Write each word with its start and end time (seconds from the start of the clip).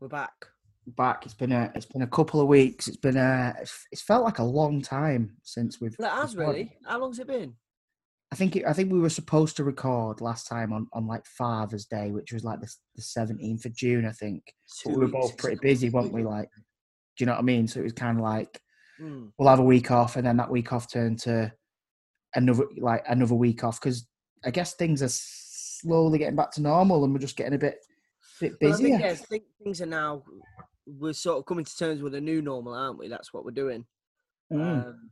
We're 0.00 0.08
back. 0.08 0.32
back. 0.96 1.26
It's 1.26 1.34
been 1.34 1.52
a 1.52 1.70
it's 1.74 1.86
been 1.86 2.02
a 2.02 2.06
couple 2.06 2.40
of 2.40 2.48
weeks. 2.48 2.88
It's 2.88 2.96
been 2.96 3.18
a 3.18 3.54
it's, 3.60 3.86
it's 3.92 4.02
felt 4.02 4.24
like 4.24 4.38
a 4.38 4.44
long 4.44 4.80
time 4.80 5.36
since 5.42 5.80
we've. 5.80 5.94
It 5.98 6.04
has 6.04 6.34
really. 6.36 6.72
How 6.86 6.98
long's 6.98 7.18
it 7.18 7.26
been? 7.26 7.54
I 8.32 8.36
think 8.36 8.56
it, 8.56 8.64
I 8.64 8.72
think 8.72 8.90
we 8.90 9.00
were 9.00 9.10
supposed 9.10 9.56
to 9.56 9.64
record 9.64 10.20
last 10.20 10.46
time 10.46 10.72
on, 10.72 10.86
on 10.92 11.06
like 11.06 11.26
Father's 11.26 11.84
Day, 11.84 12.12
which 12.12 12.32
was 12.32 12.44
like 12.44 12.60
the 12.60 12.72
the 12.96 13.02
seventeenth 13.02 13.66
of 13.66 13.74
June, 13.74 14.06
I 14.06 14.12
think. 14.12 14.42
But 14.84 14.94
we 14.94 15.00
were 15.00 15.08
both 15.08 15.36
pretty 15.36 15.58
busy, 15.60 15.90
weren't 15.90 16.12
we? 16.12 16.24
Like, 16.30 16.48
do 16.54 17.22
you 17.22 17.26
know 17.26 17.32
what 17.32 17.40
I 17.40 17.42
mean? 17.42 17.68
So 17.68 17.80
it 17.80 17.84
was 17.84 17.92
kind 17.92 18.18
of 18.18 18.24
like 18.24 18.60
Mm. 19.00 19.32
we'll 19.38 19.48
have 19.48 19.60
a 19.60 19.64
week 19.64 19.90
off, 19.90 20.16
and 20.16 20.26
then 20.26 20.36
that 20.36 20.50
week 20.50 20.74
off 20.74 20.90
turned 20.90 21.18
to 21.20 21.50
another 22.34 22.64
like 22.76 23.02
another 23.08 23.34
week 23.34 23.64
off 23.64 23.80
because 23.80 24.06
I 24.44 24.50
guess 24.50 24.74
things 24.74 25.02
are 25.02 25.08
slowly 25.08 26.18
getting 26.18 26.36
back 26.36 26.50
to 26.52 26.62
normal, 26.62 27.04
and 27.04 27.12
we're 27.14 27.18
just 27.18 27.36
getting 27.36 27.54
a 27.54 27.58
bit 27.58 27.76
bit 28.40 28.54
Well, 28.60 28.74
I 28.74 28.76
think, 28.76 29.00
yeah, 29.00 29.10
I 29.10 29.14
think 29.14 29.44
things 29.62 29.80
are 29.80 29.86
now. 29.86 30.22
We're 30.86 31.12
sort 31.12 31.38
of 31.38 31.46
coming 31.46 31.64
to 31.64 31.76
terms 31.76 32.02
with 32.02 32.14
a 32.14 32.20
new 32.20 32.42
normal, 32.42 32.74
aren't 32.74 32.98
we? 32.98 33.08
That's 33.08 33.32
what 33.32 33.44
we're 33.44 33.52
doing. 33.52 33.84
Mm. 34.52 34.86
Um, 34.86 35.10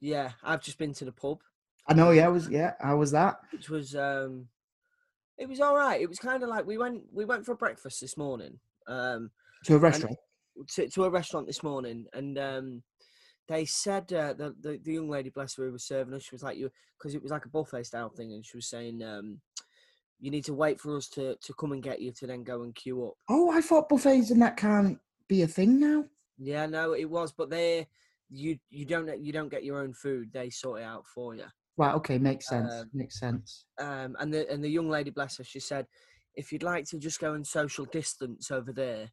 yeah, 0.00 0.32
I've 0.42 0.62
just 0.62 0.78
been 0.78 0.92
to 0.94 1.04
the 1.04 1.12
pub, 1.12 1.38
I 1.88 1.94
know. 1.94 2.10
Yeah, 2.10 2.26
I 2.26 2.28
was 2.28 2.48
yeah. 2.48 2.74
How 2.80 2.96
was 2.96 3.10
that? 3.12 3.38
which 3.52 3.68
was 3.68 3.94
um, 3.94 4.48
it 5.38 5.48
was 5.48 5.60
all 5.60 5.76
right. 5.76 6.00
It 6.00 6.08
was 6.08 6.18
kind 6.18 6.42
of 6.42 6.48
like 6.48 6.66
we 6.66 6.78
went 6.78 7.02
we 7.12 7.24
went 7.24 7.44
for 7.44 7.54
breakfast 7.54 8.00
this 8.00 8.16
morning. 8.16 8.58
Um, 8.86 9.30
To 9.64 9.76
a 9.76 9.78
restaurant. 9.78 10.16
to, 10.74 10.88
to 10.88 11.04
a 11.04 11.10
restaurant 11.10 11.46
this 11.46 11.62
morning, 11.62 12.06
and 12.12 12.38
um, 12.38 12.82
they 13.48 13.64
said 13.64 14.12
uh, 14.12 14.34
the, 14.34 14.54
the 14.60 14.80
the 14.82 14.92
young 14.92 15.08
lady, 15.08 15.30
bless 15.30 15.56
her, 15.56 15.66
who 15.66 15.72
was 15.72 15.84
serving 15.84 16.14
us, 16.14 16.22
she 16.22 16.34
was 16.34 16.42
like 16.42 16.56
you 16.56 16.70
because 16.98 17.14
it 17.14 17.22
was 17.22 17.32
like 17.32 17.46
a 17.46 17.50
buffet 17.50 17.84
style 17.84 18.10
thing, 18.10 18.32
and 18.32 18.44
she 18.44 18.56
was 18.56 18.68
saying 18.68 19.02
um, 19.02 19.40
you 20.22 20.30
need 20.30 20.44
to 20.44 20.54
wait 20.54 20.80
for 20.80 20.96
us 20.96 21.08
to 21.08 21.36
to 21.42 21.52
come 21.54 21.72
and 21.72 21.82
get 21.82 22.00
you 22.00 22.12
to 22.12 22.26
then 22.26 22.44
go 22.44 22.62
and 22.62 22.74
queue 22.74 23.04
up. 23.06 23.14
Oh, 23.28 23.50
I 23.50 23.60
thought 23.60 23.88
buffets 23.88 24.30
and 24.30 24.40
that 24.40 24.56
can't 24.56 24.98
be 25.28 25.42
a 25.42 25.48
thing 25.48 25.80
now. 25.80 26.04
Yeah, 26.38 26.66
no, 26.66 26.94
it 26.94 27.10
was, 27.10 27.32
but 27.32 27.50
they 27.50 27.88
you 28.30 28.56
you 28.70 28.86
don't 28.86 29.22
you 29.22 29.32
don't 29.32 29.50
get 29.50 29.64
your 29.64 29.80
own 29.80 29.92
food; 29.92 30.30
they 30.32 30.48
sort 30.48 30.80
it 30.80 30.84
out 30.84 31.04
for 31.12 31.34
you. 31.34 31.44
Right. 31.76 31.94
Okay. 31.96 32.18
Makes 32.18 32.48
sense. 32.48 32.72
Um, 32.72 32.90
makes 32.94 33.18
sense. 33.18 33.64
Um, 33.80 34.16
and 34.20 34.32
the 34.32 34.50
and 34.50 34.62
the 34.62 34.70
young 34.70 34.88
lady, 34.88 35.10
bless 35.10 35.38
her, 35.38 35.44
she 35.44 35.58
said, 35.58 35.86
if 36.36 36.52
you'd 36.52 36.62
like 36.62 36.84
to 36.90 36.98
just 36.98 37.18
go 37.18 37.34
and 37.34 37.46
social 37.46 37.84
distance 37.86 38.50
over 38.50 38.72
there, 38.72 39.10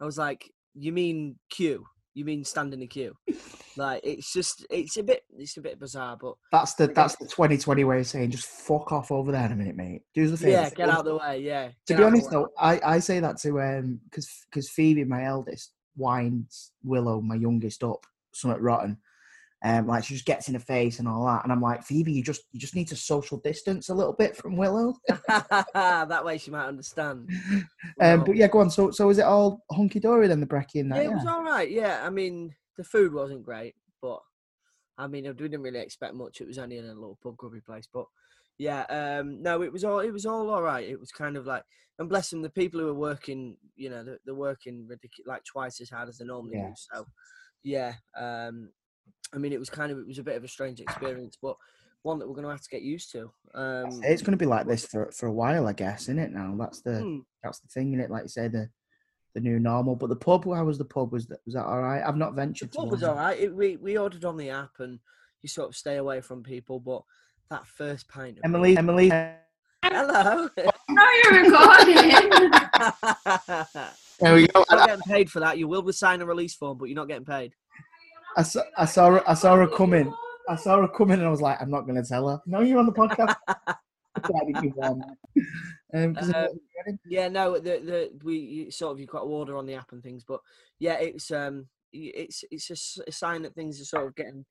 I 0.00 0.04
was 0.04 0.18
like, 0.18 0.50
you 0.74 0.92
mean 0.92 1.36
queue? 1.48 1.86
You 2.14 2.24
mean 2.24 2.44
stand 2.44 2.74
in 2.74 2.82
a 2.82 2.86
queue? 2.86 3.16
Like 3.80 4.02
it's 4.04 4.32
just 4.32 4.66
it's 4.68 4.98
a 4.98 5.02
bit 5.02 5.24
it's 5.38 5.56
a 5.56 5.62
bit 5.62 5.80
bizarre, 5.80 6.16
but 6.20 6.34
That's 6.52 6.74
the 6.74 6.88
that's 6.88 7.16
the 7.16 7.24
2020 7.24 7.84
way 7.84 8.00
of 8.00 8.06
saying 8.06 8.30
just 8.30 8.46
fuck 8.46 8.92
off 8.92 9.10
over 9.10 9.32
there 9.32 9.46
in 9.46 9.52
a 9.52 9.56
minute, 9.56 9.74
mate. 9.74 10.02
Do 10.14 10.32
a 10.32 10.36
favour. 10.36 10.50
yeah, 10.50 10.70
get 10.70 10.90
out 10.90 11.00
of 11.00 11.04
the 11.06 11.16
way. 11.16 11.40
Yeah. 11.40 11.68
To 11.86 11.94
be 11.94 11.94
the 11.94 12.06
honest 12.06 12.30
though, 12.30 12.48
I, 12.58 12.78
I 12.84 12.98
say 12.98 13.20
that 13.20 13.38
to 13.38 13.60
um 13.62 14.00
because 14.04 14.28
because 14.50 14.68
Phoebe, 14.68 15.04
my 15.04 15.24
eldest, 15.24 15.72
winds 15.96 16.72
Willow, 16.84 17.22
my 17.22 17.36
youngest, 17.36 17.82
up 17.82 18.04
somewhat 18.34 18.60
rotten. 18.60 18.98
Um, 19.62 19.86
like 19.86 20.04
she 20.04 20.14
just 20.14 20.26
gets 20.26 20.48
in 20.48 20.54
the 20.54 20.60
face 20.60 20.98
and 20.98 21.08
all 21.08 21.26
that, 21.26 21.44
and 21.44 21.52
I'm 21.52 21.60
like, 21.60 21.82
Phoebe, 21.82 22.12
you 22.12 22.22
just 22.22 22.42
you 22.52 22.60
just 22.60 22.74
need 22.74 22.88
to 22.88 22.96
social 22.96 23.38
distance 23.38 23.88
a 23.88 23.94
little 23.94 24.14
bit 24.14 24.36
from 24.36 24.56
Willow. 24.56 24.94
that 25.28 26.22
way 26.24 26.36
she 26.38 26.50
might 26.50 26.66
understand. 26.66 27.30
Um, 28.00 28.24
but 28.24 28.36
yeah, 28.36 28.46
go 28.46 28.60
on. 28.60 28.70
So 28.70 28.90
so 28.90 29.10
is 29.10 29.18
it 29.18 29.24
all 29.24 29.62
hunky 29.70 30.00
dory 30.00 30.26
then 30.26 30.40
the 30.40 30.46
brekkie 30.46 30.76
yeah, 30.76 30.82
that? 30.84 31.04
it 31.04 31.12
was 31.12 31.26
all 31.26 31.42
right. 31.42 31.70
Yeah, 31.70 32.00
I 32.02 32.08
mean 32.08 32.54
the 32.76 32.84
food 32.84 33.12
wasn't 33.12 33.44
great, 33.44 33.74
but 34.00 34.20
I 34.98 35.06
mean 35.06 35.24
we 35.24 35.32
didn't 35.32 35.62
really 35.62 35.78
expect 35.80 36.14
much. 36.14 36.40
It 36.40 36.46
was 36.46 36.58
only 36.58 36.78
in 36.78 36.84
a 36.84 36.94
little 36.94 37.18
pub 37.22 37.36
grubby 37.36 37.60
place, 37.60 37.88
but 37.92 38.06
yeah, 38.58 38.82
um, 38.90 39.42
no, 39.42 39.62
it 39.62 39.72
was 39.72 39.84
all 39.84 40.00
it 40.00 40.10
was 40.12 40.26
all 40.26 40.50
all 40.50 40.62
right. 40.62 40.86
It 40.88 41.00
was 41.00 41.10
kind 41.12 41.36
of 41.36 41.46
like, 41.46 41.62
and 41.98 42.08
bless 42.08 42.28
them, 42.30 42.42
the 42.42 42.50
people 42.50 42.78
who 42.80 42.88
are 42.88 42.94
working, 42.94 43.56
you 43.74 43.88
know, 43.88 44.04
they're, 44.04 44.18
they're 44.24 44.34
working 44.34 44.86
ridiculous, 44.86 45.26
like 45.26 45.44
twice 45.44 45.80
as 45.80 45.88
hard 45.90 46.08
as 46.08 46.18
they 46.18 46.26
normally 46.26 46.58
Yeah. 46.58 46.68
do. 46.68 46.74
So 46.76 47.06
yeah, 47.62 47.94
um, 48.16 48.70
I 49.34 49.38
mean 49.38 49.52
it 49.52 49.58
was 49.58 49.70
kind 49.70 49.90
of 49.92 49.98
it 49.98 50.06
was 50.06 50.18
a 50.18 50.22
bit 50.24 50.36
of 50.36 50.44
a 50.44 50.48
strange 50.48 50.80
experience, 50.80 51.38
but 51.40 51.56
one 52.02 52.18
that 52.18 52.28
we're 52.28 52.34
going 52.34 52.44
to 52.44 52.50
have 52.50 52.62
to 52.62 52.70
get 52.70 52.82
used 52.82 53.12
to. 53.12 53.30
Um, 53.54 54.02
It's 54.04 54.22
going 54.22 54.32
to 54.32 54.38
be 54.38 54.46
like 54.46 54.66
this 54.66 54.86
for 54.86 55.10
for 55.12 55.26
a 55.26 55.32
while, 55.32 55.66
I 55.66 55.72
guess, 55.72 56.02
isn't 56.02 56.18
it? 56.18 56.32
Now 56.32 56.54
that's 56.58 56.80
the 56.82 57.02
hmm, 57.02 57.18
that's 57.42 57.60
the 57.60 57.68
thing 57.68 57.92
in 57.92 58.00
it. 58.00 58.10
Like 58.10 58.24
you 58.24 58.28
say, 58.28 58.48
the 58.48 58.68
the 59.34 59.40
new 59.40 59.58
normal. 59.58 59.96
But 59.96 60.08
the 60.08 60.16
pub, 60.16 60.44
how 60.44 60.64
was 60.64 60.78
the 60.78 60.84
pub? 60.84 61.12
Was 61.12 61.26
that 61.28 61.40
was 61.44 61.54
that 61.54 61.64
all 61.64 61.80
right? 61.80 62.02
I've 62.06 62.16
not 62.16 62.34
the 62.34 62.42
ventured 62.42 62.72
to. 62.72 62.78
pub 62.78 62.90
was 62.90 63.02
one. 63.02 63.10
all 63.10 63.16
right. 63.16 63.38
It, 63.38 63.54
we 63.54 63.76
we 63.76 63.98
ordered 63.98 64.24
on 64.24 64.36
the 64.36 64.50
app, 64.50 64.72
and 64.78 64.98
you 65.42 65.48
sort 65.48 65.68
of 65.68 65.76
stay 65.76 65.96
away 65.96 66.20
from 66.20 66.42
people, 66.42 66.80
but 66.80 67.02
that 67.50 67.66
first 67.66 68.08
pint. 68.08 68.38
Of 68.38 68.44
Emily, 68.44 68.76
Emily, 68.76 69.10
Hello. 69.82 70.48
No, 70.90 71.04
you're 71.22 71.44
recording. 71.44 71.94
there 74.20 74.34
we 74.34 74.48
go. 74.48 74.64
You're 74.68 74.78
not 74.78 74.88
getting 74.88 75.02
paid 75.02 75.30
for 75.30 75.38
that. 75.38 75.56
You 75.56 75.68
will 75.68 75.82
be 75.82 75.92
signing 75.92 76.22
a 76.22 76.26
release 76.26 76.54
form, 76.54 76.78
but 76.78 76.86
you're 76.86 76.96
not 76.96 77.06
getting 77.06 77.24
paid. 77.24 77.54
I 78.36 78.42
saw, 78.42 78.62
I 78.76 78.86
saw 78.86 79.10
her, 79.12 79.30
I 79.30 79.34
saw 79.34 79.54
her 79.56 79.68
coming. 79.68 80.12
I 80.48 80.56
saw 80.56 80.80
her 80.80 80.88
coming, 80.88 81.18
and 81.18 81.26
I 81.28 81.30
was 81.30 81.40
like, 81.40 81.62
I'm 81.62 81.70
not 81.70 81.82
going 81.82 82.02
to 82.02 82.06
tell 82.06 82.28
her. 82.28 82.40
No, 82.44 82.60
you're 82.60 82.80
on 82.80 82.86
the 82.86 82.92
podcast. 82.92 83.36
Why 84.28 84.40
you 84.62 84.72
want? 84.76 85.04
Um, 85.94 86.16
Um, 86.16 86.16
what 86.16 86.52
we're 86.52 86.84
getting. 86.84 86.98
Yeah, 87.08 87.28
no, 87.28 87.54
the 87.54 87.60
the 87.60 88.10
we 88.22 88.70
sort 88.70 88.92
of 88.92 89.00
you've 89.00 89.10
got 89.10 89.20
to 89.20 89.26
order 89.26 89.56
on 89.56 89.66
the 89.66 89.74
app 89.74 89.92
and 89.92 90.02
things, 90.02 90.24
but 90.26 90.40
yeah, 90.78 90.94
it's 90.94 91.30
um 91.30 91.66
it's 91.92 92.44
it's 92.50 93.00
a 93.06 93.12
sign 93.12 93.42
that 93.42 93.54
things 93.54 93.80
are 93.80 93.84
sort 93.84 94.06
of 94.06 94.14
getting 94.14 94.44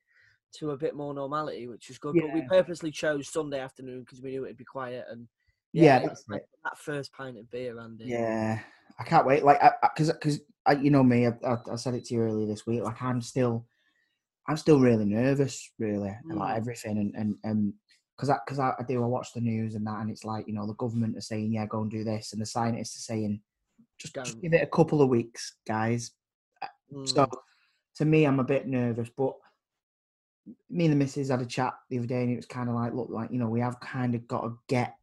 to 0.56 0.70
a 0.72 0.76
bit 0.76 0.94
more 0.96 1.14
normality, 1.14 1.66
which 1.68 1.90
is 1.90 1.98
good. 1.98 2.16
But 2.16 2.32
we 2.34 2.42
purposely 2.42 2.90
chose 2.90 3.28
Sunday 3.28 3.60
afternoon 3.60 4.00
because 4.00 4.20
we 4.20 4.30
knew 4.30 4.44
it'd 4.44 4.56
be 4.56 4.64
quiet 4.64 5.06
and 5.10 5.28
Yeah, 5.72 5.98
it 5.98 6.06
that's 6.06 6.24
like 6.28 6.44
that 6.64 6.78
first 6.78 7.12
pint 7.12 7.38
of 7.38 7.50
beer, 7.50 7.78
Andy. 7.78 8.06
Yeah, 8.06 8.60
I 8.98 9.04
can't 9.04 9.26
wait. 9.26 9.44
Like, 9.44 9.60
because 9.82 10.12
because 10.12 10.40
I, 10.66 10.72
you 10.72 10.90
know 10.90 11.02
me, 11.04 11.26
I, 11.26 11.32
I, 11.46 11.56
I 11.72 11.76
said 11.76 11.94
it 11.94 12.04
to 12.06 12.14
you 12.14 12.22
earlier 12.22 12.46
this 12.46 12.66
week. 12.66 12.82
Like, 12.82 13.00
I'm 13.00 13.22
still, 13.22 13.66
I'm 14.48 14.56
still 14.56 14.80
really 14.80 15.04
nervous, 15.04 15.70
really 15.78 16.14
about 16.30 16.50
Mm. 16.50 16.56
everything, 16.56 16.98
and 16.98 17.14
and 17.14 17.36
and 17.44 17.72
because 18.20 18.30
I 18.30 18.38
because 18.44 18.58
I, 18.58 18.72
I 18.78 18.82
do 18.86 19.02
I 19.02 19.06
watch 19.06 19.32
the 19.32 19.40
news 19.40 19.74
and 19.74 19.86
that, 19.86 20.00
and 20.00 20.10
it's 20.10 20.24
like 20.24 20.46
you 20.46 20.54
know 20.54 20.66
the 20.66 20.74
government 20.74 21.16
are 21.16 21.22
saying 21.22 21.52
yeah 21.52 21.66
go 21.66 21.80
and 21.80 21.90
do 21.90 22.04
this, 22.04 22.32
and 22.32 22.42
the 22.42 22.46
scientists 22.46 22.96
are 22.98 23.12
saying 23.12 23.40
just, 23.98 24.14
just 24.14 24.40
give 24.40 24.52
it 24.52 24.62
a 24.62 24.66
couple 24.66 25.00
of 25.02 25.08
weeks, 25.08 25.56
guys. 25.66 26.12
So 27.04 27.26
Mm. 27.26 27.38
to 27.96 28.04
me, 28.04 28.24
I'm 28.24 28.40
a 28.40 28.44
bit 28.44 28.66
nervous, 28.66 29.10
but 29.16 29.34
me 30.68 30.84
and 30.84 30.92
the 30.92 30.96
missus 30.96 31.30
had 31.30 31.40
a 31.40 31.46
chat 31.46 31.74
the 31.88 31.98
other 31.98 32.06
day, 32.06 32.22
and 32.22 32.32
it 32.32 32.36
was 32.36 32.46
kind 32.46 32.68
of 32.68 32.74
like, 32.74 32.92
look, 32.94 33.08
like 33.10 33.30
you 33.30 33.38
know, 33.38 33.48
we 33.48 33.60
have 33.60 33.80
kind 33.80 34.14
of 34.14 34.26
got 34.28 34.42
to 34.42 34.58
get 34.68 34.94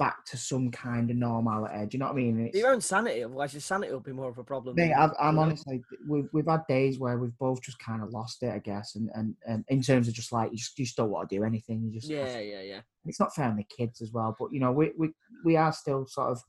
back 0.00 0.24
to 0.24 0.38
some 0.38 0.70
kind 0.70 1.10
of 1.10 1.16
normality. 1.16 1.86
Do 1.86 1.88
you 1.92 1.98
know 1.98 2.06
what 2.06 2.12
I 2.12 2.16
mean? 2.16 2.46
It's, 2.46 2.58
your 2.58 2.72
own 2.72 2.80
sanity, 2.80 3.22
otherwise 3.22 3.52
your 3.52 3.60
sanity 3.60 3.92
will 3.92 4.00
be 4.00 4.12
more 4.12 4.30
of 4.30 4.38
a 4.38 4.42
problem. 4.42 4.74
Mate, 4.74 4.94
I'm 4.94 5.34
know? 5.34 5.42
honestly, 5.42 5.82
we've 6.08 6.26
we've 6.32 6.46
had 6.48 6.66
days 6.66 6.98
where 6.98 7.18
we've 7.18 7.36
both 7.38 7.60
just 7.62 7.78
kind 7.78 8.02
of 8.02 8.08
lost 8.08 8.42
it, 8.42 8.50
I 8.50 8.60
guess, 8.60 8.96
and 8.96 9.10
and, 9.14 9.36
and 9.46 9.62
in 9.68 9.82
terms 9.82 10.08
of 10.08 10.14
just 10.14 10.32
like 10.32 10.50
you 10.52 10.56
just 10.56 10.76
you 10.78 10.86
just 10.86 10.96
don't 10.96 11.10
want 11.10 11.28
to 11.28 11.36
do 11.36 11.44
anything. 11.44 11.82
You 11.84 11.92
just 11.92 12.08
Yeah, 12.08 12.38
yeah, 12.40 12.62
yeah. 12.62 12.80
it's 13.04 13.20
not 13.20 13.34
fair 13.34 13.44
on 13.44 13.56
the 13.56 13.64
kids 13.64 14.00
as 14.00 14.10
well. 14.10 14.34
But 14.40 14.52
you 14.54 14.60
know, 14.60 14.72
we 14.72 14.92
we 14.98 15.10
we 15.44 15.56
are 15.56 15.72
still 15.72 16.06
sort 16.06 16.30
of 16.30 16.42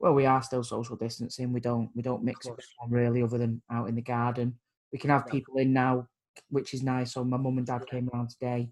well, 0.00 0.12
we 0.12 0.26
are 0.26 0.42
still 0.42 0.64
social 0.64 0.96
distancing. 0.96 1.52
We 1.52 1.60
don't 1.60 1.90
we 1.94 2.02
don't 2.02 2.24
mix 2.24 2.44
with 2.44 2.58
anyone 2.82 3.00
really, 3.02 3.22
other 3.22 3.38
than 3.38 3.62
out 3.70 3.88
in 3.88 3.94
the 3.94 4.02
garden. 4.02 4.58
We 4.92 4.98
can 4.98 5.10
have 5.10 5.26
No. 5.26 5.30
people 5.30 5.58
in 5.58 5.72
now, 5.72 6.08
which 6.50 6.74
is 6.74 6.82
nice. 6.82 7.12
So 7.12 7.22
my 7.22 7.36
mum 7.36 7.58
and 7.58 7.66
dad 7.66 7.86
came 7.86 8.10
around 8.12 8.30
today, 8.30 8.68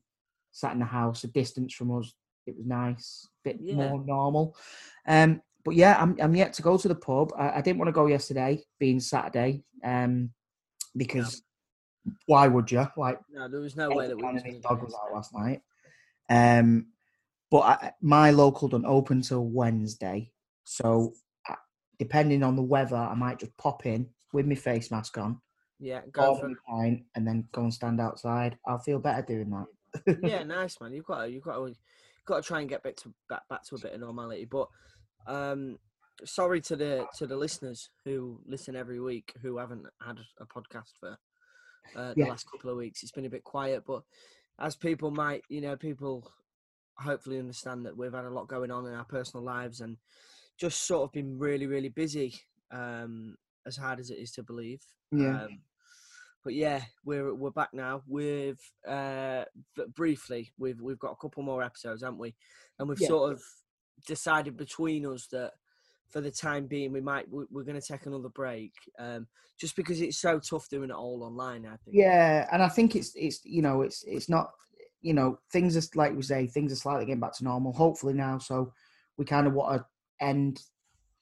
sat 0.51 0.73
in 0.73 0.81
the 0.81 0.85
house, 0.87 1.23
a 1.23 1.29
distance 1.29 1.73
from 1.73 1.97
us. 1.97 2.13
It 2.47 2.57
was 2.57 2.67
nice, 2.67 3.29
bit 3.43 3.59
Yeah. 3.61 3.77
more 3.77 4.05
normal. 4.05 4.57
Um, 5.07 5.43
but 5.65 5.75
yeah, 5.75 5.97
I'm 5.99 6.17
I'm 6.21 6.35
yet 6.37 6.53
to 6.55 6.63
go 6.63 6.77
to 6.77 6.89
the 6.89 6.95
pub. 6.95 7.33
I, 7.37 7.59
I 7.59 7.61
didn't 7.61 7.79
want 7.79 7.89
to 7.89 7.93
go 7.93 8.07
yesterday, 8.07 8.63
being 8.79 9.01
Saturday, 9.01 9.65
um, 9.83 10.31
because 10.97 11.43
why 12.27 12.49
would 12.49 12.71
you? 12.71 12.87
Like 12.97 13.19
No, 13.33 13.49
there 13.49 13.61
was 13.61 13.77
no 13.77 13.91
way 13.91 14.09
that 14.09 14.17
we 14.17 14.25
was 14.25 14.43
dog 14.63 14.83
was 14.83 14.95
out 14.95 15.15
last 15.15 15.35
night. 15.35 15.63
Um, 16.29 16.89
but 17.51 17.61
I, 17.61 17.93
my 18.01 18.31
local 18.31 18.69
don't 18.69 18.85
open 18.85 19.23
till 19.23 19.47
Wednesday, 19.47 20.31
so 20.65 21.15
uh, 21.49 21.55
depending 21.99 22.43
on 22.43 22.57
the 22.57 22.63
weather, 22.63 22.97
I 22.97 23.15
might 23.15 23.39
just 23.39 23.57
pop 23.57 23.87
in 23.87 24.09
with 24.33 24.47
my 24.47 24.55
face 24.55 24.91
mask 24.91 25.17
on, 25.17 25.41
Yeah, 25.79 26.03
go 26.11 26.35
for 26.35 26.51
pint, 26.69 27.05
and 27.15 27.27
then 27.27 27.49
go 27.53 27.63
and 27.63 27.73
stand 27.73 28.01
outside. 28.01 28.59
I'll 28.67 28.79
feel 28.81 28.99
better 28.99 29.23
doing 29.23 29.51
that. 29.51 30.19
yeah, 30.23 30.43
nice 30.45 30.81
man. 30.81 30.93
You've 30.93 31.05
got 31.07 31.23
to, 31.23 31.31
you've 31.31 31.45
got 31.45 31.57
to, 31.57 31.75
got 32.27 32.43
to 32.43 32.47
try 32.47 32.61
and 32.61 32.69
get 32.69 32.83
back 32.83 32.97
to 32.97 33.13
back, 33.29 33.43
back 33.49 33.65
to 33.65 33.75
a 33.77 33.79
bit 33.79 33.93
of 33.95 34.01
normality. 34.01 34.45
But 34.45 34.69
um, 35.27 35.79
sorry 36.25 36.61
to 36.63 36.77
the 36.77 37.07
to 37.19 37.27
the 37.27 37.37
listeners 37.37 37.91
who 38.05 38.41
listen 38.47 38.77
every 38.77 39.01
week 39.01 39.33
who 39.43 39.59
haven't 39.59 39.87
had 40.05 40.19
a 40.41 40.47
podcast 40.47 40.93
for 41.01 41.17
uh, 41.97 42.15
the 42.15 42.21
Yeah. 42.21 42.27
last 42.29 42.51
couple 42.51 42.71
of 42.71 42.77
weeks. 42.77 43.03
It's 43.03 43.13
been 43.13 43.27
a 43.27 43.31
bit 43.31 43.45
quiet, 43.45 43.85
but 43.87 44.03
as 44.59 44.77
people 44.77 45.11
might, 45.11 45.43
you 45.49 45.61
know, 45.61 45.77
people 45.77 46.31
hopefully 46.97 47.39
understand 47.39 47.85
that 47.85 47.97
we've 47.97 48.13
had 48.13 48.25
a 48.25 48.31
lot 48.31 48.49
going 48.49 48.71
on 48.71 48.87
in 48.87 48.95
our 48.95 49.05
personal 49.05 49.45
lives 49.45 49.81
and 49.81 49.97
just 50.57 50.87
sort 50.87 51.03
of 51.03 51.13
been 51.13 51.39
really, 51.39 51.67
really 51.67 51.89
busy. 51.89 52.35
Um, 52.71 53.37
as 53.67 53.77
hard 53.77 53.99
as 53.99 54.11
it 54.11 54.19
is 54.19 54.31
to 54.33 54.43
believe. 54.43 54.83
Yeah. 55.11 55.45
Um, 55.45 55.61
but 56.45 56.55
yeah, 56.55 56.83
we're 57.05 57.35
we're 57.35 57.51
back 57.51 57.73
now. 57.73 58.03
We've 58.07 58.61
uh, 58.87 59.45
briefly 59.97 60.53
we've 60.59 60.81
we've 60.81 60.99
got 60.99 61.13
a 61.13 61.17
couple 61.17 61.43
more 61.43 61.63
episodes, 61.63 62.03
haven't 62.03 62.19
we? 62.19 62.35
And 62.79 62.89
we've 62.89 63.01
Yeah. 63.01 63.09
sort 63.09 63.33
of 63.33 63.43
decided 64.07 64.57
between 64.57 65.07
us 65.07 65.27
that 65.33 65.53
for 66.11 66.21
the 66.21 66.31
time 66.31 66.67
being, 66.67 66.93
we 66.93 67.01
might 67.01 67.29
we- 67.31 67.47
we're 67.51 67.65
going 67.65 67.81
to 67.81 67.87
take 67.93 68.07
another 68.07 68.29
break, 68.29 68.73
um, 68.99 69.27
just 69.59 69.75
because 69.75 70.01
it's 70.01 70.19
so 70.21 70.39
tough 70.39 70.69
doing 70.69 70.91
it 70.91 70.97
all 70.97 71.23
online. 71.25 71.65
I 71.67 71.77
think. 71.79 71.97
Yeah, 71.97 72.47
and 72.53 72.63
I 72.63 72.69
think 72.69 72.95
it's 72.95 73.13
it's 73.17 73.45
you 73.45 73.63
know 73.63 73.83
it's 73.83 74.05
it's 74.05 74.29
not 74.29 74.51
you 75.01 75.15
know 75.15 75.39
things 75.51 75.77
are 75.77 75.89
like 75.97 76.15
we 76.15 76.23
say 76.23 76.47
things 76.47 76.73
are 76.73 76.77
slightly 76.77 77.07
getting 77.07 77.21
back 77.21 77.35
to 77.39 77.45
normal. 77.45 77.73
Hopefully 77.73 78.15
now, 78.15 78.39
so 78.39 78.73
we 79.17 79.25
kind 79.25 79.47
of 79.47 79.55
want 79.55 79.81
to 79.81 79.87
end 80.25 80.61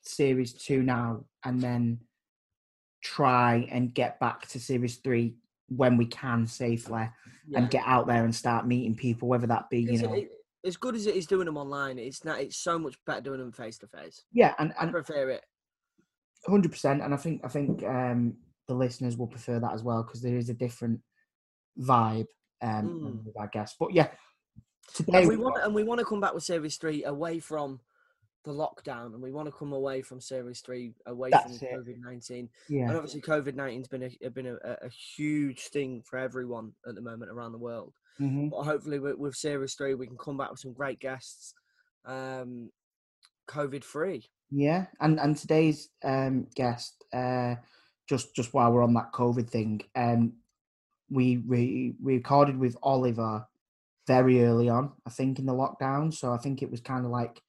series 0.03 0.53
two 0.53 0.83
now 0.83 1.25
and 1.45 1.61
then 1.61 2.01
try 3.03 3.67
and 3.71 3.93
get 3.95 4.19
back 4.21 4.47
to 4.49 4.61
series 4.61 4.97
three 4.97 5.37
when 5.69 5.97
we 5.97 6.07
can 6.07 6.47
safely 6.47 7.09
Yeah. 7.47 7.59
and 7.59 7.71
get 7.71 7.83
out 7.87 8.07
there 8.07 8.25
and 8.25 8.35
start 8.35 8.67
meeting 8.67 8.95
people, 8.95 9.29
whether 9.29 9.47
that 9.49 9.69
be 9.71 9.81
you 9.81 9.99
know 10.03 10.15
it- 10.15 10.31
as 10.65 10.77
good 10.77 10.95
as 10.95 11.07
it 11.09 11.17
is 11.17 11.27
doing 11.27 11.47
them 11.47 11.57
online, 11.57 11.99
it's 11.99 12.25
not. 12.25 12.41
It's 12.41 12.57
so 12.57 12.79
much 12.79 12.95
better 13.05 13.21
doing 13.21 13.41
them 13.41 13.51
face 13.51 13.79
to 13.79 13.89
face. 13.89 14.23
yeah, 14.33 14.55
and 14.61 14.73
I 14.79 14.85
and 14.85 14.93
prefer 14.93 15.31
it. 15.31 15.45
hundred 16.47 16.71
percent, 16.71 17.03
and 17.03 17.13
I 17.13 17.17
think 17.17 17.41
I 17.45 17.49
think 17.49 17.83
um, 17.83 18.37
the 18.69 18.75
listeners 18.75 19.17
will 19.17 19.27
prefer 19.27 19.59
that 19.59 19.73
as 19.73 19.83
well 19.83 20.05
because 20.05 20.23
there 20.23 20.37
is 20.37 20.49
a 20.51 20.55
different 20.55 21.01
vibe, 21.81 22.29
um, 22.61 23.25
Mm. 23.27 23.41
our 23.41 23.49
guests. 23.49 23.77
But 23.81 23.93
yeah, 23.93 24.13
today 24.95 25.21
And 25.23 25.29
we 25.29 25.37
want 25.37 25.57
got- 25.57 25.65
and 25.67 25.75
we 25.75 25.83
want 25.83 25.99
to 25.99 26.05
come 26.05 26.21
back 26.21 26.33
with 26.35 26.45
series 26.45 26.77
three 26.77 27.03
away 27.05 27.41
from 27.41 27.81
the 28.45 28.53
lockdown, 28.53 29.15
and 29.15 29.23
we 29.23 29.33
want 29.33 29.47
to 29.49 29.53
come 29.53 29.73
away 29.73 30.03
from 30.03 30.21
series 30.21 30.61
three 30.61 30.95
away 31.07 31.31
That's 31.31 31.59
from. 31.59 31.69
COVID 31.69 31.99
nineteen. 32.01 32.49
yeah, 32.69 32.89
And 32.89 32.97
obviously, 32.97 33.21
COVID 33.21 33.55
nineteen's 33.55 33.89
been 33.89 34.03
a 34.23 34.29
been 34.31 34.47
a, 34.47 34.57
a 34.83 34.89
huge 34.89 35.69
thing 35.69 36.03
for 36.03 36.19
everyone 36.19 36.73
at 36.87 36.95
the 36.95 37.01
moment 37.01 37.31
around 37.31 37.53
the 37.53 37.59
world. 37.59 37.95
hmm 38.19 38.49
But 38.49 38.65
hopefully, 38.65 38.99
with, 38.99 39.17
with 39.19 39.35
series 39.37 39.75
three, 39.75 39.95
we 39.95 40.07
can 40.07 40.19
come 40.19 40.37
back 40.37 40.51
with 40.51 40.61
some 40.61 40.73
great 40.73 41.01
guests, 41.01 41.55
um, 42.05 42.71
COVID 43.49 43.85
free. 43.85 44.29
yeah, 44.51 44.87
and 45.01 45.19
and 45.21 45.37
today's 45.37 45.89
um, 46.05 46.47
guest, 46.55 47.05
uh, 47.13 47.57
just 48.09 48.35
just 48.35 48.53
while 48.55 48.73
we're 48.73 48.83
on 48.83 48.95
that 48.95 49.13
COVID 49.13 49.49
thing, 49.49 49.83
um, 49.95 50.35
we 51.11 51.39
we 51.39 51.95
we 52.03 52.17
recorded 52.17 52.59
with 52.59 52.77
Oliver 52.83 53.47
very 54.07 54.45
early 54.45 54.69
on, 54.69 54.93
I 55.07 55.11
think 55.11 55.39
in 55.39 55.47
the 55.47 55.53
lockdown. 55.55 56.13
So 56.13 56.33
I 56.33 56.39
think 56.39 56.63
it 56.63 56.71
was 56.71 56.81
kind 56.81 57.05
of 57.05 57.11
like 57.11 57.41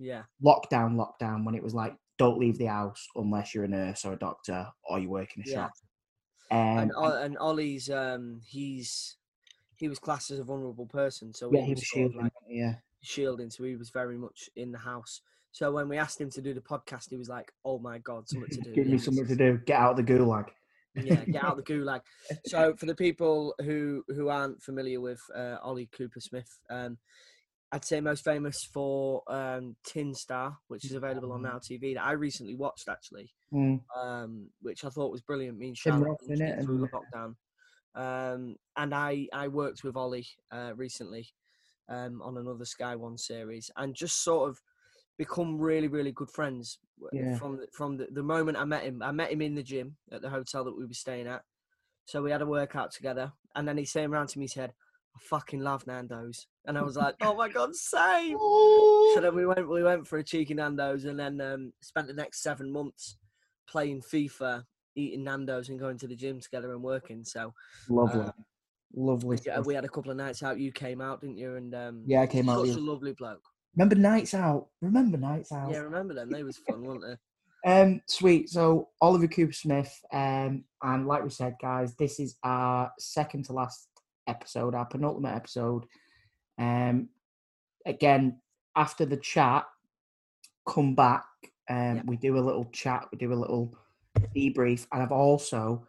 Yeah, 0.00 0.22
lockdown, 0.42 0.96
lockdown 0.96 1.44
when 1.44 1.54
it 1.54 1.62
was 1.62 1.74
like 1.74 1.94
don't 2.18 2.38
leave 2.38 2.58
the 2.58 2.66
house 2.66 3.06
unless 3.16 3.54
you're 3.54 3.64
a 3.64 3.68
nurse 3.68 4.04
or 4.04 4.12
a 4.14 4.18
doctor 4.18 4.66
or 4.88 4.98
you 4.98 5.08
work 5.08 5.28
in 5.36 5.42
a 5.42 5.46
Yeah. 5.46 5.54
shop. 5.54 5.72
Um, 6.50 6.58
and 6.78 6.92
and 6.92 7.38
Ollie's 7.38 7.90
um, 7.90 8.40
he's 8.44 9.16
he 9.76 9.88
was 9.88 9.98
classed 9.98 10.30
as 10.30 10.38
a 10.38 10.44
vulnerable 10.44 10.86
person, 10.86 11.32
so 11.32 11.52
yeah, 11.52 11.62
he 11.62 11.74
was 11.74 11.82
shielding. 11.84 12.20
like 12.20 12.32
yeah, 12.48 12.74
shielding, 13.02 13.50
so 13.50 13.64
he 13.64 13.76
was 13.76 13.90
very 13.90 14.18
much 14.18 14.50
in 14.56 14.72
the 14.72 14.78
house. 14.78 15.20
So 15.52 15.72
when 15.72 15.88
we 15.88 15.96
asked 15.98 16.20
him 16.20 16.30
to 16.30 16.42
do 16.42 16.54
the 16.54 16.60
podcast, 16.60 17.10
he 17.10 17.16
was 17.16 17.28
like, 17.28 17.52
"Oh 17.64 17.78
my 17.78 17.98
god, 17.98 18.28
something 18.28 18.50
to 18.50 18.60
do." 18.60 18.72
give 18.74 18.86
me 18.86 18.98
something 18.98 19.26
to 19.26 19.36
do. 19.36 19.58
Get 19.64 19.78
out 19.78 19.98
of 19.98 20.04
the 20.06 20.12
gulag. 20.12 20.46
yeah, 20.96 21.24
get 21.24 21.44
out 21.44 21.58
of 21.58 21.64
the 21.64 21.72
gulag. 21.72 22.00
So 22.44 22.74
for 22.76 22.86
the 22.86 22.94
people 22.94 23.54
who 23.60 24.04
who 24.08 24.28
aren't 24.28 24.62
familiar 24.62 25.00
with 25.00 25.20
uh, 25.34 25.56
Ollie 25.62 25.88
Coopersmith, 25.98 26.58
um, 26.68 26.98
I'd 27.72 27.84
say 27.84 28.00
most 28.00 28.24
famous 28.24 28.64
for 28.72 29.22
um, 29.28 29.76
Tin 29.84 30.12
Star, 30.14 30.58
which 30.68 30.84
is 30.84 30.94
available 30.94 31.32
on. 31.32 31.42
Now 31.42 31.58
TV 31.58 31.94
that 31.94 32.04
I 32.04 32.12
recently 32.12 32.54
watched 32.56 32.88
actually, 32.88 33.30
Mm, 33.52 33.80
um, 33.96 34.50
which 34.60 34.84
I 34.84 34.88
thought 34.88 35.12
was 35.12 35.20
brilliant. 35.22 35.58
Me 35.58 35.68
and 35.68 35.76
Tim 35.76 35.92
Charlotte 35.92 36.08
Roth 36.08 36.18
in 36.28 36.38
binged 36.38 36.40
it 36.48 36.58
it 36.58 36.64
through 36.64 36.82
and- 36.84 36.90
lockdown, 36.92 37.36
um, 37.94 38.56
and 38.76 38.94
I 38.94 39.28
I 39.32 39.48
worked 39.48 39.84
with 39.84 39.96
Ollie 39.96 40.26
uh, 40.50 40.72
recently 40.76 41.28
um, 41.88 42.20
on 42.22 42.36
another 42.38 42.64
Sky 42.64 42.96
One 42.96 43.16
series, 43.18 43.70
and 43.76 43.94
just 43.94 44.22
sort 44.24 44.48
of 44.50 44.58
become 45.16 45.58
really 45.58 45.88
really 45.88 46.12
good 46.12 46.30
friends 46.30 46.78
Yeah. 47.12 47.36
from 47.36 47.58
the, 47.58 47.66
from 47.72 47.96
the, 47.98 48.06
the 48.10 48.22
moment 48.22 48.56
I 48.58 48.64
met 48.64 48.82
him. 48.82 49.02
I 49.02 49.12
met 49.12 49.30
him 49.30 49.42
in 49.42 49.54
the 49.54 49.62
gym 49.62 49.96
at 50.10 50.22
the 50.22 50.30
hotel 50.30 50.64
that 50.64 50.76
we 50.76 50.86
were 50.86 50.94
staying 50.94 51.26
at, 51.28 51.42
so 52.06 52.20
we 52.22 52.30
had 52.32 52.42
a 52.42 52.46
workout 52.46 52.90
together, 52.92 53.32
and 53.54 53.66
then 53.68 53.78
he 53.78 53.86
came 53.86 54.12
around 54.12 54.28
to 54.30 54.38
me 54.40 54.44
and 54.46 54.50
said. 54.50 54.72
I 55.16 55.18
fucking 55.22 55.60
love 55.60 55.86
Nando's, 55.86 56.46
and 56.66 56.78
I 56.78 56.82
was 56.82 56.96
like, 56.96 57.14
"Oh 57.22 57.34
my 57.34 57.48
god, 57.48 57.74
same!" 57.74 58.38
So 58.38 59.20
then 59.20 59.34
we 59.34 59.44
went 59.46 59.68
we 59.68 59.82
went 59.82 60.06
for 60.06 60.18
a 60.18 60.24
cheeky 60.24 60.54
Nando's 60.54 61.04
and 61.04 61.18
then 61.18 61.40
um, 61.40 61.72
spent 61.80 62.06
the 62.06 62.12
next 62.14 62.42
seven 62.42 62.70
months 62.70 63.16
playing 63.68 64.02
FIFA, 64.02 64.64
eating 64.94 65.24
Nando's 65.24 65.68
and 65.68 65.78
going 65.78 65.98
to 65.98 66.06
the 66.06 66.14
gym 66.16 66.40
together 66.40 66.72
and 66.72 66.82
working. 66.82 67.24
So 67.24 67.52
lovely, 67.88 68.20
uh, 68.22 68.32
lovely. 68.94 69.38
yeah, 69.44 69.60
we 69.60 69.74
had 69.74 69.84
a 69.84 69.88
couple 69.88 70.10
of 70.10 70.16
nights 70.16 70.42
out. 70.42 70.58
You 70.58 70.72
came 70.72 71.00
out, 71.00 71.20
didn't 71.20 71.38
you? 71.38 71.56
And 71.56 71.74
um, 71.74 72.04
Yeah, 72.06 72.22
I 72.22 72.26
came 72.26 72.48
out. 72.48 72.64
such 72.66 72.74
the- 72.76 72.80
a 72.80 72.82
lovely 72.82 73.12
bloke. 73.12 73.42
Remember 73.76 73.94
nights 73.94 74.34
out? 74.34 74.66
Remember 74.80 75.16
nights 75.16 75.52
out? 75.52 75.70
Yeah, 75.70 75.78
remember 75.78 76.12
them? 76.12 76.28
They 76.30 76.42
was 76.42 76.58
fun, 76.58 76.82
weren't 76.82 77.02
they? 77.02 77.16
Um, 77.70 78.00
sweet. 78.08 78.48
So 78.48 78.88
Oliver 79.00 79.28
Coopersmith, 79.28 79.92
um, 80.12 80.64
and 80.82 81.06
like 81.06 81.22
we 81.22 81.30
said, 81.30 81.54
guys, 81.62 81.94
this 81.94 82.18
is 82.18 82.36
our 82.42 82.90
second 82.98 83.44
to 83.44 83.52
last 83.52 83.86
episode, 84.30 84.74
our 84.74 84.86
penultimate 84.86 85.34
episode. 85.34 85.84
Um, 86.58 87.08
again, 87.86 88.40
after 88.76 89.04
the 89.04 89.16
chat, 89.16 89.64
come 90.68 90.94
back. 90.94 91.24
Um, 91.68 91.96
Yep. 91.96 92.04
we 92.06 92.16
do 92.16 92.36
a 92.36 92.46
little 92.48 92.64
chat, 92.72 93.06
we 93.12 93.18
do 93.18 93.32
a 93.32 93.42
little 93.42 93.74
debrief, 94.36 94.86
and 94.92 95.02
I've 95.02 95.12
also 95.12 95.86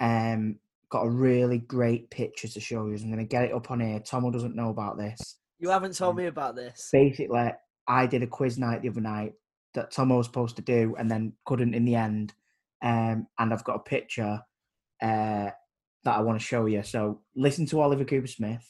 um 0.00 0.58
got 0.90 1.06
a 1.06 1.10
really 1.10 1.58
great 1.58 2.10
picture 2.10 2.48
to 2.48 2.60
show 2.60 2.86
you. 2.86 2.94
I'm 2.94 3.06
going 3.10 3.18
to 3.18 3.24
get 3.24 3.44
it 3.44 3.54
up 3.54 3.70
on 3.70 3.80
here. 3.80 3.98
Tomo 4.00 4.30
doesn't 4.30 4.54
know 4.54 4.68
about 4.68 4.98
this. 4.98 5.38
You 5.58 5.70
haven't 5.70 5.96
told 5.96 6.16
me 6.16 6.26
about 6.26 6.54
this. 6.54 6.90
Basically, 6.92 7.50
I 7.88 8.06
did 8.06 8.22
a 8.22 8.26
quiz 8.26 8.58
night 8.58 8.82
the 8.82 8.90
other 8.90 9.00
night 9.00 9.32
that 9.72 9.90
Tomo 9.90 10.18
was 10.18 10.26
supposed 10.26 10.56
to 10.56 10.62
do 10.62 10.94
and 10.98 11.10
then 11.10 11.32
couldn't 11.46 11.72
in 11.74 11.86
the 11.86 11.94
end. 11.94 12.34
Um, 12.82 13.26
and 13.38 13.52
I've 13.54 13.64
got 13.64 13.76
a 13.76 13.78
picture 13.78 14.40
uh, 15.00 15.50
that 16.04 16.16
I 16.16 16.20
want 16.20 16.38
to 16.40 16.44
show 16.44 16.66
you. 16.66 16.82
So 16.82 17.20
listen 17.34 17.66
to 17.66 17.80
Oliver 17.80 18.04
Coopersmith. 18.04 18.62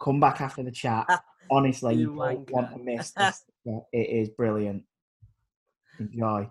Come 0.00 0.20
back 0.20 0.40
after 0.40 0.62
the 0.62 0.72
chat. 0.72 1.06
Honestly, 1.50 1.94
you, 1.94 2.12
You 2.12 2.16
don't 2.16 2.50
want 2.50 2.72
to 2.72 2.78
miss 2.78 3.10
this. 3.10 3.44
It 3.92 4.08
is 4.10 4.28
brilliant. 4.30 4.82
Enjoy. 6.00 6.50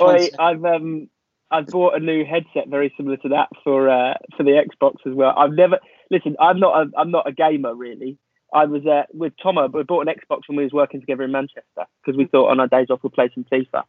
Oi, 0.00 0.28
I've 0.38 0.64
um 0.64 1.08
I've 1.50 1.66
bought 1.66 1.94
a 1.94 2.00
new 2.00 2.24
headset 2.24 2.68
very 2.68 2.92
similar 2.96 3.16
to 3.18 3.28
that 3.30 3.48
for 3.62 3.88
uh, 3.88 4.14
for 4.36 4.42
the 4.42 4.50
Xbox 4.50 4.96
as 5.06 5.14
well. 5.14 5.34
I've 5.36 5.52
never 5.52 5.78
listen. 6.10 6.36
I'm 6.40 6.58
not 6.58 6.86
a 6.86 6.98
I'm 6.98 7.10
not 7.10 7.28
a 7.28 7.32
gamer 7.32 7.74
really. 7.74 8.18
I 8.52 8.64
was 8.64 8.84
uh, 8.86 9.02
with 9.12 9.32
Tomo. 9.42 9.68
We 9.68 9.82
bought 9.82 10.06
an 10.06 10.14
Xbox 10.14 10.42
when 10.46 10.56
we 10.56 10.64
was 10.64 10.72
working 10.72 11.00
together 11.00 11.24
in 11.24 11.32
Manchester 11.32 11.86
because 12.04 12.16
we 12.16 12.26
thought 12.26 12.50
on 12.50 12.60
our 12.60 12.68
days 12.68 12.88
off 12.90 13.00
we'd 13.02 13.12
play 13.12 13.30
some 13.34 13.44
FIFA, 13.52 13.84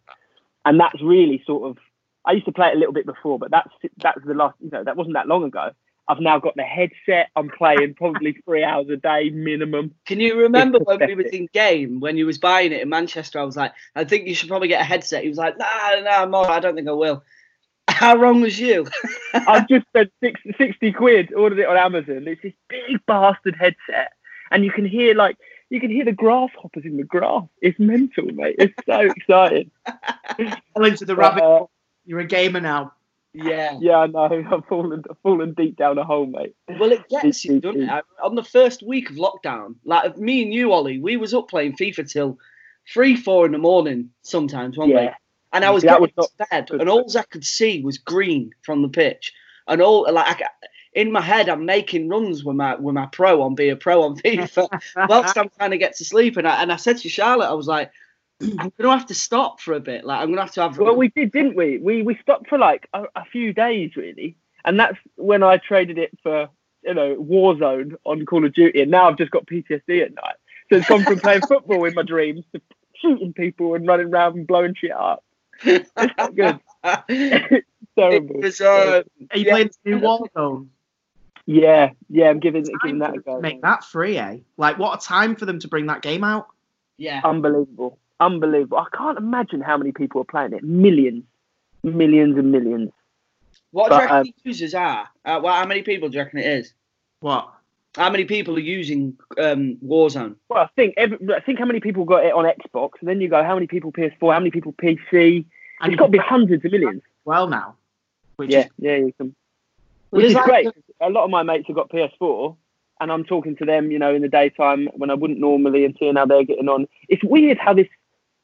and 0.66 0.80
that's 0.80 1.02
really 1.02 1.44
sort 1.46 1.70
of. 1.70 1.78
I 2.26 2.34
used 2.34 2.46
to 2.46 2.52
play 2.52 2.68
it 2.68 2.76
a 2.76 2.80
little 2.80 2.94
bit 2.94 3.06
before, 3.06 3.40
but 3.40 3.52
that's 3.52 3.70
that's 4.02 4.20
the 4.26 4.34
last. 4.34 4.56
You 4.60 4.70
know, 4.72 4.84
that 4.84 4.98
wasn't 4.98 5.16
that 5.16 5.28
long 5.28 5.44
ago, 5.44 5.72
I've 6.10 6.20
now 6.22 6.40
got 6.40 6.56
the 6.56 6.64
headset. 6.64 7.30
I'm 7.36 7.50
playing 7.50 7.96
probably 7.96 8.34
three 8.46 8.64
hours 8.64 8.88
a 8.90 8.96
day 8.98 9.30
minimum. 9.30 9.94
Can 10.06 10.20
you 10.20 10.38
remember 10.40 10.80
when 10.80 11.00
we 11.06 11.16
was 11.16 11.28
in 11.34 11.48
game 11.54 12.00
when 12.00 12.18
you 12.18 12.26
was 12.26 12.38
buying 12.38 12.72
it 12.72 12.82
in 12.82 12.90
Manchester? 12.90 13.40
I 13.40 13.44
was 13.44 13.58
like, 13.58 13.74
I 13.96 14.04
think 14.06 14.28
you 14.28 14.34
should 14.34 14.48
probably 14.50 14.70
get 14.70 14.82
a 14.82 14.86
headset. 14.86 15.24
He 15.24 15.30
was 15.30 15.38
like, 15.38 15.58
Nah, 15.58 16.00
nah, 16.02 16.22
I'm 16.24 16.34
all 16.34 16.44
right. 16.46 16.54
I 16.58 16.60
don't 16.62 16.76
think 16.76 16.88
I 16.88 16.94
will. 16.94 17.24
How 17.90 18.16
wrong 18.16 18.42
was 18.42 18.60
you? 18.60 18.88
I've 19.34 19.68
just 19.68 19.88
spent 19.88 20.12
six, 20.24 20.40
60 20.58 20.92
quid, 20.94 21.34
ordered 21.34 21.60
it 21.60 21.68
on 21.68 21.78
Amazon. 21.78 22.24
It's 22.28 22.42
this 22.42 22.54
big 22.70 23.00
bastard 23.06 23.56
headset, 23.60 24.14
and 24.52 24.64
you 24.64 24.72
can 24.72 24.86
hear 24.86 25.14
like 25.16 25.38
you 25.70 25.82
can 25.82 25.90
hear 25.92 26.06
the 26.06 26.14
grasshoppers 26.14 26.86
in 26.86 26.96
the 26.96 27.04
grass. 27.04 27.44
It's 27.62 27.78
mental, 27.80 28.26
mate. 28.28 28.56
It's 28.60 28.74
so 28.86 29.00
exciting. 29.18 29.72
Fell 30.74 30.86
into 30.86 31.06
the 31.06 31.16
rabbit. 31.16 31.44
uh, 31.44 31.66
You're 32.06 32.20
a 32.20 32.26
gamer 32.26 32.62
now. 32.62 32.94
Yeah. 33.44 33.78
yeah, 33.82 33.98
I 33.98 34.08
know. 34.08 34.44
I've 34.52 34.66
fallen, 34.66 35.04
I've 35.10 35.18
fallen 35.24 35.54
deep 35.54 35.78
down 35.78 35.98
a 35.98 36.04
hole, 36.04 36.26
mate. 36.26 36.56
Well, 36.80 36.92
it 36.92 37.08
gets 37.10 37.46
you, 37.46 37.60
doesn't 37.60 37.84
it? 37.84 37.90
I- 37.90 38.02
On 38.24 38.36
the 38.36 38.44
first 38.44 38.84
week 38.84 39.10
of 39.10 39.16
lockdown, 39.18 39.76
like 39.86 40.18
me 40.18 40.44
and 40.44 40.54
you, 40.54 40.72
Ollie, 40.74 41.00
we 41.00 41.18
was 41.18 41.34
up 41.34 41.50
playing 41.50 41.76
FIFA 41.78 42.12
till 42.12 42.38
three, 42.92 43.16
four 43.16 43.46
in 43.46 43.52
the 43.52 43.58
morning 43.58 44.12
sometimes, 44.22 44.78
weren't 44.78 44.92
we? 44.92 45.10
And 45.54 45.64
I 45.64 45.70
was 45.70 45.84
That 45.84 46.00
getting 46.00 46.14
was 46.18 46.30
to 46.30 46.46
bed, 46.52 46.70
and 46.72 46.90
all 46.90 47.06
I 47.18 47.24
could 47.24 47.46
see 47.46 47.82
was 47.82 47.98
green 47.98 48.52
from 48.64 48.82
the 48.82 48.90
pitch, 48.90 49.34
and 49.68 49.82
all 49.82 50.12
like 50.12 50.42
I 50.42 50.48
in 50.94 51.12
my 51.12 51.22
head, 51.22 51.48
I'm 51.48 51.64
making 51.66 52.10
runs 52.10 52.44
with 52.44 52.56
my 52.56 52.76
with 52.76 52.96
my 52.96 53.06
pro 53.08 53.42
on, 53.44 53.56
be 53.56 53.70
a 53.70 53.76
pro 53.76 54.02
on 54.04 54.18
FIFA, 54.20 54.68
whilst 55.08 55.38
I'm 55.38 55.50
trying 55.58 55.72
to 55.72 55.78
get 55.78 55.96
to 55.98 56.06
sleep. 56.06 56.38
And 56.38 56.48
I 56.48 56.62
and 56.62 56.72
I 56.72 56.76
said 56.76 56.98
to 56.98 57.10
Charlotte, 57.10 57.50
I 57.50 57.54
was 57.54 57.68
like, 57.68 57.92
I'm 58.60 58.72
gonna 58.80 58.98
have 58.98 59.08
to 59.08 59.16
stop 59.16 59.60
for 59.62 59.74
a 59.74 59.80
bit. 59.80 60.06
Like 60.06 60.22
I'm 60.22 60.30
gonna 60.30 60.42
have 60.42 60.54
to 60.54 60.62
have. 60.62 60.78
Well, 60.78 60.96
we 60.96 61.10
did, 61.10 61.32
didn't 61.32 61.56
we? 61.56 61.78
We 61.78 62.02
we 62.04 62.18
stopped 62.22 62.48
for 62.50 62.58
like 62.58 62.88
a, 62.94 63.04
a 63.16 63.26
few 63.26 63.54
days, 63.54 63.96
really, 63.96 64.36
and 64.66 64.80
that's 64.80 64.98
when 65.16 65.44
I 65.44 65.58
traded 65.58 65.98
it 65.98 66.12
for 66.24 66.48
you 66.84 66.94
know 66.94 67.16
Warzone 67.16 67.96
on 68.06 68.26
Call 68.26 68.46
of 68.46 68.54
Duty, 68.54 68.82
and 68.82 68.92
now 68.92 69.08
I've 69.10 69.18
just 69.18 69.32
got 69.32 69.46
PTSD 69.48 70.04
at 70.04 70.14
night. 70.14 70.36
So 70.70 70.76
it's 70.78 70.88
gone 70.88 71.04
from 71.06 71.20
playing 71.20 71.42
football 71.42 71.86
in 71.86 71.94
my 71.96 72.04
dreams 72.04 72.44
to 72.54 72.62
shooting 73.02 73.34
people 73.34 73.74
and 73.76 73.88
running 73.88 74.08
around 74.14 74.36
and 74.36 74.46
blowing 74.48 74.76
shit 74.76 74.92
up. 74.92 75.24
It's 75.64 75.90
not 75.96 76.36
good. 76.36 76.60
It's 77.10 77.66
terrible. 77.98 78.36
It 78.40 78.44
was, 78.44 78.62
uh, 78.62 79.04
Are 79.32 79.38
you 79.38 79.46
Yeah. 79.46 79.52
playing 79.54 79.72
the 79.84 79.92
new 79.92 80.00
Warzone? 80.02 80.68
Yeah, 81.50 81.92
yeah, 82.10 82.30
I'm 82.30 82.40
giving 82.42 82.66
giving 82.84 83.00
that 83.00 83.14
for 83.14 83.20
a 83.20 83.24
go. 83.24 83.40
Make 83.40 83.62
that 83.62 83.86
free, 83.86 84.18
eh? 84.18 84.40
Like, 84.58 84.78
what 84.78 85.02
a 85.02 85.06
time 85.06 85.36
for 85.38 85.46
them 85.46 85.60
to 85.60 85.68
bring 85.70 85.86
that 85.88 86.02
game 86.02 86.24
out. 86.26 86.48
yeah. 86.98 87.22
Unbelievable, 87.24 87.98
unbelievable. 88.20 88.78
I 88.78 88.88
can't 88.96 89.18
imagine 89.18 89.62
how 89.62 89.78
many 89.78 89.92
people 89.92 90.22
are 90.22 90.26
playing 90.26 90.54
it. 90.54 90.64
Millions, 90.64 91.24
millions 91.84 92.38
and 92.38 92.52
millions. 92.52 92.92
What 93.72 93.90
do 93.90 93.96
you 93.96 94.02
reckon 94.02 94.18
um, 94.18 94.24
the 94.24 94.34
users 94.44 94.74
are? 94.74 95.08
Uh, 95.26 95.40
well, 95.44 95.54
how 95.54 95.66
many 95.66 95.82
people 95.82 96.10
do 96.10 96.18
you 96.18 96.24
reckon 96.24 96.40
it 96.40 96.46
is? 96.46 96.74
What? 97.20 97.50
How 97.96 98.10
many 98.10 98.26
people 98.26 98.56
are 98.56 98.60
using 98.60 99.18
um, 99.40 99.78
Warzone? 99.86 100.36
Well, 100.50 100.64
I 100.64 100.70
think 100.76 100.94
every, 100.98 101.18
I 101.36 101.40
think 101.40 101.60
how 101.60 101.66
many 101.66 101.80
people 101.80 102.06
got 102.06 102.26
it 102.26 102.34
on 102.34 102.46
Xbox, 102.46 102.92
and 103.00 103.10
then 103.10 103.20
you 103.22 103.28
go 103.28 103.44
how 103.44 103.56
many 103.56 103.68
people 103.68 103.92
PS4, 103.92 104.34
how 104.34 104.40
many 104.40 104.52
people 104.52 104.74
PC. 104.74 105.46
And 105.80 105.92
It's 105.92 105.92
you 105.92 105.98
got 105.98 106.06
to 106.06 106.12
be 106.12 106.18
hundreds 106.20 106.64
of 106.66 106.72
millions. 106.72 107.02
well 107.26 107.48
now. 107.48 107.76
Which 108.38 108.52
Yeah, 108.52 108.60
is 108.62 108.68
yeah, 108.78 108.96
you 108.98 109.14
can. 109.18 109.36
Well, 110.12 110.20
Which 110.22 110.26
is 110.28 110.34
there's 110.34 110.46
great. 110.46 110.66
like- 110.68 110.76
A 111.02 111.10
lot 111.10 111.24
of 111.26 111.30
my 111.32 111.44
mates 111.44 111.68
have 111.68 111.76
got 111.76 111.90
PS4, 111.90 112.56
and 113.02 113.12
I'm 113.12 113.24
talking 113.24 113.56
to 113.58 113.66
them, 113.66 113.92
you 113.92 114.00
know, 114.00 114.14
in 114.14 114.22
the 114.22 114.28
daytime 114.30 114.88
when 114.96 115.10
I 115.10 115.16
wouldn't 115.16 115.40
normally, 115.40 115.84
and 115.86 115.96
seeing 116.00 116.16
how 116.16 116.26
they're 116.26 116.44
getting 116.44 116.70
on. 116.70 116.88
It's 117.10 117.24
weird 117.24 117.58
how 117.58 117.74
this 117.74 117.88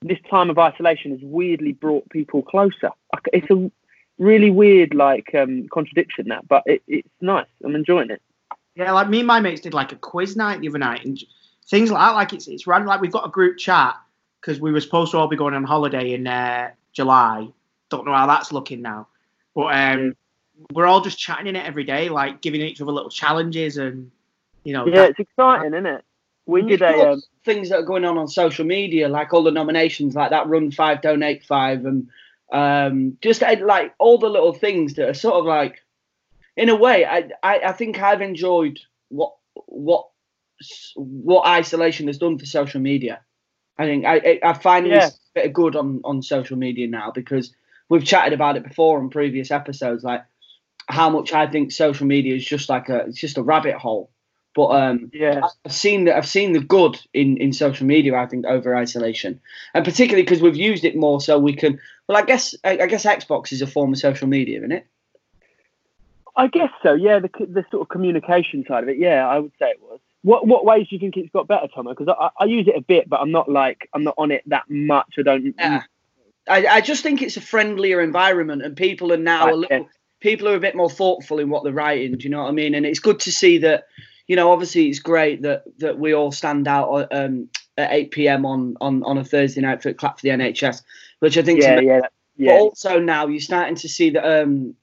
this 0.04 0.20
time 0.30 0.50
of 0.50 0.58
isolation 0.60 1.12
has 1.12 1.22
weirdly 1.22 1.74
brought 1.74 2.10
people 2.10 2.42
closer. 2.42 2.92
It's 3.32 3.50
a 3.50 3.72
really 4.18 4.52
weird, 4.52 4.94
like, 4.94 5.34
um, 5.34 5.68
contradiction 5.70 6.28
that, 6.30 6.48
but 6.48 6.64
it, 6.66 6.84
it's 6.88 7.10
nice. 7.22 7.48
I'm 7.64 7.76
enjoying 7.76 8.12
it. 8.12 8.22
Yeah, 8.76 8.92
like 8.92 9.10
me 9.10 9.20
and 9.20 9.28
my 9.28 9.40
mates 9.40 9.62
did 9.62 9.74
like 9.74 9.92
a 9.92 9.96
quiz 9.96 10.36
night 10.36 10.62
the 10.62 10.70
other 10.70 10.80
night 10.80 11.06
and 11.06 11.20
things 11.68 11.92
like 11.92 12.02
that. 12.02 12.16
Like 12.16 12.34
it's 12.34 12.48
it's 12.48 12.66
random. 12.66 12.88
Like 12.88 13.02
we've 13.02 13.12
got 13.12 13.26
a 13.26 13.30
group 13.30 13.58
chat 13.58 13.96
because 14.42 14.60
we 14.60 14.72
were 14.72 14.82
supposed 14.82 15.12
to 15.12 15.18
all 15.18 15.28
be 15.28 15.36
going 15.36 15.54
on 15.54 15.64
holiday 15.64 16.14
in 16.14 16.26
uh, 16.26 16.72
July. 16.92 17.48
Don't 17.90 18.06
know 18.06 18.14
how 18.14 18.26
that's 18.26 18.52
looking 18.52 18.82
now, 18.82 19.08
but 19.54 19.76
um, 19.76 20.16
we're 20.74 20.88
all 20.88 21.02
just 21.02 21.20
chatting 21.20 21.48
in 21.48 21.56
it 21.56 21.66
every 21.66 21.84
day, 21.84 22.10
like 22.10 22.42
giving 22.42 22.62
each 22.62 22.82
other 22.82 22.92
little 22.92 23.12
challenges 23.12 23.78
and 23.78 24.10
you 24.64 24.74
know. 24.74 24.88
Yeah, 24.88 24.94
that- 25.02 25.10
it's 25.12 25.20
exciting, 25.20 25.74
isn't 25.74 25.86
it? 25.86 26.04
We 26.46 26.62
And 26.62 26.70
did 26.70 26.82
a. 26.82 27.14
Um, 27.14 27.22
things 27.46 27.70
that 27.70 27.80
are 27.80 27.84
going 27.84 28.06
on 28.06 28.18
on 28.18 28.28
social 28.28 28.66
media, 28.66 29.08
like 29.10 29.34
all 29.34 29.44
the 29.44 29.52
nominations, 29.52 30.16
like 30.16 30.30
that 30.32 30.48
Run 30.48 30.72
Five, 30.72 31.02
Donate 31.02 31.44
Five, 31.44 31.86
and 31.86 32.10
um, 32.52 33.18
just 33.22 33.44
uh, 33.44 33.56
like 33.62 33.94
all 34.00 34.18
the 34.18 34.30
little 34.30 34.54
things 34.54 34.94
that 34.96 35.10
are 35.10 35.14
sort 35.14 35.36
of 35.36 35.46
like, 35.46 35.82
in 36.58 36.70
a 36.70 36.76
way, 36.76 37.06
I 37.06 37.30
I, 37.42 37.60
I 37.60 37.72
think 37.74 38.02
I've 38.02 38.22
enjoyed 38.22 38.80
what 39.10 39.34
what 39.54 40.08
what 40.96 41.48
isolation 41.48 42.08
has 42.08 42.18
done 42.18 42.38
for 42.38 42.46
social 42.46 42.82
media. 42.82 43.22
I 43.78 43.86
think 43.86 44.06
I 44.06 44.16
I, 44.16 44.40
I 44.52 44.54
find 44.54 44.86
Yeah. 44.86 45.06
this 45.06 45.16
a 45.16 45.18
bit 45.36 45.46
of 45.48 45.54
good 45.54 45.76
on 45.76 46.02
on 46.04 46.22
social 46.22 46.58
media 46.58 46.88
now 46.88 47.12
because 47.12 47.54
we've 47.90 48.06
chatted 48.06 48.34
about 48.34 48.58
it 48.58 48.64
before 48.64 49.00
on 49.00 49.10
previous 49.10 49.52
episodes, 49.52 50.04
like 50.04 50.24
how 50.88 51.10
much 51.10 51.34
I 51.34 51.48
think 51.48 51.72
social 51.72 52.06
media 52.06 52.36
is 52.36 52.46
just 52.46 52.70
like 52.70 52.90
a 52.90 53.06
it's 53.08 53.20
just 53.20 53.38
a 53.38 53.44
rabbit 53.44 53.76
hole. 53.76 54.12
But 54.56 54.68
um, 54.68 55.12
yeah. 55.14 55.42
I've 55.66 55.74
seen 55.74 56.06
that. 56.06 56.16
I've 56.16 56.28
seen 56.28 56.54
the 56.54 56.60
good 56.60 57.00
in, 57.14 57.38
in 57.38 57.54
social 57.54 57.88
media. 57.88 58.16
I 58.16 58.28
think 58.28 58.46
over 58.46 58.76
isolation, 58.76 59.42
and 59.74 59.84
particularly 59.84 60.24
because 60.24 60.42
we've 60.42 60.56
used 60.56 60.86
it 60.86 60.96
more, 60.96 61.20
so 61.22 61.40
we 61.40 61.56
can. 61.56 61.80
Well, 62.08 62.18
I 62.18 62.22
guess 62.24 62.54
I, 62.64 62.78
I 62.80 62.88
guess 62.88 63.06
Xbox 63.06 63.52
is 63.52 63.62
a 63.62 63.68
form 63.68 63.94
of 63.94 64.00
social 64.00 64.28
media, 64.28 64.60
isn't 64.60 64.72
it? 64.72 64.86
I 66.36 66.48
guess 66.48 66.70
so. 66.84 66.94
Yeah, 66.94 67.20
the 67.20 67.30
the 67.48 67.66
sort 67.72 67.82
of 67.82 67.90
communication 67.90 68.64
side 68.68 68.84
of 68.84 68.90
it. 68.90 68.98
Yeah, 68.98 69.28
I 69.28 69.40
would 69.40 69.52
say 69.58 69.72
it 69.72 69.82
was. 69.82 70.00
What 70.22 70.48
what 70.48 70.66
ways 70.66 70.88
do 70.88 70.96
you 70.96 71.00
think 71.00 71.18
it's 71.18 71.32
got 71.32 71.48
better, 71.48 71.68
Tomo? 71.74 71.96
Because 71.96 72.16
I, 72.20 72.30
I 72.40 72.46
use 72.46 72.68
it 72.68 72.76
a 72.76 72.82
bit, 72.82 73.10
but 73.10 73.22
I'm 73.22 73.32
not 73.32 73.50
like 73.50 73.90
I'm 73.94 74.04
not 74.04 74.16
on 74.18 74.32
it 74.32 74.44
that 74.48 74.70
much. 74.70 75.16
I 75.18 75.24
don't. 75.24 75.56
Yeah. 75.58 75.84
I, 76.48 76.68
I 76.68 76.82
just 76.82 77.02
think 77.04 77.22
it's 77.22 77.38
a 77.38 77.42
friendlier 77.42 78.02
environment, 78.02 78.62
and 78.64 78.76
people 78.76 79.12
are 79.14 79.18
now 79.18 79.44
a 79.44 79.48
Right, 79.48 79.56
little. 79.56 79.90
People 80.20 80.48
are 80.48 80.56
a 80.56 80.60
bit 80.60 80.76
more 80.76 80.90
thoughtful 80.90 81.40
in 81.40 81.50
what 81.50 81.64
they're 81.64 81.74
writing. 81.74 82.18
Do 82.18 82.24
you 82.24 82.30
know 82.30 82.44
what 82.44 82.50
I 82.50 82.54
mean? 82.54 82.76
And 82.76 82.86
it's 82.86 83.00
good 83.00 83.20
to 83.22 83.32
see 83.32 83.58
that. 83.60 83.86
You 84.28 84.36
know, 84.36 84.52
obviously, 84.52 84.88
it's 84.88 85.00
great 85.00 85.42
that 85.42 85.64
that 85.80 86.00
we 86.00 86.14
all 86.14 86.32
stand 86.32 86.68
out 86.68 87.08
um, 87.12 87.50
at 87.78 87.92
8 87.92 88.12
p.m. 88.12 88.46
on 88.46 88.76
on 88.80 89.04
on 89.04 89.18
a 89.18 89.24
Thursday 89.24 89.62
night 89.62 89.82
for 89.84 89.94
clap 89.94 90.20
for 90.20 90.24
the 90.24 90.30
NHS, 90.30 90.82
which 91.20 91.38
I 91.38 91.42
think 91.42 91.62
Yeah, 91.62 91.80
yeah, 91.82 92.00
But 92.02 92.12
yeah. 92.38 92.52
also 92.54 93.00
now 93.00 93.28
you're 93.28 93.42
starting 93.42 93.76
to 93.76 93.90
see 93.90 94.12
that, 94.12 94.26
um, 94.26 94.76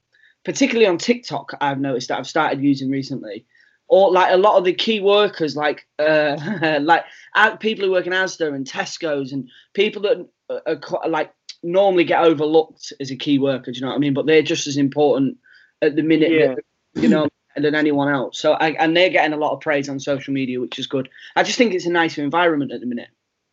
particularly 0.44 0.86
on 0.86 0.98
TikTok, 0.98 1.52
I've 1.60 1.80
noticed 1.80 2.08
that 2.08 2.18
I've 2.18 2.26
started 2.26 2.60
using 2.62 2.90
recently. 2.90 3.46
Or 3.88 4.12
like 4.12 4.32
a 4.32 4.36
lot 4.36 4.56
of 4.56 4.64
the 4.64 4.72
key 4.72 5.00
workers, 5.00 5.56
like 5.56 5.84
uh, 5.98 6.78
like 6.80 7.04
uh, 7.34 7.56
people 7.56 7.84
who 7.86 7.90
work 7.90 8.06
in 8.06 8.12
Asda 8.12 8.54
and 8.54 8.64
Tesco's, 8.66 9.32
and 9.32 9.48
people 9.72 10.02
that 10.02 10.28
are, 10.48 10.62
are 10.66 10.76
quite, 10.76 11.10
like 11.10 11.32
normally 11.62 12.04
get 12.04 12.22
overlooked 12.22 12.92
as 13.00 13.10
a 13.10 13.16
key 13.16 13.38
worker. 13.38 13.72
Do 13.72 13.76
you 13.76 13.80
know 13.82 13.88
what 13.88 13.96
I 13.96 13.98
mean? 13.98 14.14
But 14.14 14.26
they're 14.26 14.42
just 14.42 14.66
as 14.68 14.76
important 14.76 15.38
at 15.82 15.96
the 15.96 16.02
minute, 16.02 16.30
Yeah. 16.30 16.54
you 16.94 17.08
know, 17.08 17.28
than 17.56 17.74
anyone 17.74 18.12
else. 18.12 18.38
So 18.38 18.52
I, 18.52 18.70
and 18.72 18.96
they're 18.96 19.10
getting 19.10 19.32
a 19.32 19.36
lot 19.36 19.52
of 19.52 19.60
praise 19.60 19.88
on 19.88 20.00
social 20.00 20.32
media, 20.32 20.60
which 20.60 20.78
is 20.78 20.86
good. 20.86 21.08
I 21.36 21.42
just 21.42 21.58
think 21.58 21.74
it's 21.74 21.86
a 21.86 21.90
nicer 21.90 22.22
environment 22.22 22.72
at 22.72 22.80
the 22.80 22.86
minute. 22.86 23.08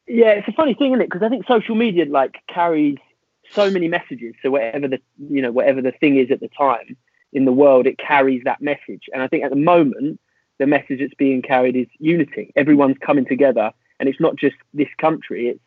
Yeah, 0.08 0.30
it's 0.30 0.48
a 0.48 0.54
funny 0.54 0.74
thing, 0.74 0.92
isn't 0.92 1.02
it? 1.02 1.10
Because 1.10 1.24
I 1.24 1.30
think 1.30 1.46
social 1.48 1.76
media 1.76 2.06
like 2.06 2.38
carries 2.48 2.98
so 3.52 3.70
many 3.70 3.88
messages. 3.88 4.36
So 4.42 4.52
whatever 4.52 4.88
the 4.88 5.00
you 5.18 5.42
know 5.42 5.52
whatever 5.52 5.82
the 5.82 5.92
thing 5.92 6.18
is 6.18 6.32
at 6.32 6.40
the 6.40 6.50
time 6.50 6.96
in 7.34 7.46
the 7.46 7.52
world, 7.52 7.88
it 7.88 7.98
carries 7.98 8.44
that 8.46 8.62
message. 8.62 9.04
And 9.14 9.22
I 9.22 9.28
think 9.28 9.44
at 9.44 9.50
the 9.50 9.58
moment, 9.58 10.20
the 10.60 10.68
message 10.68 11.00
that's 11.00 11.14
being 11.16 11.42
carried 11.42 11.76
is 11.76 11.88
unity. 12.00 12.52
Everyone's 12.56 12.98
coming 13.00 13.26
together, 13.26 13.72
and 14.00 14.08
it's 14.08 14.20
not 14.20 14.36
just 14.38 14.56
this 14.74 14.90
country; 14.98 15.50
it's 15.50 15.60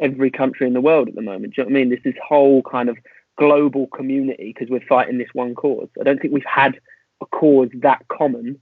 every 0.00 0.30
country 0.30 0.66
in 0.66 0.74
the 0.74 0.80
world 0.80 1.08
at 1.08 1.14
the 1.14 1.22
moment. 1.22 1.54
Do 1.54 1.62
you 1.62 1.64
know 1.64 1.72
what 1.72 1.78
I 1.78 1.80
mean? 1.80 1.90
This 1.90 2.00
this 2.04 2.22
whole 2.26 2.62
kind 2.62 2.88
of 2.88 2.98
global 3.38 3.86
community 3.86 4.52
because 4.52 4.68
we're 4.68 4.86
fighting 4.86 5.18
this 5.18 5.28
one 5.32 5.54
cause. 5.54 5.88
I 5.98 6.04
don't 6.04 6.20
think 6.20 6.34
we've 6.34 6.44
had 6.44 6.78
a 7.20 7.26
cause 7.26 7.68
that 7.74 8.06
common 8.08 8.60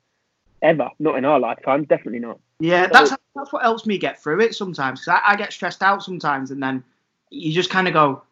ever. 0.63 0.89
Not 0.99 1.17
in 1.17 1.25
our 1.25 1.39
lifetime. 1.41 1.85
Definitely 1.85 2.21
not. 2.21 2.39
Yeah, 2.59 2.87
that's 2.87 3.11
that's 3.35 3.53
what 3.53 3.63
helps 3.63 3.85
me 3.87 3.99
get 3.99 4.23
through 4.23 4.41
it 4.41 4.55
sometimes. 4.55 5.05
'cause 5.05 5.19
I, 5.25 5.33
I 5.33 5.37
get 5.37 5.53
stressed 5.53 5.83
out 5.83 6.03
sometimes, 6.03 6.51
and 6.51 6.63
then 6.63 6.83
you 7.31 7.53
just 7.53 7.69
kind 7.71 7.87
of 7.87 7.93
go, 7.95 8.23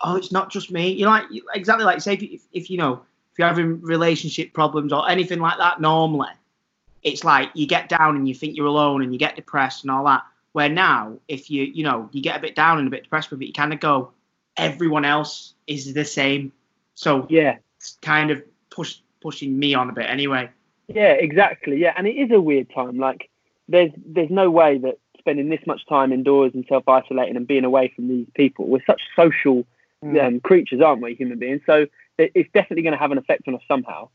"Oh, 0.00 0.16
it's 0.16 0.32
not 0.32 0.50
just 0.50 0.70
me." 0.70 0.90
You 0.92 1.04
know, 1.04 1.10
like 1.10 1.26
exactly 1.54 1.84
like 1.84 2.00
say 2.00 2.14
if, 2.14 2.22
you- 2.22 2.30
if, 2.32 2.42
if 2.52 2.70
you 2.70 2.78
know 2.78 3.02
if 3.32 3.38
you're 3.38 3.48
having 3.48 3.80
relationship 3.82 4.52
problems 4.54 4.92
or 4.92 5.08
anything 5.10 5.38
like 5.40 5.58
that. 5.58 5.80
Normally, 5.80 6.28
it's 7.02 7.24
like 7.24 7.50
you 7.54 7.66
get 7.66 7.88
down 7.90 8.16
and 8.16 8.26
you 8.28 8.34
think 8.34 8.56
you're 8.56 8.66
alone 8.66 9.02
and 9.02 9.12
you 9.12 9.18
get 9.18 9.36
depressed 9.36 9.84
and 9.84 9.90
all 9.90 10.04
that. 10.04 10.22
Where 10.52 10.68
now, 10.70 11.18
if 11.28 11.50
you 11.50 11.64
you 11.64 11.84
know 11.84 12.08
you 12.12 12.22
get 12.22 12.36
a 12.38 12.40
bit 12.40 12.54
down 12.54 12.78
and 12.78 12.86
a 12.88 12.90
bit 12.90 13.02
depressed 13.02 13.30
with 13.30 13.42
it, 13.42 13.46
you 13.46 13.52
kind 13.52 13.72
of 13.74 13.80
go, 13.80 14.12
everyone 14.56 15.04
else 15.04 15.54
is 15.66 15.92
the 15.92 16.04
same. 16.06 16.52
So 16.94 17.26
Yeah. 17.28 17.56
it's 17.76 17.98
kind 18.00 18.30
of 18.30 18.42
push 18.70 18.98
pushing 19.24 19.58
me 19.58 19.74
on 19.74 19.90
a 19.90 19.92
bit 19.92 20.08
anyway. 20.08 20.48
Yeah, 20.86 21.14
exactly. 21.28 21.76
Yeah, 21.78 21.94
and 21.96 22.06
it 22.06 22.16
is 22.24 22.30
a 22.30 22.40
weird 22.40 22.68
time. 22.72 22.98
Like, 22.98 23.30
there's 23.68 23.90
there's 24.06 24.30
no 24.30 24.50
way 24.50 24.78
that 24.78 24.98
spending 25.18 25.48
this 25.48 25.66
much 25.66 25.82
time 25.88 26.12
indoors 26.12 26.52
and 26.54 26.64
self 26.68 26.86
isolating 26.86 27.36
and 27.36 27.46
being 27.46 27.64
away 27.64 27.92
from 27.96 28.08
these 28.08 28.26
people, 28.34 28.66
we're 28.66 28.84
such 28.86 29.00
social 29.16 29.64
um, 30.02 30.40
creatures, 30.40 30.82
aren't 30.82 31.02
we, 31.02 31.14
human 31.14 31.38
beings? 31.38 31.62
So 31.64 31.86
it's 32.18 32.50
definitely 32.52 32.82
going 32.82 32.92
to 32.92 32.98
have 32.98 33.10
an 33.10 33.18
effect 33.18 33.48
on 33.48 33.54
us 33.54 33.62
somehow. 33.66 34.10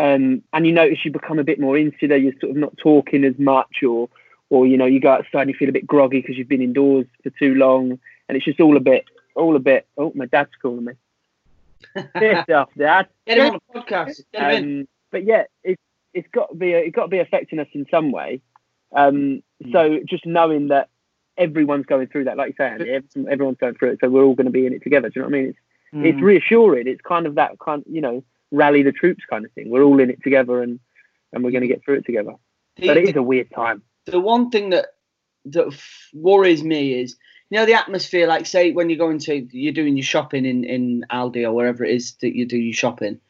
um, 0.00 0.42
and 0.52 0.66
you 0.66 0.72
notice 0.72 1.04
you 1.04 1.12
become 1.12 1.38
a 1.38 1.44
bit 1.44 1.60
more 1.60 1.76
insular. 1.76 2.16
You're 2.16 2.32
sort 2.40 2.52
of 2.52 2.56
not 2.56 2.76
talking 2.78 3.24
as 3.24 3.38
much, 3.38 3.82
or 3.86 4.08
or 4.50 4.66
you 4.66 4.76
know 4.78 4.86
you 4.86 5.00
go 5.00 5.12
outside 5.12 5.42
and 5.42 5.50
you 5.50 5.56
feel 5.56 5.68
a 5.68 5.72
bit 5.72 5.86
groggy 5.86 6.20
because 6.20 6.36
you've 6.38 6.48
been 6.48 6.62
indoors 6.62 7.06
for 7.22 7.30
too 7.38 7.54
long, 7.54 7.98
and 8.28 8.36
it's 8.36 8.44
just 8.44 8.60
all 8.60 8.76
a 8.76 8.80
bit 8.80 9.04
all 9.34 9.56
a 9.56 9.60
bit. 9.60 9.86
Oh, 9.98 10.12
my 10.14 10.26
dad's 10.26 10.50
calling 10.60 10.84
me. 10.84 10.92
This 11.94 12.42
stuff, 12.44 12.70
Dad. 12.76 13.08
Get 13.26 13.38
him 13.38 13.54
on 13.54 13.60
the 13.72 13.80
podcast. 13.80 14.20
Get 14.32 14.42
him 14.52 14.64
in. 14.64 14.80
Um, 14.80 14.88
but 15.10 15.24
yeah, 15.24 15.44
it's 15.62 15.80
it's 16.12 16.28
got 16.32 16.50
to 16.50 16.54
be 16.54 16.72
it's 16.72 16.94
got 16.94 17.02
to 17.02 17.08
be 17.08 17.18
affecting 17.18 17.58
us 17.58 17.68
in 17.72 17.86
some 17.90 18.10
way. 18.12 18.40
Um, 18.94 19.42
so 19.72 20.00
just 20.08 20.24
knowing 20.26 20.68
that 20.68 20.88
everyone's 21.36 21.86
going 21.86 22.06
through 22.06 22.24
that, 22.24 22.36
like 22.36 22.48
you 22.50 22.54
say, 22.56 22.68
Andy, 22.68 23.00
everyone's 23.28 23.58
going 23.58 23.74
through 23.74 23.90
it, 23.92 23.98
so 24.00 24.08
we're 24.08 24.22
all 24.24 24.34
going 24.34 24.46
to 24.46 24.52
be 24.52 24.66
in 24.66 24.72
it 24.72 24.82
together. 24.82 25.08
Do 25.08 25.14
you 25.20 25.22
know 25.22 25.28
what 25.28 25.36
I 25.36 25.40
mean? 25.40 25.48
It's 25.50 25.58
it's 25.92 26.18
Mm. 26.18 26.22
reassuring. 26.22 26.86
It's 26.88 27.00
kind 27.02 27.24
of 27.26 27.36
that 27.36 27.58
kind, 27.60 27.84
you 27.88 28.00
know, 28.00 28.24
rally 28.50 28.82
the 28.82 28.90
troops 28.92 29.22
kind 29.30 29.44
of 29.44 29.52
thing. 29.52 29.70
We're 29.70 29.84
all 29.84 30.00
in 30.00 30.10
it 30.10 30.22
together, 30.24 30.60
and 30.62 30.80
and 31.32 31.42
we're 31.44 31.52
going 31.52 31.62
to 31.62 31.68
get 31.68 31.84
through 31.84 31.96
it 31.96 32.06
together. 32.06 32.34
The- 32.76 32.86
But 32.88 32.96
it 32.96 33.08
is 33.10 33.16
a 33.16 33.22
weird 33.22 33.50
time. 33.52 33.82
the 34.06 34.18
one 34.20 34.50
thing 34.50 34.70
that 34.70 34.86
that 35.46 35.66
worries 36.14 36.62
me 36.64 36.94
is 37.00 37.16
you 37.50 37.58
know 37.58 37.66
the 37.66 37.74
atmosphere 37.74 38.26
like 38.26 38.46
say 38.46 38.72
when 38.72 38.88
you're 38.90 38.98
going 38.98 39.18
to 39.18 39.46
you're 39.52 39.72
doing 39.72 39.96
your 39.96 40.04
shopping 40.04 40.44
in 40.44 40.64
in 40.64 41.04
aldi 41.10 41.44
or 41.44 41.52
wherever 41.52 41.84
it 41.84 41.94
is 41.94 42.14
that 42.20 42.34
you 42.34 42.46
do 42.46 42.56
your 42.56 42.74
shopping 42.74 43.20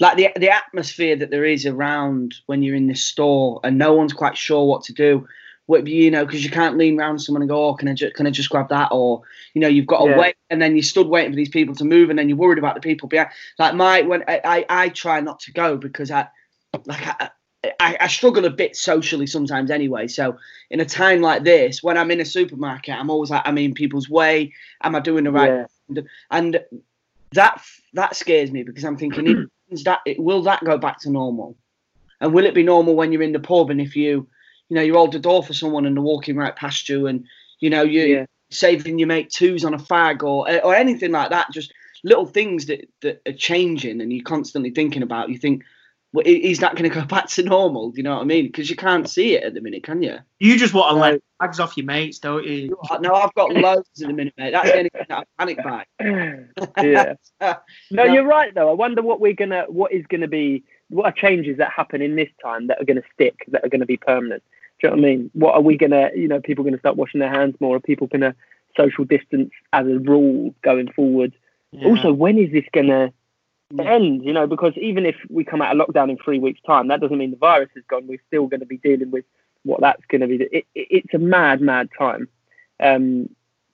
like 0.00 0.16
the 0.16 0.30
the 0.36 0.50
atmosphere 0.50 1.16
that 1.16 1.30
there 1.30 1.44
is 1.44 1.66
around 1.66 2.34
when 2.46 2.62
you're 2.62 2.76
in 2.76 2.86
the 2.86 2.94
store 2.94 3.60
and 3.64 3.78
no 3.78 3.92
one's 3.92 4.12
quite 4.12 4.36
sure 4.36 4.64
what 4.66 4.82
to 4.84 4.92
do 4.92 5.26
what 5.66 5.86
you 5.86 6.10
know 6.10 6.24
because 6.26 6.44
you 6.44 6.50
can't 6.50 6.76
lean 6.76 6.98
around 6.98 7.18
someone 7.18 7.42
and 7.42 7.48
go 7.48 7.68
oh 7.68 7.74
can 7.74 7.88
i 7.88 7.94
just 7.94 8.14
can 8.14 8.26
i 8.26 8.30
just 8.30 8.50
grab 8.50 8.68
that 8.68 8.88
or 8.92 9.22
you 9.54 9.60
know 9.60 9.68
you've 9.68 9.86
got 9.86 10.04
to 10.04 10.10
Yeah. 10.10 10.18
wait 10.18 10.36
and 10.50 10.60
then 10.60 10.76
you 10.76 10.82
stood 10.82 11.06
waiting 11.08 11.32
for 11.32 11.36
these 11.36 11.48
people 11.48 11.74
to 11.76 11.84
move 11.84 12.10
and 12.10 12.18
then 12.18 12.28
you're 12.28 12.38
worried 12.38 12.58
about 12.58 12.74
the 12.74 12.80
people 12.80 13.08
behind 13.08 13.30
like 13.58 13.74
my 13.74 14.02
when 14.02 14.22
i 14.28 14.40
i, 14.44 14.66
I 14.84 14.88
try 14.90 15.20
not 15.20 15.40
to 15.40 15.52
go 15.52 15.76
because 15.76 16.10
i 16.10 16.28
like 16.86 17.06
I, 17.06 17.30
I, 17.80 17.96
I 18.00 18.06
struggle 18.08 18.44
a 18.44 18.50
bit 18.50 18.76
socially 18.76 19.26
sometimes 19.26 19.70
anyway. 19.70 20.06
So 20.08 20.36
in 20.70 20.80
a 20.80 20.84
time 20.84 21.20
like 21.20 21.44
this, 21.44 21.82
when 21.82 21.96
I'm 21.96 22.10
in 22.10 22.20
a 22.20 22.24
supermarket, 22.24 22.94
I'm 22.94 23.10
always 23.10 23.30
like, 23.30 23.42
I'm 23.44 23.58
in 23.58 23.74
people's 23.74 24.08
way. 24.08 24.52
Am 24.82 24.94
I 24.94 25.00
doing 25.00 25.24
the 25.24 25.32
right? 25.32 25.66
Yeah. 25.88 26.02
And 26.30 26.60
that 27.32 27.62
that 27.92 28.16
scares 28.16 28.50
me 28.50 28.62
because 28.62 28.84
I'm 28.84 28.96
thinking, 28.96 29.48
is 29.70 29.84
that 29.84 30.00
will 30.18 30.42
that 30.42 30.64
go 30.64 30.78
back 30.78 31.00
to 31.00 31.10
normal? 31.10 31.56
And 32.20 32.32
will 32.32 32.46
it 32.46 32.54
be 32.54 32.62
normal 32.62 32.94
when 32.94 33.12
you're 33.12 33.22
in 33.22 33.32
the 33.32 33.40
pub 33.40 33.70
and 33.70 33.80
if 33.80 33.96
you, 33.96 34.28
you 34.68 34.76
know, 34.76 34.82
you 34.82 34.94
hold 34.94 35.12
the 35.12 35.18
door 35.18 35.42
for 35.42 35.52
someone 35.52 35.84
and 35.84 35.96
they're 35.96 36.02
walking 36.02 36.36
right 36.36 36.54
past 36.56 36.88
you 36.88 37.06
and 37.06 37.26
you 37.60 37.70
know 37.70 37.82
you 37.82 38.02
Yeah. 38.02 38.26
saving 38.50 38.98
your 38.98 39.08
mate 39.08 39.30
twos 39.30 39.64
on 39.64 39.74
a 39.74 39.78
fag 39.78 40.22
or 40.22 40.50
or 40.64 40.74
anything 40.74 41.12
like 41.12 41.30
that, 41.30 41.50
just 41.52 41.72
little 42.02 42.26
things 42.26 42.66
that 42.66 42.88
that 43.00 43.20
are 43.26 43.32
changing 43.32 44.00
and 44.00 44.12
you're 44.12 44.24
constantly 44.24 44.70
thinking 44.70 45.02
about. 45.02 45.28
You 45.28 45.38
think, 45.38 45.64
well, 46.14 46.24
i- 46.26 46.30
is 46.30 46.60
that 46.60 46.76
going 46.76 46.88
to 46.88 46.94
go 47.00 47.04
back 47.16 47.26
to 47.30 47.42
normal? 47.42 47.90
Do 47.90 47.96
you 47.98 48.04
know 48.04 48.14
what 48.14 48.22
I 48.22 48.24
mean? 48.24 48.46
Because 48.46 48.70
you 48.70 48.76
can't 48.76 49.08
see 49.08 49.34
it 49.34 49.42
at 49.42 49.52
the 49.54 49.60
minute, 49.60 49.82
can 49.82 50.02
you? 50.02 50.16
You 50.38 50.56
just 50.58 50.72
want 50.72 50.90
to 50.90 50.94
No. 50.94 51.00
let 51.00 51.20
bags 51.40 51.60
off 51.60 51.76
your 51.76 51.84
mates, 51.86 52.18
don't 52.20 52.46
you? 52.46 52.74
No, 53.00 53.12
I've 53.14 53.34
got 53.34 53.52
loads 53.54 53.88
at 54.00 54.08
the 54.08 54.14
minute, 54.14 54.32
mate. 54.38 54.52
That's 54.52 54.70
the 54.70 54.78
only 54.78 54.90
thing 54.90 55.02
that 55.08 55.18
I 55.18 55.44
panic 55.44 55.58
by. 55.62 55.84
yeah. 56.82 57.14
No, 57.40 57.54
No. 57.90 58.04
you're 58.04 58.24
right 58.26 58.54
though. 58.54 58.70
I 58.70 58.74
wonder 58.74 59.02
what 59.02 59.20
we're 59.20 59.32
gonna, 59.34 59.64
what 59.68 59.92
is 59.92 60.06
gonna 60.08 60.28
be, 60.28 60.62
what 60.88 61.06
are 61.06 61.12
changes 61.12 61.58
that 61.58 61.70
happen 61.72 62.00
in 62.00 62.16
this 62.16 62.30
time 62.42 62.68
that 62.68 62.80
are 62.80 62.84
gonna 62.84 63.02
stick, 63.12 63.44
that 63.48 63.64
are 63.64 63.68
gonna 63.68 63.84
be 63.86 63.96
permanent. 63.96 64.42
Do 64.80 64.88
you 64.88 64.90
know 64.90 65.02
what 65.02 65.06
I 65.06 65.08
mean? 65.16 65.30
What 65.34 65.54
are 65.54 65.60
we 65.62 65.76
gonna, 65.76 66.10
you 66.14 66.28
know, 66.28 66.40
people 66.40 66.64
gonna 66.64 66.78
start 66.78 66.96
washing 66.96 67.20
their 67.20 67.30
hands 67.30 67.56
more? 67.60 67.76
Are 67.76 67.80
people 67.80 68.06
gonna 68.06 68.34
social 68.76 69.04
distance 69.04 69.50
as 69.72 69.86
a 69.86 69.98
rule 69.98 70.54
going 70.62 70.90
forward? 70.92 71.32
Yeah. 71.72 71.88
Also, 71.88 72.12
when 72.12 72.38
is 72.38 72.52
this 72.52 72.64
gonna 72.72 73.12
end? 73.80 74.24
You 74.24 74.32
know, 74.32 74.46
because 74.46 74.72
even 74.76 75.06
if 75.06 75.16
we 75.28 75.44
come 75.44 75.62
out 75.62 75.78
of 75.78 75.86
lockdown 75.86 76.10
in 76.10 76.18
three 76.18 76.38
weeks' 76.38 76.60
time, 76.66 76.88
that 76.88 77.00
doesn't 77.00 77.18
mean 77.18 77.30
the 77.30 77.36
virus 77.36 77.70
is 77.76 77.84
gone. 77.88 78.06
We're 78.06 78.22
still 78.26 78.46
going 78.46 78.60
to 78.60 78.66
be 78.66 78.78
dealing 78.78 79.10
with 79.10 79.24
what 79.62 79.80
that's 79.80 80.02
going 80.08 80.20
to 80.20 80.26
be. 80.26 80.36
It, 80.36 80.52
it, 80.52 80.66
it's 80.74 81.14
a 81.14 81.18
mad, 81.18 81.60
mad 81.60 81.88
time. 81.98 82.28
Um, 82.80 83.28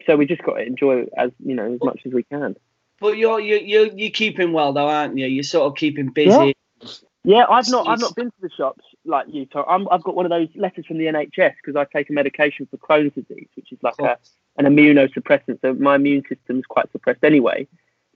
so 0.07 0.17
we 0.17 0.27
just 0.27 0.43
got 0.43 0.55
to 0.55 0.67
enjoy 0.67 1.01
it 1.01 1.11
as 1.17 1.31
you 1.45 1.55
know 1.55 1.75
as 1.75 1.81
much 1.83 2.01
as 2.07 2.13
we 2.13 2.23
can. 2.23 2.57
But 3.01 3.17
you're 3.17 3.41
you 3.41 3.57
you 3.57 3.93
you're 3.95 4.11
keeping 4.11 4.53
well 4.53 4.73
though, 4.73 4.89
aren't 4.89 5.17
you? 5.19 5.27
You're 5.27 5.43
sort 5.43 5.67
of 5.67 5.77
keeping 5.77 6.09
busy. 6.09 6.55
Yeah, 7.23 7.45
I've 7.51 7.69
not 7.69 7.87
I've 7.87 8.01
not 8.01 8.15
been 8.15 8.31
to 8.31 8.41
the 8.41 8.51
shops 8.51 8.85
like 9.05 9.27
you. 9.29 9.47
So 9.53 9.65
I'm, 9.65 9.87
I've 9.91 10.03
got 10.03 10.15
one 10.15 10.25
of 10.25 10.31
those 10.31 10.49
letters 10.55 10.87
from 10.87 10.99
the 10.99 11.05
NHS 11.05 11.55
because 11.57 11.77
I 11.77 11.85
take 11.85 12.09
a 12.09 12.13
medication 12.13 12.67
for 12.71 12.79
Crohn's 12.79 13.15
disease, 13.15 13.49
which 13.55 13.73
is 13.73 13.79
like 13.83 13.95
a, 14.01 14.17
an 14.57 14.65
immunosuppressant. 14.65 15.61
So 15.61 15.75
my 15.75 15.97
immune 15.97 16.23
system's 16.29 16.65
quite 16.67 16.91
suppressed 16.93 17.23
anyway. 17.23 17.67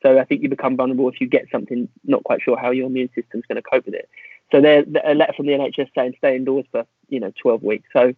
So 0.04 0.18
I 0.18 0.24
think 0.24 0.42
you 0.42 0.48
become 0.50 0.76
vulnerable 0.76 1.08
if 1.08 1.20
you 1.20 1.26
get 1.26 1.46
something 1.50 1.88
not 2.04 2.22
quite 2.24 2.42
sure 2.42 2.58
how 2.58 2.70
your 2.70 2.86
immune 2.86 3.08
system's 3.14 3.44
going 3.48 3.56
to 3.56 3.62
cope 3.62 3.86
with 3.86 3.94
it. 3.94 4.08
So 4.52 4.60
there's 4.60 4.86
a 5.02 5.14
letter 5.14 5.32
from 5.32 5.46
the 5.46 5.52
NHS 5.52 5.88
saying 5.94 6.14
stay 6.18 6.36
indoors 6.36 6.66
for 6.70 6.84
you 7.08 7.20
know 7.20 7.32
12 7.40 7.62
weeks. 7.62 7.88
So 7.92 8.12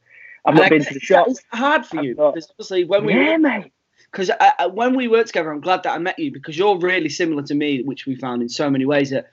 I've 0.45 0.55
not 0.55 0.65
I 0.65 0.69
been 0.69 0.85
to 0.85 0.95
the 0.95 1.01
shop. 1.01 1.29
It's 1.29 1.43
hard 1.53 1.87
for 1.87 1.99
I've 1.99 2.05
you 2.05 2.15
not- 2.17 2.35
because 2.35 2.51
obviously 2.51 2.85
when 2.85 3.05
we 3.07 3.15
Yeah, 3.15 3.37
mate. 3.37 3.73
because 4.11 4.31
uh, 4.31 4.51
uh, 4.59 4.69
when 4.69 4.97
we 4.97 5.07
work 5.07 5.27
together, 5.29 5.53
I'm 5.53 5.61
glad 5.61 5.85
that 5.85 5.93
I 5.95 5.99
met 5.99 6.19
you 6.19 6.33
because 6.33 6.59
you're 6.59 6.77
really 6.79 7.09
similar 7.09 7.43
to 7.45 7.55
me, 7.55 7.83
which 7.85 8.05
we 8.07 8.17
found 8.17 8.43
in 8.43 8.49
so 8.49 8.69
many 8.69 8.85
ways 8.85 9.11
that 9.11 9.31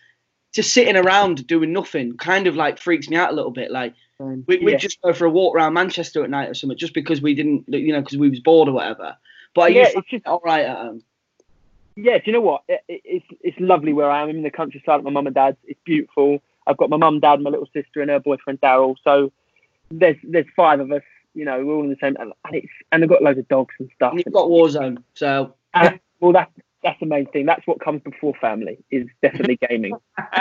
just 0.54 0.72
sitting 0.74 0.96
around 0.96 1.48
doing 1.48 1.74
nothing 1.74 2.16
kind 2.18 2.46
of 2.46 2.56
like 2.56 2.78
freaks 2.78 3.10
me 3.10 3.16
out 3.16 3.32
a 3.32 3.36
little 3.36 3.52
bit. 3.52 3.72
Like 3.72 3.96
we 4.20 4.60
we 4.60 4.72
Yeah. 4.74 4.78
just 4.78 5.02
go 5.02 5.12
for 5.12 5.26
a 5.26 5.30
walk 5.32 5.56
around 5.56 5.74
Manchester 5.74 6.24
at 6.24 6.30
night 6.30 6.50
or 6.50 6.54
something, 6.54 6.78
just 6.78 6.94
because 6.94 7.20
we 7.20 7.34
didn't, 7.34 7.66
you 7.68 7.94
know, 7.94 8.02
because 8.02 8.20
we 8.20 8.30
was 8.30 8.40
bored 8.42 8.70
or 8.70 8.74
whatever. 8.74 9.18
But 9.56 9.74
Yeah, 9.74 9.88
it's 9.96 10.10
just- 10.10 10.28
all 10.28 10.42
right 10.46 10.66
at 10.66 10.78
home? 10.78 11.02
Yeah, 11.96 12.18
do 12.18 12.24
you 12.26 12.34
know 12.34 12.42
what? 12.42 12.64
It, 12.68 12.82
it, 12.88 13.02
it's 13.06 13.26
it's 13.42 13.60
lovely 13.60 13.94
where 13.94 14.10
I 14.10 14.22
am. 14.22 14.30
I'm 14.30 14.38
in 14.38 14.44
the 14.44 14.50
countryside 14.50 14.98
with 14.98 15.06
my 15.06 15.12
mum 15.12 15.28
and 15.28 15.36
dad. 15.36 15.58
It's 15.66 15.80
beautiful. 15.86 16.40
I've 16.66 16.78
got 16.78 16.90
my 16.90 16.98
mum, 16.98 17.20
dad, 17.20 17.42
my 17.42 17.50
little 17.50 17.68
sister, 17.74 18.02
and 18.02 18.10
her 18.10 18.20
boyfriend 18.20 18.62
Daryl. 18.62 18.96
So 19.04 19.32
there's 19.92 20.18
there's 20.24 20.46
five 20.56 20.80
of 20.80 20.92
us. 20.92 21.04
You 21.34 21.46
know, 21.46 21.64
we're 21.66 21.74
all 21.74 21.84
in 21.84 21.90
the 21.90 21.98
same. 22.02 22.16
And 22.20 22.34
it's 22.52 22.72
and 22.92 23.04
I've 23.04 23.10
got 23.10 23.22
loads 23.22 23.40
of 23.40 23.48
dogs 23.48 23.76
and 23.80 23.90
stuff. 23.96 24.12
And 24.12 24.24
you've 24.26 24.34
got 24.34 24.48
Warzone, 24.48 25.04
so 25.14 25.54
And, 25.74 26.00
well, 26.20 26.32
that's 26.32 26.52
that's 26.84 27.00
the 27.00 27.06
main 27.06 27.28
thing. 27.28 27.46
That's 27.46 27.66
what 27.68 27.80
comes 27.80 28.02
before 28.02 28.34
family. 28.42 28.78
Is 28.92 29.08
definitely 29.22 29.60
gaming. 29.70 29.94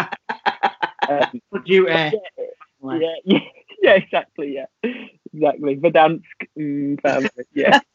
um, 1.09 1.41
Would 1.51 1.67
you? 1.67 1.89
Uh, 1.89 2.11
yeah, 2.13 2.45
yeah, 3.25 3.39
yeah, 3.83 3.93
exactly. 3.93 4.55
Yeah, 4.55 4.93
exactly. 5.33 5.77
Verdansk 5.77 6.23
mm, 6.59 7.01
family. 7.01 7.31
Yeah. 7.53 7.81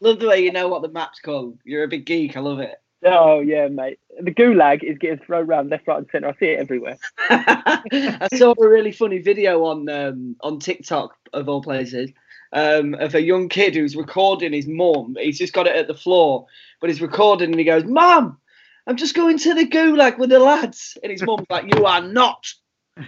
love 0.00 0.20
the 0.20 0.28
way 0.28 0.42
you 0.42 0.52
know 0.52 0.68
what 0.68 0.82
the 0.82 0.88
map's 0.88 1.20
called. 1.20 1.58
You're 1.64 1.84
a 1.84 1.88
big 1.88 2.06
geek. 2.06 2.36
I 2.36 2.40
love 2.40 2.60
it. 2.60 2.76
oh 3.04 3.40
yeah, 3.40 3.68
mate. 3.68 3.98
The 4.20 4.32
gulag 4.32 4.82
is 4.82 4.98
getting 4.98 5.24
thrown 5.24 5.46
around 5.46 5.70
left, 5.70 5.86
right, 5.86 5.98
and 5.98 6.08
centre. 6.10 6.28
I 6.28 6.36
see 6.38 6.46
it 6.46 6.60
everywhere. 6.60 6.98
I 7.30 8.28
saw 8.34 8.52
a 8.52 8.68
really 8.68 8.92
funny 8.92 9.18
video 9.18 9.64
on 9.64 9.88
um, 9.88 10.36
on 10.40 10.58
TikTok 10.58 11.16
of 11.32 11.48
all 11.48 11.62
places 11.62 12.10
um, 12.52 12.94
of 12.94 13.14
a 13.14 13.22
young 13.22 13.48
kid 13.48 13.74
who's 13.74 13.96
recording 13.96 14.52
his 14.52 14.66
mum. 14.66 15.16
He's 15.18 15.38
just 15.38 15.52
got 15.52 15.66
it 15.66 15.76
at 15.76 15.86
the 15.86 15.94
floor, 15.94 16.46
but 16.80 16.90
he's 16.90 17.00
recording 17.00 17.50
and 17.50 17.58
he 17.58 17.64
goes, 17.64 17.84
"Mum, 17.84 18.38
I'm 18.86 18.96
just 18.96 19.14
going 19.14 19.38
to 19.38 19.54
the 19.54 19.66
gulag 19.66 20.18
with 20.18 20.30
the 20.30 20.38
lads," 20.38 20.96
and 21.02 21.12
his 21.12 21.22
mum's 21.22 21.46
like, 21.50 21.74
"You 21.74 21.84
are 21.86 22.02
not. 22.02 22.46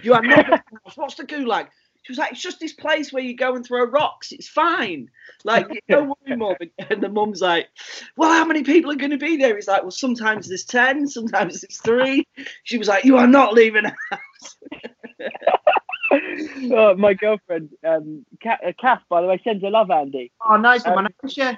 You 0.03 0.13
are 0.13 0.21
not. 0.21 0.63
What's 0.95 1.15
the 1.15 1.23
gulag?" 1.25 1.67
She 2.03 2.11
was 2.11 2.17
like, 2.17 2.31
"It's 2.31 2.41
just 2.41 2.59
this 2.59 2.73
place 2.73 3.13
where 3.13 3.21
you 3.23 3.35
go 3.35 3.55
and 3.55 3.63
throw 3.65 3.83
rocks. 3.85 4.31
It's 4.31 4.47
fine. 4.47 5.09
Like, 5.43 5.67
don't 5.87 6.07
worry, 6.27 6.35
mum." 6.37 6.55
And 6.89 7.01
the 7.01 7.09
mum's 7.09 7.41
like, 7.41 7.69
"Well, 8.17 8.31
how 8.31 8.45
many 8.45 8.63
people 8.63 8.91
are 8.91 8.95
going 8.95 9.11
to 9.11 9.17
be 9.17 9.37
there?" 9.37 9.55
He's 9.55 9.67
like, 9.67 9.83
"Well, 9.83 9.91
sometimes 9.91 10.47
there's 10.47 10.65
ten, 10.65 11.07
sometimes 11.07 11.61
there's 11.61 11.77
three. 11.79 12.27
She 12.63 12.77
was 12.77 12.87
like, 12.87 13.05
"You 13.05 13.17
are 13.17 13.27
not 13.27 13.53
leaving." 13.53 13.85
oh, 16.71 16.95
my 16.95 17.13
girlfriend, 17.13 17.69
um, 17.85 18.25
Ca- 18.41 18.57
uh, 18.65 18.71
Kath, 18.79 19.01
by 19.09 19.21
the 19.21 19.27
way, 19.27 19.39
sends 19.43 19.63
her 19.63 19.69
love, 19.69 19.91
Andy. 19.91 20.31
oh, 20.47 20.57
nice 20.57 20.83
one, 20.85 20.97
Um, 20.97 21.03
man. 21.03 21.13
Yeah. 21.35 21.55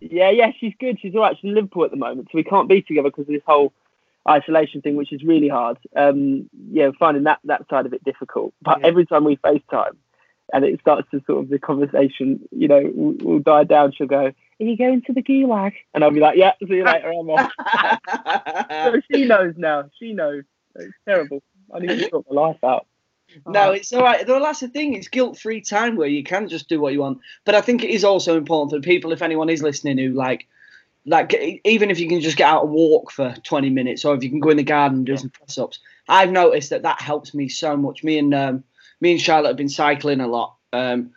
Yeah, 0.00 0.30
yeah, 0.30 0.52
she's 0.58 0.74
good. 0.78 0.98
She's 1.00 1.14
all 1.14 1.22
right. 1.22 1.36
She's 1.36 1.48
in 1.48 1.54
Liverpool 1.54 1.84
at 1.84 1.90
the 1.90 1.96
moment, 1.96 2.28
so 2.30 2.36
we 2.38 2.44
can't 2.44 2.68
be 2.68 2.82
together 2.82 3.08
because 3.10 3.22
of 3.22 3.32
this 3.32 3.42
whole 3.46 3.72
isolation 4.28 4.82
thing, 4.82 4.96
which 4.96 5.12
is 5.12 5.22
really 5.22 5.48
hard. 5.48 5.78
Um, 5.96 6.48
yeah, 6.70 6.90
finding 6.98 7.24
that 7.24 7.40
that 7.44 7.68
side 7.68 7.86
of 7.86 7.92
it 7.92 8.04
difficult. 8.04 8.52
But 8.62 8.80
Yeah. 8.80 8.86
every 8.88 9.06
time 9.06 9.24
we 9.24 9.36
FaceTime, 9.36 9.96
and 10.52 10.64
it 10.64 10.80
starts 10.80 11.08
to 11.10 11.22
sort 11.26 11.44
of 11.44 11.48
the 11.50 11.58
conversation, 11.58 12.40
you 12.50 12.68
know, 12.68 12.90
will, 12.94 13.14
will 13.20 13.38
die 13.40 13.64
down. 13.64 13.92
She'll 13.92 14.06
go, 14.06 14.26
"Are 14.26 14.64
you 14.64 14.76
going 14.76 15.02
to 15.02 15.12
the 15.12 15.22
gulag?" 15.22 15.72
And 15.94 16.04
I'll 16.04 16.10
be 16.10 16.20
like, 16.20 16.36
"Yeah, 16.36 16.52
see 16.66 16.76
you 16.76 16.84
later. 16.84 17.08
I'm 17.10 17.30
off." 17.30 17.52
so 18.70 19.00
she 19.10 19.24
knows 19.24 19.54
now. 19.56 19.84
She 19.98 20.12
knows. 20.14 20.44
It's 20.76 20.94
terrible. 21.06 21.42
I 21.74 21.80
need 21.80 21.88
to 21.88 22.08
sort 22.08 22.26
my 22.30 22.40
life 22.40 22.62
out. 22.64 22.86
No, 23.46 23.72
it's 23.72 23.92
all 23.92 24.02
right. 24.02 24.26
Though 24.26 24.40
that's 24.40 24.60
the 24.60 24.68
thing; 24.68 24.94
it's 24.94 25.08
guilt-free 25.08 25.60
time 25.62 25.96
where 25.96 26.08
you 26.08 26.22
can 26.22 26.48
just 26.48 26.68
do 26.68 26.80
what 26.80 26.94
you 26.94 27.00
want. 27.00 27.18
But 27.44 27.54
I 27.54 27.60
think 27.60 27.84
it 27.84 27.90
is 27.90 28.04
also 28.04 28.36
important 28.38 28.70
for 28.72 28.80
people, 28.82 29.12
if 29.12 29.20
anyone 29.20 29.50
is 29.50 29.62
listening, 29.62 29.98
who 29.98 30.14
like, 30.14 30.46
like 31.08 31.60
even 31.64 31.90
if 31.90 31.98
you 31.98 32.08
can 32.08 32.20
just 32.20 32.36
get 32.36 32.48
out 32.48 32.64
and 32.64 32.72
walk 32.72 33.10
for 33.10 33.34
twenty 33.42 33.70
minutes, 33.70 34.04
or 34.04 34.14
if 34.14 34.22
you 34.22 34.30
can 34.30 34.40
go 34.40 34.50
in 34.50 34.56
the 34.56 34.62
garden 34.62 34.98
and 34.98 35.06
do 35.06 35.16
some 35.16 35.30
press-ups. 35.30 35.80
I've 36.08 36.30
noticed 36.30 36.70
that 36.70 36.82
that 36.82 37.00
helps 37.00 37.34
me 37.34 37.48
so 37.48 37.76
much. 37.76 38.04
Me 38.04 38.18
and 38.18 38.34
um, 38.34 38.64
me 39.00 39.12
and 39.12 39.20
Charlotte 39.20 39.48
have 39.48 39.56
been 39.56 39.68
cycling 39.68 40.20
a 40.20 40.26
lot. 40.28 40.56
Um, 40.72 41.12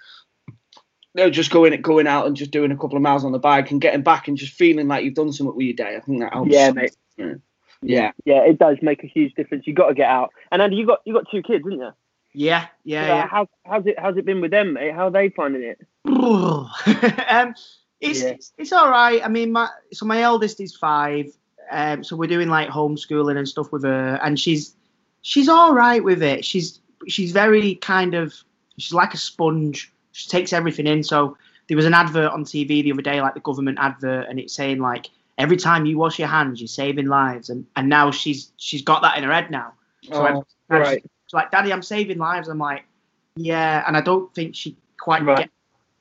you 1.14 1.24
know, 1.24 1.30
just 1.30 1.52
going 1.52 1.74
and 1.74 1.84
going 1.84 2.08
out 2.08 2.26
and 2.26 2.36
just 2.36 2.52
doing 2.52 2.72
a 2.72 2.78
couple 2.78 2.96
of 2.96 3.02
miles 3.02 3.26
on 3.26 3.34
the 3.34 3.40
bike 3.40 3.72
and 3.72 3.82
getting 3.82 4.02
back 4.02 4.28
and 4.28 4.38
just 4.38 4.54
feeling 4.54 4.88
like 4.88 5.04
you've 5.04 5.14
done 5.14 5.34
something 5.34 5.56
with 5.56 5.66
your 5.66 5.76
day. 5.76 5.96
I 5.96 6.00
think 6.00 6.22
that 6.22 6.34
helps. 6.34 6.52
Yeah, 6.52 6.72
mate. 6.72 6.96
Yeah. 7.18 7.34
Yeah. 7.82 8.12
Yeah, 8.26 8.44
it 8.44 8.60
does 8.60 8.78
make 8.82 9.04
a 9.04 9.08
huge 9.08 9.34
difference. 9.34 9.68
You've 9.68 9.76
got 9.76 9.90
to 9.90 9.94
get 9.94 10.10
out. 10.10 10.32
And 10.52 10.62
Andy, 10.62 10.78
you 10.78 10.86
got 10.86 11.00
you 11.06 11.14
got 11.14 11.30
two 11.30 11.42
kids, 11.42 11.64
didn't 11.64 11.80
you? 11.80 11.92
Yeah, 12.34 12.68
yeah, 12.86 13.08
yeah. 13.08 13.28
How 13.28 13.50
how's 13.66 13.86
it 13.86 14.00
how's 14.00 14.16
it 14.16 14.26
been 14.26 14.40
with 14.40 14.52
them, 14.52 14.74
mate? 14.74 14.94
How 14.94 15.08
are 15.08 15.12
they 15.12 15.30
finding 15.30 15.64
it? 15.64 15.86
um, 16.06 17.56
it's, 18.02 18.22
Yeah. 18.22 18.30
it's 18.30 18.54
it's 18.58 18.72
all 18.74 18.90
right. 18.90 19.24
I 19.24 19.28
mean, 19.30 19.52
my 19.52 19.70
so 19.94 20.06
my 20.06 20.22
eldest 20.22 20.60
is 20.60 20.76
five, 20.76 21.28
um, 21.72 22.04
so 22.04 22.16
we're 22.16 22.28
doing 22.28 22.50
like 22.50 22.70
homeschooling 22.70 23.38
and 23.38 23.48
stuff 23.48 23.72
with 23.72 23.84
her, 23.84 24.20
and 24.24 24.40
she's 24.40 24.76
she's 25.22 25.48
all 25.48 25.74
right 25.74 26.04
with 26.04 26.22
it. 26.24 26.44
She's 26.44 26.80
she's 27.08 27.32
very 27.32 27.76
kind 27.76 28.14
of 28.16 28.34
she's 28.78 28.94
like 28.94 29.14
a 29.14 29.18
sponge. 29.18 29.94
She 30.12 30.28
takes 30.28 30.52
everything 30.52 30.88
in. 30.88 31.04
So 31.04 31.38
there 31.68 31.78
was 31.78 31.86
an 31.86 31.94
advert 31.94 32.32
on 32.32 32.44
TV 32.44 32.84
the 32.84 32.92
other 32.92 33.02
day, 33.02 33.22
like 33.22 33.34
the 33.36 33.40
government 33.40 33.78
advert, 33.80 34.28
and 34.30 34.40
it's 34.40 34.54
saying 34.54 34.80
like 34.80 35.10
every 35.38 35.58
time 35.58 35.86
you 35.86 35.98
wash 35.98 36.20
your 36.20 36.28
hands, 36.28 36.60
you're 36.60 36.68
saving 36.68 37.08
lives, 37.08 37.50
and 37.50 37.66
and 37.76 37.88
now 37.88 38.12
she's 38.12 38.52
she's 38.58 38.82
got 38.82 39.02
that 39.04 39.18
in 39.18 39.24
her 39.24 39.32
head 39.32 39.52
now. 39.52 39.74
So 40.04 40.26
Oh, 40.26 40.46
right. 40.68 41.02
She's 41.02 41.34
like, 41.34 41.52
Daddy, 41.52 41.72
I'm 41.72 41.82
saving 41.84 42.18
lives. 42.18 42.50
I'm 42.50 42.58
like, 42.58 42.84
yeah, 43.36 43.84
and 43.88 43.96
I 43.96 44.02
don't 44.02 44.34
think 44.36 44.56
she 44.56 44.76
quite 45.00 45.24
Right. 45.24 45.38
gets 45.38 45.52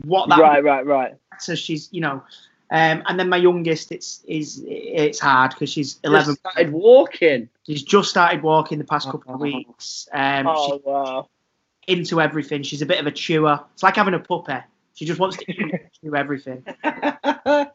what 0.05 0.29
that 0.31 0.41
Right, 0.41 0.65
right, 0.65 0.85
right. 0.87 1.15
So 1.41 1.55
she's 1.55 1.89
you 1.93 2.01
know 2.01 2.23
um, 2.73 3.03
and 3.07 3.19
then 3.19 3.29
my 3.29 3.37
youngest 3.37 3.91
it's 3.91 4.23
is 4.29 4.63
it's 4.67 5.19
hard 5.19 5.51
because 5.51 5.71
she's 5.71 5.99
11 6.05 6.27
Just 6.35 6.39
started 6.41 6.73
walking. 6.73 7.49
she's 7.67 7.83
just 7.83 8.11
started 8.11 8.43
walking 8.43 8.79
the 8.79 8.85
past 8.85 9.07
couple 9.11 9.35
of 9.35 9.41
Oh. 9.41 9.43
weeks. 9.43 10.09
Um, 10.13 10.47
Oh 10.47 10.81
wow. 10.85 11.29
into 11.89 12.21
everything. 12.21 12.63
She's 12.63 12.81
a 12.83 12.87
bit 12.87 13.01
of 13.01 13.07
a 13.07 13.11
chewer. 13.11 13.59
It's 13.75 13.83
like 13.83 13.97
having 13.97 14.15
a 14.15 14.21
puppy 14.21 14.55
she 14.95 15.05
just 15.05 15.19
wants 15.19 15.37
to 15.39 15.45
chew 16.01 16.15
everything. 16.15 16.65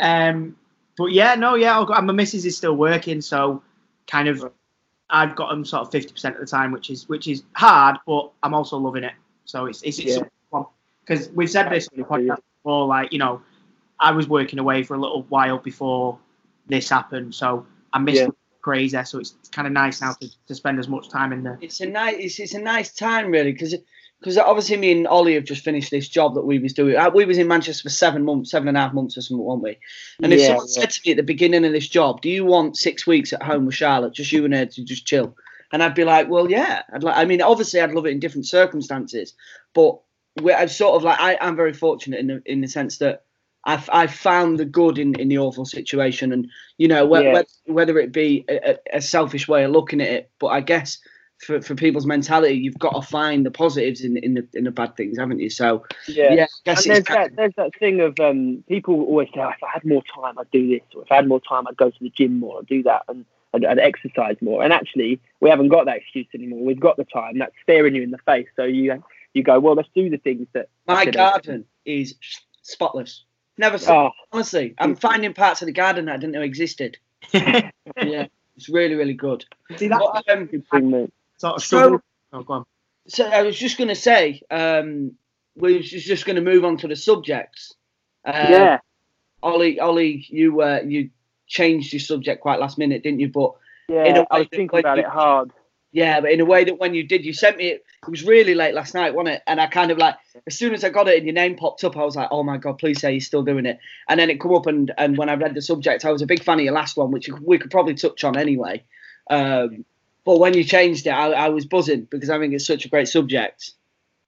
Um, 0.00 0.56
but 0.98 1.12
yeah 1.12 1.34
no 1.36 1.54
yeah 1.54 1.84
got, 1.86 1.98
and 1.98 2.06
my 2.08 2.12
missus 2.12 2.44
is 2.44 2.56
still 2.56 2.74
working 2.74 3.20
so 3.20 3.62
kind 4.08 4.28
of 4.28 4.50
I've 5.08 5.36
got 5.36 5.50
them 5.50 5.64
sort 5.64 5.82
of 5.82 5.90
50% 5.92 6.34
of 6.34 6.40
the 6.40 6.46
time 6.46 6.72
which 6.72 6.90
is 6.90 7.08
which 7.08 7.28
is 7.28 7.44
hard 7.52 7.98
but 8.06 8.32
I'm 8.42 8.54
also 8.54 8.76
loving 8.78 9.04
it. 9.04 9.12
So 9.44 9.66
it's 9.66 9.82
it's, 9.82 9.98
it's 10.00 10.16
Yeah. 10.52 10.62
because 11.04 11.28
we've 11.30 11.50
said 11.50 11.70
this 11.70 11.88
on 11.92 11.98
the 11.98 12.04
podcast 12.04 12.40
before 12.66 12.86
like 12.86 13.12
you 13.12 13.18
know 13.18 13.40
I 14.00 14.10
was 14.10 14.28
working 14.28 14.58
away 14.58 14.82
for 14.82 14.94
a 14.94 14.98
little 14.98 15.22
while 15.28 15.58
before 15.58 16.18
this 16.66 16.88
happened 16.88 17.34
so 17.34 17.64
I 17.92 18.00
missed 18.00 18.22
Yeah. 18.22 18.28
it 18.28 18.34
crazy 18.60 18.98
so 19.04 19.20
it's, 19.20 19.34
it's 19.38 19.48
kind 19.50 19.68
of 19.68 19.72
nice 19.72 20.00
now 20.00 20.14
to, 20.20 20.28
to 20.48 20.54
spend 20.54 20.80
as 20.80 20.88
much 20.88 21.08
time 21.08 21.32
in 21.32 21.44
there 21.44 21.56
it's 21.60 21.80
a 21.80 21.86
nice 21.86 22.16
it's, 22.18 22.40
it's 22.40 22.54
a 22.54 22.60
nice 22.60 22.92
time 22.92 23.30
really 23.30 23.52
because 23.52 23.76
because 24.18 24.36
obviously 24.36 24.76
me 24.78 24.90
and 24.90 25.06
Ollie 25.06 25.34
have 25.34 25.44
just 25.44 25.62
finished 25.62 25.92
this 25.92 26.08
job 26.08 26.34
that 26.34 26.46
we 26.46 26.58
was 26.58 26.72
doing. 26.72 26.96
Uh, 26.96 27.10
We 27.10 27.26
was 27.26 27.36
in 27.36 27.46
Manchester 27.46 27.82
for 27.82 27.90
seven 27.90 28.24
months, 28.24 28.50
seven 28.50 28.66
and 28.66 28.74
a 28.76 28.80
half 28.80 28.94
months 28.94 29.14
or 29.18 29.20
something, 29.20 29.44
weren't 29.44 29.62
we? 29.62 29.78
And 30.22 30.32
if 30.32 30.40
Yeah, 30.40 30.46
someone 30.46 30.66
yeah. 30.68 30.80
said 30.80 30.90
to 30.90 31.00
me 31.04 31.10
at 31.10 31.18
the 31.18 31.22
beginning 31.22 31.66
of 31.66 31.72
this 31.72 31.86
job, 31.86 32.22
"Do 32.22 32.30
you 32.30 32.46
want 32.46 32.78
six 32.78 33.06
weeks 33.06 33.34
at 33.34 33.42
home 33.42 33.66
with 33.66 33.74
Charlotte, 33.74 34.14
just 34.14 34.32
you 34.32 34.46
and 34.46 34.54
her 34.54 34.64
to 34.64 34.84
just 34.84 35.06
chill?" 35.06 35.36
And 35.70 35.82
I'd 35.82 35.94
be 35.94 36.04
like, 36.04 36.30
"Well, 36.30 36.50
yeah." 36.50 36.82
I'd 36.94 37.02
like. 37.04 37.14
I 37.14 37.26
mean, 37.26 37.42
obviously, 37.42 37.78
I'd 37.78 37.92
love 37.92 38.06
it 38.06 38.12
in 38.12 38.18
different 38.18 38.46
circumstances, 38.46 39.34
but 39.74 39.92
we 39.92 40.05
I've 40.44 40.70
sort 40.72 40.96
of 40.96 41.02
like 41.02 41.18
I, 41.20 41.36
I'm 41.40 41.56
very 41.56 41.72
fortunate 41.72 42.20
in 42.20 42.26
the 42.26 42.42
in 42.46 42.60
the 42.60 42.68
sense 42.68 42.98
that 42.98 43.24
I've 43.64 43.88
I've 43.92 44.14
found 44.14 44.58
the 44.58 44.64
good 44.64 44.98
in, 44.98 45.18
in 45.18 45.28
the 45.28 45.38
awful 45.38 45.64
situation, 45.64 46.32
and 46.32 46.48
you 46.78 46.88
know 46.88 47.04
Yeah. 47.06 47.32
whether, 47.32 47.46
whether 47.66 47.98
it 47.98 48.12
be 48.12 48.44
a, 48.48 48.76
a- 48.92 49.00
selfish 49.00 49.48
way 49.48 49.64
of 49.64 49.72
looking 49.72 50.00
at 50.00 50.08
it, 50.08 50.30
but 50.38 50.48
I 50.48 50.60
guess 50.60 50.98
for, 51.44 51.60
for 51.60 51.74
people's 51.74 52.06
mentality, 52.06 52.54
you've 52.54 52.78
got 52.78 52.94
to 52.94 53.02
find 53.02 53.44
the 53.44 53.50
positives 53.50 54.02
in 54.02 54.16
in 54.18 54.34
the 54.34 54.48
in 54.54 54.64
the 54.64 54.70
bad 54.70 54.96
things, 54.96 55.18
haven't 55.18 55.40
you? 55.40 55.50
So 55.50 55.84
Yeah. 56.08 56.34
yeah, 56.34 56.46
I 56.66 56.74
And 56.74 56.84
there's 56.84 57.04
that, 57.04 57.36
there's 57.36 57.54
that 57.56 57.70
thing 57.78 58.00
of 58.00 58.18
um, 58.20 58.64
people 58.68 58.94
always 59.02 59.28
say, 59.34 59.40
"Oh, 59.40 59.48
if 59.48 59.62
I 59.62 59.68
had 59.72 59.84
more 59.84 60.02
time, 60.14 60.38
I'd 60.38 60.50
do 60.50 60.68
this, 60.68 60.82
or 60.94 61.02
if 61.02 61.12
I 61.12 61.16
had 61.16 61.28
more 61.28 61.40
time, 61.40 61.66
I'd 61.68 61.76
go 61.76 61.90
to 61.90 61.98
the 62.00 62.10
gym 62.10 62.38
more, 62.38 62.60
I'd 62.60 62.66
do 62.66 62.82
that, 62.84 63.02
and 63.08 63.24
I'd, 63.52 63.64
I'd 63.64 63.78
exercise 63.78 64.36
more. 64.40 64.62
And 64.62 64.72
actually, 64.72 65.20
we 65.40 65.50
haven't 65.50 65.68
got 65.68 65.86
that 65.86 65.96
excuse 65.96 66.26
anymore. 66.34 66.60
We've 66.64 66.80
got 66.80 66.96
the 66.96 67.04
time. 67.04 67.38
That's 67.38 67.54
staring 67.62 67.94
you 67.94 68.02
in 68.02 68.10
the 68.12 68.18
face. 68.18 68.48
So 68.56 68.64
you 68.64 69.02
you 69.36 69.42
go, 69.42 69.60
well, 69.60 69.74
let's 69.74 69.88
do 69.94 70.08
the 70.08 70.16
things 70.16 70.48
that. 70.54 70.68
my 70.86 71.04
that- 71.04 71.14
garden 71.14 71.64
is 71.84 72.14
spotless. 72.62 73.24
Never 73.58 73.78
seen. 73.78 73.94
Oh, 73.94 74.10
Honestly, 74.32 74.74
I'm 74.78 74.96
finding 74.96 75.32
parts 75.32 75.62
of 75.62 75.66
the 75.66 75.72
garden 75.72 76.06
that 76.06 76.14
I 76.14 76.16
didn't 76.18 76.32
know 76.32 76.42
existed. 76.42 76.98
Yeah, 78.02 78.26
it's 78.56 78.68
really 78.68 78.94
really 78.96 79.14
good. 79.14 79.44
see 79.76 79.88
that 79.88 80.00
But, 80.26 80.28
um, 80.36 80.46
good 80.46 80.66
thing, 80.70 80.90
mate. 80.90 81.12
sort 81.38 81.56
of 81.56 81.62
So- 81.64 82.02
oh, 82.32 82.42
go 82.42 82.54
on. 82.54 82.64
So 83.08 83.24
I 83.26 83.42
was 83.42 83.56
just 83.56 83.78
going 83.78 83.88
to 83.88 83.94
say, 83.94 84.42
um, 84.50 85.12
we 85.54 85.76
was 85.76 85.88
just, 85.88 86.06
just 86.06 86.26
going 86.26 86.34
to 86.36 86.42
move 86.42 86.64
on 86.64 86.76
to 86.78 86.88
the 86.88 86.96
subjects. 86.96 87.72
Uh, 88.24 88.46
yeah. 88.50 88.78
Ollie, 89.42 89.78
Ollie, 89.78 90.26
you 90.28 90.60
uh, 90.60 90.80
you 90.84 91.10
changed 91.46 91.92
your 91.92 92.00
subject 92.00 92.42
quite 92.42 92.58
last 92.58 92.76
minute, 92.78 93.02
didn't 93.04 93.20
you? 93.20 93.28
But 93.28 93.52
in 93.88 93.94
a 93.94 94.04
Yeah. 94.04 94.18
way 94.20 94.26
I 94.32 94.38
was 94.40 94.48
thinking 94.50 94.78
about 94.80 94.96
you- 94.98 95.04
it 95.04 95.08
hard. 95.08 95.52
Yeah, 95.96 96.20
but 96.20 96.30
in 96.30 96.40
a 96.40 96.44
way 96.44 96.62
that 96.62 96.78
when 96.78 96.92
you 96.92 97.04
did, 97.04 97.24
you 97.24 97.32
sent 97.32 97.56
me 97.56 97.68
it. 97.68 97.84
It 98.02 98.10
was 98.10 98.22
really 98.22 98.54
late 98.54 98.74
last 98.74 98.92
night, 98.92 99.14
wasn't 99.14 99.36
it? 99.36 99.42
And 99.46 99.58
I 99.58 99.66
kind 99.66 99.90
of 99.90 99.96
like, 99.96 100.14
as 100.46 100.54
soon 100.54 100.74
as 100.74 100.84
I 100.84 100.90
got 100.90 101.08
it 101.08 101.16
and 101.16 101.24
your 101.24 101.32
name 101.32 101.56
popped 101.56 101.82
up, 101.84 101.96
I 101.96 102.04
was 102.04 102.14
like, 102.14 102.28
oh 102.30 102.42
my 102.42 102.58
god, 102.58 102.76
please 102.76 103.00
say 103.00 103.12
you're 103.12 103.20
still 103.22 103.42
doing 103.42 103.64
it. 103.64 103.78
And 104.06 104.20
then 104.20 104.28
it 104.28 104.38
come 104.38 104.54
up, 104.54 104.66
and 104.66 104.92
and 104.98 105.16
when 105.16 105.30
I 105.30 105.36
read 105.36 105.54
the 105.54 105.62
subject, 105.62 106.04
I 106.04 106.12
was 106.12 106.20
a 106.20 106.26
big 106.26 106.42
fan 106.42 106.58
of 106.58 106.66
your 106.66 106.74
last 106.74 106.98
one, 106.98 107.12
which 107.12 107.30
we 107.40 107.56
could 107.56 107.70
probably 107.70 107.94
touch 107.94 108.24
on 108.24 108.36
anyway. 108.36 108.84
Um, 109.30 109.86
but 110.26 110.38
when 110.38 110.52
you 110.52 110.64
changed 110.64 111.06
it, 111.06 111.10
I, 111.12 111.32
I 111.32 111.48
was 111.48 111.64
buzzing 111.64 112.08
because 112.10 112.28
I 112.28 112.38
think 112.38 112.52
it's 112.52 112.66
such 112.66 112.84
a 112.84 112.90
great 112.90 113.08
subject. 113.08 113.70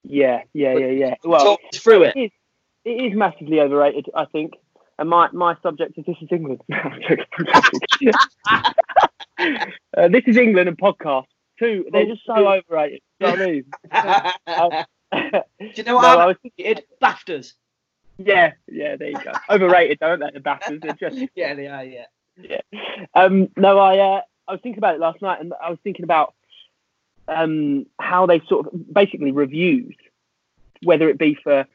Yeah. 0.04 0.44
Yeah. 0.54 0.72
Yeah. 0.74 0.86
Yeah. 0.86 1.14
Well, 1.22 1.44
Talk 1.44 1.60
us 1.70 1.80
through 1.80 2.04
it. 2.04 2.16
it 2.16 2.20
is, 2.20 2.30
it 2.86 3.12
is 3.12 3.14
massively 3.14 3.60
overrated, 3.60 4.06
I 4.14 4.24
think. 4.24 4.54
And 4.98 5.10
my, 5.10 5.28
my 5.32 5.54
subject 5.62 5.98
is 5.98 6.06
This 6.06 6.16
is 6.22 6.28
England. 6.32 6.62
uh, 9.38 10.08
this 10.08 10.22
is 10.26 10.38
England 10.38 10.70
and 10.70 10.78
podcast. 10.78 11.26
Two, 11.58 11.86
they're 11.92 12.06
just 12.06 12.24
so 12.24 12.46
overrated. 12.46 13.00
You 13.20 13.26
know 13.26 13.32
what 13.32 13.42
I 13.42 13.46
mean? 13.46 13.64
Do 15.60 15.66
you 15.74 15.82
know 15.84 15.96
what 15.96 16.04
I 16.04 16.22
I 16.22 16.26
was 16.26 16.36
it 16.56 16.86
BAFTAs. 17.02 17.54
yeah, 18.18 18.52
yeah, 18.68 18.96
there 18.96 19.10
you 19.10 19.18
go. 19.22 19.32
Overrated, 19.50 19.98
don't 19.98 20.20
they? 20.20 20.30
The 20.32 20.40
bastards. 20.40 20.82
They're 20.82 21.10
just 21.10 21.30
Yeah, 21.34 21.54
they 21.54 21.66
are. 21.66 21.84
Yeah. 21.84 22.06
yeah. 22.36 22.60
Um, 23.14 23.48
no, 23.56 23.78
I 23.78 23.98
uh, 23.98 24.20
I 24.46 24.52
was 24.52 24.60
thinking 24.62 24.78
about 24.78 24.94
it 24.94 25.00
last 25.00 25.22
night, 25.22 25.40
and 25.40 25.52
I 25.62 25.70
was 25.70 25.78
thinking 25.82 26.04
about 26.04 26.34
um, 27.26 27.86
how 27.98 28.26
they 28.26 28.40
sort 28.48 28.66
of 28.66 28.92
basically 28.92 29.32
reviews, 29.32 29.94
whether 30.82 31.08
it 31.08 31.18
be 31.18 31.36
for 31.42 31.66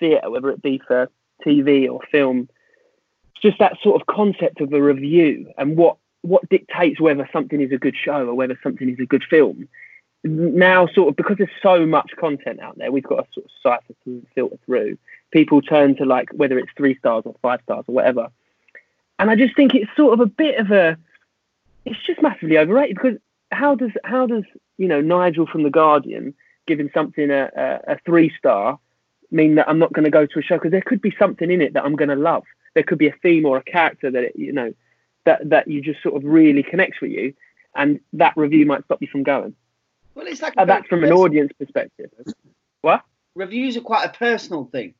theatre, 0.00 0.30
whether 0.30 0.50
it 0.50 0.62
be 0.62 0.80
for 0.86 1.08
TV 1.46 1.90
or 1.90 2.00
film. 2.10 2.48
It's 3.34 3.42
just 3.42 3.58
that 3.58 3.76
sort 3.82 4.00
of 4.00 4.06
concept 4.06 4.60
of 4.60 4.72
a 4.72 4.82
review 4.82 5.52
and 5.56 5.76
what 5.76 5.96
what 6.22 6.48
dictates 6.48 7.00
whether 7.00 7.28
something 7.32 7.60
is 7.60 7.72
a 7.72 7.78
good 7.78 7.96
show 7.96 8.26
or 8.26 8.34
whether 8.34 8.58
something 8.62 8.88
is 8.88 8.98
a 8.98 9.06
good 9.06 9.24
film. 9.28 9.68
Now, 10.24 10.86
sort 10.88 11.10
of 11.10 11.16
because 11.16 11.36
there's 11.38 11.50
so 11.62 11.86
much 11.86 12.10
content 12.18 12.60
out 12.60 12.76
there, 12.76 12.90
we've 12.90 13.04
got 13.04 13.26
to 13.26 13.32
sort 13.32 13.46
of 13.46 13.52
cipher 13.62 13.94
through 14.02 14.14
and 14.14 14.26
filter 14.34 14.58
through. 14.66 14.98
People 15.30 15.62
turn 15.62 15.94
to 15.96 16.04
like 16.04 16.30
whether 16.32 16.58
it's 16.58 16.72
three 16.76 16.96
stars 16.98 17.22
or 17.24 17.36
five 17.40 17.60
stars 17.62 17.84
or 17.86 17.94
whatever. 17.94 18.28
And 19.18 19.30
I 19.30 19.36
just 19.36 19.54
think 19.54 19.74
it's 19.74 19.90
sort 19.96 20.14
of 20.14 20.20
a 20.20 20.26
bit 20.26 20.58
of 20.58 20.70
a, 20.70 20.96
it's 21.84 22.04
just 22.04 22.20
massively 22.22 22.58
overrated 22.58 22.96
because 22.96 23.18
how 23.50 23.74
does 23.74 23.92
how 24.04 24.26
does 24.26 24.44
you 24.76 24.88
know 24.88 25.00
Nigel 25.00 25.46
from 25.46 25.62
the 25.62 25.70
Guardian 25.70 26.34
giving 26.66 26.90
something 26.92 27.30
a, 27.30 27.50
a, 27.56 27.92
a 27.92 27.98
three 28.04 28.32
star 28.36 28.78
mean 29.30 29.54
that 29.54 29.68
I'm 29.68 29.78
not 29.78 29.92
going 29.92 30.04
to 30.04 30.10
go 30.10 30.26
to 30.26 30.38
a 30.38 30.42
show 30.42 30.56
because 30.56 30.70
there 30.70 30.82
could 30.82 31.00
be 31.00 31.14
something 31.18 31.50
in 31.50 31.60
it 31.60 31.74
that 31.74 31.84
I'm 31.84 31.96
going 31.96 32.08
to 32.08 32.16
love. 32.16 32.44
There 32.74 32.82
could 32.82 32.98
be 32.98 33.08
a 33.08 33.14
theme 33.22 33.46
or 33.46 33.56
a 33.56 33.62
character 33.62 34.10
that 34.10 34.24
it, 34.24 34.32
you 34.36 34.52
know 34.52 34.74
that 35.28 35.50
that 35.50 35.68
you 35.68 35.82
just 35.82 36.02
sort 36.02 36.16
of 36.16 36.24
really 36.24 36.62
connects 36.62 37.00
with 37.02 37.10
you, 37.10 37.34
and 37.76 38.00
that 38.14 38.34
review 38.36 38.64
might 38.64 38.84
stop 38.84 39.00
you 39.02 39.08
from 39.08 39.22
going. 39.22 39.54
Well, 40.14 40.26
it's 40.26 40.40
like 40.40 40.54
uh, 40.56 40.62
And 40.62 40.70
that's 40.70 40.88
from 40.88 41.04
an 41.04 41.12
audience 41.12 41.52
perspective. 41.58 42.10
What? 42.80 43.02
Reviews 43.34 43.76
are 43.76 43.82
quite 43.82 44.06
a 44.06 44.12
personal 44.18 44.64
thing 44.64 44.94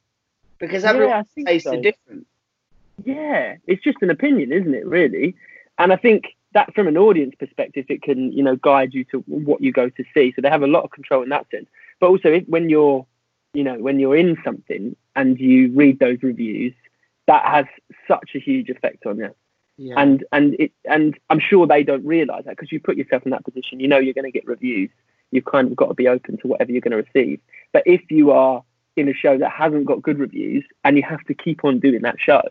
because 0.59 0.83
Yeah, 0.83 0.91
I 0.91 0.95
everyone's 0.95 1.29
tastes 1.47 1.65
so. 1.65 1.75
are 1.79 1.81
different. 1.81 2.27
Yeah, 3.05 3.57
it's 3.67 3.83
just 3.83 3.99
an 4.03 4.11
opinion, 4.11 4.53
isn't 4.53 4.75
it? 4.75 4.87
Really, 4.87 5.35
and 5.79 5.93
I 5.93 5.97
think 5.97 6.37
that 6.53 6.75
from 6.75 6.89
an 6.89 6.99
audience 6.99 7.35
perspective, 7.39 7.87
it 7.89 8.03
can 8.03 8.31
you 8.33 8.43
know 8.43 8.57
guide 8.57 8.93
you 8.93 9.05
to 9.13 9.21
what 9.27 9.63
you 9.63 9.73
go 9.73 9.89
to 9.89 10.05
see. 10.13 10.33
So 10.37 10.43
they 10.43 10.51
have 10.51 10.63
a 10.63 10.67
lot 10.67 10.85
of 10.85 10.91
control 10.91 11.23
in 11.23 11.31
that 11.31 11.47
sense. 11.51 11.69
But 12.01 12.09
also, 12.09 12.29
if, 12.29 12.45
when 12.49 12.69
you're 12.69 13.07
you 13.55 13.65
know 13.65 13.79
when 13.79 13.99
you're 13.99 14.17
in 14.17 14.37
something 14.45 14.95
and 15.17 15.41
you 15.41 15.73
read 15.73 15.99
those 15.99 16.23
reviews, 16.23 16.75
that 17.27 17.45
has 17.47 17.67
such 18.07 18.31
a 18.35 18.39
huge 18.39 18.69
effect 18.69 19.07
on 19.07 19.19
you. 19.19 19.35
Yeah. 19.79 19.95
And 19.97 20.25
and 20.33 20.57
it 20.59 20.73
and 20.91 21.17
I'm 21.31 21.39
sure 21.39 21.67
they 21.67 21.85
don't 21.85 22.05
realise 22.05 22.45
that 22.45 22.57
because 22.57 22.73
you 22.73 22.81
put 22.81 22.97
yourself 22.97 23.23
in 23.25 23.31
that 23.31 23.45
position. 23.45 23.79
You 23.79 23.87
know 23.87 23.99
you're 23.99 24.13
going 24.13 24.25
to 24.25 24.33
get 24.33 24.47
reviews. 24.47 24.91
You've 25.31 25.45
kind 25.45 25.71
of 25.71 25.77
got 25.77 25.87
to 25.87 25.95
be 25.95 26.09
open 26.09 26.37
to 26.39 26.49
whatever 26.49 26.73
you're 26.73 26.81
going 26.81 27.03
to 27.03 27.09
receive. 27.15 27.41
But 27.73 27.85
if 27.87 28.01
you 28.11 28.33
are 28.33 28.65
in 28.97 29.09
a 29.09 29.15
show 29.15 29.39
that 29.39 29.53
hasn't 29.53 29.87
got 29.87 30.03
good 30.03 30.19
reviews 30.19 30.65
and 30.83 30.97
you 30.97 31.05
have 31.05 31.23
to 31.27 31.35
keep 31.35 31.65
on 31.65 31.79
doing 31.79 32.03
that 32.03 32.17
show, 32.19 32.43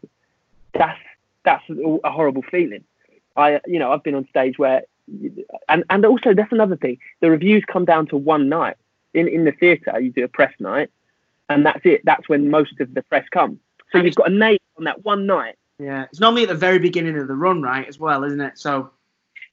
that's 0.74 1.00
that's 1.44 1.63
a 1.70 2.10
horrible 2.10 2.44
feeling. 2.44 2.86
I 3.36 3.60
you 3.68 3.78
know 3.78 3.92
I've 3.92 4.04
been 4.04 4.16
on 4.16 4.26
stage 4.30 4.58
where 4.58 4.84
and 5.68 5.84
and 5.90 6.06
also 6.06 6.34
that's 6.34 6.54
another 6.54 6.78
thing. 6.78 6.98
The 7.20 7.30
reviews 7.30 7.66
come 7.68 7.84
down 7.84 8.08
to 8.08 8.16
one 8.16 8.48
night 8.48 8.78
in 9.13 9.28
in 9.28 9.44
the 9.44 9.52
theatre. 9.52 10.00
You 10.00 10.13
do 10.13 10.24
a 10.24 10.30
press 10.30 10.54
night, 10.62 10.90
and 11.50 11.66
that's 11.66 11.82
it. 11.84 12.02
That's 12.06 12.30
when 12.30 12.50
most 12.50 12.80
of 12.80 12.94
the 12.94 13.02
press 13.04 13.26
come. 13.32 13.60
So 13.92 13.98
you've 13.98 14.16
got 14.16 14.32
a 14.32 14.34
name 14.34 14.60
on 14.78 14.86
that 14.86 15.04
one 15.04 15.26
night 15.26 15.58
Yeah, 15.80 16.06
it's 16.10 16.20
normally 16.20 16.44
at 16.44 16.50
the 16.50 16.56
very 16.56 16.80
beginning 16.80 17.18
of 17.18 17.28
the 17.28 17.36
run, 17.36 17.62
right, 17.62 17.88
as 17.88 18.00
well, 18.00 18.24
isn't 18.24 18.42
it? 18.42 18.58
So 18.58 18.90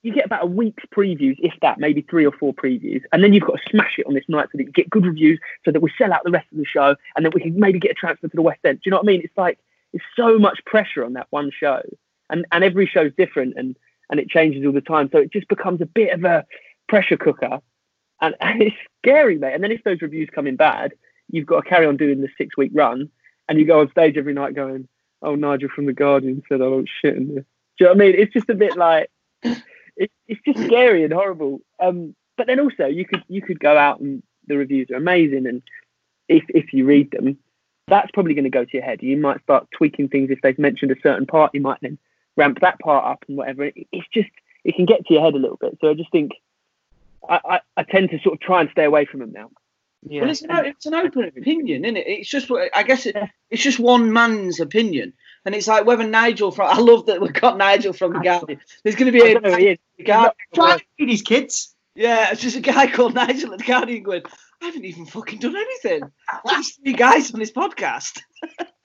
you 0.03 0.13
get 0.13 0.27
about 0.27 0.45
a 0.45 0.47
week's 0.47 0.85
previews, 0.95 1.37
if 1.39 1.53
that, 1.61 1.79
maybe 1.79 2.03
three 2.03 2.27
or 2.27 2.33
four 2.33 2.55
previews, 2.55 3.03
and 3.13 3.23
then 3.23 3.33
you've 3.33 3.45
got 3.45 3.57
to 3.57 3.71
smash 3.71 3.99
it 3.99 4.07
on 4.07 4.15
this 4.15 4.25
night 4.29 4.49
so 4.53 4.59
that 4.59 4.65
you 4.65 4.73
get 4.73 4.91
good 4.91 5.07
reviews, 5.07 5.39
so 5.65 5.71
that 5.71 5.81
we 5.81 5.91
sell 5.97 6.13
out 6.13 6.25
the 6.25 6.31
rest 6.31 6.47
of 6.53 6.59
the 6.59 6.65
show, 6.65 6.95
and 7.17 7.25
then 7.25 7.33
we 7.35 7.41
can 7.41 7.59
maybe 7.59 7.79
get 7.79 7.91
a 7.91 7.95
transfer 7.95 8.29
to 8.29 8.37
the 8.37 8.43
West 8.43 8.61
End. 8.65 8.79
Do 8.79 8.83
you 8.87 8.91
know 8.91 8.99
what 8.99 9.05
I 9.05 9.13
mean? 9.13 9.23
It's 9.23 9.37
like 9.37 9.59
it's 9.93 10.05
so 10.17 10.39
much 10.39 10.65
pressure 10.67 11.05
on 11.05 11.15
that 11.15 11.27
one 11.31 11.51
show, 11.51 11.81
and 12.31 12.47
and 12.53 12.65
every 12.65 12.87
show's 12.87 13.13
different, 13.17 13.55
and 13.57 13.77
and 14.11 14.21
it 14.21 14.29
changes 14.29 14.65
all 14.65 14.73
the 14.73 14.81
time, 14.81 15.09
so 15.11 15.19
it 15.19 15.33
just 15.33 15.49
becomes 15.49 15.81
a 15.81 15.87
bit 15.87 16.13
of 16.13 16.25
a 16.25 16.45
pressure 16.89 17.17
cooker, 17.17 17.61
and, 18.21 18.35
and 18.41 18.63
it's 18.63 18.77
scary, 19.03 19.39
mate. 19.39 19.55
And 19.55 19.65
then 19.65 19.73
if 19.73 19.85
those 19.85 20.03
reviews 20.03 20.29
come 20.35 20.47
in 20.47 20.57
bad, 20.57 20.93
you've 21.31 21.47
got 21.47 21.63
to 21.63 21.69
carry 21.69 21.87
on 21.87 21.97
doing 21.97 22.21
the 22.21 22.29
six 22.37 22.57
week 22.57 22.73
run, 22.75 23.11
and 23.49 23.59
you 23.59 23.67
go 23.67 23.81
on 23.81 23.91
stage 23.91 24.17
every 24.17 24.35
night 24.35 24.55
going, 24.55 24.89
"Oh, 25.25 25.35
Nigel 25.35 25.69
from 25.69 25.87
the 25.87 25.93
Guardian 25.93 26.43
said 26.49 26.61
I 26.61 26.65
don't 26.65 26.89
shit 27.01 27.17
in 27.17 27.35
this." 27.35 27.45
Do 27.79 27.85
you 27.85 27.87
know 27.87 27.93
what 27.93 28.03
I 28.03 28.07
mean? 28.07 28.15
It's 28.19 28.33
just 28.33 28.51
a 28.51 28.55
bit 28.55 28.77
like 28.77 29.11
it, 29.43 30.11
it's 30.29 30.41
just 30.45 30.65
scary 30.67 31.05
and 31.05 31.13
horrible. 31.13 31.61
Um, 31.81 32.15
but 32.37 32.47
then 32.47 32.61
also 32.61 32.87
you 32.87 33.05
could 33.05 33.23
you 33.29 33.43
could 33.43 33.61
go 33.61 33.77
out 33.77 34.01
and 34.01 34.23
the 34.47 34.57
reviews 34.57 34.91
are 34.91 34.97
amazing, 34.97 35.47
and 35.47 35.63
if 36.29 36.45
if 36.49 36.73
you 36.73 36.85
read 36.85 37.11
them, 37.11 37.39
that's 37.89 38.11
probably 38.13 38.35
going 38.35 38.45
to 38.45 38.51
go 38.51 38.65
to 38.65 38.73
your 38.73 38.83
head. 38.83 39.03
You 39.03 39.17
might 39.17 39.43
start 39.43 39.69
tweaking 39.77 40.09
things 40.09 40.31
if 40.31 40.41
they've 40.43 40.59
mentioned 40.59 40.91
a 40.93 41.01
certain 41.03 41.27
part. 41.27 41.55
You 41.55 41.61
might 41.61 41.81
then 41.81 41.99
ramp 42.37 42.61
that 42.61 42.79
part 42.81 43.05
up 43.05 43.25
and 43.29 43.37
whatever. 43.37 43.65
It, 43.65 43.75
it's 43.93 44.09
just 44.13 44.31
it 44.65 44.75
can 44.77 44.87
get 44.87 45.07
to 45.07 45.15
your 45.15 45.23
head 45.23 45.35
a 45.35 45.39
little 45.39 45.59
bit. 45.59 45.79
So 45.81 45.91
I 45.91 45.95
just 45.95 46.11
think 46.11 46.33
I, 47.29 47.41
I, 47.45 47.61
I 47.77 47.83
tend 47.85 48.11
to 48.11 48.21
sort 48.21 48.35
of 48.35 48.41
try 48.41 48.61
and 48.61 48.71
stay 48.71 48.85
away 48.85 49.05
from 49.05 49.21
them 49.21 49.33
now. 49.33 49.51
Yeah. 50.07 50.23
Well, 50.23 50.31
it's 50.31 50.43
an, 50.43 50.51
it's 50.67 50.87
an 50.87 50.95
open 50.95 51.25
opinion, 51.25 51.85
isn't 51.85 51.97
it? 51.97 52.07
It's 52.07 52.29
just, 52.29 52.51
I 52.75 52.83
guess 52.83 53.07
it, 53.07 53.17
it's 53.51 53.63
just 53.63 53.79
one 53.79 54.13
man's 54.13 54.61
opinion. 54.61 55.15
And 55.47 55.55
it's 55.55 55.67
like 55.67 55.87
whether 55.87 56.05
Nigel 56.05 56.51
from, 56.51 56.69
I 56.71 56.79
love 56.79 57.07
that 57.07 57.21
we've 57.21 57.33
got 57.33 57.57
Nigel 57.57 57.93
from 57.93 58.13
The 58.13 58.21
Guardian. 58.21 58.61
There's 58.83 58.97
going 58.97 59.13
to 59.13 59.19
be 59.19 59.33
a, 59.33 59.41
know, 59.41 59.57
he 59.57 59.69
is. 59.69 59.79
Guardian. 60.05 60.33
Trying 60.55 60.79
to 60.79 60.85
feed 60.99 61.11
his 61.11 61.23
kids. 61.23 61.75
Yeah, 61.95 62.31
it's 62.33 62.43
just 62.43 62.57
a 62.57 62.61
guy 62.61 62.91
called 62.91 63.15
Nigel 63.15 63.53
at 63.53 63.59
The 63.59 63.65
Guardian 63.65 64.03
going, 64.03 64.23
I 64.61 64.67
haven't 64.67 64.85
even 64.85 65.07
fucking 65.07 65.39
done 65.39 65.57
anything. 65.57 66.03
Just 66.49 66.83
three 66.83 66.95
guys 66.95 67.33
on 67.33 67.41
this 67.41 67.53
podcast. 67.53 68.21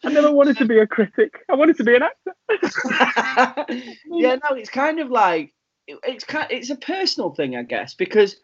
I 0.04 0.10
never 0.10 0.32
wanted 0.32 0.58
to 0.58 0.66
be 0.66 0.80
a 0.80 0.88
critic. 0.88 1.34
I 1.50 1.56
wanted 1.56 1.78
to 1.78 1.84
be 1.84 1.96
an 1.96 2.04
actor. 2.04 2.36
yeah, 4.12 4.36
no, 4.36 4.56
it's 4.56 4.70
kind 4.70 5.00
of 5.00 5.10
like, 5.10 5.54
it's 5.88 6.24
kind, 6.24 6.48
it's 6.52 6.70
a 6.70 6.76
personal 6.76 7.32
thing, 7.32 7.56
I 7.56 7.64
guess, 7.64 7.94
because 7.96 8.38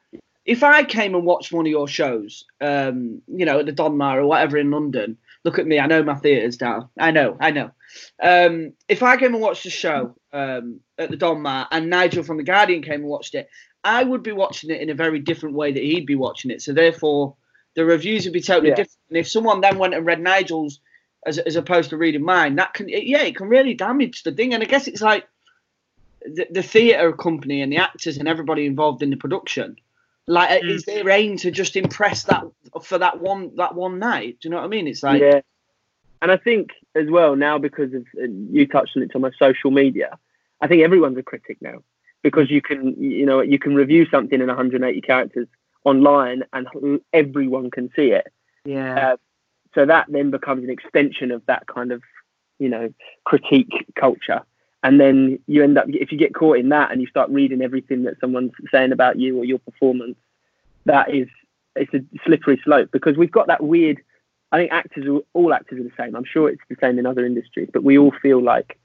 if 0.46 0.64
I 0.64 0.84
came 0.84 1.16
and 1.16 1.26
watched 1.26 1.52
one 1.52 1.66
of 1.66 1.72
your 1.72 1.88
shows, 1.88 2.46
um, 2.62 3.22
you 3.28 3.46
know, 3.46 3.60
at 3.60 3.66
the 3.66 3.74
Donmar 3.74 4.18
or 4.18 4.28
whatever 4.28 4.58
in 4.58 4.70
London, 4.70 5.18
look 5.44 5.58
at 5.58 5.66
me, 5.66 5.80
I 5.80 5.88
know 5.88 6.04
my 6.04 6.16
theatre's 6.16 6.58
down. 6.58 6.90
I 7.00 7.12
know, 7.12 7.36
I 7.40 7.52
know. 7.52 7.72
Um, 8.22 8.74
if 8.88 9.02
I 9.02 9.18
came 9.18 9.34
and 9.34 9.42
watched 9.42 9.64
the 9.64 9.70
show 9.72 10.16
um, 10.32 10.82
at 11.00 11.10
the 11.10 11.18
Donmar 11.18 11.68
and 11.72 11.90
Nigel 11.90 12.24
from 12.24 12.38
The 12.38 12.44
Guardian 12.44 12.84
came 12.84 13.02
and 13.02 13.06
watched 13.06 13.34
it, 13.34 13.50
I 13.84 14.04
would 14.04 14.22
be 14.22 14.32
watching 14.32 14.70
it 14.70 14.82
in 14.82 14.90
a 14.90 14.96
very 14.96 15.20
different 15.20 15.56
way 15.56 15.72
that 15.72 15.84
he'd 15.84 16.06
be 16.06 16.16
watching 16.16 16.52
it. 16.52 16.62
So 16.62 16.74
therefore, 16.74 17.36
the 17.76 17.86
reviews 17.86 18.26
would 18.26 18.34
be 18.34 18.42
totally 18.42 18.70
Yeah. 18.70 18.76
different. 18.76 19.00
And 19.10 19.18
if 19.18 19.28
someone 19.28 19.62
then 19.62 19.80
went 19.80 19.96
and 19.96 20.06
read 20.06 20.22
Nigel's 20.22 20.80
as, 21.26 21.40
as 21.40 21.56
opposed 21.56 21.90
to 21.90 21.98
reading 21.98 22.24
mine, 22.24 22.56
that 22.56 22.74
can, 22.74 22.88
yeah, 22.88 23.24
it 23.24 23.36
can 23.36 23.48
really 23.48 23.74
damage 23.74 24.24
the 24.24 24.32
thing. 24.32 24.54
And 24.54 24.62
I 24.62 24.68
guess 24.68 24.88
it's 24.88 25.02
like 25.02 25.28
the, 26.22 26.48
the 26.52 26.64
theatre 26.64 27.14
company 27.14 27.62
and 27.62 27.72
the 27.72 27.78
actors 27.78 28.18
and 28.18 28.28
everybody 28.28 28.66
involved 28.66 29.02
in 29.02 29.10
the 29.10 29.18
production 29.18 29.76
like 30.28 30.62
Mm. 30.62 30.70
is 30.70 30.86
their 30.86 31.10
aim 31.10 31.38
to 31.38 31.52
just 31.52 31.76
impress 31.76 32.24
that 32.24 32.44
for 32.82 32.98
that 32.98 33.20
one 33.22 33.56
that 33.58 33.76
one 33.76 34.00
night 34.00 34.38
do 34.40 34.48
you 34.48 34.50
know 34.50 34.58
what 34.58 34.66
i 34.66 34.68
mean 34.68 34.88
it's 34.88 35.04
like 35.04 35.22
yeah. 35.22 35.42
And 36.22 36.32
I 36.32 36.38
think 36.38 36.72
as 36.96 37.08
well 37.10 37.36
now 37.36 37.60
because 37.60 37.94
of 37.94 38.04
you 38.16 38.66
touched 38.68 38.98
on 38.98 39.04
it 39.04 39.16
on 39.16 39.22
my 39.22 39.32
social 39.38 39.70
media, 39.70 40.18
I 40.62 40.68
think 40.68 40.82
everyone's 40.82 41.18
a 41.18 41.24
critic 41.24 41.58
now 41.62 41.84
because 42.24 42.50
you 42.50 42.62
can 42.62 42.96
you 43.00 43.26
know 43.26 43.42
you 43.42 43.60
can 43.60 43.76
review 43.76 44.08
something 44.10 44.40
in 44.42 44.48
180 44.48 45.02
characters 45.02 45.48
online 45.84 46.44
and 46.54 46.68
everyone 47.14 47.70
can 47.70 47.92
see 47.96 48.12
it. 48.12 48.28
Yeah. 48.64 49.12
Uh, 49.12 49.18
so 49.76 49.86
that 49.86 50.08
then 50.10 50.32
becomes 50.32 50.64
an 50.64 50.72
extension 50.72 51.30
of 51.30 51.46
that 51.46 51.68
kind 51.68 51.92
of 51.92 52.02
you 52.58 52.70
know 52.70 52.92
critique 53.26 53.86
culture. 53.96 54.42
And 54.84 55.00
then 55.00 55.40
you 55.48 55.64
end 55.64 55.78
up 55.78 55.86
if 55.90 56.12
you 56.12 56.18
get 56.18 56.36
caught 56.36 56.60
in 56.60 56.70
that 56.70 56.92
and 56.92 57.02
you 57.02 57.08
start 57.08 57.30
reading 57.32 57.62
everything 57.62 58.04
that 58.04 58.20
someone's 58.20 58.52
saying 58.72 58.92
about 58.92 59.20
you 59.20 59.38
or 59.38 59.46
your 59.46 59.60
performance, 59.60 60.18
that 60.86 61.14
is 61.14 61.28
it's 61.76 61.94
a 61.94 62.02
slippery 62.26 62.62
slope 62.64 62.90
because 62.92 63.18
we've 63.18 63.32
got 63.32 63.48
that 63.48 63.64
weird 63.64 64.02
I 64.52 64.58
think 64.60 64.72
actors, 64.72 65.06
are, 65.06 65.20
all 65.34 65.54
actors 65.54 65.80
are 65.80 65.84
the 65.84 65.92
same. 65.98 66.16
I'm 66.16 66.24
sure 66.24 66.50
it's 66.50 66.62
the 66.70 66.78
same 66.80 67.00
in 67.00 67.06
other 67.06 67.26
industries, 67.26 67.70
but 67.74 67.84
we 67.84 67.98
all 67.98 68.14
feel 68.22 68.42
like 68.42 68.78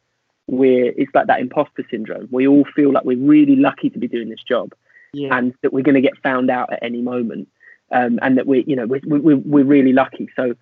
we're, 0.49 0.93
it's 0.97 1.15
like 1.15 1.29
that 1.29 1.41
imposter 1.41 1.85
syndrome. 1.91 2.29
We 2.33 2.49
all 2.49 2.65
feel 2.75 2.93
like 2.93 3.05
we're 3.05 3.19
really 3.19 3.57
lucky 3.57 3.89
to 3.91 3.99
be 3.99 4.09
doing 4.09 4.31
this 4.31 4.43
job 4.43 4.73
Yeah. 5.13 5.37
and 5.37 5.55
that 5.63 5.73
we're 5.73 5.85
going 5.85 5.95
to 5.95 6.01
get 6.01 6.19
found 6.23 6.51
out 6.51 6.73
at 6.73 6.81
any 6.83 7.03
moment. 7.03 7.49
Um, 7.93 8.19
and 8.23 8.37
that 8.37 8.47
we, 8.47 8.65
you 8.67 8.75
know, 8.75 8.87
we, 8.87 9.01
we, 9.07 9.35
we're 9.35 9.65
really 9.65 9.93
lucky. 9.93 10.29
So 10.35 10.55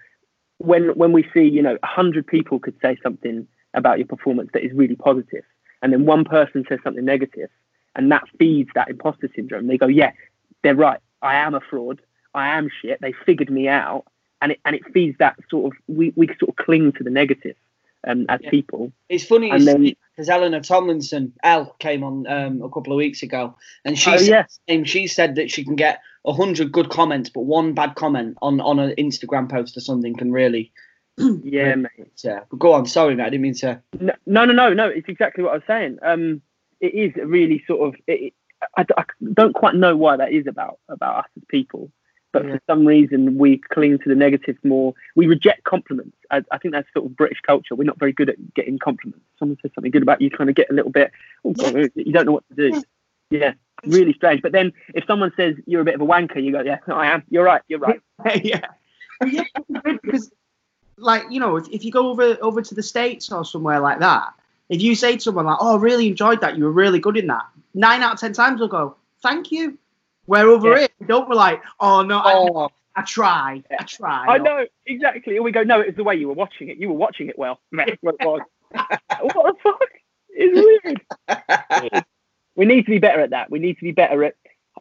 when, 0.59 0.89
when 0.91 1.13
we 1.13 1.27
see, 1.33 1.45
you 1.45 1.63
know, 1.63 1.79
a 1.83 1.87
hundred 1.87 2.27
people 2.27 2.59
could 2.59 2.77
say 2.83 2.99
something 3.03 3.47
about 3.75 3.99
your 3.99 4.07
performance 4.07 4.51
that 4.53 4.65
is 4.65 4.73
really 4.73 4.97
positive, 4.97 5.45
and 5.83 5.93
then 5.93 6.07
one 6.07 6.25
person 6.25 6.65
says 6.69 6.79
something 6.83 7.05
negative, 7.05 7.51
and 7.97 8.11
that 8.13 8.25
feeds 8.39 8.71
that 8.75 8.89
imposter 8.91 9.29
syndrome. 9.35 9.67
They 9.67 9.79
go, 9.79 9.87
yeah, 9.87 10.13
they're 10.63 10.75
right. 10.75 11.01
I 11.23 11.37
am 11.37 11.55
a 11.55 11.61
fraud. 11.61 12.01
I 12.35 12.57
am 12.57 12.69
shit. 12.83 13.01
They 13.01 13.13
figured 13.27 13.51
me 13.51 13.69
out 13.69 14.05
and 14.41 14.53
it 14.53 14.61
and 14.65 14.77
it 14.77 14.83
feeds 14.93 15.19
that 15.19 15.37
sort 15.51 15.73
of 15.73 15.79
we, 15.89 16.13
we 16.17 16.27
sort 16.39 16.51
of 16.51 16.57
cling 16.57 16.93
to 16.93 17.05
the 17.05 17.11
negative 17.11 17.57
um, 18.07 18.27
as 18.29 18.41
Yeah. 18.43 18.51
people. 18.51 18.93
it's 19.09 19.25
funny 19.25 19.51
because 19.51 20.29
Eleanor 20.29 20.61
Tomlinson, 20.61 21.33
Elle, 21.43 21.75
came 21.79 22.05
on 22.05 22.27
um, 22.29 22.63
a 22.63 22.69
couple 22.69 22.93
of 22.93 22.97
weeks 22.97 23.23
ago, 23.23 23.57
and 23.85 23.99
she 23.99 24.11
Oh, 24.13 24.17
said, 24.17 24.47
yeah. 24.69 24.83
she 24.85 25.07
said 25.07 25.35
that 25.37 25.51
she 25.51 25.65
can 25.65 25.75
get 25.77 26.01
a 26.25 26.33
hundred 26.33 26.71
good 26.73 26.91
comments, 26.91 27.31
but 27.31 27.41
one 27.43 27.73
bad 27.75 27.95
comment 27.97 28.37
on 28.43 28.61
on 28.61 28.79
an 28.79 28.95
Instagram 28.99 29.51
post 29.51 29.77
or 29.77 29.81
something 29.81 30.15
can 30.15 30.31
really. 30.33 30.71
Yeah, 31.45 31.75
mate. 31.75 31.91
Yeah, 32.23 32.41
but 32.51 32.59
go 32.59 32.73
on. 32.73 32.87
Sorry, 32.87 33.15
mate. 33.15 33.25
I 33.25 33.31
didn't 33.31 33.43
mean 33.43 33.55
to. 33.57 33.83
No, 34.01 34.13
no, 34.27 34.45
no, 34.47 34.73
no. 34.73 34.89
It's 34.89 35.09
exactly 35.09 35.43
what 35.45 35.51
I 35.53 35.55
was 35.55 35.63
saying. 35.67 35.99
Um, 36.03 36.43
it 36.81 36.95
is 36.95 37.13
really 37.25 37.65
sort 37.67 37.89
of. 37.89 38.01
It- 38.07 38.35
I, 38.77 38.85
I 38.97 39.05
don't 39.35 39.53
quite 39.55 39.77
know 39.77 39.97
why 39.97 40.17
that 40.17 40.33
is 40.33 40.49
about 40.49 40.81
about 40.89 41.19
us 41.19 41.31
as 41.37 41.45
people, 41.47 41.93
but 42.33 42.45
Yeah. 42.45 42.55
for 42.55 42.61
some 42.69 42.85
reason 42.85 43.39
we 43.39 43.59
cling 43.59 43.99
to 44.01 44.09
the 44.09 44.17
negative 44.17 44.57
more. 44.65 44.95
We 45.15 45.29
reject 45.29 45.63
compliments. 45.63 46.17
I, 46.33 46.43
I 46.51 46.59
think 46.59 46.75
that's 46.75 46.89
sort 46.93 47.07
of 47.07 47.17
British 47.17 47.41
culture. 47.47 47.77
We're 47.77 47.85
not 47.85 48.01
very 48.01 48.13
good 48.13 48.29
at 48.31 48.55
getting 48.55 48.81
compliments. 48.81 49.25
Someone 49.39 49.59
says 49.63 49.71
something 49.77 49.93
good 49.93 50.03
about 50.03 50.21
you, 50.21 50.29
kind 50.29 50.51
of 50.51 50.57
get 50.57 50.71
a 50.71 50.75
little 50.75 50.91
bit. 50.91 51.13
Oh, 51.45 51.53
God, 51.53 51.73
you 51.95 52.13
don't 52.13 52.27
know 52.27 52.33
what 52.33 52.49
to 52.49 52.71
do. 52.71 52.83
Yeah, 53.31 53.53
really 53.87 54.13
strange. 54.15 54.43
But 54.43 54.51
then 54.51 54.73
if 54.93 55.05
someone 55.07 55.33
says 55.37 55.55
you're 55.67 55.83
a 55.83 55.85
bit 55.85 55.95
of 55.95 56.01
a 56.01 56.07
wanker, 56.07 56.43
you 56.43 56.51
go, 56.51 56.61
yeah, 56.63 56.79
I 56.89 57.13
am. 57.13 57.23
You're 57.31 57.45
right. 57.45 57.63
You're 57.69 57.79
right. 57.79 58.01
yeah. 58.43 58.63
yeah, 59.25 59.45
because 60.03 60.33
like 60.99 61.25
you 61.31 61.41
know, 61.41 61.57
if, 61.57 61.69
if 61.69 61.85
you 61.85 61.93
go 61.93 62.09
over 62.11 62.37
over 62.43 62.63
to 62.63 62.75
the 62.75 62.83
states 62.83 63.31
or 63.33 63.45
somewhere 63.45 63.81
like 63.81 63.99
that, 64.01 64.33
if 64.69 64.83
you 64.83 64.95
say 64.95 65.15
to 65.17 65.21
someone 65.21 65.47
like, 65.47 65.59
"Oh, 65.61 65.77
I 65.77 65.81
really 65.81 66.09
enjoyed 66.09 66.41
that. 66.41 66.57
You 66.57 66.65
were 66.65 66.73
really 66.73 66.99
good 66.99 67.17
in 67.17 67.27
that," 67.29 67.45
nine 67.75 68.03
out 68.03 68.15
of 68.15 68.21
ten 68.21 68.33
times 68.33 68.59
they'll 68.61 68.69
go, 68.69 68.97
"Thank 69.23 69.51
you." 69.53 69.79
We're 70.27 70.47
over 70.49 70.79
Yeah. 70.79 70.89
we 71.01 71.07
don't 71.07 71.29
we're 71.29 71.37
like, 71.37 71.63
"Oh 71.81 72.03
no, 72.03 72.21
Oh. 72.25 72.65
I, 72.97 73.01
I 73.01 73.03
tried, 73.05 73.65
I 73.79 73.85
tried." 73.85 74.29
I 74.29 74.39
know 74.39 74.67
exactly. 74.87 75.37
And 75.37 75.45
we 75.45 75.53
go, 75.53 75.63
no, 75.63 75.81
it's 75.81 75.97
the 75.97 76.05
way 76.05 76.17
you 76.17 76.29
were 76.29 76.35
watching 76.35 76.69
it. 76.69 76.77
You 76.77 76.89
were 76.89 76.97
watching 76.97 77.29
it 77.29 77.39
well. 77.39 77.61
What 78.03 78.19
what 78.21 78.43
the 78.71 79.55
fuck? 79.63 79.81
It's 80.31 80.85
weird. 80.85 82.05
we 82.57 82.67
need 82.67 82.85
to 82.85 82.91
be 82.91 82.99
better 82.99 83.21
at 83.21 83.31
that. 83.31 83.51
We 83.51 83.59
need 83.59 83.79
to 83.79 83.85
be 83.85 83.93
better 83.93 84.25
at, 84.25 84.35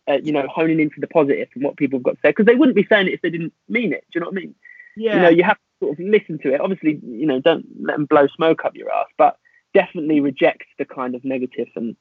uh, 0.10 0.18
you 0.22 0.34
know, 0.34 0.46
honing 0.48 0.80
into 0.82 1.00
the 1.00 1.08
positive 1.08 1.48
and 1.56 1.64
what 1.64 1.78
people 1.78 2.00
have 2.00 2.04
got 2.04 2.12
to 2.16 2.18
say 2.22 2.30
because 2.30 2.46
they 2.46 2.56
wouldn't 2.56 2.76
be 2.76 2.86
saying 2.86 3.08
it 3.08 3.14
if 3.14 3.22
they 3.22 3.30
didn't 3.30 3.54
mean 3.70 3.94
it. 3.94 4.04
Do 4.12 4.20
you 4.20 4.22
know 4.22 4.28
what 4.28 4.38
I 4.38 4.42
mean? 4.42 4.56
Yeah. 4.98 5.16
You 5.16 5.22
know, 5.22 5.30
you 5.30 5.44
have 5.44 5.58
to 5.58 5.86
sort 5.86 6.00
of 6.00 6.06
listen 6.06 6.40
to 6.40 6.54
it. 6.54 6.60
Obviously, 6.62 7.00
you 7.04 7.26
know, 7.26 7.40
don't 7.40 7.66
let 7.82 7.98
them 7.98 8.06
blow 8.06 8.28
smoke 8.36 8.66
up 8.66 8.76
your 8.76 8.92
ass, 8.92 9.08
but 9.18 9.38
definitely 9.74 10.20
reject 10.20 10.64
the 10.78 10.86
kind 10.86 11.16
of 11.16 11.24
negative 11.24 11.68
and 11.76 11.96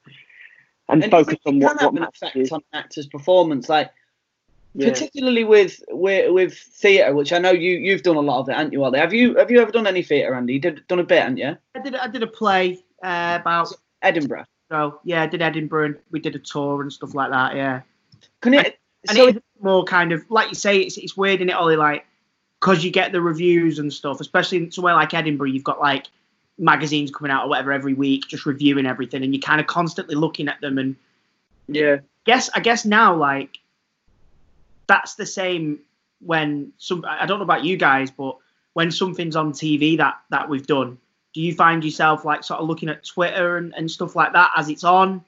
and, 0.89 1.03
And 1.03 1.11
focus 1.11 1.39
on 1.45 1.55
can 1.55 1.61
what, 1.61 1.81
have 1.81 1.93
what 1.93 1.95
an 1.95 2.01
matters. 2.01 2.23
effect 2.23 2.53
on 2.53 2.61
an 2.73 2.79
actor's 2.85 3.07
performance, 3.09 3.69
like 3.69 3.91
Yeah. 4.75 4.89
particularly 4.91 5.43
with 5.45 5.83
with, 5.91 6.33
with 6.33 6.55
theatre, 6.55 7.15
which 7.15 7.33
I 7.33 7.39
know 7.39 7.51
you 7.51 7.73
you've 7.73 8.03
done 8.03 8.17
a 8.17 8.21
lot 8.21 8.41
of 8.41 8.49
it, 8.49 8.57
haven't 8.57 8.73
you, 8.73 8.83
Ollie? 8.85 8.99
Have 9.01 9.13
you 9.13 9.35
have 9.37 9.51
you 9.51 9.61
ever 9.61 9.73
done 9.73 9.87
any 9.87 10.03
theatre, 10.03 10.35
Andy? 10.35 10.55
You 10.55 10.61
did 10.61 10.87
done 10.89 11.01
a 11.01 11.05
bit, 11.05 11.21
haven't 11.23 11.39
you? 11.39 11.57
I 11.75 11.81
did 11.81 11.95
I 11.97 12.07
did 12.09 12.23
a 12.23 12.27
play 12.29 12.79
uh, 13.03 13.39
about 13.41 13.73
Edinburgh. 14.03 14.45
so 14.71 15.01
yeah, 15.05 15.23
I 15.23 15.27
did 15.27 15.43
Edinburgh 15.43 15.87
and 15.87 15.97
we 16.13 16.21
did 16.21 16.37
a 16.37 16.39
tour 16.39 16.83
and 16.83 16.93
stuff 16.93 17.15
like 17.15 17.31
that. 17.31 17.57
Yeah. 17.57 17.81
Can 18.41 18.55
it? 18.55 18.79
and 19.09 19.17
so 19.17 19.29
it's 19.29 19.39
more 19.61 19.85
kind 19.85 20.13
of 20.13 20.23
like 20.31 20.49
you 20.51 20.55
say, 20.55 20.79
it's 20.79 20.97
it's 20.99 21.17
weird 21.17 21.41
in 21.41 21.49
it, 21.49 21.55
Ollie, 21.57 21.77
like 21.77 22.07
because 22.61 22.85
you 22.85 22.91
get 22.91 23.13
the 23.13 23.21
reviews 23.21 23.79
and 23.79 23.93
stuff, 23.93 24.21
especially 24.21 24.59
in 24.59 24.71
somewhere 24.71 24.95
like 24.95 25.15
Edinburgh, 25.15 25.49
you've 25.49 25.65
got 25.65 25.81
like 25.81 26.07
magazines 26.59 27.11
coming 27.11 27.31
out 27.31 27.45
or 27.45 27.49
whatever 27.49 27.73
every 27.73 27.95
week, 27.95 28.27
just 28.29 28.47
reviewing 28.47 28.87
everything, 28.87 29.23
and 29.23 29.35
you're 29.35 29.43
kind 29.43 29.61
of 29.61 29.67
constantly 29.67 30.15
looking 30.15 30.49
at 30.49 30.61
them. 30.61 30.79
And 30.79 30.97
Yeah. 31.69 31.99
guess 32.25 32.49
I 32.55 32.61
guess 32.61 32.85
now 32.85 33.15
like 33.15 33.59
that's 34.87 35.15
the 35.15 35.27
same 35.27 35.81
when 36.21 36.73
some 36.79 37.05
I 37.07 37.27
don't 37.27 37.39
know 37.39 37.45
about 37.45 37.65
you 37.65 37.77
guys, 37.77 38.11
but 38.11 38.37
when 38.73 38.91
something's 38.91 39.37
on 39.37 39.53
TV 39.53 39.97
that 39.99 40.17
that 40.31 40.49
we've 40.49 40.67
done, 40.67 40.99
do 41.35 41.41
you 41.43 41.55
find 41.55 41.85
yourself 41.85 42.25
like 42.25 42.43
sort 42.45 42.61
of 42.61 42.69
looking 42.69 42.89
at 42.89 43.05
Twitter 43.05 43.59
and, 43.59 43.75
and 43.75 43.91
stuff 43.91 44.17
like 44.17 44.33
that 44.33 44.53
as 44.57 44.69
it's 44.69 44.85
on? 44.85 45.23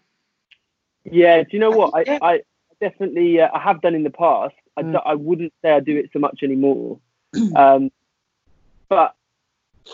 Yeah, 1.05 1.43
do 1.43 1.49
you 1.53 1.59
know 1.59 1.71
what? 1.71 1.93
I, 1.95 2.19
I 2.23 2.43
definitely 2.81 3.41
uh, 3.41 3.49
I 3.53 3.59
have 3.61 3.81
done 3.83 3.95
in 3.95 4.03
the 4.03 4.11
past. 4.11 4.55
I, 4.77 4.83
Mm. 4.83 5.03
I 5.05 5.15
wouldn't 5.15 5.53
say 5.61 5.73
I 5.73 5.81
do 5.81 5.97
it 5.97 6.11
so 6.13 6.21
much 6.21 6.43
anymore. 6.45 7.01
um, 7.57 7.91
but 8.89 9.15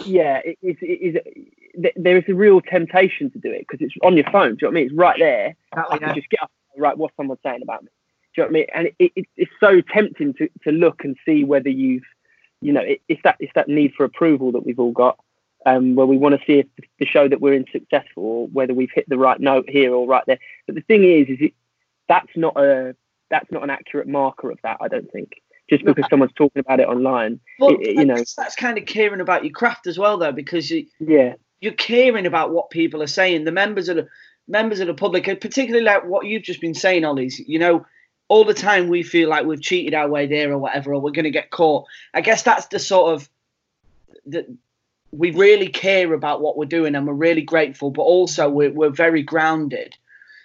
yeah, 0.04 0.40
it 0.44 0.58
is. 0.62 0.76
It 0.80 0.84
is 0.84 1.92
there 1.96 2.16
is 2.16 2.24
a 2.28 2.34
real 2.34 2.60
temptation 2.60 3.30
to 3.30 3.38
do 3.38 3.50
it 3.50 3.66
because 3.68 3.84
it's 3.84 3.94
on 4.02 4.16
your 4.16 4.30
phone. 4.30 4.54
Do 4.54 4.66
you 4.66 4.66
know 4.66 4.68
what 4.68 4.70
I 4.70 4.74
mean? 4.74 4.86
It's 4.86 4.94
right 4.94 5.18
there. 5.18 5.56
I 5.72 5.98
can 5.98 6.08
yeah. 6.08 6.14
just 6.14 6.30
get 6.30 6.42
up. 6.42 6.50
and 6.74 6.82
Right, 6.82 6.96
what's 6.96 7.16
someone 7.16 7.38
saying 7.42 7.62
about 7.62 7.82
me? 7.82 7.88
Do 8.34 8.42
you 8.42 8.44
know 8.44 8.46
what 8.46 8.50
I 8.50 8.52
mean? 8.52 8.66
And 8.74 8.90
it, 8.98 9.12
it, 9.16 9.26
it's 9.36 9.52
so 9.60 9.80
tempting 9.80 10.34
to, 10.34 10.48
to 10.64 10.72
look 10.72 11.04
and 11.04 11.16
see 11.24 11.44
whether 11.44 11.68
you've, 11.68 12.04
you 12.60 12.72
know, 12.72 12.80
it, 12.80 13.00
it's 13.08 13.20
that 13.24 13.36
it's 13.40 13.52
that 13.54 13.68
need 13.68 13.92
for 13.94 14.04
approval 14.04 14.52
that 14.52 14.64
we've 14.64 14.78
all 14.78 14.92
got, 14.92 15.18
um, 15.66 15.94
where 15.94 16.06
we 16.06 16.16
want 16.16 16.38
to 16.38 16.46
see 16.46 16.58
if 16.60 16.66
the 16.98 17.06
show 17.06 17.28
that 17.28 17.40
we're 17.40 17.54
in 17.54 17.66
successful 17.70 18.22
or 18.22 18.46
whether 18.48 18.74
we've 18.74 18.90
hit 18.94 19.08
the 19.08 19.18
right 19.18 19.40
note 19.40 19.68
here 19.68 19.92
or 19.92 20.06
right 20.06 20.24
there. 20.26 20.38
But 20.66 20.74
the 20.74 20.82
thing 20.82 21.04
is, 21.04 21.28
is 21.28 21.38
it 21.40 21.54
that's 22.08 22.36
not 22.36 22.56
a 22.56 22.94
that's 23.30 23.50
not 23.50 23.62
an 23.62 23.70
accurate 23.70 24.08
marker 24.08 24.50
of 24.50 24.58
that. 24.62 24.78
I 24.80 24.88
don't 24.88 25.10
think. 25.10 25.40
Just 25.74 25.84
because 25.84 26.08
someone's 26.10 26.32
talking 26.34 26.60
about 26.60 26.80
it 26.80 26.88
online, 26.88 27.40
Well, 27.58 27.70
it- 27.74 27.88
it- 27.88 27.96
you 27.96 28.04
know, 28.04 28.22
that's, 28.36 28.56
kind 28.56 28.78
of 28.78 28.86
caring 28.86 29.20
about 29.20 29.44
your 29.44 29.52
craft 29.52 29.86
as 29.86 29.98
well, 29.98 30.18
though, 30.18 30.32
because 30.32 30.70
you, 30.70 30.86
yeah, 31.00 31.34
you're 31.60 31.72
caring 31.72 32.26
about 32.26 32.52
what 32.52 32.70
people 32.70 33.02
are 33.02 33.08
saying. 33.08 33.44
The 33.44 33.52
members 33.52 33.88
of 33.88 33.96
the 33.96 34.08
members 34.46 34.80
of 34.80 34.86
the 34.86 34.94
public, 34.94 35.26
and 35.26 35.40
particularly 35.40 35.84
like 35.84 36.04
what 36.04 36.26
you've 36.26 36.42
just 36.42 36.60
been 36.60 36.74
saying, 36.74 37.04
Ollie's. 37.04 37.40
You 37.40 37.58
know, 37.58 37.86
all 38.28 38.44
the 38.44 38.54
time 38.54 38.88
we 38.88 39.02
feel 39.02 39.28
like 39.28 39.46
we've 39.46 39.60
cheated 39.60 39.94
our 39.94 40.08
way 40.08 40.26
there 40.26 40.52
or 40.52 40.58
whatever, 40.58 40.94
or 40.94 41.00
we're 41.00 41.10
going 41.10 41.24
to 41.24 41.30
get 41.30 41.50
caught. 41.50 41.86
I 42.12 42.20
guess 42.20 42.42
that's 42.42 42.66
the 42.66 42.78
sort 42.78 43.14
of 43.14 43.28
that 44.26 44.46
we 45.10 45.30
really 45.30 45.68
care 45.68 46.12
about 46.12 46.40
what 46.40 46.56
we're 46.56 46.64
doing, 46.66 46.94
and 46.94 47.06
we're 47.06 47.14
really 47.14 47.42
grateful, 47.42 47.90
but 47.90 48.02
also 48.02 48.48
we're 48.48 48.72
we're 48.72 48.90
very 48.90 49.22
grounded. 49.22 49.96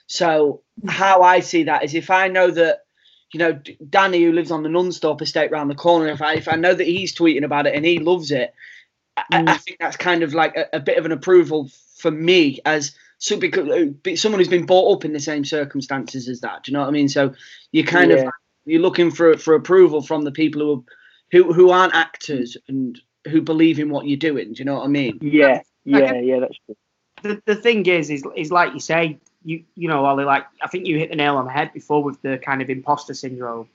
So 0.07 0.61
hmm. 0.81 0.87
how 0.87 1.21
I 1.21 1.41
see 1.41 1.63
that 1.63 1.83
is 1.83 1.93
if 1.95 2.09
I 2.09 2.27
know 2.27 2.51
that. 2.51 2.85
You 3.33 3.39
know, 3.39 3.59
Danny, 3.89 4.23
who 4.23 4.31
lives 4.31 4.51
on 4.51 4.63
the 4.63 4.69
non-stop 4.69 5.21
estate 5.21 5.51
round 5.51 5.69
the 5.69 5.75
corner, 5.75 6.07
if 6.07 6.21
I 6.21 6.33
if 6.35 6.47
I 6.47 6.55
know 6.55 6.73
that 6.73 6.87
he's 6.87 7.15
tweeting 7.15 7.43
about 7.43 7.67
it 7.67 7.75
and 7.75 7.85
he 7.85 7.99
loves 7.99 8.31
it, 8.31 8.53
I, 9.17 9.23
I 9.47 9.57
think 9.57 9.77
that's 9.79 9.97
kind 9.97 10.23
of 10.23 10.33
like 10.33 10.55
a, 10.55 10.77
a 10.77 10.79
bit 10.79 10.97
of 10.97 11.05
an 11.05 11.11
approval 11.11 11.69
for 11.97 12.11
me 12.11 12.59
as 12.65 12.95
so 13.19 13.37
because 13.37 13.69
uh, 13.69 14.15
someone 14.15 14.39
who's 14.39 14.47
been 14.47 14.65
brought 14.65 14.95
up 14.95 15.05
in 15.05 15.13
the 15.13 15.19
same 15.19 15.43
circumstances 15.45 16.27
as 16.29 16.41
that. 16.41 16.63
Do 16.63 16.71
you 16.71 16.73
know 16.73 16.81
what 16.81 16.87
I 16.87 16.91
mean? 16.91 17.09
So 17.09 17.33
you 17.71 17.83
kind 17.83 18.11
of 18.11 18.23
you're 18.65 18.81
looking 18.81 19.11
for 19.11 19.37
for 19.37 19.53
approval 19.55 20.01
from 20.01 20.23
the 20.23 20.31
people 20.31 20.61
who 20.61 20.73
are, 20.73 20.83
who 21.31 21.53
who 21.53 21.69
aren't 21.69 21.93
actors 21.95 22.57
and 22.67 22.99
who 23.27 23.41
believe 23.41 23.79
in 23.79 23.89
what 23.89 24.07
you're 24.07 24.17
doing. 24.17 24.53
Do 24.53 24.59
you 24.59 24.65
know 24.65 24.75
what 24.75 24.85
I 24.85 24.87
mean? 24.87 25.19
yeah, 25.21 25.61
yeah, 25.83 25.99
guess- 25.99 26.23
yeah. 26.23 26.39
That's 26.39 26.59
true. 26.65 26.75
the, 27.23 27.41
the 27.45 27.55
thing 27.55 27.85
is, 27.85 28.09
is 28.09 28.23
is 28.35 28.51
like 28.51 28.73
you 28.73 28.79
say, 28.79 29.19
you 29.43 29.63
you 29.75 29.87
know, 29.87 30.05
Ollie, 30.05 30.25
like 30.25 30.45
I 30.61 30.67
think 30.67 30.85
you 30.85 30.97
hit 30.97 31.09
the 31.09 31.15
nail 31.15 31.37
on 31.37 31.45
the 31.45 31.51
head 31.51 31.71
before 31.73 32.03
with 32.03 32.21
the 32.21 32.37
kind 32.37 32.61
of 32.61 32.69
imposter 32.69 33.13
syndrome. 33.13 33.67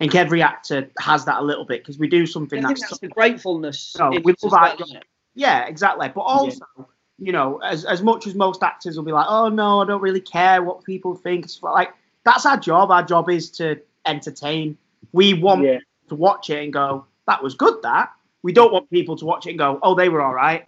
I 0.00 0.04
think 0.04 0.14
every 0.14 0.40
actor 0.42 0.88
has 0.98 1.26
that 1.26 1.40
a 1.40 1.44
little 1.44 1.64
bit 1.66 1.82
because 1.82 1.98
we 1.98 2.08
do 2.08 2.26
something 2.26 2.64
I 2.64 2.68
that's, 2.68 2.80
that's 2.80 2.98
the 2.98 3.08
gratefulness. 3.08 3.94
No, 3.98 4.12
in 4.12 4.22
we 4.22 4.34
love 4.42 4.54
our 4.54 4.60
well, 4.60 4.76
job. 4.76 4.86
isn't 4.86 4.96
it? 4.96 5.04
yeah, 5.34 5.66
exactly. 5.66 6.08
But 6.08 6.22
also, 6.22 6.64
you 7.18 7.32
know, 7.32 7.58
as 7.58 7.84
as 7.84 8.02
much 8.02 8.26
as 8.26 8.34
most 8.34 8.62
actors 8.62 8.96
will 8.96 9.04
be 9.04 9.12
like, 9.12 9.26
oh 9.28 9.48
no, 9.48 9.82
I 9.82 9.86
don't 9.86 10.00
really 10.00 10.22
care 10.22 10.62
what 10.62 10.84
people 10.84 11.14
think. 11.14 11.44
It's 11.44 11.62
like 11.62 11.92
that's 12.24 12.46
our 12.46 12.56
job. 12.56 12.90
Our 12.90 13.02
job 13.02 13.28
is 13.28 13.50
to 13.52 13.78
entertain. 14.06 14.78
We 15.12 15.34
want 15.34 15.64
Yeah. 15.64 15.78
to 16.08 16.14
watch 16.14 16.48
it 16.50 16.62
and 16.64 16.72
go, 16.72 17.04
that 17.26 17.42
was 17.42 17.54
good. 17.54 17.82
That 17.82 18.10
we 18.42 18.52
don't 18.52 18.72
want 18.72 18.88
people 18.90 19.16
to 19.16 19.24
watch 19.24 19.46
it 19.46 19.50
and 19.50 19.58
go, 19.58 19.78
oh, 19.82 19.94
they 19.94 20.08
were 20.08 20.22
all 20.22 20.34
right. 20.34 20.66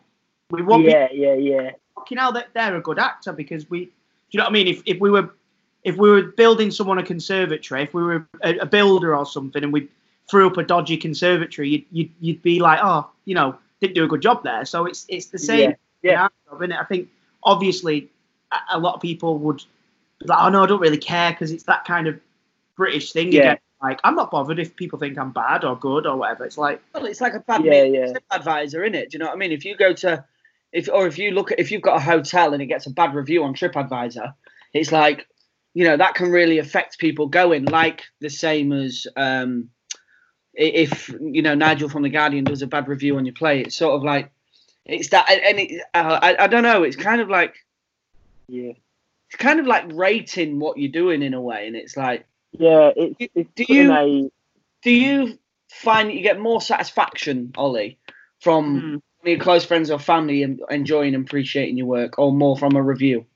We 0.50 0.62
want 0.62 0.84
Yeah, 0.84 1.08
yeah, 1.10 1.34
yeah. 1.34 1.70
fucking 1.94 2.18
hell, 2.18 2.32
that 2.32 2.48
they're 2.54 2.76
a 2.76 2.80
good 2.82 2.98
actor 2.98 3.32
because 3.32 3.68
we, 3.70 3.90
you 4.32 4.38
know 4.38 4.44
what 4.44 4.50
I 4.50 4.52
mean? 4.52 4.68
If 4.68 4.82
if 4.86 4.98
we 5.00 5.10
were, 5.10 5.34
if 5.84 5.96
we 5.96 6.10
were 6.10 6.22
building 6.22 6.70
someone 6.70 6.98
a 6.98 7.02
conservatory, 7.02 7.82
if 7.82 7.94
we 7.94 8.02
were 8.02 8.26
a, 8.42 8.58
a 8.58 8.66
builder 8.66 9.16
or 9.16 9.26
something, 9.26 9.62
and 9.62 9.72
we 9.72 9.88
threw 10.30 10.46
up 10.46 10.56
a 10.56 10.62
dodgy 10.62 10.96
conservatory, 10.96 11.68
you'd, 11.68 11.84
you'd 11.90 12.10
you'd 12.20 12.42
be 12.42 12.60
like, 12.60 12.80
oh, 12.82 13.10
you 13.24 13.34
know, 13.34 13.56
didn't 13.80 13.94
do 13.94 14.04
a 14.04 14.08
good 14.08 14.22
job 14.22 14.42
there. 14.44 14.64
So 14.64 14.86
it's 14.86 15.04
it's 15.08 15.26
the 15.26 15.38
same. 15.38 15.70
Yeah, 15.70 15.76
yeah. 16.02 16.28
job? 16.48 16.72
I 16.72 16.84
think 16.84 17.08
obviously 17.42 18.08
a, 18.72 18.78
lot 18.78 18.94
of 18.94 19.00
people 19.00 19.38
would 19.38 19.58
be 20.20 20.26
like, 20.26 20.38
oh 20.40 20.48
no, 20.48 20.62
I 20.62 20.66
don't 20.66 20.80
really 20.80 20.98
care 20.98 21.32
because 21.32 21.50
it's 21.50 21.64
that 21.64 21.84
kind 21.84 22.06
of 22.06 22.18
British 22.76 23.12
thing 23.12 23.32
Yeah. 23.32 23.40
again. 23.40 23.58
Like 23.82 24.00
I'm 24.04 24.14
not 24.14 24.30
bothered 24.30 24.58
if 24.60 24.76
people 24.76 24.98
think 24.98 25.18
I'm 25.18 25.32
bad 25.32 25.64
or 25.64 25.76
good 25.76 26.06
or 26.06 26.16
whatever. 26.16 26.44
It's 26.44 26.58
like 26.58 26.80
Well, 26.94 27.06
it's 27.06 27.20
like 27.20 27.34
a 27.34 27.40
bad 27.40 27.64
yeah, 27.64 27.82
yeah. 27.82 28.12
advisor, 28.30 28.84
in 28.84 28.94
it? 28.94 29.10
Do 29.10 29.16
you 29.16 29.18
know 29.18 29.26
what 29.26 29.34
I 29.34 29.38
mean? 29.38 29.50
If 29.52 29.64
you 29.64 29.76
go 29.76 29.92
to, 29.94 30.24
if 30.72 30.88
or 30.92 31.06
if 31.06 31.18
you 31.18 31.30
look 31.32 31.52
at, 31.52 31.58
if 31.60 31.70
you've 31.70 31.82
got 31.82 31.96
a 31.96 32.00
hotel 32.00 32.52
and 32.52 32.62
it 32.62 32.66
gets 32.66 32.86
a 32.86 32.90
bad 32.90 33.14
review 33.14 33.44
on 33.44 33.54
TripAdvisor, 33.54 34.32
it's 34.72 34.90
like, 34.92 35.26
you 35.74 35.84
know, 35.84 35.96
that 35.96 36.14
can 36.14 36.30
really 36.30 36.58
affect 36.58 36.98
people 36.98 37.26
going. 37.28 37.64
Like 37.66 38.02
the 38.20 38.30
same 38.30 38.72
as 38.72 39.06
um, 39.16 39.68
if 40.54 41.08
you 41.20 41.42
know 41.42 41.54
Nigel 41.54 41.88
from 41.88 42.02
the 42.02 42.08
Guardian 42.10 42.44
does 42.44 42.62
a 42.62 42.66
bad 42.66 42.88
review 42.88 43.16
on 43.16 43.24
your 43.26 43.34
play, 43.34 43.60
it's 43.60 43.76
sort 43.76 43.94
of 43.94 44.02
like, 44.02 44.30
it's 44.84 45.08
that, 45.10 45.30
and 45.30 45.58
it, 45.58 45.82
uh, 45.94 46.18
I, 46.22 46.44
I 46.44 46.46
don't 46.46 46.62
know, 46.62 46.82
it's 46.82 46.96
kind 46.96 47.20
of 47.20 47.28
like, 47.28 47.54
Yeah, 48.48 48.72
it's 49.28 49.36
kind 49.38 49.60
of 49.60 49.66
like 49.66 49.84
rating 49.92 50.58
what 50.58 50.76
you're 50.78 50.90
doing 50.90 51.22
in 51.22 51.34
a 51.34 51.40
way, 51.40 51.66
and 51.66 51.76
it's 51.76 51.96
like, 51.96 52.26
yeah. 52.52 52.90
It's, 52.96 53.30
it's 53.34 53.50
do 53.54 53.64
you- 53.68 53.92
a 53.92 54.30
do 54.82 54.90
you 54.90 55.38
find 55.70 56.08
that 56.08 56.14
you 56.14 56.22
get 56.22 56.38
more 56.38 56.60
satisfaction, 56.60 57.52
Ollie, 57.56 57.98
from 58.40 58.80
Hmm. 58.80 58.96
Your 59.24 59.38
close 59.38 59.64
friends 59.64 59.90
or 59.90 59.98
family 59.98 60.42
and 60.42 60.60
enjoying 60.70 61.14
and 61.14 61.24
appreciating 61.26 61.76
your 61.76 61.86
work, 61.86 62.18
or 62.18 62.32
more 62.32 62.56
from 62.56 62.76
a 62.76 62.82
review? 62.82 63.26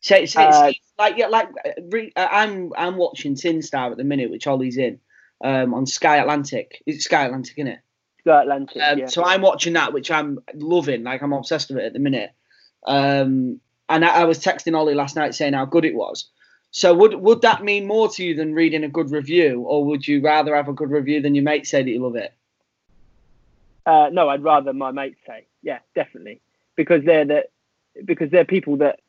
Say, 0.00 0.26
say, 0.26 0.44
Uh, 0.44 0.72
like 0.98 1.16
yeah, 1.16 1.26
like 1.28 1.48
re, 1.90 2.12
uh, 2.16 2.28
I'm 2.30 2.72
I'm 2.76 2.96
watching 2.96 3.34
Tin 3.34 3.62
Star 3.62 3.90
at 3.90 3.96
the 3.96 4.04
minute, 4.04 4.30
which 4.30 4.46
Ollie's 4.46 4.76
in, 4.76 5.00
um, 5.42 5.74
on 5.74 5.86
Sky 5.86 6.18
Atlantic. 6.18 6.82
It's 6.86 7.04
Sky 7.04 7.24
Atlantic, 7.24 7.54
isn't 7.58 7.72
it? 7.72 7.80
Sky 8.20 8.42
Atlantic. 8.42 8.82
Um, 8.82 8.98
yeah. 8.98 9.06
So 9.06 9.24
I'm 9.24 9.42
watching 9.42 9.72
that, 9.74 9.92
which 9.92 10.10
I'm 10.10 10.38
loving. 10.54 11.02
Like 11.02 11.22
I'm 11.22 11.32
obsessed 11.32 11.70
with 11.70 11.78
it 11.78 11.86
at 11.86 11.92
the 11.92 11.98
minute. 11.98 12.32
Um, 12.86 13.60
and 13.88 14.04
I, 14.04 14.22
I 14.22 14.24
was 14.24 14.38
texting 14.38 14.76
Ollie 14.76 14.94
last 14.94 15.16
night 15.16 15.34
saying 15.34 15.54
how 15.54 15.64
good 15.64 15.84
it 15.84 15.94
was. 15.94 16.28
So 16.70 16.92
would 16.94 17.14
would 17.14 17.42
that 17.42 17.64
mean 17.64 17.86
more 17.86 18.08
to 18.10 18.24
you 18.24 18.34
than 18.34 18.54
reading 18.54 18.84
a 18.84 18.88
good 18.88 19.10
review, 19.10 19.62
or 19.62 19.84
would 19.86 20.06
you 20.06 20.20
rather 20.20 20.54
have 20.54 20.68
a 20.68 20.72
good 20.72 20.90
review 20.90 21.22
than 21.22 21.34
your 21.34 21.44
mate 21.44 21.66
say 21.66 21.82
that 21.82 21.90
you 21.90 22.02
love 22.02 22.16
it? 22.16 22.34
Uh, 23.86 24.10
no, 24.12 24.28
I'd 24.28 24.42
rather 24.42 24.72
my 24.72 24.90
mates 24.90 25.20
say, 25.26 25.46
yeah, 25.62 25.78
definitely, 25.94 26.40
because 26.74 27.04
they're 27.04 27.24
the, 27.24 27.44
because 28.04 28.30
they're 28.30 28.44
people 28.44 28.76
that 28.78 29.00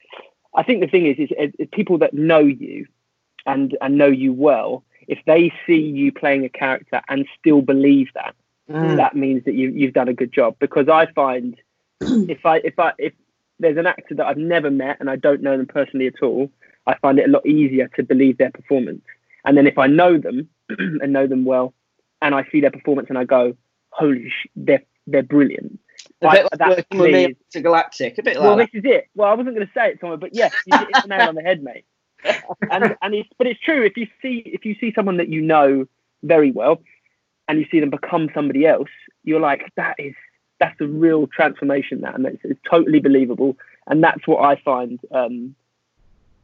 I 0.55 0.63
think 0.63 0.81
the 0.81 0.87
thing 0.87 1.07
is, 1.07 1.17
is, 1.17 1.51
is 1.59 1.67
people 1.71 1.97
that 1.99 2.13
know 2.13 2.39
you 2.39 2.87
and 3.45 3.75
and 3.81 3.97
know 3.97 4.07
you 4.07 4.33
well. 4.33 4.83
If 5.07 5.19
they 5.25 5.53
see 5.65 5.79
you 5.79 6.11
playing 6.11 6.45
a 6.45 6.49
character 6.49 7.01
and 7.09 7.25
still 7.39 7.61
believe 7.61 8.09
that, 8.13 8.35
that 8.97 9.15
means 9.15 9.45
that 9.45 9.53
you 9.53 9.69
you've 9.69 9.93
done 9.93 10.09
a 10.09 10.13
good 10.13 10.31
job. 10.31 10.55
Because 10.59 10.89
I 10.89 11.07
find 11.07 11.55
if 12.01 12.45
I 12.45 12.57
if 12.57 12.77
I 12.77 12.93
if 12.97 13.13
there's 13.59 13.77
an 13.77 13.87
actor 13.87 14.15
that 14.15 14.25
I've 14.27 14.37
never 14.37 14.69
met 14.69 14.97
and 14.99 15.09
I 15.09 15.15
don't 15.15 15.41
know 15.41 15.57
them 15.57 15.65
personally 15.65 16.07
at 16.07 16.21
all, 16.21 16.51
I 16.85 16.95
find 16.95 17.17
it 17.19 17.27
a 17.27 17.31
lot 17.31 17.45
easier 17.45 17.89
to 17.95 18.03
believe 18.03 18.37
their 18.37 18.51
performance. 18.51 19.01
And 19.45 19.57
then 19.57 19.65
if 19.65 19.77
I 19.77 19.87
know 19.87 20.17
them 20.17 20.49
and 20.69 21.13
know 21.13 21.27
them 21.27 21.45
well, 21.45 21.73
and 22.21 22.35
I 22.35 22.45
see 22.51 22.61
their 22.61 22.71
performance 22.71 23.09
and 23.09 23.17
I 23.17 23.23
go, 23.23 23.55
holy 23.89 24.29
sh, 24.29 24.47
they're 24.55 24.83
they're 25.05 25.23
brilliant. 25.23 25.79
A 26.21 26.31
bit 26.31 26.43
like 26.43 26.59
that 26.59 26.69
working 26.69 26.99
with 26.99 27.11
me 27.11 27.35
Intergalactic, 27.53 28.17
a 28.17 28.23
bit 28.23 28.35
like 28.35 28.43
well, 28.43 28.57
that. 28.57 28.69
this 28.71 28.83
is 28.83 28.89
it. 28.89 29.09
Well, 29.15 29.29
I 29.29 29.33
wasn't 29.33 29.55
going 29.55 29.67
to 29.67 29.73
say 29.73 29.91
it, 29.91 30.01
Tom, 30.01 30.19
but 30.19 30.33
yes, 30.33 30.53
you 30.65 30.77
hit 30.77 30.89
the 31.03 31.07
nail 31.07 31.29
on 31.29 31.35
the 31.35 31.41
head, 31.41 31.63
mate. 31.63 31.85
And 32.71 32.95
and 33.01 33.13
it's 33.13 33.29
but 33.37 33.47
it's 33.47 33.59
true. 33.59 33.83
If 33.83 33.95
you 33.95 34.07
see 34.21 34.41
if 34.45 34.65
you 34.65 34.75
see 34.79 34.91
someone 34.95 35.17
that 35.17 35.29
you 35.29 35.41
know 35.41 35.85
very 36.23 36.51
well, 36.51 36.81
and 37.47 37.59
you 37.59 37.65
see 37.71 37.79
them 37.79 37.89
become 37.89 38.29
somebody 38.33 38.65
else, 38.65 38.89
you're 39.23 39.39
like, 39.39 39.71
that 39.75 39.95
is 39.99 40.13
that's 40.59 40.79
a 40.81 40.87
real 40.87 41.27
transformation. 41.27 42.01
That 42.01 42.15
and 42.15 42.25
it's, 42.25 42.41
it's 42.43 42.59
totally 42.69 42.99
believable. 42.99 43.55
And 43.87 44.03
that's 44.03 44.27
what 44.27 44.43
I 44.43 44.59
find 44.63 44.99
um, 45.11 45.55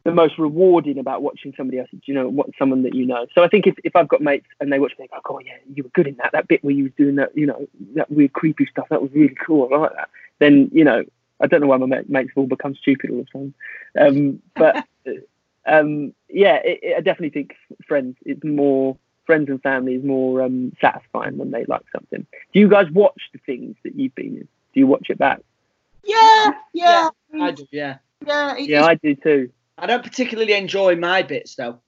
the 0.04 0.12
most 0.12 0.38
rewarding 0.38 0.97
about 0.99 1.22
watching 1.22 1.54
somebody 1.56 1.80
else. 1.80 1.89
You 2.06 2.14
know, 2.14 2.28
what 2.30 2.47
someone 2.60 2.84
that 2.84 2.93
you 2.93 3.06
know. 3.06 3.26
So 3.34 3.43
I 3.43 3.47
think 3.47 3.68
if, 3.68 3.76
if 3.84 3.95
I've 3.95 4.08
got 4.08 4.22
mates 4.22 4.47
and 4.60 4.72
they 4.72 4.80
watch 4.80 4.91
me, 4.99 5.06
they 5.06 5.18
go, 5.24 5.36
"Oh 5.36 5.39
yeah, 5.39 5.54
you 5.74 5.84
were 5.84 5.89
good 5.89 6.08
in 6.08 6.16
that. 6.18 6.32
That 6.34 6.47
bit 6.47 6.64
where 6.64 6.74
you 6.74 6.84
was 6.84 6.93
doing 6.97 7.16
that, 7.16 7.36
you 7.38 7.45
know, 7.45 7.68
that 7.95 8.12
weird 8.12 8.34
creepy 8.34 8.66
stuff. 8.66 8.88
That 8.89 9.01
was 9.01 9.12
really 9.14 9.36
cool. 9.45 9.70
I 9.74 9.78
like 9.78 9.95
that." 9.95 10.10
Then 10.39 10.70
you 10.74 10.84
know, 10.84 11.04
I 11.39 11.47
don't 11.47 11.62
know 11.62 11.68
why 11.68 11.78
my 11.78 11.86
ma- 11.86 12.01
mates 12.08 12.30
have 12.32 12.38
all 12.38 12.47
become 12.47 12.76
stupid 12.76 13.10
all 13.12 13.26
the 13.26 13.39
time. 13.39 13.54
Um, 13.99 14.41
but 14.56 14.86
um, 15.66 16.14
yeah, 16.30 16.56
it, 16.64 16.80
it, 16.84 16.97
I 16.97 17.01
definitely 17.01 17.30
think 17.30 17.56
friends 17.88 18.18
is 18.26 18.38
more 18.43 18.97
friends 19.26 19.47
and 19.49 19.62
family 19.64 19.95
is 19.95 20.04
more 20.04 20.41
um, 20.41 20.76
satisfying 20.82 21.38
when 21.38 21.51
they 21.51 21.64
like 21.66 21.84
something. 21.93 22.26
Do 22.54 22.60
you 22.60 22.68
guys 22.68 22.91
watch 22.91 23.22
the 23.32 23.39
things 23.45 23.78
that 23.84 23.95
you've 23.95 24.14
been 24.16 24.36
in? 24.36 24.47
Do 24.74 24.80
you 24.82 24.88
watch 24.88 25.10
it 25.10 25.18
back? 25.18 25.39
yeah, 26.74 27.10
yeah, 27.34 27.41
I 27.41 27.51
do, 27.51 27.68
yeah. 27.72 27.97
yeah. 28.28 28.56
it- 28.58 28.68
Yeah, 28.70 28.84
I 28.84 28.95
do 28.95 29.16
too. 29.16 29.49
I 29.78 29.86
don't 29.86 30.03
particularly 30.03 30.53
enjoy 30.53 30.95
my 30.95 31.24
bits 31.24 31.55
though. 31.55 31.80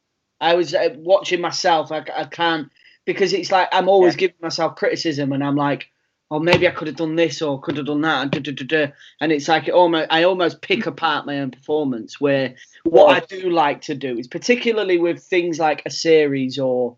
I 0.42 0.56
was 0.56 0.74
uh, 0.74 0.90
watching 0.98 1.42
myself. 1.42 1.92
I, 1.92 2.06
I 2.16 2.26
can't 2.26 2.70
because 3.06 3.34
it's 3.34 3.52
like 3.52 3.70
I'm 3.72 3.88
always 3.88 4.14
Yeah. 4.16 4.20
giving 4.20 4.36
myself 4.42 4.76
criticism, 4.76 5.32
and 5.32 5.44
I'm 5.44 5.56
like, 5.56 5.90
or 6.30 6.40
maybe 6.40 6.68
I 6.68 6.72
could 6.72 6.88
have 6.88 6.98
done 6.98 7.16
this 7.16 7.42
or 7.42 7.62
could 7.62 7.78
have 7.78 7.86
done 7.86 8.02
that, 8.02 8.24
and, 8.24 8.32
da, 8.32 8.52
da, 8.52 8.66
da. 8.66 8.92
and 9.22 9.32
it's 9.32 9.48
like 9.48 9.68
it 9.68 9.74
almost 9.74 10.08
I 10.10 10.24
almost 10.24 10.62
pick 10.62 10.86
apart 10.88 11.26
my 11.26 11.40
own 11.40 11.52
performance. 11.52 12.20
Where 12.20 12.56
what 12.84 13.16
I 13.16 13.26
do 13.26 13.50
like 13.50 13.82
to 13.82 13.96
do 13.96 14.18
is 14.18 14.28
particularly 14.28 14.98
with 14.98 15.24
things 15.24 15.60
like 15.60 15.84
a 15.86 15.92
series 15.92 16.60
or 16.60 16.98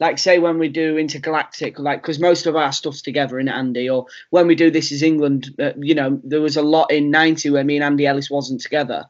like 0.00 0.16
say 0.18 0.38
when 0.38 0.58
we 0.58 0.68
do 0.68 0.96
intergalactic 0.96 1.76
like 1.78 2.00
because 2.00 2.20
most 2.20 2.46
of 2.46 2.54
our 2.54 2.70
stuff's 2.72 3.02
together 3.02 3.38
in 3.40 3.48
andy 3.48 3.90
or 3.90 4.06
when 4.30 4.46
we 4.46 4.54
do 4.54 4.70
this 4.70 4.92
is 4.92 5.02
england 5.02 5.52
uh, 5.58 5.72
you 5.76 5.92
know 5.94 6.20
there 6.22 6.40
was 6.40 6.56
a 6.56 6.62
lot 6.62 6.92
in 6.92 7.10
90 7.10 7.50
where 7.50 7.64
me 7.64 7.74
and 7.76 7.84
andy 7.84 8.06
ellis 8.06 8.30
wasn't 8.30 8.60
together 8.60 9.06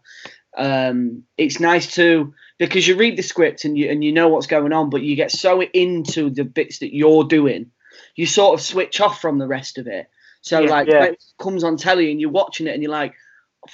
um, 0.59 1.23
it's 1.37 1.61
nice 1.61 1.95
to 1.95 2.35
because 2.59 2.87
you 2.87 2.97
read 2.97 3.17
the 3.17 3.23
script 3.23 3.65
and 3.65 3.79
you 3.79 3.89
and 3.91 4.03
you 4.03 4.13
know 4.13 4.29
what's 4.29 4.47
going 4.49 4.73
on 4.73 4.91
but 4.91 5.03
you 5.03 5.15
get 5.17 5.31
so 5.31 5.63
into 5.63 6.31
the 6.31 6.45
bits 6.45 6.81
that 6.81 6.95
you're 6.95 7.25
doing 7.25 7.71
you 8.17 8.27
sort 8.27 8.59
of 8.59 8.65
switch 8.65 9.01
off 9.01 9.21
from 9.21 9.39
the 9.39 9.47
rest 9.47 9.79
of 9.79 9.87
it 9.87 10.09
so 10.41 10.61
Yeah, 10.61 10.71
like 10.71 10.89
yeah. 10.89 11.01
when 11.01 11.13
it 11.15 11.25
comes 11.39 11.65
on 11.65 11.77
telly 11.77 12.11
and 12.11 12.21
you're 12.21 12.31
watching 12.31 12.67
it 12.67 12.75
and 12.75 12.83
you're 12.83 12.93
like 12.93 13.15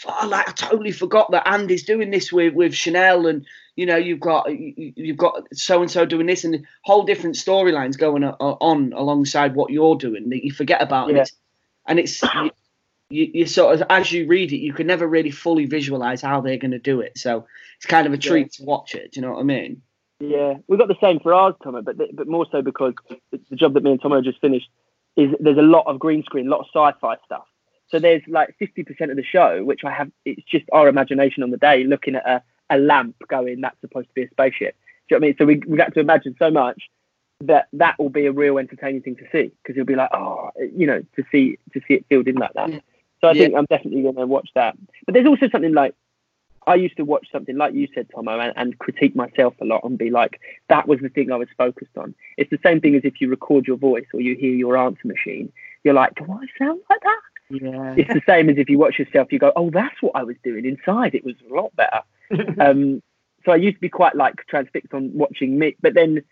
"Oh, 0.06 0.26
like 0.28 0.48
I 0.48 0.52
totally 0.52 0.92
forgot 0.92 1.30
that 1.32 1.48
Andy's 1.48 1.84
doing 1.84 2.10
this 2.10 2.32
with 2.32 2.54
with 2.54 2.74
Chanel 2.74 3.26
and 3.26 3.46
you 3.76 3.86
know 3.86 3.96
you've 3.96 4.20
got 4.20 4.50
you- 4.50 4.92
you've 4.96 5.16
got 5.16 5.42
so 5.54 5.80
and 5.80 5.90
so 5.90 6.04
doing 6.04 6.26
this 6.26 6.44
and 6.44 6.66
whole 6.82 7.04
different 7.04 7.36
storylines 7.36 7.98
going 7.98 8.24
on 8.24 8.92
alongside 8.94 9.54
what 9.54 9.70
you're 9.72 9.96
doing 9.96 10.28
that 10.30 10.44
you 10.44 10.52
forget 10.52 10.82
about 10.82 11.08
and 11.08 11.18
it's 11.22 11.32
and 11.86 11.98
it's 11.98 12.22
you, 13.14 13.30
you, 13.32 13.46
sort 13.46 13.74
of 13.74 13.86
as 13.90 14.10
you 14.12 14.26
read 14.26 14.52
it 14.52 14.58
you 14.58 14.72
can 14.72 14.86
never 14.86 15.06
really 15.06 15.30
fully 15.30 15.66
visualize 15.66 16.20
how 16.20 16.40
they're 16.40 16.56
going 16.56 16.70
to 16.70 16.78
do 16.78 17.00
it 17.00 17.16
so 17.16 17.46
it's 17.76 17.86
kind 17.86 18.06
of 18.06 18.12
a 18.12 18.18
treat 18.18 18.52
to 18.52 18.64
watch 18.64 18.94
it 18.94 19.12
do 19.12 19.20
you 19.20 19.26
know 19.26 19.32
what 19.32 19.40
I 19.40 19.44
mean 19.44 19.82
Yeah, 20.20 20.54
we've 20.68 20.78
got 20.78 20.88
the 20.88 20.96
same 21.00 21.18
for 21.20 21.34
ours, 21.34 21.54
Tomo, 21.62 21.82
but 21.82 21.96
but 22.14 22.28
more 22.28 22.46
so 22.50 22.62
because 22.62 22.94
the 23.30 23.40
the 23.50 23.56
job 23.56 23.74
that 23.74 23.82
me 23.82 23.90
and 23.90 24.00
Tomo 24.00 24.20
just 24.22 24.40
finished 24.40 24.68
is 25.16 25.30
there's 25.40 25.58
a 25.58 25.62
lot 25.62 25.86
of 25.86 25.98
green 25.98 26.22
screen, 26.22 26.46
a 26.46 26.50
lot 26.50 26.60
of 26.60 26.66
sci-fi 26.72 27.16
stuff. 27.24 27.44
So 27.88 27.98
there's 27.98 28.22
like 28.26 28.56
50% 28.60 29.10
of 29.10 29.16
the 29.16 29.22
show, 29.22 29.62
which 29.64 29.84
I 29.84 29.90
have, 29.92 30.10
it's 30.24 30.42
just 30.44 30.64
our 30.72 30.88
imagination 30.88 31.42
on 31.42 31.50
the 31.50 31.56
day 31.56 31.84
looking 31.84 32.16
at 32.16 32.26
a, 32.26 32.42
a 32.70 32.78
lamp 32.78 33.16
going, 33.28 33.60
that's 33.60 33.80
supposed 33.80 34.08
to 34.08 34.14
be 34.14 34.22
a 34.22 34.30
spaceship. 34.30 34.74
Do 35.08 35.14
you 35.14 35.20
know 35.20 35.20
what 35.20 35.26
I 35.26 35.28
mean? 35.28 35.36
So 35.38 35.44
we, 35.44 35.62
we 35.66 35.76
got 35.76 35.94
to 35.94 36.00
imagine 36.00 36.34
so 36.38 36.50
much 36.50 36.82
that 37.42 37.68
that 37.74 37.98
will 37.98 38.08
be 38.08 38.26
a 38.26 38.32
real 38.32 38.58
entertaining 38.58 39.02
thing 39.02 39.16
to 39.16 39.24
see 39.30 39.52
because 39.62 39.76
you'll 39.76 39.84
be 39.84 39.96
like, 39.96 40.10
oh, 40.14 40.50
you 40.74 40.86
know, 40.86 41.02
to 41.16 41.24
see 41.30 41.58
to 41.74 41.80
see 41.86 41.94
it 41.94 42.06
filled 42.08 42.26
in 42.26 42.36
like 42.36 42.54
that. 42.54 42.70
So 43.24 43.30
I 43.30 43.32
Yeah. 43.32 43.44
think 43.44 43.56
I'm 43.56 43.64
definitely 43.70 44.02
going 44.02 44.16
to 44.16 44.26
watch 44.26 44.50
that. 44.54 44.76
But 45.06 45.14
there's 45.14 45.26
also 45.26 45.48
something 45.48 45.72
like 45.72 45.94
I 46.66 46.74
used 46.74 46.98
to 46.98 47.04
watch 47.04 47.26
something 47.32 47.56
like 47.56 47.72
you 47.72 47.88
said, 47.94 48.06
Tomo, 48.14 48.38
and, 48.38 48.52
and 48.54 48.78
critique 48.78 49.16
myself 49.16 49.54
a 49.62 49.64
lot 49.64 49.82
and 49.82 49.96
be 49.96 50.10
like, 50.10 50.40
that 50.68 50.86
was 50.86 51.00
the 51.00 51.08
thing 51.08 51.32
I 51.32 51.36
was 51.36 51.48
focused 51.56 51.96
on. 51.96 52.14
It's 52.36 52.50
the 52.50 52.58
same 52.62 52.82
thing 52.82 52.94
as 52.94 53.02
if 53.02 53.22
you 53.22 53.30
record 53.30 53.66
your 53.66 53.78
voice 53.78 54.04
or 54.12 54.20
you 54.20 54.36
hear 54.36 54.52
your 54.52 54.76
answer 54.76 55.08
machine. 55.08 55.50
You're 55.84 55.94
like, 55.94 56.14
do 56.16 56.24
I 56.24 56.44
sound 56.58 56.82
like 56.90 57.00
that? 57.00 57.20
Yeah. 57.48 57.94
It's 57.96 58.12
the 58.12 58.22
same 58.26 58.50
as 58.50 58.58
if 58.58 58.68
you 58.68 58.78
watch 58.78 58.98
yourself, 58.98 59.32
you 59.32 59.38
go, 59.38 59.52
oh, 59.56 59.70
that's 59.70 60.00
what 60.02 60.12
I 60.14 60.22
was 60.22 60.36
doing 60.44 60.66
inside. 60.66 61.14
It 61.14 61.24
was 61.24 61.34
a 61.50 61.54
lot 61.54 61.74
better. 61.76 62.02
um, 62.60 63.02
so 63.46 63.52
I 63.52 63.56
used 63.56 63.76
to 63.76 63.80
be 63.80 63.88
quite 63.88 64.16
like 64.16 64.36
transfixed 64.48 64.92
on 64.92 65.12
watching 65.14 65.58
me. 65.58 65.76
But 65.80 65.94
then 65.94 66.22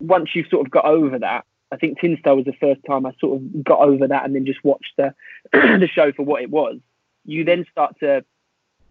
once 0.00 0.30
you've 0.34 0.48
sort 0.48 0.66
of 0.66 0.70
got 0.70 0.86
over 0.86 1.18
that, 1.18 1.44
I 1.72 1.76
think 1.76 1.98
Tin 1.98 2.18
Star 2.20 2.36
was 2.36 2.44
the 2.44 2.52
first 2.52 2.82
time 2.86 3.06
I 3.06 3.12
sort 3.18 3.40
of 3.40 3.64
got 3.64 3.80
over 3.80 4.06
that 4.06 4.24
and 4.24 4.34
then 4.34 4.44
just 4.44 4.62
watched 4.62 4.92
the 4.98 5.14
the 5.52 5.88
show 5.92 6.12
for 6.12 6.22
what 6.22 6.42
it 6.42 6.50
was. 6.50 6.78
You 7.24 7.44
then 7.44 7.64
start 7.72 7.98
to 8.00 8.24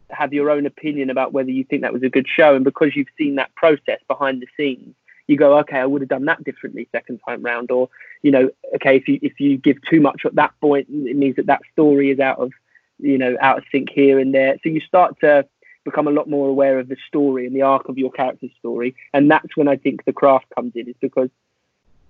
have 0.09 0.34
your 0.34 0.49
own 0.49 0.65
opinion 0.65 1.09
about 1.09 1.32
whether 1.32 1.51
you 1.51 1.63
think 1.63 1.84
that 1.84 1.93
was 1.93 2.03
a 2.03 2.09
good 2.09 2.27
show, 2.27 2.55
and 2.55 2.65
because 2.65 2.95
you've 2.95 3.07
seen 3.17 3.36
that 3.36 3.53
process 3.55 3.99
behind 4.07 4.41
the 4.41 4.47
scenes, 4.57 4.95
you 5.27 5.38
go, 5.38 5.59
okay, 5.59 5.77
I 5.77 5.86
would 5.86 6.01
have 6.01 6.09
done 6.09 6.25
that 6.25 6.43
differently 6.43 6.89
second 6.91 7.19
time 7.27 7.43
round, 7.43 7.69
or 7.69 7.89
you 8.23 8.32
know, 8.32 8.49
okay, 8.75 8.97
if 8.97 9.07
you 9.07 9.19
if 9.21 9.39
you 9.39 9.57
give 9.57 9.77
too 9.89 10.01
much 10.01 10.25
at 10.25 10.36
that 10.36 10.53
point, 10.59 10.88
it 10.89 11.15
means 11.15 11.36
that 11.36 11.45
that 11.45 11.61
story 11.71 12.09
is 12.09 12.19
out 12.19 12.39
of 12.39 12.51
you 12.99 13.17
know 13.17 13.38
out 13.41 13.59
of 13.59 13.63
sync 13.71 13.89
here 13.91 14.19
and 14.19 14.34
there. 14.34 14.57
So 14.63 14.69
you 14.69 14.82
start 14.82 15.19
to 15.21 15.45
become 15.86 16.07
a 16.07 16.11
lot 16.11 16.29
more 16.29 16.47
aware 16.47 16.79
of 16.79 16.89
the 16.89 16.97
story 17.07 17.47
and 17.47 17.55
the 17.55 17.63
arc 17.63 17.89
of 17.89 17.97
your 17.97 18.11
character's 18.11 18.51
story, 18.57 18.95
and 19.13 19.29
that's 19.29 19.55
when 19.55 19.67
I 19.67 19.77
think 19.77 20.03
the 20.05 20.13
craft 20.13 20.47
comes 20.55 20.73
in, 20.75 20.89
is 20.89 20.95
because 20.99 21.29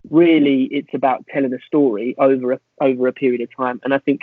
really 0.09 0.63
it's 0.71 0.93
about 0.93 1.25
telling 1.31 1.53
a 1.53 1.59
story 1.65 2.15
over 2.17 2.53
a 2.53 2.59
over 2.79 3.07
a 3.07 3.13
period 3.13 3.41
of 3.41 3.49
time, 3.55 3.79
and 3.83 3.93
I 3.93 3.99
think 3.99 4.21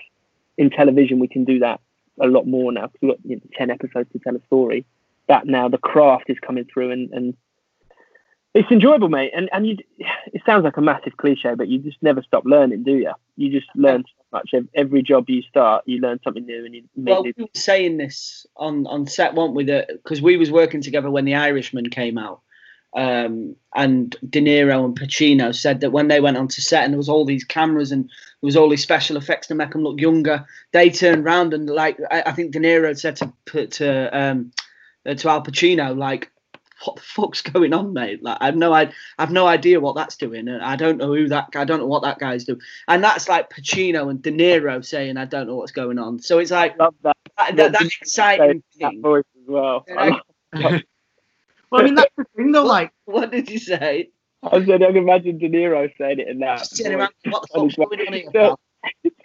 in 0.56 0.70
television 0.70 1.18
we 1.18 1.28
can 1.28 1.44
do 1.44 1.60
that 1.60 1.80
a 2.20 2.26
lot 2.26 2.46
more 2.46 2.72
now 2.72 2.88
because 2.88 3.00
we've 3.00 3.10
got 3.10 3.18
you 3.24 3.36
know, 3.36 3.42
ten 3.56 3.70
episodes 3.70 4.10
to 4.12 4.18
tell 4.18 4.36
a 4.36 4.42
story. 4.46 4.84
That 5.28 5.46
now 5.46 5.68
the 5.68 5.78
craft 5.78 6.30
is 6.30 6.38
coming 6.40 6.64
through, 6.64 6.90
and 6.90 7.10
and 7.12 7.36
it's 8.54 8.70
enjoyable, 8.70 9.08
mate. 9.08 9.32
And 9.34 9.48
and 9.52 9.66
you, 9.66 9.76
it 10.32 10.42
sounds 10.44 10.64
like 10.64 10.76
a 10.76 10.80
massive 10.80 11.16
cliche, 11.16 11.54
but 11.54 11.68
you 11.68 11.78
just 11.78 12.02
never 12.02 12.22
stop 12.22 12.44
learning, 12.44 12.82
do 12.82 12.96
you? 12.96 13.12
You 13.36 13.50
just 13.50 13.68
learn 13.74 14.04
so 14.04 14.24
much. 14.32 14.54
Every 14.74 15.02
job 15.02 15.28
you 15.28 15.42
start, 15.42 15.84
you 15.86 16.00
learn 16.00 16.18
something 16.24 16.44
new, 16.44 16.64
and 16.64 16.74
you 16.74 16.84
well 16.96 17.22
new. 17.22 17.32
we 17.36 17.44
were 17.44 17.50
saying 17.54 17.98
this 17.98 18.46
on 18.56 18.86
on 18.86 19.06
set 19.06 19.34
weren't 19.34 19.54
we 19.54 19.64
that 19.64 19.88
because 19.88 20.22
we 20.22 20.36
was 20.36 20.50
working 20.50 20.80
together 20.80 21.10
when 21.10 21.24
the 21.24 21.34
Irishman 21.34 21.90
came 21.90 22.18
out 22.18 22.40
um, 22.94 23.54
and 23.74 24.16
De 24.28 24.40
Niro 24.40 24.84
and 24.84 24.98
Pacino 24.98 25.54
said 25.54 25.80
that 25.80 25.90
when 25.92 26.08
they 26.08 26.20
went 26.20 26.36
onto 26.36 26.60
set 26.60 26.84
and 26.84 26.92
there 26.92 26.98
was 26.98 27.08
all 27.08 27.24
these 27.24 27.44
cameras 27.44 27.92
and 27.92 28.04
there 28.04 28.46
was 28.46 28.56
all 28.56 28.68
these 28.68 28.82
special 28.82 29.16
effects 29.16 29.46
to 29.48 29.54
make 29.54 29.70
them 29.72 29.82
look 29.82 30.00
younger, 30.00 30.46
they 30.72 30.90
turned 30.90 31.24
round 31.24 31.52
and 31.54 31.68
like 31.68 31.98
I, 32.10 32.22
I 32.26 32.32
think 32.32 32.52
De 32.52 32.58
Niro 32.60 32.98
said 32.98 33.16
to 33.16 33.66
to 33.66 34.18
um, 34.18 34.52
uh, 35.06 35.14
to 35.14 35.28
Al 35.28 35.42
Pacino 35.42 35.96
like. 35.96 36.30
What 36.84 36.94
the 36.94 37.02
fuck's 37.02 37.42
going 37.42 37.72
on, 37.72 37.92
mate? 37.92 38.22
Like, 38.22 38.38
I've 38.40 38.54
no, 38.54 38.72
I, 38.72 38.92
I've 39.18 39.32
no 39.32 39.48
idea 39.48 39.80
what 39.80 39.96
that's 39.96 40.16
doing, 40.16 40.46
and 40.46 40.62
I 40.62 40.76
don't 40.76 40.96
know 40.98 41.12
who 41.12 41.26
that, 41.26 41.48
I 41.56 41.64
don't 41.64 41.80
know 41.80 41.88
what 41.88 42.04
that 42.04 42.20
guy's 42.20 42.44
doing, 42.44 42.60
and 42.86 43.02
that's 43.02 43.28
like 43.28 43.50
Pacino 43.50 44.08
and 44.08 44.22
De 44.22 44.30
Niro 44.30 44.84
saying, 44.84 45.16
"I 45.16 45.24
don't 45.24 45.48
know 45.48 45.56
what's 45.56 45.72
going 45.72 45.98
on." 45.98 46.20
So 46.20 46.38
it's 46.38 46.52
like 46.52 46.78
love 46.78 46.94
that. 47.02 47.16
that, 47.36 47.56
that, 47.56 47.72
that 47.72 47.82
exciting 48.00 48.62
that 48.78 48.94
voice 49.00 49.24
as 49.42 49.48
well. 49.48 49.84
You 49.88 49.98
I, 49.98 50.10
know? 50.10 50.20
love- 50.70 50.82
Well, 51.70 51.80
I 51.82 51.84
mean, 51.84 51.94
that's 51.94 52.14
the 52.16 52.24
thing, 52.36 52.52
though. 52.52 52.64
Like, 52.66 52.92
What 53.04 53.30
did 53.30 53.50
you 53.50 53.58
say? 53.58 54.10
I 54.42 54.64
said 54.64 54.82
I 54.82 54.86
can 54.86 54.98
imagine 54.98 55.38
De 55.38 55.48
Niro 55.48 55.90
saying 55.98 56.20
it 56.20 56.28
in 56.28 56.38
that. 56.40 56.58
Just 56.58 56.82
turn 56.82 56.94
around, 56.94 57.10
voice. 57.24 57.32
What 57.32 57.42
the 57.52 57.96
fuck's 57.98 58.06
on 58.06 58.12
here? 58.12 58.54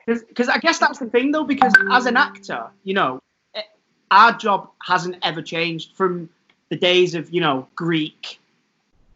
Because 0.08 0.50
I 0.50 0.58
guess 0.58 0.80
that's 0.80 1.00
the 1.00 1.06
thing, 1.06 1.32
though. 1.32 1.44
Because 1.44 1.74
as 1.91 2.08
an 2.08 2.18
actor, 2.18 2.68
you 2.84 2.94
know, 2.96 3.22
eh, 3.54 3.62
our 4.10 4.34
job 4.34 4.72
hasn't 4.84 5.18
ever 5.22 5.41
changed 5.41 5.96
from 5.96 6.30
the 6.70 6.76
days 6.76 7.14
of 7.14 7.32
you 7.32 7.41
know 7.41 7.68
Greek 7.76 8.39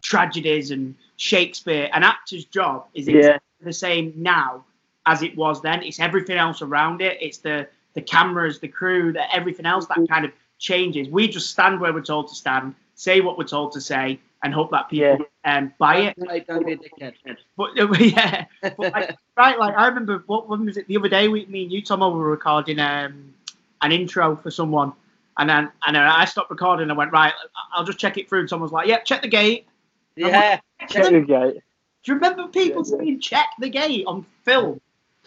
tragedies 0.02 0.70
and 0.72 0.96
Shakespeare. 1.18 1.90
An 1.94 2.04
actor's 2.04 2.46
job 2.46 2.86
is 2.94 3.08
Yeah. 3.08 3.40
the 3.62 3.74
same 3.74 4.14
now 4.16 4.64
as 5.08 5.24
it 5.24 5.36
was 5.36 5.62
then. 5.62 5.82
It's 5.82 6.00
everything 6.00 6.38
else 6.38 6.62
around 6.62 7.02
it. 7.02 7.18
It's 7.22 7.40
the 7.40 7.68
the 7.96 8.02
cameras, 8.02 8.60
the 8.60 8.68
crew, 8.68 9.12
the 9.12 9.34
everything 9.36 9.66
else 9.66 9.88
that 9.88 9.98
kind 10.08 10.26
of 10.26 10.32
changes. 10.60 11.10
We 11.10 11.28
just 11.28 11.50
stand 11.50 11.82
where 11.82 11.92
we're 11.92 12.02
told 12.02 12.28
to 12.30 12.36
stand, 12.36 12.76
say 12.98 13.22
what 13.22 13.38
we're 13.38 13.46
told 13.46 13.72
to 13.72 13.82
say, 13.82 14.20
and 14.44 14.54
hope 14.54 14.72
that 14.72 14.90
people 14.90 15.26
um, 15.46 15.74
buy 15.80 15.98
it. 15.98 16.16
Right, 16.18 16.46
don't 16.46 16.66
be 16.66 16.74
a 16.74 16.78
dickhead. 16.78 17.14
But 17.56 17.70
yeah, 18.02 18.46
but 18.62 18.80
like, 18.80 19.18
right, 19.38 19.58
like 19.58 19.76
I 19.78 19.88
remember 19.88 20.24
what 20.28 20.50
when 20.50 20.66
was 20.66 20.76
it 20.76 20.88
the 20.88 20.98
other 20.98 21.08
day? 21.10 21.30
We, 21.30 21.46
me 21.46 21.64
and 21.64 21.72
you, 21.72 21.82
Tom, 21.82 22.02
were 22.02 22.12
recording 22.30 22.80
um, 22.80 23.34
an 23.82 23.92
intro 23.94 24.36
for 24.36 24.52
someone, 24.52 24.92
and 25.38 25.50
then 25.50 25.72
and 25.86 25.96
then 25.96 26.04
I 26.04 26.26
stopped 26.26 26.50
recording. 26.52 26.84
and 26.84 26.92
I 26.92 26.96
went 26.96 27.14
right. 27.14 27.34
I'll 27.74 27.86
just 27.86 28.00
check 28.00 28.18
it 28.18 28.28
through. 28.28 28.42
And 28.42 28.50
someone 28.50 28.66
was 28.66 28.74
like, 28.74 28.88
"Yeah, 28.88 29.00
check 29.00 29.22
the 29.22 29.30
gate." 29.30 29.68
Yeah, 30.16 30.60
Check 30.90 31.12
the 31.12 31.22
gate. 31.22 31.62
Do 32.04 32.12
you 32.12 32.16
remember 32.16 32.48
people 32.48 32.84
saying 32.84 33.20
"check 33.22 33.48
the 33.60 33.70
gate" 33.70 34.06
on 34.08 34.26
film? 34.44 34.82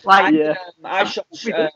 Like, 0.04 0.34
Yeah. 0.34 0.50
um, 0.50 0.56
I 0.84 1.04
shot 1.04 1.26
um, 1.54 1.68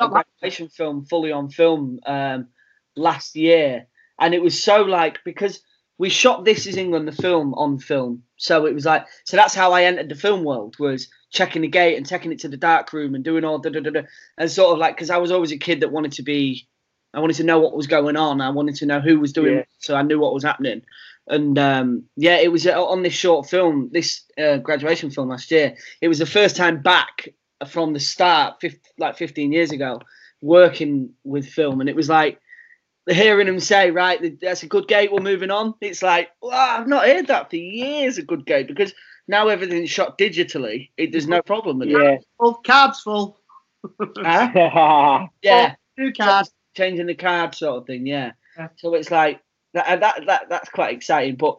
a 0.00 0.08
graduation 0.08 0.68
film 0.68 1.04
fully 1.06 1.32
on 1.32 1.48
film 1.48 2.00
um, 2.04 2.48
last 2.94 3.34
year, 3.36 3.86
and 4.20 4.34
it 4.34 4.42
was 4.42 4.62
so 4.62 4.82
like 4.82 5.18
because 5.24 5.60
we 5.98 6.08
shot 6.08 6.44
This 6.44 6.66
Is 6.66 6.76
England 6.76 7.06
the 7.08 7.12
film 7.12 7.52
on 7.54 7.78
film, 7.78 8.22
so 8.36 8.66
it 8.66 8.74
was 8.74 8.84
like 8.86 9.06
so 9.24 9.36
that's 9.36 9.54
how 9.54 9.72
I 9.72 9.84
entered 9.84 10.08
the 10.08 10.14
film 10.14 10.44
world 10.44 10.76
was 10.78 11.08
checking 11.30 11.62
the 11.62 11.68
gate 11.68 11.96
and 11.96 12.06
taking 12.06 12.32
it 12.32 12.38
to 12.40 12.48
the 12.48 12.56
dark 12.56 12.92
room 12.92 13.14
and 13.14 13.22
doing 13.22 13.44
all 13.44 13.58
da 13.58 13.70
da 13.70 13.80
da 13.80 13.90
da, 13.90 14.02
and 14.38 14.50
sort 14.50 14.72
of 14.72 14.78
like 14.78 14.96
because 14.96 15.10
I 15.10 15.18
was 15.18 15.30
always 15.30 15.52
a 15.52 15.58
kid 15.58 15.80
that 15.80 15.92
wanted 15.92 16.12
to 16.12 16.22
be, 16.22 16.66
I 17.14 17.20
wanted 17.20 17.36
to 17.36 17.44
know 17.44 17.58
what 17.60 17.76
was 17.76 17.86
going 17.86 18.16
on, 18.16 18.40
I 18.40 18.50
wanted 18.50 18.76
to 18.76 18.86
know 18.86 19.00
who 19.00 19.20
was 19.20 19.32
doing, 19.32 19.56
Yeah. 19.58 19.64
so 19.78 19.94
I 19.94 20.02
knew 20.02 20.18
what 20.18 20.34
was 20.34 20.44
happening. 20.44 20.82
And 21.28 21.58
um, 21.58 22.04
yeah, 22.16 22.36
it 22.38 22.50
was 22.50 22.66
uh, 22.66 22.82
on 22.82 23.02
this 23.02 23.12
short 23.12 23.48
film, 23.48 23.90
this 23.92 24.22
uh, 24.36 24.56
graduation 24.56 25.10
film 25.10 25.28
last 25.28 25.50
year. 25.52 25.76
It 26.00 26.08
was 26.08 26.18
the 26.18 26.26
first 26.26 26.56
time 26.56 26.82
back 26.82 27.28
from 27.68 27.92
the 27.92 28.00
start, 28.00 28.60
50, 28.60 28.80
like 28.98 29.16
15 29.16 29.52
years 29.52 29.70
ago, 29.70 30.00
working 30.40 31.10
with 31.22 31.46
film, 31.46 31.80
and 31.80 31.88
it 31.88 31.94
was 31.94 32.08
like 32.08 32.40
hearing 33.10 33.48
him 33.48 33.60
say, 33.60 33.90
"Right, 33.90 34.38
that's 34.40 34.62
a 34.62 34.66
good 34.66 34.88
gate. 34.88 35.12
We're 35.12 35.20
moving 35.20 35.50
on." 35.50 35.74
It's 35.80 36.02
like, 36.02 36.30
wow, 36.42 36.78
I've 36.80 36.88
not 36.88 37.04
heard 37.06 37.26
that 37.28 37.50
for 37.50 37.56
years. 37.56 38.18
A 38.18 38.22
good 38.22 38.46
gate 38.46 38.68
because 38.68 38.92
now 39.28 39.48
everything's 39.48 39.90
shot 39.90 40.18
digitally. 40.18 40.90
It, 40.96 41.12
there's 41.12 41.28
no 41.28 41.42
problem 41.42 41.78
with 41.80 41.88
Yeah. 41.90 42.16
full 42.38 42.54
cards 42.54 43.00
full. 43.00 43.38
Huh? 44.18 45.26
Yeah, 45.42 45.74
Two 45.98 46.12
cards. 46.12 46.50
changing 46.76 47.06
the 47.06 47.14
card 47.14 47.54
sort 47.54 47.78
of 47.78 47.86
thing. 47.86 48.06
Yeah. 48.06 48.32
Yeah. 48.56 48.68
So 48.76 48.94
it's 48.94 49.10
like 49.10 49.40
that, 49.74 49.86
uh, 49.86 49.96
that 49.96 50.26
that 50.26 50.48
that's 50.48 50.68
quite 50.70 50.94
exciting, 50.94 51.36
but 51.36 51.56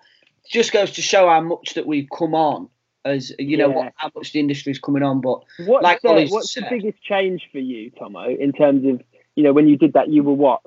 just 0.49 0.71
goes 0.71 0.91
to 0.91 1.01
show 1.01 1.27
how 1.29 1.41
much 1.41 1.73
that 1.75 1.85
we've 1.87 2.07
come 2.15 2.33
on 2.35 2.67
as 3.05 3.31
you 3.39 3.57
know 3.57 3.69
Yeah. 3.69 3.75
what 3.75 3.93
how 3.95 4.11
much 4.15 4.33
the 4.33 4.39
industry 4.39 4.71
is 4.71 4.79
coming 4.79 5.03
on. 5.03 5.21
But 5.21 5.41
What's, 5.65 5.83
like 5.83 6.01
the, 6.01 6.27
what's 6.29 6.53
the 6.53 6.65
biggest 6.69 7.01
change 7.03 7.47
for 7.51 7.59
you, 7.59 7.89
Tomo, 7.91 8.27
in 8.29 8.51
terms 8.51 8.85
of 8.85 9.01
you 9.35 9.43
know 9.43 9.53
when 9.53 9.67
you 9.67 9.77
did 9.77 9.93
that? 9.93 10.09
You 10.09 10.23
were 10.23 10.33
what? 10.33 10.61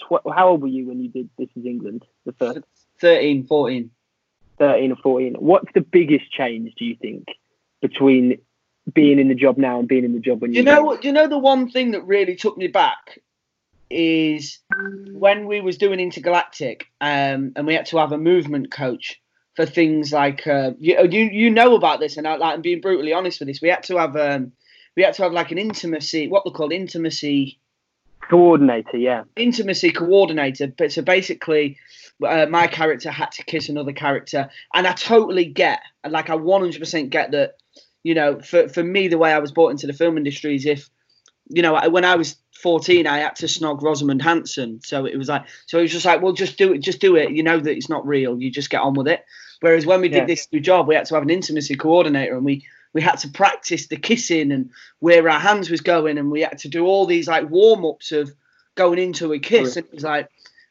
Tw- 0.00 0.32
how 0.34 0.48
old 0.48 0.62
were 0.62 0.68
you 0.68 0.86
when 0.86 1.00
you 1.00 1.08
did 1.08 1.30
This 1.38 1.48
Is 1.56 1.64
England? 1.64 2.04
The 2.24 2.32
first 2.32 2.60
13, 3.00 3.46
14. 3.46 3.90
thirteen 4.58 4.92
or 4.92 4.96
fourteen. 4.96 5.34
What's 5.34 5.72
the 5.74 5.80
biggest 5.80 6.30
change? 6.30 6.74
Do 6.78 6.84
you 6.84 6.96
think 6.96 7.28
between 7.80 8.38
being 8.92 9.18
in 9.18 9.28
the 9.28 9.34
job 9.34 9.58
now 9.58 9.78
and 9.78 9.88
being 9.88 10.04
in 10.04 10.12
the 10.12 10.20
job 10.20 10.40
when 10.40 10.52
you? 10.52 10.58
You 10.58 10.64
know 10.64 10.82
what? 10.82 11.04
You 11.04 11.12
know 11.12 11.28
the 11.28 11.38
one 11.38 11.70
thing 11.70 11.92
that 11.92 12.06
really 12.06 12.36
took 12.36 12.56
me 12.56 12.68
back 12.68 13.20
is 13.88 14.58
when 15.12 15.46
we 15.46 15.60
was 15.60 15.78
doing 15.78 16.00
intergalactic, 16.00 16.86
um, 17.00 17.52
and 17.56 17.66
we 17.66 17.74
had 17.74 17.86
to 17.86 17.98
have 17.98 18.12
a 18.12 18.18
movement 18.18 18.70
coach 18.70 19.20
for 19.54 19.66
things 19.66 20.12
like 20.12 20.46
uh, 20.46 20.72
you 20.78 20.96
you 21.10 21.24
you 21.24 21.50
know 21.50 21.74
about 21.74 22.00
this, 22.00 22.16
and 22.16 22.26
I 22.26 22.36
like 22.36 22.54
I'm 22.54 22.62
being 22.62 22.80
brutally 22.80 23.12
honest 23.12 23.40
with 23.40 23.48
this. 23.48 23.60
We 23.60 23.68
had 23.68 23.84
to 23.84 23.98
have 23.98 24.16
um, 24.16 24.52
we 24.96 25.02
had 25.02 25.14
to 25.14 25.22
have 25.22 25.32
like 25.32 25.50
an 25.50 25.58
intimacy, 25.58 26.28
what 26.28 26.44
they 26.44 26.50
called 26.50 26.72
intimacy 26.72 27.58
coordinator? 28.28 28.96
Yeah. 28.96 29.24
intimacy 29.36 29.90
coordinator. 29.92 30.66
But 30.68 30.92
so 30.92 31.02
basically, 31.02 31.78
uh, 32.26 32.46
my 32.48 32.66
character 32.66 33.10
had 33.10 33.32
to 33.32 33.44
kiss 33.44 33.68
another 33.68 33.92
character, 33.92 34.48
and 34.74 34.86
I 34.86 34.92
totally 34.92 35.44
get, 35.44 35.80
like, 36.08 36.30
I 36.30 36.36
100% 36.36 37.10
get 37.10 37.32
that. 37.32 37.54
You 38.02 38.14
know, 38.14 38.40
for 38.40 38.68
for 38.68 38.84
me, 38.84 39.08
the 39.08 39.18
way 39.18 39.32
I 39.32 39.38
was 39.40 39.50
brought 39.50 39.70
into 39.70 39.88
the 39.88 39.92
film 39.92 40.16
industry 40.16 40.54
is 40.54 40.64
if, 40.64 40.88
you 41.48 41.60
know, 41.62 41.74
I- 41.74 41.88
when 41.88 42.04
I 42.04 42.14
was 42.14 42.36
14, 42.62 43.06
I 43.06 43.18
had 43.18 43.34
to 43.36 43.46
snog 43.46 43.82
Rosamund 43.82 44.22
Hanson. 44.22 44.80
So 44.84 45.04
it 45.06 45.16
was 45.16 45.28
like, 45.28 45.42
so 45.66 45.78
it 45.78 45.82
was 45.82 45.92
just 45.92 46.06
like, 46.06 46.22
well, 46.22 46.32
just 46.32 46.56
do 46.56 46.72
it, 46.72 46.78
just 46.78 47.00
do 47.00 47.16
it. 47.16 47.32
You 47.32 47.42
know 47.42 47.58
that 47.58 47.76
it's 47.76 47.88
not 47.88 48.06
real. 48.06 48.40
You 48.40 48.50
just 48.50 48.70
get 48.70 48.80
on 48.80 48.94
with 48.94 49.08
it. 49.08 49.24
Whereas 49.60 49.86
when 49.86 50.00
we 50.00 50.08
did 50.08 50.18
Yeah. 50.18 50.24
this 50.26 50.46
new 50.52 50.60
job, 50.60 50.86
we 50.86 50.94
had 50.94 51.06
to 51.06 51.14
have 51.14 51.22
an 51.24 51.30
intimacy 51.30 51.74
coordinator, 51.74 52.36
and 52.36 52.44
we 52.44 52.64
we 52.92 53.02
had 53.02 53.16
to 53.16 53.28
practice 53.28 53.88
the 53.88 53.96
kissing 53.96 54.52
and 54.52 54.70
where 55.00 55.28
our 55.28 55.38
hands 55.38 55.70
was 55.70 55.80
going, 55.80 56.18
and 56.18 56.30
we 56.30 56.40
had 56.42 56.58
to 56.58 56.68
do 56.68 56.86
all 56.86 57.06
these 57.06 57.28
like 57.28 57.48
warm 57.50 57.84
ups 57.84 58.12
of 58.12 58.32
going 58.74 58.98
into 58.98 59.32
a 59.32 59.38
kiss, 59.38 59.76
and 59.76 59.86
it 59.86 59.92
was 59.94 60.04
like, 60.04 60.28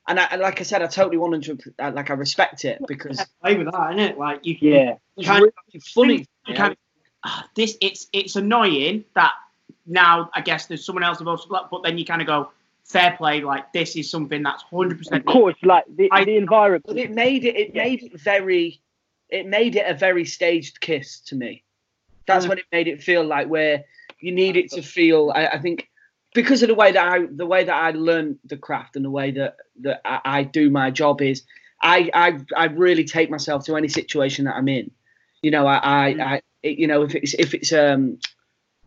and, 0.08 0.20
I, 0.20 0.26
and 0.32 0.42
like 0.42 0.60
I 0.60 0.64
said, 0.64 0.82
I 0.82 0.88
totally 0.88 1.18
wanted 1.18 1.44
to 1.44 1.74
uh, 1.80 1.92
like 1.94 2.10
I 2.10 2.14
respect 2.14 2.66
it 2.66 2.80
because 2.88 3.24
Play 3.42 3.58
with 3.58 3.72
that, 3.72 3.92
isn't 3.94 4.00
it? 4.00 4.18
Like 4.18 4.46
you. 4.46 4.56
Yeah. 4.60 4.96
Kind- 5.24 5.42
really 5.42 5.82
funny. 5.94 6.28
You 6.48 6.56
kind 6.56 6.72
of, 6.74 6.78
ah, 7.24 7.48
this 7.56 7.78
it's 7.82 8.08
it's 8.14 8.36
annoying 8.36 9.06
that 9.16 9.34
now 9.86 10.30
I 10.34 10.42
guess 10.42 10.66
there's 10.68 10.86
someone 10.86 11.04
else 11.04 11.20
involved, 11.20 11.46
but 11.50 11.84
then 11.84 11.98
you 11.98 12.06
kind 12.06 12.22
of 12.22 12.28
go 12.28 12.52
fair 12.84 13.16
play. 13.18 13.42
Like 13.42 13.72
this 13.74 13.96
is 13.96 14.10
something 14.12 14.44
that's 14.44 14.64
hundred 14.64 15.00
percent. 15.00 15.22
Of 15.28 15.34
course, 15.34 15.56
like 15.64 15.86
the, 15.96 16.12
I- 16.12 16.26
the 16.26 16.38
environment. 16.38 16.86
But 16.88 16.98
it 16.98 17.12
made 17.12 17.46
it. 17.46 17.56
It 17.56 17.72
Yeah. 17.76 17.84
made 17.84 18.04
it 18.04 18.20
very. 18.20 18.82
It 19.30 19.48
made 19.48 19.76
it 19.76 19.86
a 19.90 19.96
very 19.96 20.24
staged 20.24 20.80
kiss 20.82 21.20
to 21.22 21.36
me. 21.36 21.64
That's 22.28 22.46
Mm. 22.46 22.50
what 22.50 22.60
it 22.60 22.66
made 22.72 22.88
it 22.88 23.02
feel 23.04 23.24
like. 23.24 23.48
Where 23.48 23.84
you 24.20 24.32
need 24.32 24.56
it 24.58 24.72
to 24.72 24.82
feel. 24.82 25.32
I, 25.36 25.48
I 25.48 25.60
think 25.60 25.90
because 26.34 26.62
of 26.64 26.68
the 26.68 26.76
way 26.76 26.92
that 26.92 27.08
I 27.08 27.26
the 27.30 27.46
way 27.46 27.64
that 27.64 27.74
I 27.76 27.92
learn 27.92 28.40
the 28.46 28.58
craft 28.58 28.96
and 28.96 29.06
the 29.06 29.12
way 29.12 29.32
that 29.32 29.58
that 29.82 30.02
I, 30.06 30.22
I 30.26 30.44
do 30.44 30.70
my 30.70 30.92
job 30.92 31.22
is 31.22 31.44
I, 31.82 32.10
I 32.14 32.40
I 32.56 32.66
really 32.66 33.04
take 33.06 33.30
myself 33.30 33.66
to 33.66 33.76
any 33.76 33.88
situation 33.88 34.46
that 34.46 34.56
I'm 34.56 34.68
in. 34.68 34.92
You 35.42 35.52
know, 35.52 35.68
I 35.68 35.78
I, 35.78 36.08
I 36.08 36.42
it, 36.64 36.78
you 36.80 36.88
know 36.88 37.04
if 37.04 37.16
it's 37.16 37.34
if 37.36 37.54
it's 37.54 37.72
um 37.74 38.18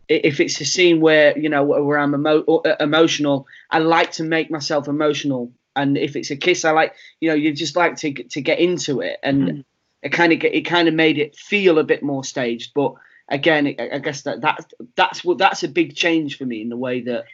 if 0.07 0.39
it's 0.39 0.59
a 0.59 0.65
scene 0.65 1.01
where 1.01 1.37
you 1.37 1.49
know 1.49 1.63
where 1.63 1.97
I'm 1.97 2.13
emo- 2.15 2.61
emotional, 2.79 3.45
I 3.69 3.79
like 3.79 4.11
to 4.13 4.23
make 4.23 4.49
myself 4.49 4.87
emotional. 4.87 5.51
And 5.75 5.97
if 5.97 6.15
it's 6.15 6.31
a 6.31 6.35
kiss, 6.35 6.65
I 6.65 6.71
like 6.71 6.93
you 7.21 7.29
know 7.29 7.35
you 7.35 7.53
just 7.53 7.75
like 7.75 7.95
to 7.97 8.11
to 8.11 8.41
get 8.41 8.59
into 8.59 9.01
it, 9.01 9.17
and 9.23 9.63
it 10.01 10.11
kind 10.11 10.33
of 10.33 10.43
it 10.43 10.61
kind 10.61 10.87
of 10.87 10.93
made 10.93 11.17
it 11.17 11.35
feel 11.35 11.77
a 11.79 11.83
bit 11.83 12.01
more 12.03 12.23
staged. 12.23 12.73
But 12.73 12.95
again, 13.29 13.75
I 13.79 13.99
guess 13.99 14.23
that 14.23 14.41
that 14.41 14.71
that's 14.95 15.23
what 15.23 15.37
that's 15.37 15.63
a 15.63 15.67
big 15.67 15.95
change 15.95 16.37
for 16.37 16.45
me 16.45 16.61
in 16.61 16.69
the 16.69 16.77
way 16.77 17.01
that 17.01 17.25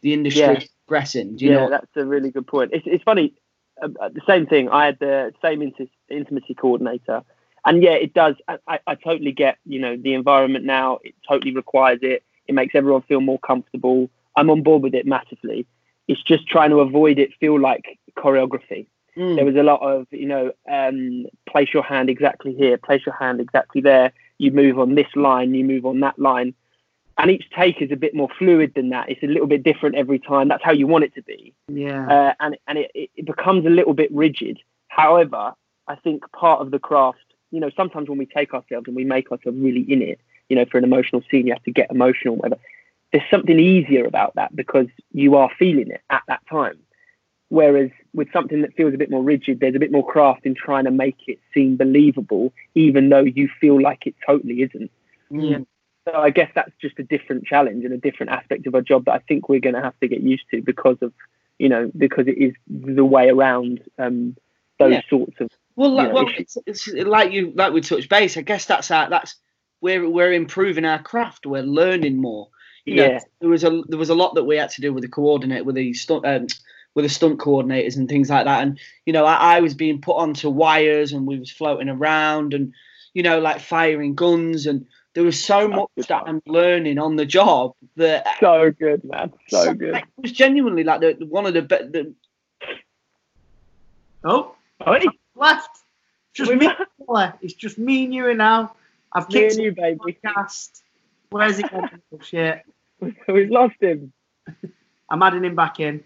the 0.00 0.12
industry 0.12 0.42
Yeah. 0.42 0.52
is 0.52 0.68
progressing. 0.86 1.36
Do 1.36 1.44
you 1.44 1.52
yeah, 1.52 1.58
know? 1.58 1.70
that's 1.70 1.96
a 1.96 2.04
really 2.04 2.30
good 2.30 2.46
point. 2.46 2.72
It's, 2.72 2.86
it's 2.86 3.04
funny. 3.04 3.34
Uh, 3.82 3.88
uh, 4.00 4.08
the 4.08 4.20
same 4.26 4.46
thing. 4.46 4.68
I 4.68 4.86
had 4.86 4.98
the 4.98 5.32
same 5.40 5.60
inti- 5.60 5.88
intimacy 6.08 6.54
coordinator, 6.54 7.22
and 7.64 7.82
yeah, 7.82 7.92
it 7.92 8.12
does. 8.14 8.36
I, 8.48 8.58
I, 8.66 8.78
I 8.86 8.94
totally 8.96 9.32
get. 9.32 9.58
You 9.64 9.80
know, 9.80 9.96
the 9.96 10.14
environment 10.14 10.64
now. 10.64 10.98
It 11.04 11.14
totally 11.26 11.54
requires 11.54 12.00
it. 12.02 12.22
It 12.48 12.54
makes 12.54 12.74
everyone 12.74 13.02
feel 13.02 13.20
more 13.20 13.38
comfortable. 13.38 14.10
I'm 14.36 14.50
on 14.50 14.62
board 14.62 14.82
with 14.82 14.94
it 14.94 15.06
massively. 15.06 15.66
It's 16.08 16.22
just 16.22 16.48
trying 16.48 16.70
to 16.70 16.80
avoid 16.80 17.18
it 17.18 17.30
feel 17.38 17.60
like 17.60 17.98
choreography. 18.16 18.86
Mm. 19.16 19.36
There 19.36 19.44
was 19.44 19.56
a 19.56 19.62
lot 19.62 19.80
of, 19.82 20.06
you 20.10 20.26
know, 20.26 20.52
um, 20.70 21.26
place 21.48 21.68
your 21.72 21.82
hand 21.82 22.08
exactly 22.10 22.54
here, 22.54 22.78
place 22.78 23.02
your 23.04 23.14
hand 23.14 23.40
exactly 23.40 23.80
there. 23.80 24.12
You 24.38 24.50
move 24.50 24.78
on 24.78 24.94
this 24.94 25.06
line, 25.14 25.54
you 25.54 25.64
move 25.64 25.86
on 25.86 26.00
that 26.00 26.18
line. 26.18 26.54
And 27.18 27.30
each 27.30 27.44
take 27.56 27.82
is 27.82 27.92
a 27.92 27.96
bit 27.96 28.14
more 28.14 28.28
fluid 28.38 28.72
than 28.74 28.88
that. 28.88 29.10
It's 29.10 29.22
a 29.22 29.26
little 29.26 29.46
bit 29.46 29.62
different 29.62 29.96
every 29.96 30.18
time. 30.18 30.48
That's 30.48 30.64
how 30.64 30.72
you 30.72 30.86
want 30.86 31.04
it 31.04 31.14
to 31.14 31.22
be. 31.22 31.54
Yeah. 31.68 32.06
Uh, 32.08 32.34
and 32.40 32.56
and 32.66 32.78
it, 32.78 32.90
it 32.94 33.10
it 33.16 33.26
becomes 33.26 33.66
a 33.66 33.70
little 33.70 33.94
bit 33.94 34.10
rigid. 34.12 34.58
However, 34.88 35.52
I 35.88 35.96
think 35.96 36.24
part 36.32 36.60
of 36.60 36.70
the 36.70 36.78
craft, 36.78 37.18
you 37.50 37.60
know, 37.60 37.70
sometimes 37.76 38.08
when 38.08 38.18
we 38.18 38.26
take 38.26 38.54
ourselves 38.54 38.86
and 38.86 38.96
we 38.96 39.04
make 39.04 39.30
ourselves 39.30 39.58
really 39.58 39.82
in 39.82 40.02
it, 40.02 40.20
you 40.48 40.56
know, 40.56 40.64
for 40.70 40.78
an 40.78 40.84
emotional 40.84 41.22
scene, 41.30 41.46
you 41.46 41.52
have 41.52 41.62
to 41.64 41.70
get 41.70 41.90
emotional, 41.90 42.36
whatever. 42.36 42.60
There's 43.12 43.24
something 43.30 43.58
easier 43.58 44.06
about 44.06 44.34
that 44.36 44.56
because 44.56 44.86
you 45.12 45.36
are 45.36 45.50
feeling 45.58 45.90
it 45.90 46.00
at 46.08 46.22
that 46.28 46.40
time. 46.50 46.78
Whereas 47.52 47.90
with 48.14 48.32
something 48.32 48.62
that 48.62 48.72
feels 48.76 48.94
a 48.94 48.96
bit 48.96 49.10
more 49.10 49.22
rigid, 49.22 49.60
there's 49.60 49.74
a 49.74 49.78
bit 49.78 49.92
more 49.92 50.06
craft 50.06 50.46
in 50.46 50.54
trying 50.54 50.84
to 50.84 50.90
make 50.90 51.18
it 51.26 51.38
seem 51.52 51.76
believable, 51.76 52.50
even 52.74 53.10
though 53.10 53.24
you 53.24 53.46
feel 53.60 53.78
like 53.78 54.06
it 54.06 54.14
totally 54.26 54.62
isn't. 54.62 54.90
Yeah. 55.28 55.58
So 56.08 56.14
I 56.14 56.30
guess 56.30 56.50
that's 56.54 56.72
just 56.80 56.98
a 56.98 57.02
different 57.02 57.44
challenge 57.44 57.84
and 57.84 57.92
a 57.92 57.98
different 57.98 58.32
aspect 58.32 58.66
of 58.66 58.74
our 58.74 58.80
job 58.80 59.04
that 59.04 59.12
I 59.12 59.18
think 59.18 59.50
we're 59.50 59.60
going 59.60 59.74
to 59.74 59.82
have 59.82 59.92
to 60.00 60.08
get 60.08 60.22
used 60.22 60.44
to 60.50 60.62
because 60.62 60.96
of, 61.02 61.12
you 61.58 61.68
know, 61.68 61.90
because 61.94 62.26
it 62.26 62.38
is 62.38 62.54
the 62.66 63.04
way 63.04 63.28
around 63.28 63.82
um, 63.98 64.34
those 64.78 64.92
Yeah. 64.94 65.02
sorts 65.10 65.38
of. 65.38 65.50
Well, 65.76 65.90
you 65.90 65.96
like, 65.96 66.08
know, 66.08 66.14
well 66.14 66.28
it's, 66.38 66.56
it's 66.66 66.88
like 66.88 67.32
you 67.32 67.52
like 67.54 67.74
we 67.74 67.82
touched 67.82 68.08
base. 68.08 68.38
I 68.38 68.40
guess 68.40 68.64
that's 68.64 68.90
our, 68.90 69.10
that's 69.10 69.36
we're 69.82 70.08
we're 70.08 70.32
improving 70.32 70.86
our 70.86 71.02
craft. 71.02 71.44
We're 71.44 71.62
learning 71.62 72.16
more. 72.16 72.48
You 72.86 72.94
know, 72.96 73.04
Yeah. 73.08 73.20
there 73.40 73.50
was 73.50 73.62
a 73.62 73.82
there 73.88 73.98
was 73.98 74.08
a 74.08 74.14
lot 74.14 74.36
that 74.36 74.44
we 74.44 74.56
had 74.56 74.70
to 74.70 74.80
do 74.80 74.94
with 74.94 75.02
the 75.02 75.08
coordinate 75.10 75.66
with 75.66 75.74
the 75.74 75.92
stunt 75.92 76.24
um, 76.24 76.46
with 76.94 77.04
the 77.04 77.08
stunt 77.08 77.38
coordinators 77.38 77.96
and 77.96 78.08
things 78.08 78.28
like 78.30 78.44
that. 78.44 78.62
And 78.62 78.78
you 79.06 79.12
know, 79.12 79.24
I, 79.24 79.56
I 79.56 79.60
was 79.60 79.74
being 79.74 80.00
put 80.00 80.16
onto 80.16 80.48
wires 80.50 81.12
and 81.12 81.26
we 81.26 81.38
was 81.38 81.50
floating 81.50 81.88
around 81.88 82.54
and 82.54 82.72
you 83.14 83.22
know 83.22 83.38
like 83.40 83.60
firing 83.60 84.14
guns 84.14 84.66
and 84.66 84.86
there 85.14 85.24
was 85.24 85.42
so 85.42 85.68
much 85.68 85.88
good 85.96 86.06
that. 86.08 86.22
I'm 86.26 86.40
learning 86.46 86.98
on 86.98 87.16
the 87.16 87.26
job 87.26 87.74
that 87.96 88.26
So 88.40 88.70
good, 88.70 89.04
man. 89.04 89.30
So 89.48 89.74
good. 89.74 89.92
like, 89.92 90.04
it 90.04 90.22
was 90.22 90.32
genuinely 90.32 90.84
like 90.84 91.00
the, 91.02 91.12
one 91.26 91.44
of 91.44 91.52
the, 91.52 91.60
best. 91.62 91.92
the 91.92 92.14
Oh, 94.24 94.54
Oi, 94.86 95.00
left. 95.34 95.68
Just 96.32 96.50
We 96.50 96.56
me. 96.56 96.68
met- 97.08 97.38
It's 97.42 97.54
just 97.54 97.76
me 97.76 98.04
and 98.04 98.14
you 98.14 98.28
and 98.28 98.38
now. 98.38 98.74
I've 99.12 99.28
me 99.28 99.34
kicked 99.34 99.54
and 99.56 99.64
you, 99.64 99.72
baby. 99.72 99.98
the 100.22 100.28
podcast. 100.28 100.80
Where's 101.30 101.56
he 101.58 101.64
gone? 101.64 101.90
Oh, 102.14 102.18
shit. 102.22 102.62
We've 103.28 103.50
lost 103.50 103.74
him. 103.80 104.12
I'm 105.10 105.22
adding 105.22 105.44
him 105.44 105.54
back 105.54 105.80
in. 105.80 106.04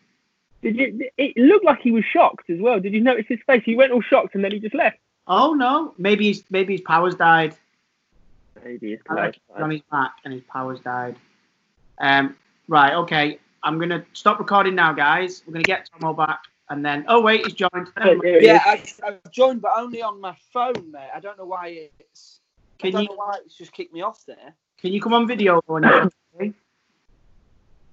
Did 0.63 0.77
you? 0.77 1.09
It 1.17 1.37
looked 1.37 1.65
like 1.65 1.81
he 1.81 1.93
was 1.93 2.05
shocked 2.05 2.51
as 2.51 2.59
well. 2.61 2.81
Did 2.81 2.93
you 2.93 3.01
notice 3.01 3.27
his 3.29 3.39
face? 3.47 3.63
He 3.65 3.77
went 3.77 3.93
all 3.93 4.03
shocked 4.03 4.35
and 4.35 4.43
then 4.43 4.53
he 4.53 4.59
just 4.59 4.75
left. 4.75 4.99
Oh 5.27 5.55
no, 5.55 5.95
maybe 5.99 6.29
his 6.29 6.45
maybe 6.51 6.75
his 6.75 6.81
powers 6.83 7.15
died. 7.15 7.55
Maybe 8.65 8.95
it's 8.95 9.03
I 9.09 9.15
reckon 9.15 9.41
he's 9.49 9.63
on 9.63 9.71
his 9.71 9.83
back 9.91 10.13
and 10.25 10.33
his 10.33 10.43
powers 10.45 10.81
died. 10.81 11.17
Um, 11.99 12.37
right, 12.69 12.95
okay. 12.95 13.39
I'm 13.63 13.79
gonna 13.79 14.05
stop 14.13 14.39
recording 14.39 14.75
now, 14.75 14.93
guys. 14.93 15.43
We're 15.47 15.53
gonna 15.55 15.65
get 15.65 15.89
Tomo 15.93 16.15
back, 16.15 16.41
and 16.71 16.85
then 16.85 17.05
oh 17.09 17.21
wait, 17.21 17.45
he's 17.45 17.55
joined. 17.55 17.89
Never 17.99 18.17
mind. 18.17 18.23
He 18.25 18.47
yeah. 18.47 18.63
I, 18.65 18.83
I've 19.05 19.31
joined 19.31 19.61
but 19.61 19.73
only 19.77 20.03
on 20.03 20.21
my 20.21 20.37
phone 20.53 20.91
mate 20.91 21.11
I 21.15 21.21
don't 21.21 21.39
know 21.39 21.45
why 21.45 21.91
it's 21.99 22.41
I 22.79 22.83
Can 22.83 22.93
don't 22.93 23.03
you 23.03 23.09
know 23.09 23.15
why 23.17 23.39
it's 23.45 23.57
just 23.57 23.73
kicked 23.73 23.93
me 23.93 24.03
off 24.03 24.25
there 24.27 24.55
can 24.81 24.93
you 24.93 25.01
come 25.01 25.15
on 25.15 25.27
video? 25.27 25.61
when 25.67 25.83
you- 26.41 26.55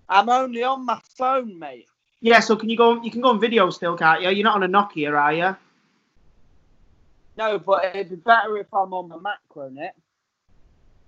I'm 0.09 0.29
only 0.29 0.63
on 0.63 0.85
my 0.85 0.99
phone, 1.17 1.57
mate. 1.57 1.87
Yeah, 2.23 2.39
so 2.39 2.55
can 2.55 2.69
you 2.69 2.77
go? 2.77 3.03
You 3.03 3.11
can 3.11 3.19
go 3.19 3.29
on 3.29 3.39
video 3.39 3.69
still, 3.69 3.97
can't 3.97 4.21
you? 4.21 4.29
You're 4.29 4.45
not 4.45 4.55
on 4.55 4.63
a 4.63 4.67
Nokia, 4.69 5.13
are 5.13 5.33
you? 5.33 5.57
No, 7.37 7.59
but 7.59 7.83
it'd 7.85 8.09
be 8.11 8.15
better 8.15 8.55
if 8.57 8.73
I'm 8.73 8.93
on 8.93 9.09
the 9.09 9.19
Mac, 9.19 9.39
won't 9.53 9.77
it? 9.77 9.91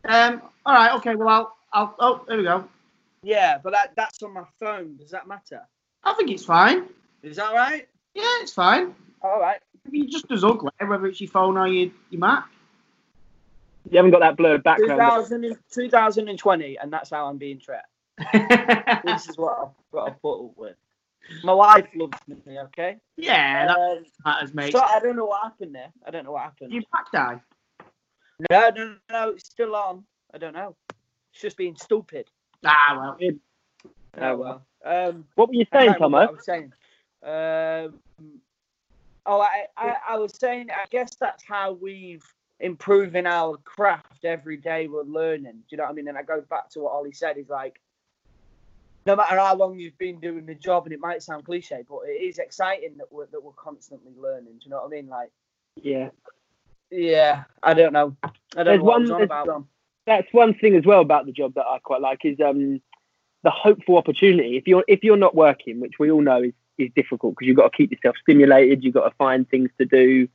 Um. 0.04 0.42
All 0.66 0.74
right. 0.76 0.94
Okay. 0.96 1.16
Well, 1.16 1.30
I'll. 1.30 1.56
I'll. 1.72 1.96
Oh, 2.00 2.26
there 2.28 2.38
we 2.38 2.44
go. 2.44 2.66
Yeah, 3.24 3.58
but 3.64 3.72
that, 3.72 3.94
that's 3.96 4.22
on 4.24 4.34
my 4.34 4.44
phone. 4.60 4.98
Does 4.98 5.10
that 5.12 5.26
matter? 5.26 5.62
I 6.04 6.14
think 6.16 6.30
it's 6.32 6.44
fine. 6.44 6.84
Is 7.24 7.38
that 7.38 7.54
right? 7.54 7.88
Yeah, 8.14 8.24
it's 8.42 8.54
fine. 8.54 8.94
All 9.22 9.40
right. 9.40 9.60
You 9.90 10.08
just 10.08 10.30
as 10.32 10.44
ugly, 10.44 10.70
whether 10.86 11.08
it's 11.08 11.22
your 11.22 11.30
phone 11.30 11.58
or 11.58 11.68
your, 11.68 11.92
your 12.10 12.20
Mac. 12.20 12.46
You 13.90 13.98
haven't 13.98 14.12
got 14.12 14.20
that 14.20 14.36
blurred 14.36 14.64
background. 14.64 15.00
2000, 15.00 15.46
and- 15.46 15.58
2020, 15.72 16.78
and 16.78 16.92
that's 16.92 17.10
how 17.10 17.28
I'm 17.28 17.38
being 17.38 17.60
treated. 17.60 17.82
This 19.06 19.30
is 19.30 19.38
what 19.38 19.58
I've 19.60 19.92
got 19.92 20.06
to 20.08 20.12
put 20.14 20.46
up 20.46 20.58
with. 20.58 20.76
My 21.44 21.54
wife 21.54 21.88
loves 21.96 22.18
me, 22.28 22.60
okay? 22.60 22.98
yeah, 23.18 23.68
that 23.68 23.78
Um, 23.78 24.04
matters, 24.26 24.54
mate. 24.54 24.72
so 24.72 24.80
I 24.82 25.00
don't 25.00 25.16
know 25.16 25.26
what 25.26 25.42
happened 25.44 25.74
there. 25.76 25.92
I 26.06 26.12
don't 26.12 26.24
know 26.26 26.32
what 26.34 26.44
happened. 26.44 26.72
Your 26.72 26.84
back 26.92 27.12
die. 27.12 27.42
No, 28.50 28.70
no, 28.70 28.96
no, 29.10 29.30
it's 29.30 29.46
still 29.46 29.76
on. 29.76 30.06
I 30.34 30.38
don't 30.38 30.54
know. 30.54 30.76
It's 31.32 31.42
just 31.42 31.58
being 31.58 31.76
stupid. 31.76 32.30
Ah, 32.66 33.16
well. 33.20 33.30
Oh 34.18 34.36
well. 34.38 34.66
Um, 34.84 35.26
What 35.36 35.50
were 35.50 35.56
you 35.56 35.66
saying, 35.72 35.88
can't 35.90 36.00
Tomo? 36.00 36.18
what 36.20 36.30
I 36.30 36.32
was 36.32 36.46
saying. 36.46 36.74
Um, 37.24 38.00
oh, 39.26 39.42
I, 39.42 39.66
I, 39.78 39.96
I 40.10 40.18
was 40.18 40.34
saying. 40.38 40.70
I 40.70 40.86
guess 40.90 41.16
that's 41.16 41.44
how 41.44 41.72
we've 41.74 42.24
improving 42.60 43.26
our 43.26 43.58
craft 43.58 44.26
every 44.26 44.58
day. 44.58 44.88
We're 44.88 45.04
learning. 45.04 45.54
Do 45.54 45.64
you 45.72 45.78
know 45.78 45.84
what 45.84 45.90
I 45.92 45.94
mean? 45.94 46.08
And 46.08 46.18
I 46.18 46.24
go 46.24 46.42
back 46.50 46.70
to 46.72 46.82
what 46.82 46.92
Ollie 46.94 47.12
said. 47.12 47.38
Is 47.38 47.50
like, 47.50 47.82
no 49.06 49.16
matter 49.16 49.38
how 49.38 49.56
long 49.56 49.78
you've 49.78 49.98
been 49.98 50.20
doing 50.20 50.46
the 50.46 50.56
job, 50.56 50.86
and 50.86 50.94
it 50.94 51.00
might 51.00 51.22
sound 51.22 51.46
cliche, 51.46 51.84
but 51.88 52.00
it 52.08 52.22
is 52.24 52.40
exciting 52.40 52.98
that 52.98 53.12
we're 53.12 53.28
that 53.28 53.44
we're 53.44 53.52
constantly 53.54 54.14
learning. 54.20 54.54
Do 54.54 54.60
you 54.66 54.72
know 54.72 54.78
what 54.78 54.88
I 54.88 54.90
mean? 54.90 55.08
Like, 55.08 55.32
Yeah. 55.82 56.10
yeah, 56.90 57.44
I 57.62 57.74
don't 57.74 57.94
know. 57.94 58.16
I 58.24 58.30
don't 58.56 58.66
There's 58.66 58.78
know 58.80 58.84
what 58.84 59.02
one- 59.02 59.12
on 59.12 59.22
about. 59.22 59.66
that's 60.06 60.32
one 60.34 60.54
thing 60.56 60.76
as 60.76 60.86
well 60.86 61.02
about 61.02 61.26
the 61.26 61.32
job 61.32 61.54
that 61.56 61.66
I 61.66 61.80
quite 61.80 62.02
like 62.02 62.26
is 62.26 62.40
um, 62.40 62.82
the 63.44 63.52
hopeful 63.52 63.98
opportunity. 63.98 64.58
If 64.58 64.68
you're 64.68 64.84
if 64.88 65.04
you're 65.04 65.18
not 65.18 65.36
working, 65.36 65.80
which 65.80 65.94
we 66.00 66.10
all 66.12 66.22
know 66.22 66.42
is, 66.42 66.54
is 66.78 66.90
difficult 66.96 67.36
because 67.36 67.48
you've 67.48 67.58
got 67.58 67.72
to 67.72 67.78
keep 67.78 67.92
yourself 67.92 68.16
stimulated, 68.22 68.84
you've 68.84 68.94
got 68.96 69.08
to 69.08 69.16
find 69.16 69.48
things 69.48 69.70
to 69.80 69.86
do. 69.86 70.28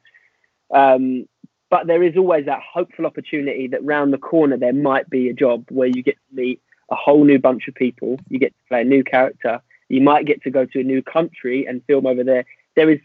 Um, 0.73 1.29
but 1.71 1.87
there 1.87 2.03
is 2.03 2.17
always 2.17 2.47
that 2.47 2.61
hopeful 2.63 3.07
opportunity 3.07 3.69
that 3.69 3.85
round 3.85 4.13
the 4.13 4.19
corner 4.19 4.57
there 4.57 4.73
might 4.73 5.09
be 5.11 5.29
a 5.29 5.33
job 5.33 5.67
where 5.71 5.87
you 5.89 6.03
get 6.03 6.15
to 6.17 6.35
meet 6.37 6.61
a 6.91 6.95
whole 6.95 7.25
new 7.25 7.39
bunch 7.39 7.69
of 7.69 7.75
people, 7.75 8.19
you 8.29 8.39
get 8.39 8.53
to 8.53 8.69
play 8.69 8.81
a 8.83 8.85
new 8.85 9.05
character, 9.05 9.61
you 9.89 10.01
might 10.01 10.27
get 10.27 10.43
to 10.43 10.51
go 10.51 10.65
to 10.67 10.81
a 10.81 10.85
new 10.85 11.03
country 11.03 11.67
and 11.67 11.85
film 11.85 12.07
over 12.07 12.25
there. 12.25 12.45
There 12.77 12.91
is 12.91 13.01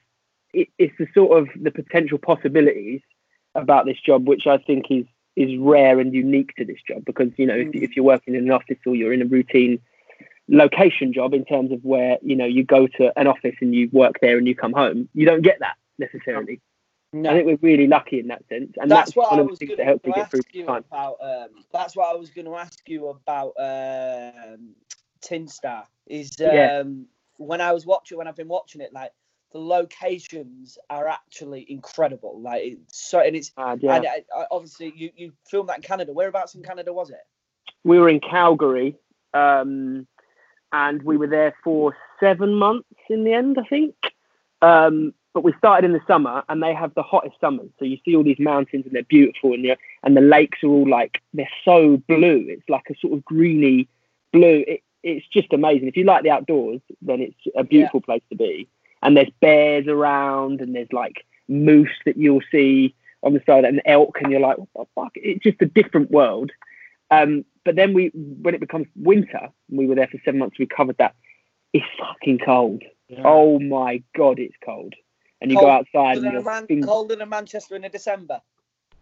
it, 0.54 0.70
it's 0.78 0.98
the 0.98 1.08
sort 1.14 1.38
of 1.38 1.50
the 1.62 1.72
potential 1.72 2.18
possibilities 2.18 3.02
about 3.54 3.86
this 3.86 4.00
job 4.00 4.28
which 4.28 4.48
I 4.48 4.58
think 4.58 4.86
is 4.90 5.06
is 5.36 5.58
rare 5.60 6.00
and 6.00 6.14
unique 6.14 6.56
to 6.56 6.66
this 6.66 6.80
job 6.88 7.04
because 7.06 7.30
you 7.38 7.46
know 7.46 7.56
if, 7.56 7.68
mm. 7.68 7.84
if 7.84 7.96
you're 7.96 8.06
working 8.06 8.36
in 8.36 8.46
an 8.46 8.52
office 8.52 8.78
or 8.86 8.96
you're 8.96 9.14
in 9.14 9.22
a 9.22 9.26
routine 9.26 9.80
location 10.48 11.12
job 11.12 11.34
in 11.34 11.44
terms 11.44 11.72
of 11.72 11.84
where 11.84 12.18
you 12.22 12.36
know 12.36 12.46
you 12.46 12.64
go 12.64 12.88
to 12.88 13.12
an 13.20 13.28
office 13.28 13.56
and 13.62 13.74
you 13.76 13.90
work 13.92 14.16
there 14.22 14.38
and 14.38 14.48
you 14.48 14.56
come 14.56 14.74
home 14.74 15.10
you 15.14 15.26
don't 15.26 15.42
get 15.42 15.60
that 15.60 15.76
necessarily 15.98 16.62
No. 17.22 17.30
I 17.32 17.34
think 17.34 17.48
we're 17.48 17.70
really 17.70 17.88
lucky 17.88 18.20
in 18.20 18.28
that 18.28 18.48
sense 18.50 18.74
and 18.78 18.90
that's, 18.92 19.10
that's, 19.10 19.16
what 19.16 19.32
one 19.32 19.40
I 19.40 19.44
of 19.44 19.50
the 19.50 19.56
things 19.56 19.78
that 19.78 19.86
helped 19.86 20.06
me 20.06 20.14
get 20.14 20.30
through 20.30 20.42
the 20.52 20.64
time 20.64 20.84
about. 20.92 21.18
Um, 21.22 21.50
that's 21.72 21.96
what 21.96 22.14
I 22.14 22.18
was 22.18 22.30
going 22.30 22.46
to 22.46 22.56
ask 22.56 22.80
you 22.88 23.08
about. 23.08 23.54
Um, 23.58 24.76
Tin 25.22 25.48
Star 25.48 25.88
is 26.08 26.32
um, 26.42 26.46
Yeah. 26.46 26.84
when 27.38 27.62
I 27.62 27.72
was 27.72 27.86
watching 27.86 28.18
when 28.18 28.28
I've 28.28 28.36
been 28.36 28.48
watching 28.48 28.82
it, 28.82 28.94
like 28.94 29.12
the 29.52 29.60
locations 29.60 30.78
are 30.90 31.08
actually 31.08 31.66
incredible. 31.70 32.42
Like 32.42 32.64
it's 32.64 33.10
so, 33.10 33.20
and 33.20 33.36
it's 33.36 33.52
Uh, 33.58 33.78
yeah. 33.80 33.96
and 33.96 34.06
I, 34.06 34.24
I, 34.36 34.46
obviously 34.52 34.94
you 34.96 35.12
you 35.16 35.32
filmed 35.50 35.70
that 35.70 35.78
in 35.78 35.84
Canada. 35.84 36.14
Whereabouts 36.14 36.56
in 36.56 36.64
Canada 36.64 36.92
was 36.94 37.10
it? 37.10 37.26
we 37.86 38.00
were 38.00 38.10
in 38.10 38.20
Calgary 38.20 38.98
um, 39.34 40.08
and 40.74 41.02
we 41.04 41.16
were 41.16 41.28
there 41.28 41.56
for 41.64 41.96
seven 42.20 42.54
months 42.56 42.90
in 43.10 43.24
the 43.24 43.32
end, 43.32 43.58
I 43.58 43.64
think. 43.64 43.96
Um, 44.62 45.14
but 45.36 45.44
we 45.44 45.54
started 45.58 45.86
in 45.86 45.92
the 45.92 46.00
summer 46.08 46.44
and 46.48 46.64
they 46.64 46.74
have 46.74 46.96
the 46.96 47.04
hottest 47.04 47.36
summers. 47.42 47.70
So 47.78 47.84
you 47.84 47.98
see 48.06 48.16
all 48.16 48.24
these 48.24 48.40
mountains 48.40 48.86
and 48.86 48.96
they're 48.96 49.04
beautiful 49.04 49.54
and, 49.54 49.66
you 49.66 49.76
and 50.02 50.16
the 50.16 50.22
lakes 50.22 50.64
are 50.64 50.70
all 50.70 50.90
like, 50.90 51.22
they're 51.34 51.50
so 51.66 51.98
blue. 52.08 52.46
It's 52.48 52.68
like 52.70 52.86
a 52.90 52.96
sort 53.02 53.14
of 53.14 53.26
greeny 53.26 53.90
blue. 54.32 54.64
It, 54.66 54.82
it's 55.04 55.28
just 55.28 55.52
amazing. 55.52 55.90
If 55.90 55.98
you 55.98 56.06
like 56.06 56.24
the 56.24 56.32
outdoors, 56.32 56.80
then 57.02 57.20
it's 57.20 57.36
a 57.56 57.66
beautiful 57.66 58.00
place 58.00 58.24
to 58.30 58.38
be. 58.38 58.70
And 59.04 59.18
there's 59.18 59.30
bears 59.42 59.88
around 59.88 60.62
and 60.62 60.74
there's 60.74 60.94
like 60.94 61.26
moose 61.50 61.90
that 62.06 62.16
you'll 62.16 62.42
see 62.50 62.96
on 63.22 63.34
the 63.34 63.44
side 63.46 63.66
and 63.66 63.82
elk 63.86 64.18
and 64.22 64.32
you're 64.32 64.40
like, 64.40 64.58
what 64.58 64.88
the 64.96 65.02
fuck? 65.02 65.12
It's 65.16 65.44
just 65.44 65.62
a 65.62 65.66
different 65.66 66.12
world. 66.12 66.52
Um, 67.12 67.44
but 67.66 67.76
then 67.76 67.94
we, 67.94 68.08
when 68.16 68.56
it 68.56 68.62
becomes 68.62 68.88
winter, 68.96 69.50
we 69.70 69.86
were 69.86 69.96
there 69.96 70.08
for 70.08 70.18
seven 70.24 70.40
months. 70.40 70.58
We 70.58 70.66
covered 70.66 70.98
that. 71.00 71.14
It's 71.74 71.86
fucking 72.00 72.40
cold. 72.40 72.84
Oh 73.26 73.60
my 73.60 74.02
god, 74.16 74.40
it's 74.40 74.56
cold. 74.64 74.96
And 75.42 75.52
you 75.52 75.60
go 75.60 75.70
outside 75.70 76.18
and 76.18 76.32
you're 76.32 76.44
Man- 76.44 76.84
colder 76.84 77.16
than 77.16 77.30
Manchester 77.30 77.76
in 77.76 77.82
December. 77.92 78.42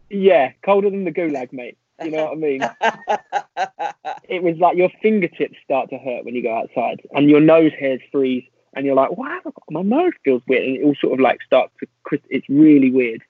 yeah, 0.10 0.52
colder 0.64 0.90
than 0.90 1.04
the 1.04 1.12
gulag, 1.12 1.54
mate. 1.54 1.78
You 2.04 2.12
know 2.12 2.26
what 2.26 2.34
I 2.34 2.36
mean? 2.36 2.62
it 4.30 4.42
was 4.42 4.58
like 4.58 4.76
your 4.76 4.90
fingertips 5.02 5.56
start 5.64 5.90
to 5.92 5.98
hurt 5.98 6.26
when 6.26 6.36
you 6.36 6.42
go 6.42 6.56
outside, 6.56 7.02
and 7.12 7.30
your 7.30 7.40
nose 7.40 7.72
hairs 7.80 8.02
freeze, 8.12 8.44
and 8.74 8.86
you're 8.86 8.96
like, 8.96 9.16
"Wow, 9.16 9.40
my 9.70 9.84
nose 9.84 10.14
feels 10.26 10.42
weird," 10.48 10.64
and 10.64 10.78
it 10.78 10.84
all 10.84 10.96
sort 10.96 11.14
of 11.14 11.20
like 11.20 11.42
starts 11.44 11.72
to. 11.80 12.20
It's 12.30 12.50
really 12.50 12.92
weird. 12.92 13.22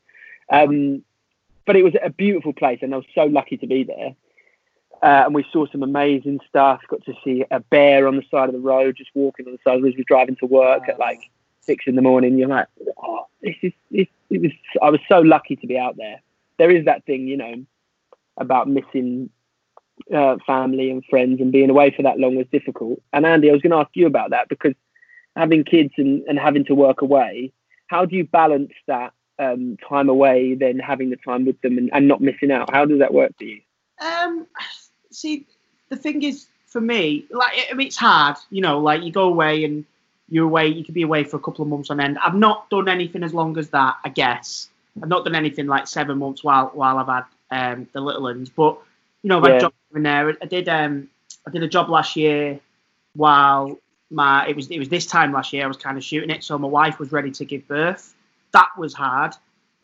Um, 0.49 1.04
but 1.66 1.76
it 1.76 1.84
was 1.84 1.93
a 2.01 2.10
beautiful 2.10 2.54
place, 2.54 2.80
and 2.82 2.93
I 2.93 2.97
was 2.97 3.06
so 3.14 3.26
lucky 3.26 3.58
to 3.58 3.68
be 3.68 3.84
there. 3.84 4.16
Uh, 5.01 5.26
and 5.26 5.36
we 5.36 5.45
saw 5.51 5.66
some 5.70 5.84
amazing 5.84 6.39
stuff. 6.47 6.82
Got 6.88 7.04
to 7.06 7.14
see 7.24 7.43
a 7.51 7.60
bear 7.60 8.08
on 8.08 8.16
the 8.16 8.24
side 8.32 8.47
of 8.47 8.54
the 8.54 8.60
road, 8.62 8.95
just 8.97 9.12
walking 9.14 9.45
on 9.45 9.51
the 9.51 9.60
side 9.64 9.76
of 9.76 9.82
the 9.82 9.88
road 9.88 9.93
as 9.93 9.95
we 9.95 10.01
were 10.01 10.16
driving 10.16 10.38
to 10.38 10.45
work 10.45 10.88
at 10.88 10.97
like 10.97 11.30
six 11.66 11.86
in 11.88 11.95
the 11.95 12.01
morning. 12.01 12.38
You're 12.38 12.49
like, 12.49 12.68
oh, 13.01 13.28
this 13.41 13.55
is. 13.61 13.74
This, 13.91 14.07
it 14.30 14.41
was. 14.41 14.51
I 14.82 14.89
was 14.89 15.01
so 15.07 15.20
lucky 15.20 15.55
to 15.57 15.68
be 15.68 15.78
out 15.78 15.97
there. 15.97 16.22
There 16.57 16.72
is 16.72 16.86
that 16.86 17.05
thing, 17.05 17.28
you 17.28 17.38
know, 17.38 17.66
about 18.38 18.68
missing 18.68 19.30
uh, 20.14 20.38
family 20.45 20.89
and 20.89 21.03
friends 21.05 21.39
and 21.39 21.51
being 21.51 21.70
away 21.70 21.91
for 21.95 22.03
that 22.03 22.20
long 22.20 22.36
was 22.36 22.47
difficult. 22.51 23.01
And 23.11 23.26
Andy, 23.26 23.49
I 23.49 23.53
was 23.53 23.61
going 23.61 23.72
to 23.72 23.78
ask 23.78 23.91
you 23.93 24.07
about 24.07 24.32
that 24.32 24.49
because 24.49 24.74
having 25.36 25.64
kids 25.64 25.93
and, 25.97 26.24
and 26.28 26.38
having 26.38 26.66
to 26.66 26.76
work 26.76 27.01
away, 27.01 27.53
how 27.88 28.05
do 28.05 28.16
you 28.16 28.26
balance 28.26 28.74
that 28.88 29.14
um, 29.39 29.78
time 29.88 30.09
away, 30.09 30.55
then 30.55 30.80
having 30.80 31.09
the 31.09 31.18
time 31.18 31.45
with 31.45 31.59
them 31.61 31.78
and, 31.78 31.89
and 31.93 32.07
not 32.07 32.22
missing 32.22 32.51
out? 32.51 32.72
How 32.72 32.86
does 32.86 32.99
that 32.99 33.14
work 33.14 33.38
for 33.38 33.43
you? 33.43 33.61
Um, 33.99 34.47
see, 35.11 35.45
the 35.89 35.95
thing 35.95 36.24
is, 36.24 36.47
for 36.68 36.82
me, 36.82 37.26
like 37.30 37.53
I 37.70 37.74
mean, 37.76 37.88
it's 37.88 37.97
hard. 37.97 38.38
You 38.49 38.61
know, 38.61 38.80
like 38.80 39.03
you 39.03 39.11
go 39.11 39.26
away 39.26 39.64
and 39.64 39.86
you're 40.30 40.45
away. 40.45 40.67
You 40.67 40.84
could 40.84 40.93
be 40.93 41.03
away 41.03 41.24
for 41.24 41.38
a 41.38 41.39
couple 41.39 41.63
of 41.63 41.69
months 41.69 41.89
on 41.89 41.99
end. 41.99 42.17
I've 42.19 42.36
not 42.36 42.69
done 42.69 42.88
anything 42.89 43.24
as 43.24 43.34
long 43.34 43.57
as 43.57 43.69
that. 43.69 43.97
I 44.03 44.09
guess 44.09 44.69
I've 45.01 45.09
not 45.09 45.26
done 45.26 45.36
anything 45.36 45.67
like 45.67 45.88
seven 45.88 46.17
months 46.19 46.43
while 46.43 46.71
while 46.74 46.97
I've 46.97 47.07
had 47.07 47.74
um, 47.74 47.88
the 47.93 48.01
little 48.01 48.24
ones. 48.24 48.49
But 48.49 48.80
you 49.21 49.30
know, 49.30 49.38
I've 49.39 49.45
Yeah. 49.45 49.51
had 49.53 49.59
jobs 49.59 49.76
in 49.95 50.03
there. 50.03 50.36
I 50.41 50.45
did 50.45 50.67
um, 50.69 51.09
I 51.47 51.51
did 51.51 51.63
a 51.63 51.67
job 51.67 51.89
last 51.89 52.15
year 52.15 52.59
while 53.15 53.78
my 54.09 54.47
it 54.47 54.55
was 54.55 54.69
it 54.69 54.80
was 54.80 54.89
this 54.89 55.05
time 55.05 55.32
last 55.34 55.53
year. 55.53 55.63
I 55.63 55.67
was 55.67 55.78
kind 55.78 55.97
of 55.97 56.03
shooting 56.03 56.30
it, 56.30 56.43
so 56.43 56.57
my 56.57 56.67
wife 56.67 56.99
was 56.99 57.11
ready 57.11 57.32
to 57.32 57.45
give 57.45 57.67
birth. 57.67 58.13
That 58.51 58.69
was 58.78 58.93
hard. 58.93 59.34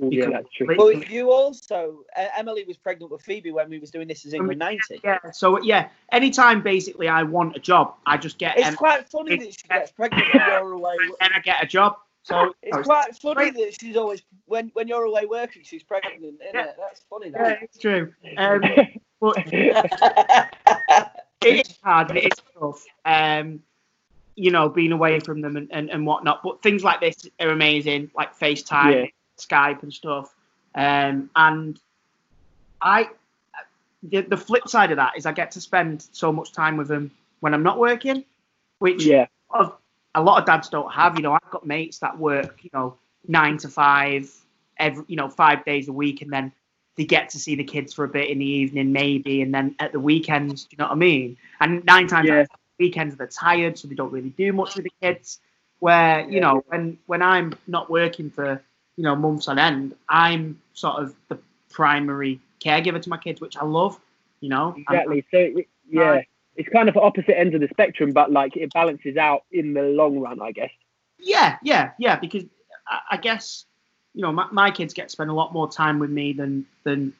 Yeah, 0.02 0.08
Because- 0.28 0.32
that's 0.34 0.54
true. 0.56 0.76
Well, 0.78 0.93
you 0.93 1.32
also 1.32 2.04
uh, 2.16 2.28
Emily 2.38 2.64
was 2.66 2.78
pregnant 2.78 3.12
with 3.12 3.22
Phoebe 3.22 3.52
when 3.52 3.70
we 3.70 3.80
was 3.80 3.91
doing 3.91 4.08
This 4.08 4.26
Is 4.26 4.34
England 4.34 4.60
ninety. 4.60 5.02
Yeah. 5.04 5.20
So 5.34 5.62
yeah, 5.62 5.89
anytime 6.12 6.62
basically 6.62 7.08
I 7.10 7.24
want 7.24 7.56
a 7.56 7.60
job, 7.60 7.95
I 8.06 8.18
just 8.18 8.38
get. 8.38 8.58
It's 8.58 8.68
em- 8.68 8.76
quite 8.76 9.10
funny 9.10 9.36
that 9.38 9.54
she 9.60 9.68
gets 9.68 9.91
pregnant 9.91 10.26
when 10.34 10.43
you're 10.47 10.72
away. 10.80 10.95
and 11.22 11.34
I 11.36 11.39
get 11.39 11.62
a 11.64 11.68
job. 11.68 11.97
So 12.24 12.54
It's 12.62 12.86
quite 12.86 13.16
funny 13.18 13.50
that 13.50 13.78
she's 13.80 13.95
always 13.97 14.22
when 14.45 14.70
when 14.74 14.88
you're 14.88 15.04
away 15.04 15.26
working, 15.26 15.64
she's 15.64 15.84
pregnant. 15.84 16.18
Isn't 16.24 16.39
it? 16.41 16.76
That's 16.78 17.02
funny. 17.10 17.32
Yeah, 17.32 17.56
it's 17.62 17.78
true. 17.78 18.14
Um, 18.38 18.62
but 19.20 19.36
it 21.41 21.68
is 21.68 21.78
hard. 21.84 22.16
It 22.16 22.26
is 22.26 22.43
tough. 22.60 22.86
Um, 23.06 23.62
you 24.36 24.52
know, 24.52 24.70
being 24.70 24.91
away 24.91 25.20
from 25.20 25.41
them 25.41 25.58
and, 25.58 25.68
and, 25.72 25.89
and 25.89 26.06
whatnot. 26.06 26.41
But 26.43 26.62
things 26.62 26.84
like 26.84 27.02
this 27.02 27.28
are 27.41 27.50
amazing, 27.50 28.12
like 28.16 28.38
FaceTime, 28.38 28.93
Yeah. 28.93 29.06
Skype, 29.39 29.83
and 29.83 29.93
stuff. 29.93 30.33
Um, 30.75 31.29
and 31.35 31.79
I, 32.81 33.09
the, 34.03 34.21
the 34.21 34.37
flip 34.37 34.67
side 34.67 34.91
of 34.91 34.97
that 34.97 35.17
is 35.17 35.25
I 35.25 35.31
get 35.31 35.51
to 35.51 35.61
spend 35.61 36.07
so 36.11 36.31
much 36.31 36.51
time 36.51 36.77
with 36.77 36.87
them 36.87 37.11
when 37.39 37.53
I'm 37.53 37.63
not 37.63 37.79
working, 37.79 38.23
which 38.79 39.05
Yeah. 39.05 39.27
a 39.51 39.57
lot 39.57 39.65
of, 39.65 39.77
a 40.15 40.21
lot 40.21 40.39
of 40.39 40.45
dads 40.45 40.69
don't 40.69 40.91
have. 40.91 41.15
You 41.15 41.23
know, 41.23 41.33
I've 41.33 41.51
got 41.51 41.65
mates 41.65 41.99
that 41.99 42.17
work, 42.17 42.59
you 42.63 42.69
know, 42.73 42.97
nine 43.27 43.57
to 43.57 43.69
five, 43.69 44.31
every, 44.77 45.03
you 45.07 45.15
know, 45.15 45.29
five 45.29 45.65
days 45.65 45.87
a 45.87 45.93
week, 45.93 46.21
and 46.21 46.31
then 46.31 46.51
they 46.95 47.05
get 47.05 47.29
to 47.29 47.39
see 47.39 47.55
the 47.55 47.63
kids 47.63 47.93
for 47.93 48.03
a 48.03 48.09
bit 48.09 48.29
in 48.29 48.39
the 48.39 48.45
evening, 48.45 48.91
maybe, 48.91 49.41
and 49.41 49.53
then 49.53 49.75
at 49.79 49.91
the 49.91 49.99
weekends, 49.99 50.65
do 50.65 50.69
you 50.71 50.77
know 50.77 50.85
what 50.85 50.93
I 50.93 50.95
mean? 50.95 51.37
And 51.59 51.83
nine 51.85 52.07
times 52.07 52.27
Yeah. 52.27 52.35
out 52.35 52.41
of 52.41 52.47
ten, 52.49 52.57
weekends 52.79 53.15
they're 53.15 53.27
tired, 53.27 53.77
so 53.77 53.87
they 53.87 53.95
don't 53.95 54.11
really 54.11 54.29
do 54.31 54.51
much 54.53 54.75
with 54.75 54.85
the 54.85 54.93
kids. 55.01 55.39
Where 55.79 56.29
you 56.29 56.41
know, 56.41 56.61
when 56.67 56.97
when 57.05 57.21
I'm 57.21 57.53
not 57.67 57.89
working 57.89 58.29
for 58.29 58.61
you 59.00 59.04
know 59.04 59.16
months 59.16 59.47
on 59.47 59.58
end, 59.58 59.95
I'm 60.10 60.60
sort 60.74 61.02
of 61.02 61.16
the 61.30 61.38
primary 61.70 62.41
caregiver 62.60 63.02
to 63.02 63.10
my 63.10 63.18
kids, 63.18 63.39
which 63.39 63.56
I 63.56 63.64
love. 63.64 63.97
You 64.41 64.50
know, 64.50 64.74
I'm- 64.74 64.80
Exactly. 64.82 65.26
So 65.32 65.38
it- 65.60 65.68
yeah, 65.89 66.22
it's 66.58 66.68
kind 66.70 66.89
of 66.89 66.97
opposite 66.97 67.39
ends 67.39 67.56
of 67.56 67.62
the 67.62 67.70
spectrum, 67.70 68.12
but 68.12 68.30
like 68.30 68.58
it 68.58 68.74
balances 68.74 69.16
out 69.16 69.43
in 69.54 69.74
the 69.74 69.84
long 69.84 70.20
run, 70.20 70.41
I 70.41 70.52
guess. 70.52 70.72
Yeah, 71.18 71.56
yeah, 71.64 71.91
yeah. 71.97 72.18
Because 72.18 72.43
I, 72.86 73.00
I 73.12 73.18
guess 73.18 73.66
you 74.14 74.22
know 74.22 74.34
my, 74.34 74.47
my 74.52 74.70
kids 74.70 74.93
get 74.93 75.04
to 75.08 75.10
spend 75.12 75.30
a 75.30 75.34
lot 75.34 75.54
more 75.54 75.72
time 75.72 75.97
with 76.00 76.10
me 76.10 76.34
than 76.34 76.66
than 76.84 77.14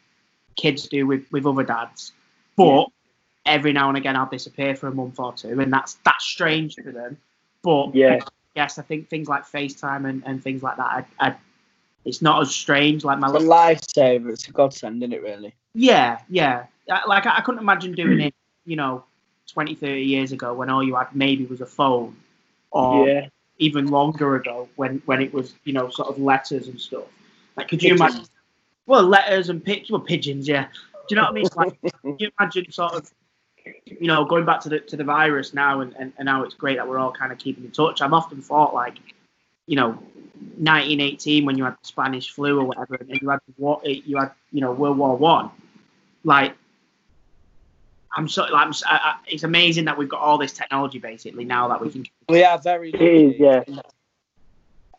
kids 0.58 0.90
do 0.90 1.08
with 1.08 1.32
with 1.32 1.46
other 1.46 1.64
dads. 1.64 2.12
But 2.58 2.88
every 3.46 3.72
now 3.72 3.88
and 3.88 3.98
again, 3.98 4.18
I'll 4.18 4.30
disappear 4.30 4.76
for 4.76 4.88
a 4.88 4.94
month 4.94 5.18
or 5.18 5.32
two, 5.32 5.62
and 5.62 5.72
that's 5.72 5.94
that's 6.04 6.26
strange 6.26 6.76
for 6.76 6.92
them. 6.92 7.18
But 7.62 7.96
Yeah. 7.96 8.20
yes, 8.56 8.78
I 8.78 8.82
think 8.82 9.08
things 9.10 9.30
like 9.30 9.44
FaceTime 9.46 10.08
and, 10.10 10.24
and 10.26 10.44
things 10.44 10.62
like 10.62 10.76
that, 10.78 10.86
I, 11.20 11.28
I, 11.28 11.36
It's 12.10 12.22
not 12.22 12.42
as 12.42 12.54
strange 12.54 13.04
like 13.04 13.20
my 13.20 13.28
It's 13.28 13.34
little 13.34 13.50
lifesaver. 13.50 14.30
It's 14.34 14.48
a 14.48 14.52
godsend, 14.52 15.02
isn't 15.04 15.14
it? 15.14 15.22
Really. 15.22 15.54
Yeah, 15.74 16.20
yeah. 16.28 16.66
Uh, 16.92 17.00
Like 17.08 17.26
I, 17.26 17.40
couldn't 17.42 17.62
imagine 17.62 17.94
doing 17.94 18.20
it, 18.20 18.34
you 18.66 18.76
know, 18.76 19.06
20, 19.54 19.76
30 19.76 20.02
years 20.02 20.32
ago 20.32 20.54
when 20.54 20.70
all 20.70 20.84
you 20.84 20.96
had 20.96 21.16
maybe 21.16 21.46
was 21.46 21.62
a 21.62 21.66
phone, 21.66 22.18
or 22.72 23.08
Yeah. 23.08 23.28
even 23.60 23.88
longer 23.88 24.36
ago 24.36 24.68
when 24.76 25.02
when 25.06 25.22
it 25.22 25.34
was, 25.34 25.54
you 25.64 25.74
know, 25.74 25.90
sort 25.90 26.10
of 26.10 26.20
letters 26.20 26.68
and 26.68 26.82
stuff. 26.82 27.06
Like, 27.56 27.68
could 27.70 27.82
you 27.84 27.94
imagine? 27.94 28.26
Well, 28.86 29.04
letters 29.04 29.50
and 29.50 29.64
pigeons, 29.64 29.92
well, 29.92 30.02
pigeons, 30.02 30.48
yeah. 30.48 30.68
Do 31.08 31.16
you 31.16 31.16
know 31.16 31.24
what 31.24 31.32
I 31.32 31.34
mean? 31.34 31.48
Like, 31.56 31.78
you 32.20 32.32
imagine 32.40 32.72
sort 32.72 32.94
of, 32.94 33.12
you 33.86 34.08
know, 34.08 34.26
going 34.26 34.46
back 34.46 34.62
to 34.62 34.70
the 34.70 34.80
to 34.80 34.98
the 34.98 35.04
virus 35.04 35.54
now 35.54 35.82
and, 35.82 35.96
and, 36.00 36.12
and 36.18 36.28
how 36.28 36.44
it's 36.44 36.56
great 36.56 36.78
that 36.78 36.88
we're 36.88 36.98
all 36.98 37.12
kind 37.12 37.32
of 37.32 37.38
keeping 37.38 37.64
in 37.66 37.72
touch. 37.72 38.02
I've 38.02 38.14
often 38.14 38.42
thought 38.42 38.74
like, 38.74 38.98
you 39.68 39.76
know, 39.76 40.02
1918 40.58 41.46
when 41.46 41.58
you 41.58 41.64
had 41.66 41.74
the 41.74 41.88
Spanish 41.88 42.32
flu 42.32 42.60
or 42.60 42.66
whatever, 42.66 42.96
and 42.96 43.22
you 43.22 43.30
had 43.30 43.40
war, 43.58 43.82
you 43.84 44.18
had 44.18 44.32
you 44.52 44.62
know 44.62 44.72
World 44.72 44.98
War 44.98 45.16
One, 45.18 45.52
like. 46.24 46.54
I'm 48.18 48.28
so 48.28 48.42
like 48.42 48.54
I'm, 48.54 48.70
s- 48.70 48.82
I, 48.88 48.96
I, 48.96 49.16
it's 49.28 49.44
amazing 49.44 49.86
that 49.86 49.96
we've 49.96 50.10
got 50.10 50.20
all 50.20 50.40
this 50.40 50.52
technology 50.52 50.98
basically 50.98 51.46
now 51.46 51.68
that 51.68 51.80
we 51.80 51.92
can. 51.92 52.06
We 52.28 52.44
are 52.44 52.58
very. 52.58 52.90
It 52.90 53.00
is, 53.02 53.40
yeah. 53.40 53.64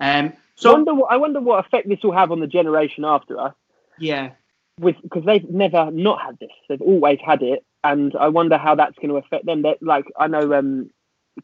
Um. 0.00 0.32
So 0.54 0.68
So 0.68 0.70
I 0.70 0.74
wonder, 0.74 0.94
what, 0.94 1.12
I 1.12 1.16
wonder 1.16 1.40
what 1.40 1.66
effect 1.66 1.88
this 1.88 1.98
will 2.04 2.12
have 2.12 2.30
on 2.30 2.38
the 2.38 2.46
generation 2.46 3.04
after 3.04 3.38
us, 3.40 3.54
yeah, 3.98 4.30
with 4.78 4.94
because 5.02 5.24
they've 5.24 5.48
never 5.50 5.90
not 5.90 6.22
had 6.22 6.38
this. 6.38 6.52
They've 6.68 6.80
always 6.80 7.18
had 7.24 7.42
it, 7.42 7.64
and 7.82 8.14
I 8.14 8.28
wonder 8.28 8.56
how 8.58 8.76
that's 8.76 8.96
going 8.96 9.08
to 9.10 9.16
affect 9.16 9.44
them. 9.44 9.62
That 9.62 9.82
like 9.82 10.04
I 10.16 10.28
know, 10.28 10.54
um, 10.54 10.90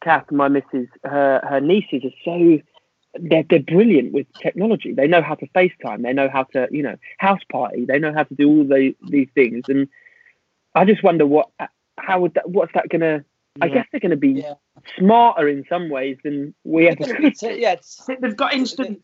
Kath, 0.00 0.30
my 0.30 0.46
missus, 0.46 0.86
her 1.02 1.40
her 1.48 1.60
nieces 1.60 2.04
are 2.04 2.10
so 2.24 2.60
they're 3.20 3.44
they're 3.48 3.60
brilliant 3.60 4.12
with 4.12 4.26
technology. 4.40 4.92
They 4.92 5.06
know 5.06 5.22
how 5.22 5.34
to 5.36 5.46
FaceTime. 5.48 6.02
They 6.02 6.12
know 6.12 6.28
how 6.28 6.44
to 6.44 6.68
you 6.70 6.82
know 6.82 6.96
house 7.18 7.40
party. 7.50 7.84
They 7.84 7.98
know 7.98 8.12
how 8.12 8.24
to 8.24 8.34
do 8.34 8.48
all 8.48 8.64
the 8.64 8.94
these 9.08 9.28
things, 9.34 9.64
and 9.68 9.88
I 10.74 10.84
just 10.84 11.02
wonder 11.02 11.26
what 11.26 11.48
how 11.98 12.20
would 12.20 12.34
that 12.34 12.48
what's 12.48 12.72
that 12.74 12.88
going 12.88 13.00
to. 13.02 13.24
I 13.58 13.68
guess 13.68 13.86
they're 13.90 14.00
going 14.00 14.10
to 14.10 14.18
be 14.18 14.32
Yeah. 14.32 14.52
smarter 14.98 15.48
in 15.48 15.64
some 15.66 15.88
ways 15.88 16.18
than 16.22 16.54
we 16.64 16.88
ever 16.88 17.04
could. 17.04 17.38
So, 17.38 17.48
yeah. 17.48 17.76
They've 18.20 18.36
got 18.36 18.52
instant 18.52 19.02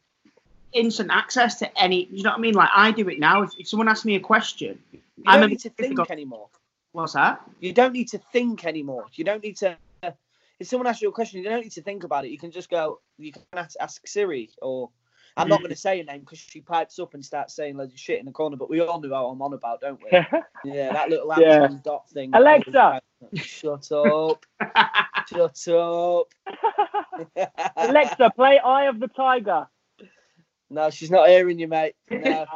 instant 0.75 1.11
access 1.11 1.55
to 1.61 1.79
any. 1.83 2.07
You 2.11 2.23
know 2.23 2.31
what 2.31 2.39
I 2.39 2.43
mean? 2.43 2.55
Like 2.55 2.69
I 2.75 2.91
do 2.93 3.09
it 3.09 3.19
now. 3.19 3.43
If, 3.45 3.53
if 3.59 3.67
someone 3.69 3.89
asks 3.89 4.05
me 4.05 4.15
a 4.17 4.21
question, 4.21 4.79
you 4.93 5.01
I'm 5.25 5.41
don't 5.41 5.45
a 5.45 5.49
need 5.53 5.61
to 5.61 5.71
bit 5.71 5.77
think 5.79 5.91
difficult- 5.93 6.11
anymore. 6.11 6.49
What's 6.93 7.15
that? 7.15 7.41
You 7.61 7.73
don't 7.73 7.95
need 7.95 8.09
to 8.09 8.19
think 8.19 8.67
anymore. 8.67 9.07
You 9.15 9.25
don't 9.25 9.43
need 9.43 9.57
to. 9.59 9.79
If 10.63 10.69
someone 10.69 10.87
asks 10.87 11.03
you 11.03 11.09
a 11.09 11.13
question, 11.13 11.43
you 11.43 11.51
don't 11.51 11.61
need 11.61 11.73
to 11.73 11.83
think 11.83 12.05
about 12.05 12.25
it. 12.25 12.31
You 12.31 12.39
can 12.39 12.53
just 12.53 12.71
go. 12.71 13.01
You 13.19 13.33
can 13.33 13.43
ask, 13.55 13.75
ask 13.81 14.07
Siri, 14.07 14.49
or 14.63 14.91
I'm 15.37 15.49
not 15.49 15.59
mm. 15.59 15.63
going 15.65 15.75
to 15.75 15.81
say 15.81 15.99
a 15.99 16.05
name 16.05 16.21
because 16.21 16.39
she 16.39 16.61
pipes 16.61 17.01
up 17.01 17.15
and 17.15 17.25
starts 17.25 17.57
saying 17.57 17.77
loads 17.77 17.93
of 17.93 17.99
shit 17.99 18.21
in 18.21 18.27
the 18.27 18.31
corner. 18.31 18.57
But 18.57 18.71
we 18.71 18.81
all 18.81 19.01
know 19.01 19.13
how 19.13 19.27
I'm 19.27 19.43
on 19.43 19.55
about, 19.55 19.81
don't 19.81 19.99
we? 20.01 20.11
Yeah, 20.65 20.93
that 20.93 21.11
little 21.11 21.27
Yeah. 21.37 21.65
Amazon 21.65 21.81
dot 21.83 22.09
thing. 22.11 22.31
Alexa! 22.33 23.03
Shut 23.35 23.91
up. 23.91 24.47
Shut 25.29 25.69
up. 25.69 26.29
Alexa, 27.77 28.31
play 28.37 28.61
Eye 28.61 28.85
of 28.85 29.01
the 29.01 29.09
Tiger. 29.09 29.67
No, 30.71 30.91
she's 30.91 31.11
not 31.11 31.29
hearing 31.29 31.59
you, 31.59 31.67
mate. 31.67 31.97
No. 32.09 32.47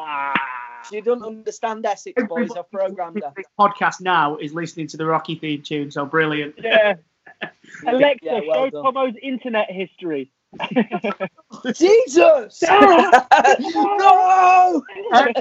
She 0.88 1.00
doesn't 1.00 1.24
understand 1.24 1.84
Essex 1.84 2.22
boys. 2.28 2.52
I've 2.57 2.70
programmed 2.70 3.20
her. 3.24 3.32
This 3.36 3.46
podcast 3.59 4.00
now 4.00 4.36
is 4.36 4.54
listening 4.54 4.86
to 4.88 4.96
the 4.96 5.07
Rocky 5.07 5.34
theme 5.34 5.62
tune. 5.62 5.90
So 5.90 6.07
brilliant. 6.07 6.54
Yeah. 6.62 6.94
Alexa, 7.87 8.24
Yeah, 8.24 8.41
well 8.47 8.64
show 8.64 8.70
done. 8.70 8.84
Tomo's 8.84 9.14
internet 9.22 9.70
history. 9.70 10.30
Jesus! 11.74 12.62
no! 12.62 14.82
Uh, 15.12 15.32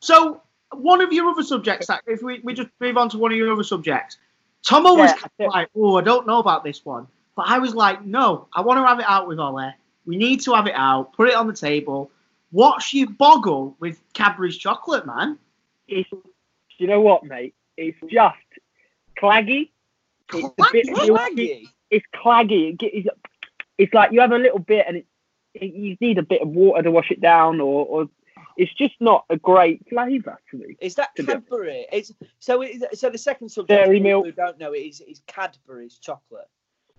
so 0.00 0.42
one 0.72 1.00
of 1.00 1.12
your 1.12 1.28
other 1.28 1.42
subjects, 1.42 1.86
that 1.88 2.02
if 2.06 2.22
we, 2.22 2.40
we 2.40 2.54
just 2.54 2.68
move 2.80 2.96
on 2.96 3.08
to 3.10 3.18
one 3.18 3.32
of 3.32 3.38
your 3.38 3.52
other 3.52 3.64
subjects, 3.64 4.18
Tomo 4.66 4.94
was 4.94 5.10
Yeah, 5.10 5.16
kind 5.16 5.30
of 5.40 5.46
like, 5.48 5.68
oh, 5.76 5.98
I 5.98 6.02
don't 6.02 6.26
know 6.26 6.38
about 6.38 6.64
this 6.64 6.84
one, 6.84 7.06
but 7.36 7.46
I 7.48 7.58
was 7.58 7.74
like, 7.74 8.04
no, 8.04 8.46
I 8.54 8.60
want 8.60 8.78
to 8.78 8.86
have 8.86 9.00
it 9.00 9.06
out 9.08 9.28
with 9.28 9.38
Ollie. 9.38 9.74
We 10.06 10.16
need 10.16 10.40
to 10.42 10.54
have 10.54 10.66
it 10.66 10.74
out. 10.74 11.12
Put 11.12 11.28
it 11.28 11.34
on 11.34 11.46
the 11.46 11.52
table. 11.52 12.10
Watch 12.52 12.92
you 12.92 13.10
boggle 13.10 13.76
with 13.80 14.00
Cadbury's 14.12 14.56
chocolate, 14.56 15.06
man? 15.06 15.38
It's, 15.88 16.08
you 16.78 16.86
know 16.86 17.00
what, 17.00 17.24
mate? 17.24 17.54
It's 17.76 17.98
just 18.10 18.36
claggy. 19.18 19.70
It's 20.34 20.46
a 20.46 20.72
bit 20.72 20.86
milky. 20.86 21.68
It's 21.90 22.06
claggy. 22.14 22.76
It's, 22.80 23.08
it's 23.78 23.94
like 23.94 24.12
you 24.12 24.20
have 24.20 24.32
a 24.32 24.38
little 24.38 24.58
bit, 24.58 24.86
and 24.88 24.98
it, 24.98 25.06
it, 25.54 25.74
you 25.74 25.96
need 26.00 26.18
a 26.18 26.22
bit 26.22 26.42
of 26.42 26.48
water 26.48 26.82
to 26.82 26.90
wash 26.90 27.10
it 27.10 27.20
down, 27.20 27.60
or, 27.60 27.84
or 27.86 28.08
it's 28.56 28.72
just 28.74 28.94
not 29.00 29.24
a 29.30 29.36
great 29.36 29.86
flavour 29.88 30.38
to 30.50 30.56
me. 30.56 30.76
Is 30.80 30.94
that 30.96 31.10
To 31.16 31.24
Cadbury? 31.24 31.86
It's 31.92 32.12
so. 32.38 32.62
It, 32.62 32.98
so 32.98 33.10
the 33.10 33.18
second 33.18 33.50
subject, 33.50 33.68
Dairy 33.68 34.00
milk. 34.00 34.26
who 34.26 34.32
don't 34.32 34.58
know, 34.58 34.72
it 34.72 34.80
is 34.80 35.00
is 35.00 35.20
Cadbury's 35.26 35.98
chocolate. 35.98 36.48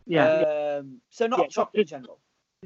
Yeah. 0.05 0.79
Um, 0.79 0.99
so 1.09 1.27
not 1.27 1.39
Yeah, 1.39 1.47
chocolate 1.47 1.81
in 1.81 1.87
general. 1.87 2.19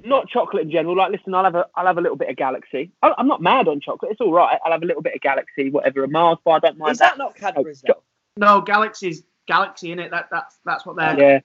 Not 0.03 0.28
chocolate 0.28 0.63
in 0.63 0.72
general. 0.72 0.95
Like, 0.95 1.11
listen, 1.11 1.34
I'll 1.34 1.43
have 1.43 1.55
a, 1.55 1.65
I'll 1.76 1.88
have 1.88 1.97
a 1.97 2.01
little 2.01 2.18
bit 2.18 2.30
of 2.30 2.36
Galaxy. 2.36 2.91
I, 3.01 3.13
I'm 3.18 3.28
not 3.28 3.41
mad 3.41 3.68
on 3.68 3.80
chocolate. 3.80 4.11
It's 4.11 4.22
all 4.22 4.32
right. 4.34 4.59
I'll 4.63 4.72
have 4.72 4.84
a 4.84 4.86
little 4.86 5.01
bit 5.01 5.15
of 5.15 5.22
Galaxy, 5.22 5.70
whatever, 5.70 6.03
a 6.03 6.07
Mars 6.07 6.38
bar. 6.43 6.57
I 6.57 6.59
don't 6.59 6.78
mind 6.78 6.91
Is 6.91 6.99
that 6.99 7.18
not 7.18 7.36
Cadbury's 7.36 7.82
though? 7.82 8.03
no, 8.38 8.61
Galaxy's 8.61 9.24
Galaxy 9.48 9.91
in 9.91 10.00
it. 10.00 10.12
That 10.12 10.28
that's 10.32 10.58
that's 10.66 10.86
what 10.86 10.95
they're. 10.95 11.20
Yeah. 11.20 11.39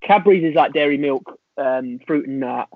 Cadbury's 0.00 0.44
is 0.44 0.54
like 0.54 0.72
dairy 0.72 0.96
milk, 0.96 1.38
um, 1.56 1.98
fruit 2.06 2.28
and 2.28 2.40
nut. 2.40 2.68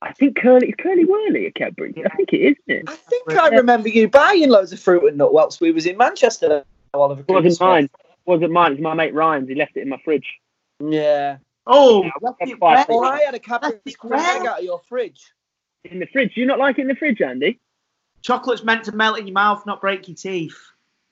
I 0.00 0.12
think 0.12 0.36
curly 0.36 0.68
it's 0.68 0.76
Curly 0.82 1.04
Wurly 1.04 1.46
at 1.46 1.54
Cadbury's. 1.54 1.94
I 2.04 2.08
think 2.16 2.32
it 2.32 2.38
is, 2.38 2.56
isn't 2.66 2.88
I 2.88 2.92
it? 2.92 2.98
think 2.98 3.32
I 3.32 3.48
remember 3.48 3.88
you 3.88 4.08
buying 4.08 4.48
loads 4.48 4.72
of 4.72 4.80
fruit 4.80 5.04
and 5.06 5.18
nut 5.18 5.32
whilst 5.32 5.60
we 5.60 5.70
was 5.72 5.86
in 5.86 5.96
Manchester. 5.96 6.64
Oliver 6.94 7.20
It 7.22 7.28
wasn't 7.28 7.44
Christmas. 7.44 7.60
mine. 7.60 7.90
wasn't 8.26 8.52
mine. 8.52 8.72
It's 8.72 8.80
my 8.80 8.94
mate 8.94 9.14
Ryan's. 9.14 9.48
He 9.48 9.54
left 9.54 9.76
it 9.76 9.82
in 9.82 9.88
my 9.88 10.00
fridge. 10.04 10.26
Yeah. 10.80 11.38
Oh, 11.66 12.02
Yeah, 12.02 12.10
left 12.20 12.38
that's 12.40 12.50
it 12.50 12.60
Well, 12.60 13.04
I 13.04 13.20
had 13.20 13.34
a 13.34 13.38
Cadbury's 13.38 13.80
That's 13.84 13.96
egg 14.40 14.46
out 14.46 14.58
of 14.58 14.64
your 14.64 14.80
fridge. 14.88 15.32
In 15.84 15.98
the 16.00 16.06
fridge. 16.06 16.34
Do 16.34 16.40
you 16.40 16.46
not 16.46 16.58
like 16.58 16.78
it 16.78 16.82
in 16.82 16.88
the 16.88 16.96
fridge, 16.96 17.20
Andy? 17.20 17.60
Chocolate's 18.22 18.64
meant 18.64 18.84
to 18.84 18.92
melt 18.92 19.18
in 19.18 19.26
your 19.26 19.34
mouth, 19.34 19.64
not 19.66 19.80
break 19.80 20.08
your 20.08 20.16
teeth. 20.16 20.58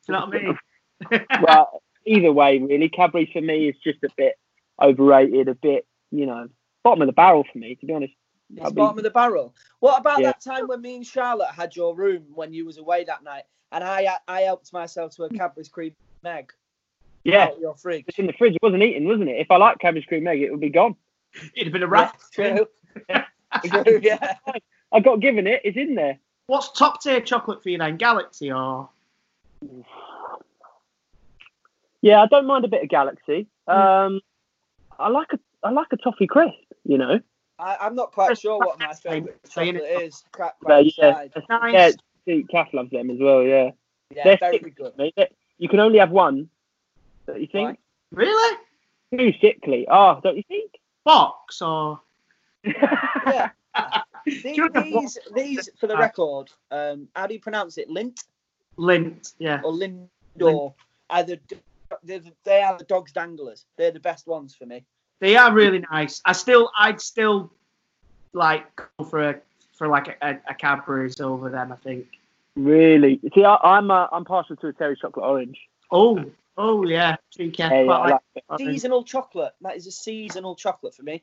Do 0.07 0.13
you 0.13 0.19
know 0.19 0.27
what 0.27 0.37
I 0.37 0.43
mean? 0.43 1.27
well, 1.43 1.83
either 2.07 2.33
way, 2.33 2.59
really, 2.59 2.89
Cadbury's 2.89 3.29
for 3.33 3.41
me 3.41 3.69
is 3.69 3.77
just 3.83 4.03
a 4.05 4.09
bit 4.17 4.39
overrated, 4.81 5.49
a 5.49 5.55
bit, 5.55 5.87
you 6.11 6.27
know, 6.27 6.49
bottom 6.83 7.03
of 7.03 7.07
the 7.07 7.13
barrel 7.13 7.45
for 7.53 7.59
me, 7.59 7.75
to 7.77 7.87
be 7.87 7.93
honest. 7.93 8.15
It's 8.57 8.71
be- 8.71 8.75
bottom 8.77 8.99
of 8.99 9.05
the 9.05 9.11
barrel. 9.11 9.55
What 9.81 10.01
about 10.01 10.21
Yeah. 10.21 10.29
that 10.33 10.41
time 10.41 10.67
when 10.67 10.81
me 10.81 10.97
and 10.97 11.07
Charlotte 11.07 11.51
had 11.51 11.77
your 11.77 11.95
room 11.95 12.25
when 12.35 12.53
you 12.53 12.65
was 12.67 12.79
away 12.79 13.05
that 13.05 13.23
night, 13.23 13.45
and 13.73 13.85
I 13.85 14.17
I 14.27 14.41
helped 14.43 14.73
myself 14.73 15.15
to 15.17 15.25
a 15.25 15.29
Cadbury's 15.31 15.69
cream 15.69 15.95
egg 16.25 16.53
Yeah, 17.25 17.45
out 17.45 17.55
of 17.55 17.61
your 17.61 17.77
fridge? 17.77 18.05
it's 18.09 18.19
in 18.19 18.27
the 18.27 18.33
fridge. 18.33 18.55
It 18.55 18.63
wasn't 18.63 18.83
eaten, 18.83 19.07
wasn't 19.07 19.29
it? 19.29 19.39
If 19.41 19.51
I 19.51 19.57
like 19.57 19.79
Cadbury's 19.79 20.07
cream 20.07 20.27
egg, 20.27 20.41
it 20.43 20.51
would 20.51 20.61
be 20.61 20.71
gone. 20.71 20.97
It'd 21.55 21.67
have 21.69 21.73
been 21.73 21.83
a 21.83 21.87
Yeah, 21.87 21.91
rat. 21.93 22.21
true. 22.33 22.67
true. 23.85 24.01
Yeah. 24.03 24.35
I 24.93 24.99
got 25.01 25.21
given 25.21 25.47
it. 25.47 25.61
It's 25.65 25.77
in 25.77 25.95
there. 25.95 26.19
What's 26.49 26.73
top 26.73 27.01
tier 27.01 27.21
chocolate 27.21 27.63
for 27.63 27.69
you 27.69 27.79
then? 27.79 27.97
Galaxy 27.99 28.51
or 28.51 28.89
Yeah, 32.03 32.23
I 32.23 32.27
don't 32.27 32.47
mind 32.47 32.65
a 32.65 32.69
bit 32.69 32.83
of 32.83 32.89
Galaxy. 32.89 33.47
Um, 33.67 34.21
I 34.99 35.09
like 35.09 35.33
a 35.33 35.39
I 35.63 35.71
like 35.71 35.89
a 35.93 35.97
toffee 35.97 36.27
crisp. 36.27 36.55
You 36.85 36.99
know. 36.99 37.21
I, 37.59 37.77
I'm 37.83 37.95
not 37.95 38.13
quite 38.13 38.39
sure 38.39 38.59
what 38.59 38.79
my 38.79 38.95
favourite 38.95 39.37
Saying 39.47 39.75
chocolate 39.75 39.91
it. 39.91 40.03
is. 40.05 40.25
Crack 40.33 40.55
Yeah, 40.67 40.79
yeah, 40.79 41.13
side. 41.13 41.33
Nice. 41.51 41.97
yeah. 42.27 42.37
Kath 42.51 42.73
loves 42.73 42.91
them 42.91 43.11
as 43.11 43.19
well. 43.21 43.43
Yeah, 43.43 43.73
Yeah, 44.15 44.25
they're 44.25 44.39
very 44.39 44.59
sick, 44.61 44.77
good. 44.77 44.97
mate. 44.97 45.15
You 45.59 45.69
can 45.69 45.79
only 45.79 45.99
have 45.99 46.11
one. 46.11 46.49
Don't 47.27 47.39
you 47.41 47.47
think? 47.47 47.79
really? 48.13 48.57
Too 49.15 49.33
sickly. 49.43 49.87
Oh, 49.91 50.21
don't 50.23 50.37
you 50.39 50.43
think? 50.49 50.71
Box 51.05 51.61
or 51.61 52.01
Yeah. 52.65 53.51
These, 54.27 54.61
these, 54.75 55.19
these, 55.35 55.71
for 55.81 55.87
the 55.87 55.97
record, 55.97 56.51
um, 56.71 57.09
how 57.17 57.27
do 57.27 57.33
you 57.35 57.41
pronounce 57.41 57.79
it? 57.79 57.89
Lint 57.89 58.25
lint? 58.77 59.33
Yeah. 59.39 59.61
or 59.65 59.73
Lindor? 59.73 60.75
Either 61.09 61.37
they 62.03 62.21
they 62.45 62.63
are 62.63 62.77
the 62.79 62.85
dog's 62.85 63.13
danglers. 63.13 63.65
They're 63.77 63.91
the 63.91 64.01
best 64.01 64.27
ones 64.27 64.55
for 64.55 64.67
me. 64.67 64.85
They 65.21 65.37
are 65.37 65.53
really 65.53 65.85
nice. 65.93 66.23
I 66.25 66.33
still, 66.33 66.71
I'd 66.79 67.01
still 67.01 67.53
like 68.33 68.65
go 68.77 69.05
for 69.05 69.31
a 69.31 69.41
for 69.75 69.89
like 69.89 70.09
a, 70.09 70.15
a, 70.23 70.39
a 70.51 70.55
Cadbury's 70.55 71.21
over 71.21 71.51
them. 71.51 71.73
I 71.73 71.77
think. 71.77 72.07
Really? 72.57 73.21
See, 73.35 73.45
I, 73.45 73.57
I'm 73.63 73.91
uh, 73.91 74.07
I'm 74.13 74.25
partial 74.25 74.57
to 74.57 74.69
a 74.69 74.73
Terry 74.73 74.97
chocolate 74.97 75.25
orange. 75.25 75.59
Oh, 75.91 76.25
oh 76.57 76.85
yeah. 76.87 77.17
Cheeky. 77.31 77.63
Yeah, 77.63 77.83
yeah, 77.83 77.91
like 77.91 78.21
like 78.49 78.59
Seasonal 78.61 79.05
chocolate. 79.05 79.53
That 79.61 79.77
is 79.77 79.87
a 79.87 79.93
seasonal 79.93 80.55
chocolate 80.57 80.95
for 80.95 81.03
me. 81.03 81.23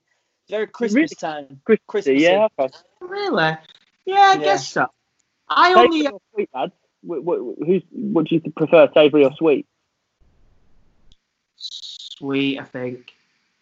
Very 0.50 0.68
Christmas 0.68 1.12
time. 1.12 1.60
Christmassy, 1.66 1.84
Christmassy. 1.88 2.24
yeah. 2.24 2.48
okay. 2.60 2.74
Really? 3.02 3.58
Yeah, 4.06 4.16
I 4.16 4.34
Yeah. 4.38 4.44
guess 4.46 4.68
so. 4.70 4.88
I 5.50 5.74
Savoury 5.74 5.86
only 5.86 6.08
or 6.08 6.22
sweet, 6.34 6.50
lads? 6.54 6.74
Wh- 7.06 7.24
wh- 7.24 7.66
Who's 7.66 7.84
what 7.92 8.28
do 8.28 8.36
you 8.36 8.42
prefer, 8.56 8.90
savoury 8.94 9.26
or 9.26 9.32
sweet? 9.38 9.66
Sweet. 12.18 12.60
I 12.60 12.64
think. 12.64 13.12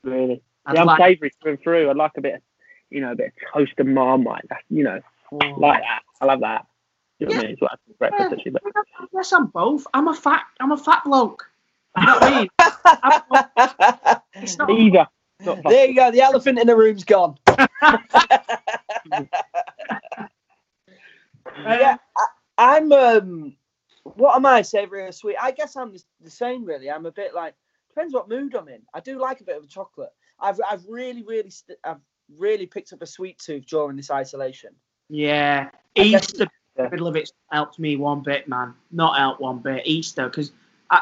Really? 0.04 0.42
I'd 0.66 0.76
yeah, 0.76 0.82
I'm 0.82 0.88
like- 0.88 1.00
savoury 1.00 1.32
through 1.42 1.52
and 1.54 1.62
through. 1.62 1.90
I'd 1.90 1.96
like 1.96 2.12
a 2.18 2.22
bit, 2.22 2.36
of, 2.36 2.42
you 2.90 3.02
know, 3.02 3.12
a 3.12 3.16
bit 3.16 3.28
of 3.28 3.34
toast 3.54 3.74
and 3.78 3.94
marmite. 3.94 4.46
That's, 4.50 4.64
you 4.70 4.84
know, 4.84 5.00
like 5.58 5.82
that. 5.82 6.02
I 6.22 6.26
love 6.26 6.42
that. 6.42 6.66
You 7.20 7.28
know 7.28 7.36
what 7.36 7.40
I 7.40 7.44
mean? 7.44 7.52
It's 7.54 7.62
what 7.62 7.72
I 7.72 7.74
have 7.74 7.80
for 7.88 7.94
breakfast 7.98 8.34
actually. 8.34 8.52
But 8.52 8.64
Yes, 9.14 9.34
I'm 9.34 9.48
both. 9.48 9.88
I'm 9.94 10.08
a 10.08 10.14
fat. 10.14 10.44
I'm 10.60 10.72
a 10.72 10.78
fat 10.78 11.04
bloke. 11.06 11.50
You 11.98 12.06
know 12.06 12.14
what 12.14 12.24
I 12.24 12.40
mean? 12.42 12.50
I'm- 12.60 14.22
it's 14.44 14.58
not. 14.58 14.70
either. 14.70 15.08
Not. 15.46 15.60
There 15.64 15.86
you 15.86 15.96
go. 15.96 16.12
The 16.12 16.22
elephant 16.22 16.60
in 16.60 16.68
the 16.68 16.76
room's 16.76 17.04
gone. 17.04 17.38
yeah, 17.48 17.68
I, 22.18 22.26
I'm. 22.58 22.92
Um, 22.92 23.56
what 24.04 24.36
am 24.36 24.46
I, 24.46 24.62
savoury 24.62 25.04
or 25.04 25.12
sweet? 25.12 25.38
I 25.42 25.52
guess 25.52 25.76
I'm 25.76 25.94
the, 25.94 26.04
the 26.22 26.30
same. 26.30 26.66
Really, 26.66 26.90
I'm 26.90 27.06
a 27.06 27.12
bit 27.12 27.34
like 27.34 27.56
depends 27.96 28.14
what 28.14 28.30
mood 28.30 28.54
I'm 28.56 28.68
in. 28.68 28.82
I 28.94 29.00
do 29.00 29.20
like 29.20 29.42
a 29.42 29.44
bit 29.44 29.58
of 29.58 29.64
a 29.64 29.68
chocolate. 29.68 30.12
I've 30.40 30.60
I've 30.70 30.86
really 30.88 31.24
really 31.24 31.50
st- 31.50 31.80
I've 31.84 32.02
really 32.38 32.66
picked 32.66 32.94
up 32.94 33.02
a 33.02 33.06
sweet 33.06 33.40
tooth 33.40 33.66
during 33.66 33.96
this 33.96 34.12
isolation. 34.12 34.72
Yeah, 35.10 35.70
I 35.98 36.02
Easter, 36.02 36.48
middle 36.78 37.08
of 37.08 37.16
it 37.16 37.32
helped 37.52 37.80
me 37.80 37.96
one 37.96 38.22
bit, 38.22 38.48
man. 38.48 38.74
Not 38.92 39.20
out 39.20 39.40
one 39.40 39.60
bit. 39.60 39.84
Easter, 39.86 40.28
because 40.28 40.52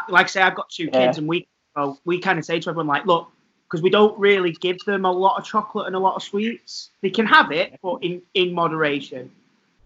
like 0.09 0.25
I 0.25 0.29
say, 0.29 0.41
I've 0.41 0.55
got 0.55 0.69
two 0.69 0.85
Yeah. 0.85 1.05
kids, 1.05 1.17
and 1.17 1.27
we 1.27 1.47
well, 1.75 1.99
we 2.05 2.19
kind 2.19 2.37
of 2.37 2.45
say 2.45 2.59
to 2.59 2.69
everyone 2.69 2.87
like, 2.87 3.05
look, 3.05 3.31
because 3.65 3.81
we 3.81 3.89
don't 3.89 4.17
really 4.19 4.51
give 4.51 4.77
them 4.85 5.05
a 5.05 5.11
lot 5.11 5.39
of 5.39 5.45
chocolate 5.45 5.87
and 5.87 5.95
a 5.95 5.99
lot 5.99 6.15
of 6.15 6.21
sweets. 6.21 6.91
They 7.01 7.09
can 7.09 7.25
have 7.25 7.51
it, 7.51 7.79
but 7.81 8.03
in 8.03 8.21
in 8.33 8.53
moderation. 8.53 9.31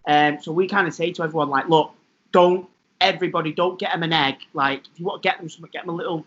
Um, 0.06 0.38
so 0.40 0.52
we 0.52 0.68
kind 0.68 0.86
of 0.86 0.94
say 0.94 1.12
to 1.12 1.22
everyone 1.22 1.48
like, 1.48 1.68
look, 1.68 1.92
don't 2.32 2.68
everybody 3.00 3.52
don't 3.52 3.78
get 3.78 3.92
them 3.92 4.02
an 4.02 4.12
egg. 4.12 4.36
Like 4.52 4.82
if 4.92 4.98
you 4.98 5.06
want 5.06 5.22
to 5.22 5.28
get 5.28 5.38
them 5.38 5.48
something, 5.48 5.70
get 5.72 5.86
them 5.86 5.94
a 5.94 5.96
little. 5.96 6.26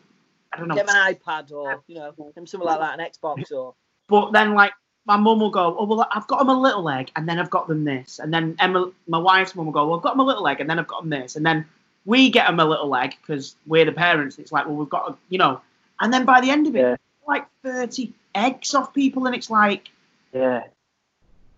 I 0.53 0.57
don't 0.57 0.67
know. 0.67 0.75
Get 0.75 0.87
them 0.87 0.95
an 0.97 1.13
iPad 1.15 1.51
or 1.51 1.83
you 1.87 1.95
know 1.95 2.13
something 2.45 2.59
like 2.61 2.79
that, 2.79 2.99
an 2.99 3.05
Xbox 3.05 3.51
or 3.51 3.73
But 4.07 4.31
then, 4.33 4.53
like, 4.53 4.73
my 5.05 5.15
mum 5.17 5.39
will 5.39 5.49
go, 5.49 5.75
oh, 5.79 5.85
well, 5.85 6.07
I've 6.11 6.27
got 6.27 6.39
them 6.39 6.49
a 6.49 6.59
little 6.59 6.87
egg, 6.89 7.11
and 7.15 7.27
then 7.27 7.39
I've 7.39 7.49
got 7.49 7.67
them 7.67 7.83
this. 7.85 8.19
And 8.19 8.33
then 8.33 8.55
Emma, 8.59 8.91
my 9.07 9.17
wife's 9.17 9.55
mum 9.55 9.65
will 9.65 9.73
go, 9.73 9.87
well, 9.87 9.97
I've 9.97 10.03
got 10.03 10.11
them 10.13 10.19
a 10.19 10.25
little 10.25 10.47
egg, 10.47 10.59
and 10.59 10.69
then 10.69 10.77
I've 10.79 10.87
got 10.87 11.01
them 11.01 11.09
this. 11.09 11.35
And 11.37 11.45
then 11.45 11.65
we 12.05 12.29
get 12.29 12.47
them 12.47 12.59
a 12.59 12.65
little 12.65 12.93
egg 12.95 13.15
because 13.21 13.55
we're 13.65 13.85
the 13.85 13.91
parents. 13.93 14.37
It's 14.39 14.51
like, 14.51 14.65
well, 14.65 14.75
we've 14.75 14.89
got, 14.89 15.11
a, 15.11 15.17
you 15.29 15.37
know. 15.37 15.61
And 16.01 16.13
then 16.13 16.25
by 16.25 16.41
the 16.41 16.49
end 16.51 16.67
of 16.67 16.75
it, 16.75 16.79
Yeah. 16.81 16.95
like 17.27 17.45
30 17.63 18.11
eggs 18.35 18.75
off 18.75 18.93
people, 18.93 19.25
and 19.27 19.35
it's 19.35 19.49
like, 19.49 19.89
Yeah. 20.33 20.63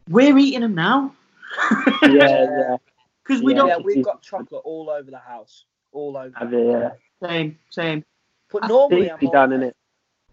we're 0.09 0.37
eating 0.37 0.61
them 0.61 0.75
now. 0.75 1.15
Yeah. 2.03 2.09
Yeah. 2.11 2.77
Because 3.25 3.41
we 3.41 3.53
Yeah. 3.53 3.57
don't. 3.59 3.67
yeah, 3.69 3.77
we've 3.77 4.03
got 4.03 4.21
chocolate 4.21 4.61
all 4.65 4.89
over 4.89 5.09
the 5.09 5.17
house, 5.17 5.63
all 5.93 6.17
over. 6.17 6.37
Have 6.37 6.51
yeah. 6.51 6.89
Same, 7.25 7.57
same. 7.69 8.03
But 8.53 8.67
normally 8.67 9.11
I'm 9.11 9.19
done 9.31 9.51
in 9.51 9.63
it. 9.63 9.75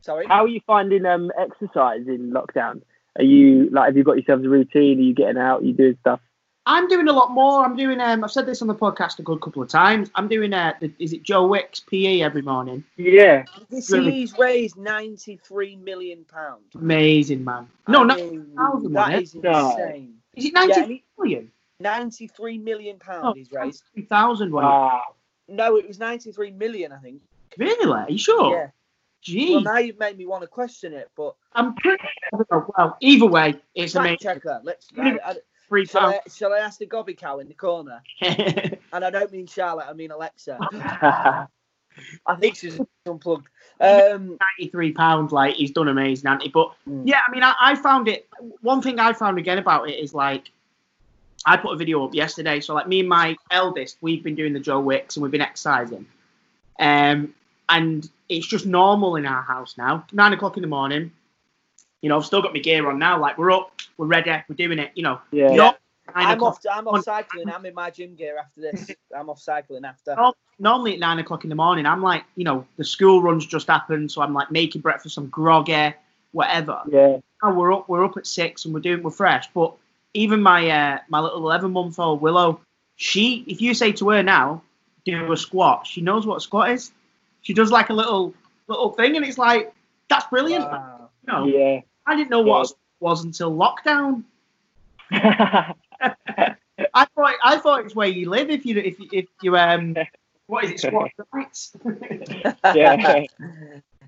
Sorry. 0.03 0.27
How 0.27 0.45
are 0.45 0.49
you 0.49 0.61
finding 0.67 1.05
um 1.07 1.31
exercise 1.39 2.07
in 2.07 2.31
lockdown? 2.33 2.83
Are 3.19 3.25
you 3.25 3.69
like 3.71 3.87
have 3.89 3.97
you 3.97 4.05
got 4.05 4.17
yourselves 4.17 4.45
a 4.45 4.49
routine? 4.49 4.99
Are 4.99 5.03
you 5.03 5.15
getting 5.15 5.39
out? 5.39 5.63
Are 5.63 5.65
you 5.65 5.73
doing 5.75 5.97
stuff? 6.01 6.21
I'm 6.67 6.89
doing 6.89 7.09
a 7.09 7.13
lot 7.13 7.33
more. 7.33 7.65
I'm 7.65 7.75
doing. 7.75 8.01
Um, 8.01 8.23
I've 8.23 8.31
said 8.31 8.47
this 8.47 8.61
on 8.63 8.69
the 8.69 8.75
podcast 8.75 9.19
a 9.19 9.23
good 9.23 9.41
couple 9.41 9.63
of 9.63 9.69
times. 9.71 10.11
I'm 10.15 10.29
doing. 10.29 10.53
Uh, 10.53 10.75
the, 10.81 10.93
is 10.99 11.13
it 11.15 11.23
Joe 11.23 11.47
Wicks 11.47 11.81
PE 11.81 12.21
every 12.21 12.43
morning? 12.43 12.85
Yeah. 12.97 13.45
This 13.71 13.91
Really? 13.91 14.13
he's 14.13 14.39
raised 14.39 14.77
93 14.77 15.77
million 15.77 16.25
pounds. 16.27 16.63
Amazing, 16.75 17.45
man. 17.45 17.67
No, 17.89 18.03
I 18.03 18.05
not 18.05 18.17
mean, 18.19 18.47
90,000, 18.55 18.93
that 18.93 19.01
wasn't 19.01 19.15
it? 19.15 19.23
is 19.23 19.35
No. 19.37 19.71
insane. 19.71 20.15
is 20.37 20.45
it 20.45 20.53
Yeah, 20.55 20.61
90 20.61 20.81
and 20.81 20.91
he- 20.93 21.05
million? 21.19 21.53
93 21.81 22.59
million 22.59 22.99
pounds 22.99 23.23
Oh, 23.25 23.33
he's 23.33 23.51
raised. 23.51 23.83
3,000. 23.95 24.53
Wow. 24.53 25.01
No, 25.49 25.77
it 25.77 25.89
was 25.89 25.99
93 25.99 26.51
million, 26.53 26.93
I 26.93 26.99
think. 26.99 27.23
Really? 27.59 27.91
Are 27.93 28.11
you 28.11 28.19
sure? 28.19 28.55
Yeah. 28.57 28.71
Gee, 29.23 29.53
Well, 29.53 29.61
now 29.63 29.77
you've 29.79 29.99
made 29.99 30.17
me 30.17 30.25
want 30.25 30.43
to 30.43 30.49
question 30.49 30.95
it, 30.95 31.11
but 31.15 31.35
I'm 31.53 31.75
pretty. 31.75 32.03
I. 32.33 32.39
Well, 32.51 32.97
either 33.01 33.27
way, 33.27 33.55
it's 33.75 33.93
fact 33.93 34.07
amazing. 34.07 34.19
checker. 34.23 34.61
Let's. 34.65 34.89
I, 34.97 35.19
I, 35.25 35.35
Three 35.69 35.85
shall. 35.85 36.07
I, 36.07 36.21
shall 36.35 36.53
I 36.55 36.59
ask 36.59 36.79
the 36.79 36.87
gobby 36.87 37.13
cow 37.15 37.39
in 37.41 37.49
the 37.49 37.55
corner? 37.55 38.03
And 38.93 39.05
I 39.05 39.11
don't 39.11 39.31
mean 39.31 39.47
Charlotte, 39.47 39.87
I 39.89 39.93
mean 39.93 40.11
Alexa. 40.11 40.59
I 42.27 42.37
think 42.41 42.57
she's 42.57 42.81
unplugged. 43.07 43.47
Um, 43.81 44.37
93 44.59 44.93
pounds. 44.93 45.33
Like 45.33 45.55
he's 45.55 45.71
done 45.71 45.87
amazing, 45.89 46.29
Andy. 46.29 46.49
But 46.49 46.73
Mm. 46.89 47.03
yeah, 47.07 47.21
I 47.27 47.31
mean, 47.31 47.43
I, 47.45 47.55
I 47.61 47.75
found 47.77 48.09
it. 48.09 48.27
One 48.63 48.83
thing 48.83 48.99
I 48.99 49.13
found 49.13 49.39
again 49.39 49.59
about 49.59 49.89
it 49.89 49.99
is 49.99 50.15
like. 50.15 50.51
I 51.47 51.57
put 51.57 51.73
a 51.73 51.77
video 51.77 52.05
up 52.05 52.15
yesterday. 52.15 52.61
So 52.61 52.75
like 52.75 52.87
me 52.87 53.01
and 53.01 53.09
my 53.09 53.35
eldest, 53.51 53.97
we've 54.03 54.23
been 54.23 54.35
doing 54.35 54.53
the 54.53 54.61
Joe 54.61 54.79
Wicks 54.81 55.17
and 55.17 55.23
we've 55.23 55.33
been 55.33 55.41
exercising. 55.41 56.05
Um, 56.79 57.33
and 57.71 58.09
it's 58.29 58.47
just 58.47 58.67
normal 58.67 59.17
in 59.17 59.27
our 59.27 59.43
house 59.43 59.77
now. 59.79 60.05
Nine 60.13 60.33
o'clock 60.33 60.57
in 60.57 60.63
the 60.63 60.69
morning. 60.69 61.13
You 62.03 62.09
know, 62.09 62.17
I've 62.17 62.25
still 62.25 62.43
got 62.43 62.53
my 62.53 62.61
gear 62.61 62.89
on 62.89 62.99
now. 62.99 63.19
Like 63.21 63.39
we're 63.39 63.51
up, 63.51 63.73
we're 63.97 64.07
ready, 64.07 64.31
we're 64.49 64.57
doing 64.57 64.79
it. 64.79 64.91
You 64.95 65.03
know, 65.03 65.21
yeah. 65.31 65.55
Not 65.55 65.81
I'm 66.15 66.43
off. 66.43 66.61
I'm 66.71 66.89
off 66.89 67.05
cycling. 67.05 67.51
I'm 67.51 67.65
in 67.67 67.75
my 67.75 67.91
gym 67.91 68.15
gear 68.15 68.39
after 68.39 68.61
this. 68.61 68.91
I'm 69.17 69.31
off 69.31 69.41
cycling 69.41 69.85
after. 69.85 70.17
Normally 70.59 70.95
at 70.95 71.01
nine 71.01 71.19
o'clock 71.19 71.45
in 71.45 71.51
the 71.51 71.57
morning, 71.57 71.87
I'm 71.87 72.03
like, 72.03 72.25
you 72.37 72.45
know, 72.45 72.67
the 72.77 72.85
school 72.85 73.23
runs 73.23 73.47
just 73.47 73.67
happened, 73.67 74.13
so 74.13 74.21
I'm 74.21 74.35
like 74.35 74.51
making 74.51 74.83
breakfast, 74.83 75.17
I'm 75.17 75.29
groggy, 75.29 75.95
whatever. 76.33 76.83
Yeah. 76.91 77.19
Now 77.43 77.55
we're 77.55 77.73
up, 77.73 77.89
we're 77.89 78.05
up 78.05 78.17
at 78.17 78.27
six, 78.27 78.65
and 78.65 78.75
we're 78.75 78.81
doing, 78.81 79.03
we're 79.03 79.11
fresh. 79.11 79.49
But 79.55 79.75
even 80.13 80.43
my 80.43 80.69
uh, 80.69 80.99
my 81.09 81.21
little 81.21 81.39
eleven 81.39 81.73
month 81.73 81.99
old 81.99 82.21
Willow, 82.21 82.61
she, 82.97 83.45
if 83.47 83.63
you 83.63 83.73
say 83.75 83.93
to 83.93 84.11
her 84.11 84.23
now, 84.23 84.63
do 85.05 85.33
a 85.33 85.37
squat, 85.37 85.87
she 85.87 86.03
knows 86.03 86.27
what 86.27 86.37
a 86.37 86.41
squat 86.41 86.71
is. 86.71 86.93
She 87.43 87.55
does 87.55 87.71
like 87.71 87.91
a 87.91 87.95
little 87.95 88.35
little 88.69 88.91
thing, 88.91 89.17
and 89.17 89.25
it's 89.25 89.39
like 89.39 89.73
that's 90.09 90.27
brilliant. 90.27 90.65
Wow. 90.65 91.11
You 91.27 91.33
know, 91.33 91.47
Yeah. 91.47 91.81
I 92.07 92.17
didn't 92.17 92.31
know 92.31 92.43
what 92.43 92.71
a 92.71 92.75
was 93.01 93.25
until 93.25 93.53
lockdown. 93.53 94.25
I 95.11 95.75
thought 97.15 97.35
I 97.45 97.59
thought 97.59 97.85
it's 97.85 97.95
where 97.95 98.09
you 98.09 98.29
live 98.29 98.51
if 98.51 98.65
you 98.65 98.77
if 98.79 98.99
you, 98.99 99.09
if 99.13 99.27
you 99.43 99.57
um 99.57 99.97
what 100.47 100.65
is 100.65 100.71
it 100.73 100.81
squat 100.81 101.11
rights. 101.33 101.73
yeah. 102.75 103.25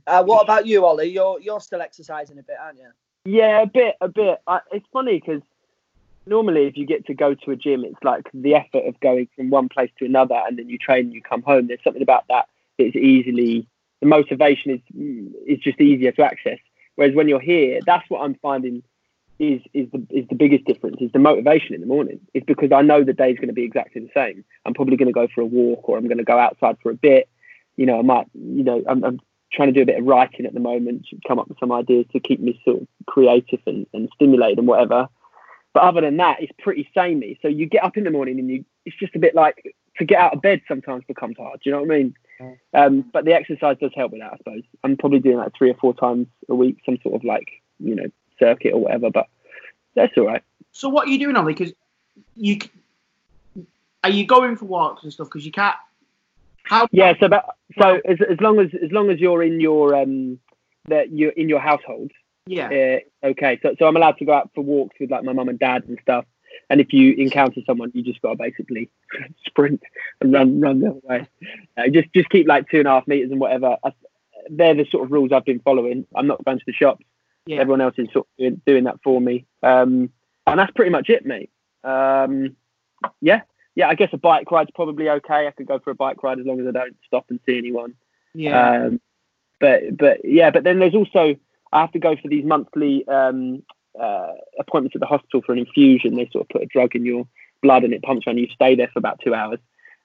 Uh, 0.06 0.24
what 0.24 0.42
about 0.42 0.66
you, 0.66 0.84
Ollie? 0.84 1.08
You're 1.08 1.40
you're 1.40 1.60
still 1.60 1.80
exercising 1.80 2.38
a 2.38 2.42
bit, 2.42 2.56
aren't 2.60 2.78
you? 2.78 2.88
Yeah, 3.24 3.62
a 3.62 3.66
bit, 3.66 3.96
a 4.00 4.08
bit. 4.08 4.40
I, 4.46 4.60
it's 4.72 4.86
funny 4.92 5.20
because 5.20 5.42
normally 6.26 6.66
if 6.66 6.76
you 6.76 6.86
get 6.86 7.06
to 7.06 7.14
go 7.14 7.34
to 7.34 7.50
a 7.52 7.56
gym, 7.56 7.84
it's 7.84 8.02
like 8.02 8.28
the 8.34 8.56
effort 8.56 8.86
of 8.86 8.98
going 9.00 9.28
from 9.36 9.50
one 9.50 9.68
place 9.68 9.90
to 9.98 10.04
another, 10.04 10.40
and 10.46 10.58
then 10.58 10.68
you 10.68 10.78
train 10.78 11.06
and 11.06 11.14
you 11.14 11.22
come 11.22 11.42
home. 11.42 11.68
There's 11.68 11.82
something 11.84 12.02
about 12.02 12.24
that 12.28 12.48
that's 12.84 12.96
easily 12.96 13.66
the 14.00 14.08
motivation 14.08 14.72
is 14.72 14.80
is 15.46 15.58
just 15.60 15.80
easier 15.80 16.12
to 16.12 16.22
access. 16.22 16.58
Whereas 16.96 17.14
when 17.14 17.28
you're 17.28 17.40
here, 17.40 17.80
that's 17.86 18.08
what 18.10 18.20
I'm 18.20 18.34
finding 18.34 18.82
is 19.38 19.60
is 19.72 19.88
the 19.92 20.06
is 20.10 20.26
the 20.28 20.34
biggest 20.34 20.64
difference 20.64 20.96
is 21.00 21.10
the 21.12 21.18
motivation 21.18 21.74
in 21.74 21.80
the 21.80 21.86
morning. 21.86 22.20
It's 22.34 22.44
because 22.44 22.72
I 22.72 22.82
know 22.82 23.02
the 23.02 23.12
day's 23.12 23.36
going 23.36 23.48
to 23.48 23.54
be 23.54 23.64
exactly 23.64 24.02
the 24.02 24.10
same. 24.14 24.44
I'm 24.66 24.74
probably 24.74 24.96
going 24.96 25.06
to 25.08 25.12
go 25.12 25.28
for 25.34 25.40
a 25.40 25.46
walk 25.46 25.88
or 25.88 25.96
I'm 25.96 26.06
going 26.06 26.18
to 26.18 26.24
go 26.24 26.38
outside 26.38 26.76
for 26.82 26.90
a 26.90 26.94
bit. 26.94 27.28
You 27.76 27.86
know, 27.86 27.98
I 27.98 28.02
might, 28.02 28.26
you 28.34 28.64
know, 28.64 28.82
I'm, 28.86 29.02
I'm 29.02 29.20
trying 29.52 29.68
to 29.68 29.72
do 29.72 29.82
a 29.82 29.86
bit 29.86 29.98
of 29.98 30.04
writing 30.04 30.46
at 30.46 30.54
the 30.54 30.60
moment, 30.60 31.06
to 31.10 31.16
come 31.26 31.38
up 31.38 31.48
with 31.48 31.58
some 31.58 31.72
ideas 31.72 32.06
to 32.12 32.20
keep 32.20 32.40
me 32.40 32.60
sort 32.64 32.82
of 32.82 32.88
creative 33.06 33.60
and, 33.66 33.86
and 33.94 34.08
stimulated 34.14 34.58
and 34.58 34.66
whatever. 34.66 35.08
But 35.74 35.84
other 35.84 36.02
than 36.02 36.18
that, 36.18 36.42
it's 36.42 36.52
pretty 36.58 36.88
samey. 36.94 37.38
So 37.40 37.48
you 37.48 37.66
get 37.66 37.84
up 37.84 37.96
in 37.96 38.04
the 38.04 38.10
morning 38.10 38.38
and 38.38 38.50
you, 38.50 38.64
it's 38.84 38.96
just 38.96 39.16
a 39.16 39.18
bit 39.18 39.34
like 39.34 39.74
to 39.96 40.04
get 40.04 40.18
out 40.18 40.34
of 40.34 40.42
bed 40.42 40.60
sometimes 40.68 41.04
becomes 41.06 41.36
hard. 41.38 41.60
Do 41.62 41.70
you 41.70 41.72
know 41.72 41.82
what 41.82 41.92
I 41.92 41.98
mean? 41.98 42.14
Um, 42.74 43.04
but 43.12 43.24
the 43.24 43.32
exercise 43.34 43.76
does 43.80 43.92
help 43.94 44.12
with 44.12 44.20
that, 44.20 44.34
I 44.34 44.36
suppose. 44.38 44.62
I'm 44.84 44.96
probably 44.96 45.20
doing 45.20 45.38
that 45.38 45.52
three 45.56 45.70
or 45.70 45.74
four 45.74 45.94
times 45.94 46.26
a 46.48 46.54
week, 46.54 46.78
some 46.84 46.98
sort 47.02 47.14
of 47.14 47.24
like, 47.24 47.48
you 47.78 47.94
know, 47.94 48.06
circuit 48.38 48.72
or 48.72 48.80
whatever. 48.80 49.10
But 49.10 49.28
that's 49.94 50.12
all 50.16 50.26
right. 50.26 50.42
So 50.72 50.88
what 50.88 51.06
are 51.06 51.10
you 51.10 51.18
doing, 51.18 51.36
Ollie? 51.36 51.54
Because 51.54 51.72
you 52.36 52.58
are 54.04 54.10
you 54.10 54.26
going 54.26 54.56
for 54.56 54.64
walks 54.64 55.02
and 55.02 55.12
stuff? 55.12 55.28
Because 55.28 55.44
you 55.46 55.52
can't. 55.52 55.76
How? 56.64 56.88
Yeah. 56.90 57.14
So, 57.20 57.28
but, 57.28 57.56
so 57.78 58.00
as, 58.04 58.18
as 58.28 58.40
long 58.40 58.58
as 58.58 58.70
as 58.82 58.90
long 58.90 59.10
as 59.10 59.18
you're 59.20 59.42
in 59.42 59.60
your 59.60 59.94
um 59.94 60.38
that 60.88 61.12
you're 61.12 61.30
in 61.32 61.48
your 61.48 61.60
household, 61.60 62.10
Yeah. 62.46 63.00
uh, 63.24 63.26
okay. 63.28 63.58
So, 63.62 63.74
so 63.78 63.86
I'm 63.86 63.96
allowed 63.96 64.18
to 64.18 64.24
go 64.24 64.32
out 64.32 64.50
for 64.54 64.62
walks 64.62 64.96
with 64.98 65.10
like 65.10 65.24
my 65.24 65.32
mum 65.32 65.48
and 65.48 65.58
dad 65.58 65.84
and 65.86 65.98
stuff. 66.02 66.24
And 66.70 66.80
if 66.80 66.92
you 66.92 67.14
encounter 67.14 67.60
someone, 67.66 67.90
you 67.94 68.02
just 68.02 68.22
got 68.22 68.30
to 68.30 68.36
basically 68.36 68.90
sprint 69.46 69.82
and 70.20 70.32
run 70.32 70.60
run 70.60 70.80
the 70.80 70.90
other 70.90 71.00
way. 71.02 71.28
Uh, 71.76 71.88
just 71.92 72.12
just 72.14 72.30
keep 72.30 72.48
like 72.48 72.68
two 72.70 72.78
and 72.78 72.88
a 72.88 72.90
half 72.90 73.06
meters 73.06 73.30
and 73.30 73.40
whatever. 73.40 73.76
I, 73.84 73.92
they're 74.50 74.74
the 74.74 74.86
sort 74.90 75.04
of 75.04 75.12
rules 75.12 75.32
I've 75.32 75.44
been 75.44 75.60
following. 75.60 76.06
I'm 76.16 76.26
not 76.26 76.44
going 76.44 76.58
to 76.58 76.64
the 76.66 76.72
shops. 76.72 77.04
Yeah. 77.46 77.60
Everyone 77.60 77.80
else 77.80 77.94
is 77.98 78.08
sort 78.12 78.26
of 78.26 78.36
doing, 78.38 78.62
doing 78.66 78.84
that 78.84 79.02
for 79.02 79.20
me. 79.20 79.46
Um, 79.62 80.10
and 80.46 80.58
that's 80.58 80.72
pretty 80.72 80.90
much 80.90 81.08
it, 81.08 81.24
mate. 81.26 81.50
Um, 81.84 82.56
yeah, 83.20 83.42
yeah. 83.74 83.88
I 83.88 83.94
guess 83.94 84.10
a 84.12 84.16
bike 84.16 84.50
ride's 84.50 84.70
probably 84.74 85.08
okay. 85.08 85.46
I 85.46 85.50
could 85.50 85.66
go 85.66 85.78
for 85.78 85.90
a 85.90 85.94
bike 85.94 86.22
ride 86.22 86.38
as 86.38 86.46
long 86.46 86.60
as 86.60 86.66
I 86.66 86.70
don't 86.70 86.96
stop 87.06 87.26
and 87.30 87.40
see 87.46 87.58
anyone. 87.58 87.94
Yeah. 88.34 88.86
Um, 88.86 89.00
but 89.60 89.96
but 89.96 90.18
yeah, 90.24 90.50
but 90.50 90.64
then 90.64 90.78
there's 90.78 90.94
also 90.94 91.36
I 91.72 91.80
have 91.80 91.92
to 91.92 91.98
go 91.98 92.16
for 92.16 92.28
these 92.28 92.44
monthly 92.44 93.06
um, 93.08 93.62
uh, 94.00 94.32
appointments 94.58 94.96
at 94.96 95.00
the 95.00 95.06
hospital 95.06 95.42
for 95.44 95.52
an 95.52 95.58
infusion. 95.58 96.16
They 96.16 96.28
sort 96.32 96.44
of 96.44 96.48
put 96.48 96.62
a 96.62 96.66
drug 96.66 96.94
in 96.94 97.04
your 97.04 97.26
blood 97.62 97.84
and 97.84 97.92
it 97.92 98.02
pumps 98.02 98.26
around. 98.26 98.38
You 98.38 98.48
stay 98.54 98.74
there 98.74 98.88
for 98.88 98.98
about 98.98 99.20
two 99.24 99.34
hours. 99.34 99.58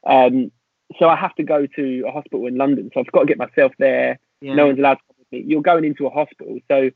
Um, 0.06 0.52
so 1.00 1.10
I 1.10 1.16
have 1.16 1.36
to 1.36 1.44
go 1.44 1.66
to 1.66 2.06
a 2.08 2.12
hospital 2.12 2.48
in 2.48 2.58
London. 2.58 2.90
So 2.94 3.02
I've 3.02 3.12
got 3.12 3.22
to 3.22 3.26
get 3.26 3.38
myself 3.38 3.74
there. 3.78 4.20
yeah. 4.42 4.56
No 4.56 4.68
one's 4.68 4.80
allowed 4.80 4.96
to 4.96 5.02
come 5.08 5.16
with 5.20 5.32
me. 5.32 5.44
You're 5.46 5.62
going 5.62 5.86
into 5.86 6.08
a 6.08 6.10
hospital, 6.10 6.60
so 6.70 6.90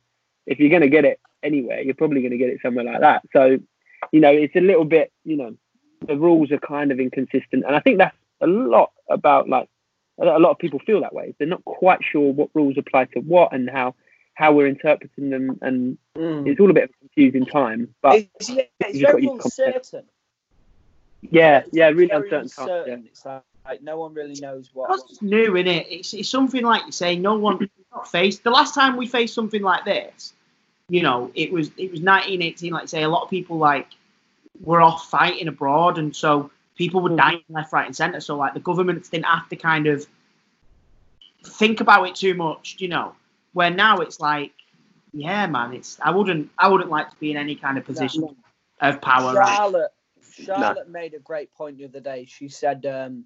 if 0.48 0.60
you're 0.60 0.70
going 0.70 0.82
to 0.82 0.90
get 0.90 1.06
it 1.06 1.20
anywhere, 1.44 1.82
you're 1.82 1.96
probably 1.96 2.22
going 2.22 2.32
to 2.32 2.38
get 2.38 2.50
it 2.50 2.60
somewhere 2.62 2.86
like 2.86 3.02
that. 3.02 3.24
So 3.34 3.60
you 4.12 4.20
know, 4.20 4.32
it's 4.32 4.56
a 4.56 4.62
little 4.62 4.86
bit, 4.86 5.12
you 5.24 5.38
know, 5.38 5.56
the 6.08 6.18
rules 6.18 6.52
are 6.52 6.58
kind 6.58 6.92
of 6.92 7.00
inconsistent, 7.00 7.64
and 7.66 7.76
I 7.76 7.80
think 7.80 8.00
that's 8.00 8.16
a 8.42 8.48
lot 8.48 8.92
about 9.10 9.48
like 9.48 9.70
a 10.20 10.40
lot 10.40 10.52
of 10.52 10.58
people 10.58 10.80
feel 10.80 11.02
that 11.02 11.14
way. 11.14 11.36
They're 11.38 11.48
not 11.48 11.64
quite 11.66 12.00
sure 12.04 12.34
what 12.34 12.50
rules 12.54 12.76
apply 12.78 13.06
to 13.06 13.20
what 13.20 13.54
and 13.54 13.70
how 13.70 13.96
how 14.42 14.52
we're 14.52 14.68
interpreting 14.68 15.30
them, 15.30 15.60
and 15.62 15.98
Mm. 16.18 16.48
it's 16.48 16.60
all 16.60 16.70
a 16.70 16.74
bit 16.74 16.86
of 16.86 16.90
a 16.90 17.00
confusing 17.00 17.46
time. 17.46 17.94
But 18.02 18.28
It's, 18.36 18.50
yeah, 18.50 18.64
it's 18.80 19.00
very 19.00 19.04
got 19.14 19.18
to 19.18 19.22
use 19.22 19.56
context. 19.56 19.94
uncertain. 19.94 20.10
yeah, 21.30 21.64
yeah, 21.72 21.88
really 21.90 22.08
Very 22.08 22.24
uncertain 22.24 22.50
times. 22.50 22.88
Yeah. 22.88 22.96
It's 23.06 23.26
like, 23.26 23.44
like 23.66 23.82
no 23.84 24.00
one 24.00 24.14
really 24.14 24.40
knows 24.42 24.70
what. 24.74 24.88
Because 24.90 25.06
it's 25.12 25.22
new, 25.22 25.56
in 25.56 25.68
it? 25.68 25.86
It's, 25.90 26.14
it's 26.14 26.30
something 26.30 26.64
like 26.64 26.86
you 26.88 26.92
say, 26.92 27.16
no 27.16 27.38
one 27.38 27.70
not 27.94 28.08
faced. 28.10 28.44
The 28.44 28.50
last 28.50 28.74
time 28.74 28.98
we 28.98 29.06
faced 29.08 29.34
something 29.36 29.62
like 29.62 29.86
this, 29.86 30.34
you 30.90 31.04
know, 31.04 31.32
it 31.36 31.52
was 31.54 31.68
it 31.78 31.92
was 31.92 32.02
1918. 32.02 32.74
Like 32.74 32.82
you 32.84 32.88
say, 32.88 33.04
a 33.04 33.10
lot 33.10 33.24
of 33.24 33.30
people 33.30 33.58
like 33.58 33.88
were 34.62 34.82
off 34.82 35.10
fighting 35.10 35.48
abroad, 35.48 35.98
and 36.00 36.14
so 36.16 36.50
people 36.76 37.00
were 37.02 37.16
dying 37.16 37.44
left, 37.50 37.72
right, 37.72 37.86
and 37.86 37.96
centre. 37.96 38.20
So 38.20 38.36
like 38.36 38.54
the 38.56 38.60
governments 38.60 39.08
didn't 39.10 39.26
have 39.26 39.48
to 39.50 39.56
kind 39.56 39.88
of 39.88 40.06
think 41.46 41.80
about 41.82 42.04
it 42.10 42.16
too 42.16 42.34
much, 42.34 42.76
you 42.80 42.88
know. 42.90 43.16
Where 43.54 43.70
now 43.70 43.98
it's 43.98 44.20
like, 44.20 44.54
yeah, 45.14 45.46
man, 45.48 45.74
it's 45.74 45.98
I 46.02 46.12
wouldn't 46.12 46.50
I 46.58 46.68
wouldn't 46.70 46.90
like 46.90 47.10
to 47.10 47.16
be 47.18 47.32
in 47.32 47.38
any 47.38 47.56
kind 47.56 47.78
of 47.78 47.86
position 47.86 48.36
of 48.80 49.02
power. 49.02 49.34
right? 49.34 49.56
Charlotte, 49.56 49.92
Charlotte 50.32 50.90
made 50.90 51.14
a 51.14 51.20
great 51.20 51.54
point 51.54 51.78
the 51.78 51.86
other 51.86 52.00
day. 52.00 52.26
She 52.26 52.48
said, 52.48 52.86
um, 52.86 53.26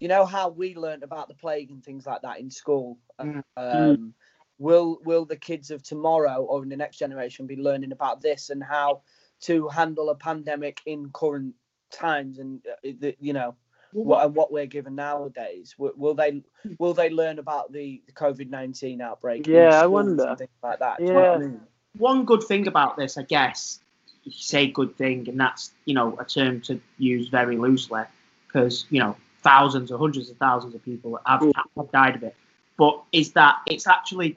"You 0.00 0.08
know 0.08 0.24
how 0.24 0.48
we 0.48 0.74
learned 0.74 1.02
about 1.02 1.28
the 1.28 1.34
plague 1.34 1.70
and 1.70 1.84
things 1.84 2.06
like 2.06 2.22
that 2.22 2.40
in 2.40 2.50
school. 2.50 2.98
Mm. 3.20 3.42
Um, 3.56 4.14
Will 4.58 4.98
will 5.04 5.24
the 5.24 5.36
kids 5.36 5.70
of 5.70 5.84
tomorrow 5.84 6.42
or 6.42 6.64
in 6.64 6.68
the 6.68 6.76
next 6.76 6.96
generation 6.96 7.46
be 7.46 7.56
learning 7.56 7.92
about 7.92 8.20
this 8.20 8.50
and 8.50 8.62
how 8.62 9.02
to 9.42 9.68
handle 9.68 10.10
a 10.10 10.16
pandemic 10.16 10.80
in 10.84 11.10
current 11.12 11.54
times 11.92 12.38
and 12.40 12.60
uh, 12.66 12.90
the, 12.98 13.16
you 13.20 13.32
know 13.32 13.54
what 13.92 14.24
and 14.24 14.34
what 14.34 14.52
we're 14.52 14.66
given 14.66 14.94
nowadays? 14.94 15.74
Will, 15.78 15.92
will 15.96 16.14
they 16.14 16.42
will 16.78 16.94
they 16.94 17.10
learn 17.10 17.38
about 17.38 17.72
the, 17.72 18.02
the 18.06 18.12
COVID 18.12 18.50
nineteen 18.50 19.00
outbreak? 19.00 19.46
Yeah, 19.46 19.82
I 19.82 19.86
wonder. 19.86 20.34
things 20.36 20.50
like 20.62 20.78
that. 20.80 20.98
Do 20.98 21.04
you 21.04 21.12
know 21.12 21.20
what 21.20 21.28
I 21.28 21.32
Yeah. 21.32 21.38
mean? 21.38 21.60
one 21.96 22.24
good 22.24 22.42
thing 22.42 22.66
about 22.66 22.96
this, 22.96 23.18
I 23.18 23.22
guess, 23.22 23.80
you 24.24 24.32
say 24.32 24.68
good 24.68 24.96
thing, 24.96 25.28
and 25.28 25.38
that's 25.38 25.72
you 25.84 25.94
know 25.94 26.16
a 26.18 26.24
term 26.24 26.60
to 26.62 26.80
use 26.98 27.28
very 27.28 27.56
loosely, 27.56 28.02
because 28.46 28.86
you 28.90 29.00
know 29.00 29.16
thousands 29.42 29.90
or 29.90 29.98
hundreds 29.98 30.30
of 30.30 30.36
thousands 30.36 30.74
of 30.74 30.84
people 30.84 31.18
have, 31.26 31.42
have 31.76 31.90
died 31.92 32.16
of 32.16 32.22
it. 32.22 32.36
But 32.76 33.02
is 33.12 33.32
that 33.32 33.56
it's 33.66 33.86
actually 33.86 34.36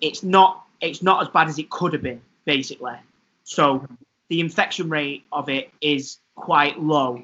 it's 0.00 0.22
not 0.22 0.64
it's 0.80 1.02
not 1.02 1.22
as 1.22 1.28
bad 1.28 1.48
as 1.48 1.58
it 1.58 1.70
could 1.70 1.92
have 1.92 2.02
been, 2.02 2.20
basically. 2.44 2.96
So 3.44 3.86
the 4.28 4.40
infection 4.40 4.88
rate 4.88 5.24
of 5.32 5.48
it 5.48 5.72
is 5.80 6.18
quite 6.34 6.78
low, 6.80 7.22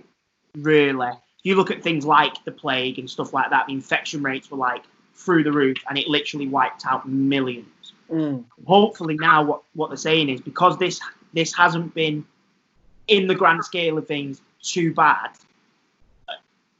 really. 0.62 1.10
You 1.42 1.54
look 1.56 1.70
at 1.70 1.82
things 1.82 2.04
like 2.04 2.44
the 2.44 2.52
plague 2.52 2.98
and 2.98 3.08
stuff 3.08 3.32
like 3.32 3.50
that, 3.50 3.66
the 3.66 3.72
infection 3.72 4.22
rates 4.22 4.50
were 4.50 4.58
like 4.58 4.84
through 5.14 5.44
the 5.44 5.52
roof, 5.52 5.78
and 5.88 5.98
it 5.98 6.08
literally 6.08 6.48
wiped 6.48 6.86
out 6.86 7.08
millions 7.08 7.66
Mm. 8.10 8.44
hopefully 8.66 9.16
now 9.20 9.42
what, 9.42 9.60
what 9.74 9.90
they're 9.90 9.98
saying 9.98 10.30
is 10.30 10.40
because 10.40 10.78
this 10.78 10.98
this 11.34 11.54
hasn't 11.54 11.92
been 11.92 12.24
in 13.06 13.26
the 13.26 13.34
grand 13.34 13.62
scale 13.62 13.98
of 13.98 14.06
things 14.06 14.40
too 14.62 14.94
bad 14.94 15.28
uh, 16.26 16.32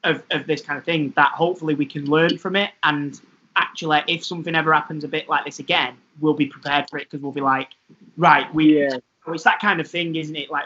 of, 0.04 0.22
of 0.30 0.46
this 0.46 0.62
kind 0.62 0.78
of 0.78 0.86
thing 0.86 1.12
that 1.16 1.32
hopefully 1.32 1.74
we 1.74 1.84
can 1.84 2.06
learn 2.06 2.38
from 2.38 2.56
it 2.56 2.70
and 2.82 3.20
actually 3.56 4.00
if 4.08 4.24
something 4.24 4.54
ever 4.54 4.72
happens 4.72 5.04
a 5.04 5.08
bit 5.08 5.28
like 5.28 5.44
this 5.44 5.58
again 5.58 5.98
we'll 6.18 6.32
be 6.32 6.46
prepared 6.46 6.88
for 6.88 6.96
it 6.96 7.04
because 7.10 7.20
we'll 7.22 7.30
be 7.30 7.42
like 7.42 7.68
right 8.16 8.52
we 8.54 8.78
Yeah. 8.80 8.96
it's 9.26 9.44
that 9.44 9.60
kind 9.60 9.82
of 9.82 9.86
thing 9.86 10.16
isn't 10.16 10.34
it 10.34 10.50
like 10.50 10.64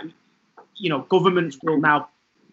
you 0.77 0.89
know 0.91 1.01
governments 1.09 1.59
will 1.65 1.81
now 1.81 2.09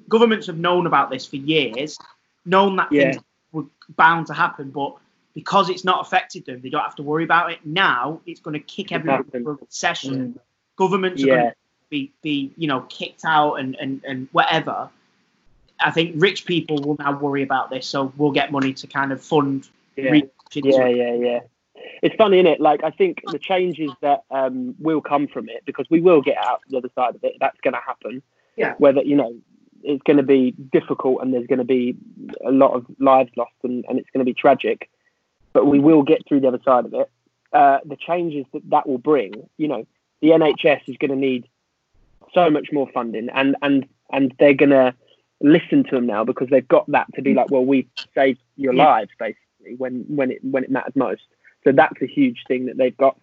governments 0.10 0.48
have 0.48 0.58
known 0.58 0.88
about 0.88 1.10
this 1.10 1.26
for 1.26 1.38
years 1.38 1.98
known 2.46 2.76
that 2.78 2.92
Yeah. 2.92 3.12
things 3.12 3.24
were 3.52 3.66
bound 3.96 4.28
to 4.28 4.34
happen 4.34 4.72
but 4.72 4.96
because 5.34 5.70
it's 5.70 5.86
not 5.86 6.06
affected 6.06 6.46
them, 6.46 6.60
they 6.62 6.70
don't 6.70 6.84
have 6.84 6.96
to 6.96 7.04
worry 7.04 7.24
about 7.24 7.52
it. 7.52 7.60
Now 7.64 8.20
it's 8.26 8.42
going 8.42 8.56
to 8.56 8.60
kick 8.60 8.92
everyone 8.92 9.26
into 9.34 9.50
a 9.50 9.54
recession. 9.54 10.40
Governments 10.76 11.24
are 11.24 11.28
going 11.28 11.50
to 11.52 11.56
be, 11.90 12.12
be, 12.22 12.52
you 12.58 12.68
know, 12.68 12.82
kicked 12.90 13.24
out 13.26 13.56
and, 13.56 13.76
and, 13.76 14.02
and 14.06 14.28
whatever. 14.32 14.90
I 15.80 15.92
think 15.92 16.16
rich 16.18 16.46
people 16.46 16.82
will 16.82 16.98
now 17.00 17.18
worry 17.18 17.44
about 17.44 17.70
this, 17.70 17.88
so 17.88 18.12
we'll 18.18 18.32
get 18.32 18.52
money 18.52 18.74
to 18.74 18.88
kind 18.88 19.12
of 19.12 19.24
fund 19.24 19.70
Yeah. 19.96 20.22
Yeah, 20.54 20.88
yeah, 20.88 21.14
yeah. 21.14 21.40
It's 22.02 22.16
funny, 22.16 22.40
is 22.40 22.46
it? 22.46 22.60
Like, 22.60 22.84
I 22.84 22.90
think 22.90 23.22
the 23.32 23.40
changes 23.40 23.92
that 24.02 24.24
um, 24.32 24.76
will 24.80 25.00
come 25.00 25.28
from 25.28 25.48
it, 25.48 25.64
because 25.66 25.86
we 25.90 26.02
will 26.02 26.22
get 26.22 26.38
out 26.38 26.62
the 26.70 26.78
other 26.78 26.90
side 26.96 27.16
of 27.16 27.24
it. 27.24 27.36
That's 27.40 27.60
going 27.62 27.76
to 27.76 27.80
happen. 27.80 28.22
Yeah. 28.58 28.74
Whether 28.78 29.04
you 29.04 29.16
know, 29.16 29.36
it's 29.84 30.04
going 30.04 30.18
to 30.18 30.24
be 30.24 30.52
difficult, 30.52 31.22
and 31.22 31.34
there's 31.34 31.48
going 31.48 31.60
to 31.60 31.66
be 31.66 31.96
a 32.46 32.52
lot 32.52 32.74
of 32.74 32.86
lives 33.00 33.32
lost, 33.36 33.54
and, 33.64 33.86
and 33.88 34.00
it's 34.00 34.10
going 34.12 34.26
to 34.26 34.30
be 34.30 34.34
tragic. 34.34 34.90
But 35.54 35.66
we 35.66 35.80
will 35.80 36.04
get 36.04 36.28
through 36.28 36.42
the 36.42 36.48
other 36.48 36.60
side 36.64 36.86
of 36.86 36.94
it. 36.94 37.10
Uh, 37.52 37.80
the 37.86 37.96
changes 37.96 38.46
that 38.54 38.62
that 38.70 38.88
will 38.88 39.00
bring, 39.00 39.50
you 39.58 39.68
know, 39.68 39.86
the 40.22 40.30
NHS 40.30 40.82
is 40.88 40.98
going 40.98 41.12
to 41.12 41.18
need 41.18 41.48
so 42.34 42.50
much 42.50 42.70
more 42.72 42.88
funding, 42.94 43.30
and 43.30 43.56
and 43.62 43.88
and 44.12 44.34
they're 44.40 44.54
going 44.54 44.70
to 44.70 44.94
listen 45.42 45.84
to 45.86 45.92
them 45.92 46.06
now 46.06 46.24
because 46.24 46.50
they've 46.50 46.68
got 46.68 46.86
that 46.92 47.08
to 47.16 47.22
be 47.22 47.34
like, 47.34 47.50
well, 47.50 47.66
we 47.66 47.88
saved 48.14 48.40
your 48.58 48.74
Yeah. 48.74 48.86
lives 48.86 49.12
basically 49.18 49.76
when 49.78 50.06
when 50.08 50.32
it 50.32 50.44
when 50.44 50.64
it 50.64 50.70
matters 50.72 50.96
most. 50.96 51.22
So 51.64 51.72
that's 51.72 52.02
a 52.02 52.08
huge 52.08 52.44
thing 52.48 52.66
that 52.68 52.78
they've 52.78 52.96
got. 52.96 53.20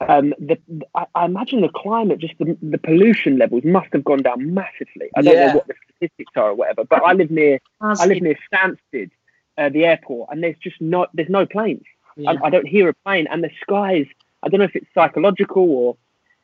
Um, 0.00 0.34
the, 0.38 0.58
I, 0.94 1.06
I 1.14 1.24
imagine 1.24 1.60
the 1.60 1.68
climate, 1.68 2.18
just 2.18 2.34
the, 2.38 2.56
the 2.62 2.78
pollution 2.78 3.38
levels 3.38 3.64
must 3.64 3.88
have 3.92 4.04
gone 4.04 4.22
down 4.22 4.52
massively. 4.52 5.08
I 5.16 5.22
don't 5.22 5.34
Yeah. 5.34 5.46
know 5.48 5.54
what 5.54 5.68
the 5.68 5.74
statistics 5.88 6.32
are 6.36 6.50
or 6.50 6.54
whatever, 6.54 6.84
but 6.84 7.02
I 7.04 7.12
live 7.12 7.30
near 7.30 7.60
I 7.80 8.04
live 8.06 8.20
near 8.22 8.36
Stansted, 8.52 9.10
uh, 9.56 9.68
the 9.68 9.84
airport, 9.86 10.30
and 10.32 10.42
there's 10.42 10.58
just 10.58 10.80
not 10.80 11.10
there's 11.14 11.28
no 11.28 11.46
planes. 11.46 11.84
yeah. 12.16 12.32
I, 12.32 12.46
I 12.46 12.50
don't 12.50 12.66
hear 12.66 12.88
a 12.88 12.94
plane, 13.04 13.26
and 13.30 13.42
the 13.42 13.50
skies. 13.60 14.06
I 14.42 14.48
don't 14.48 14.58
know 14.58 14.66
if 14.66 14.76
it's 14.76 14.86
psychological 14.92 15.62
or, 15.70 15.96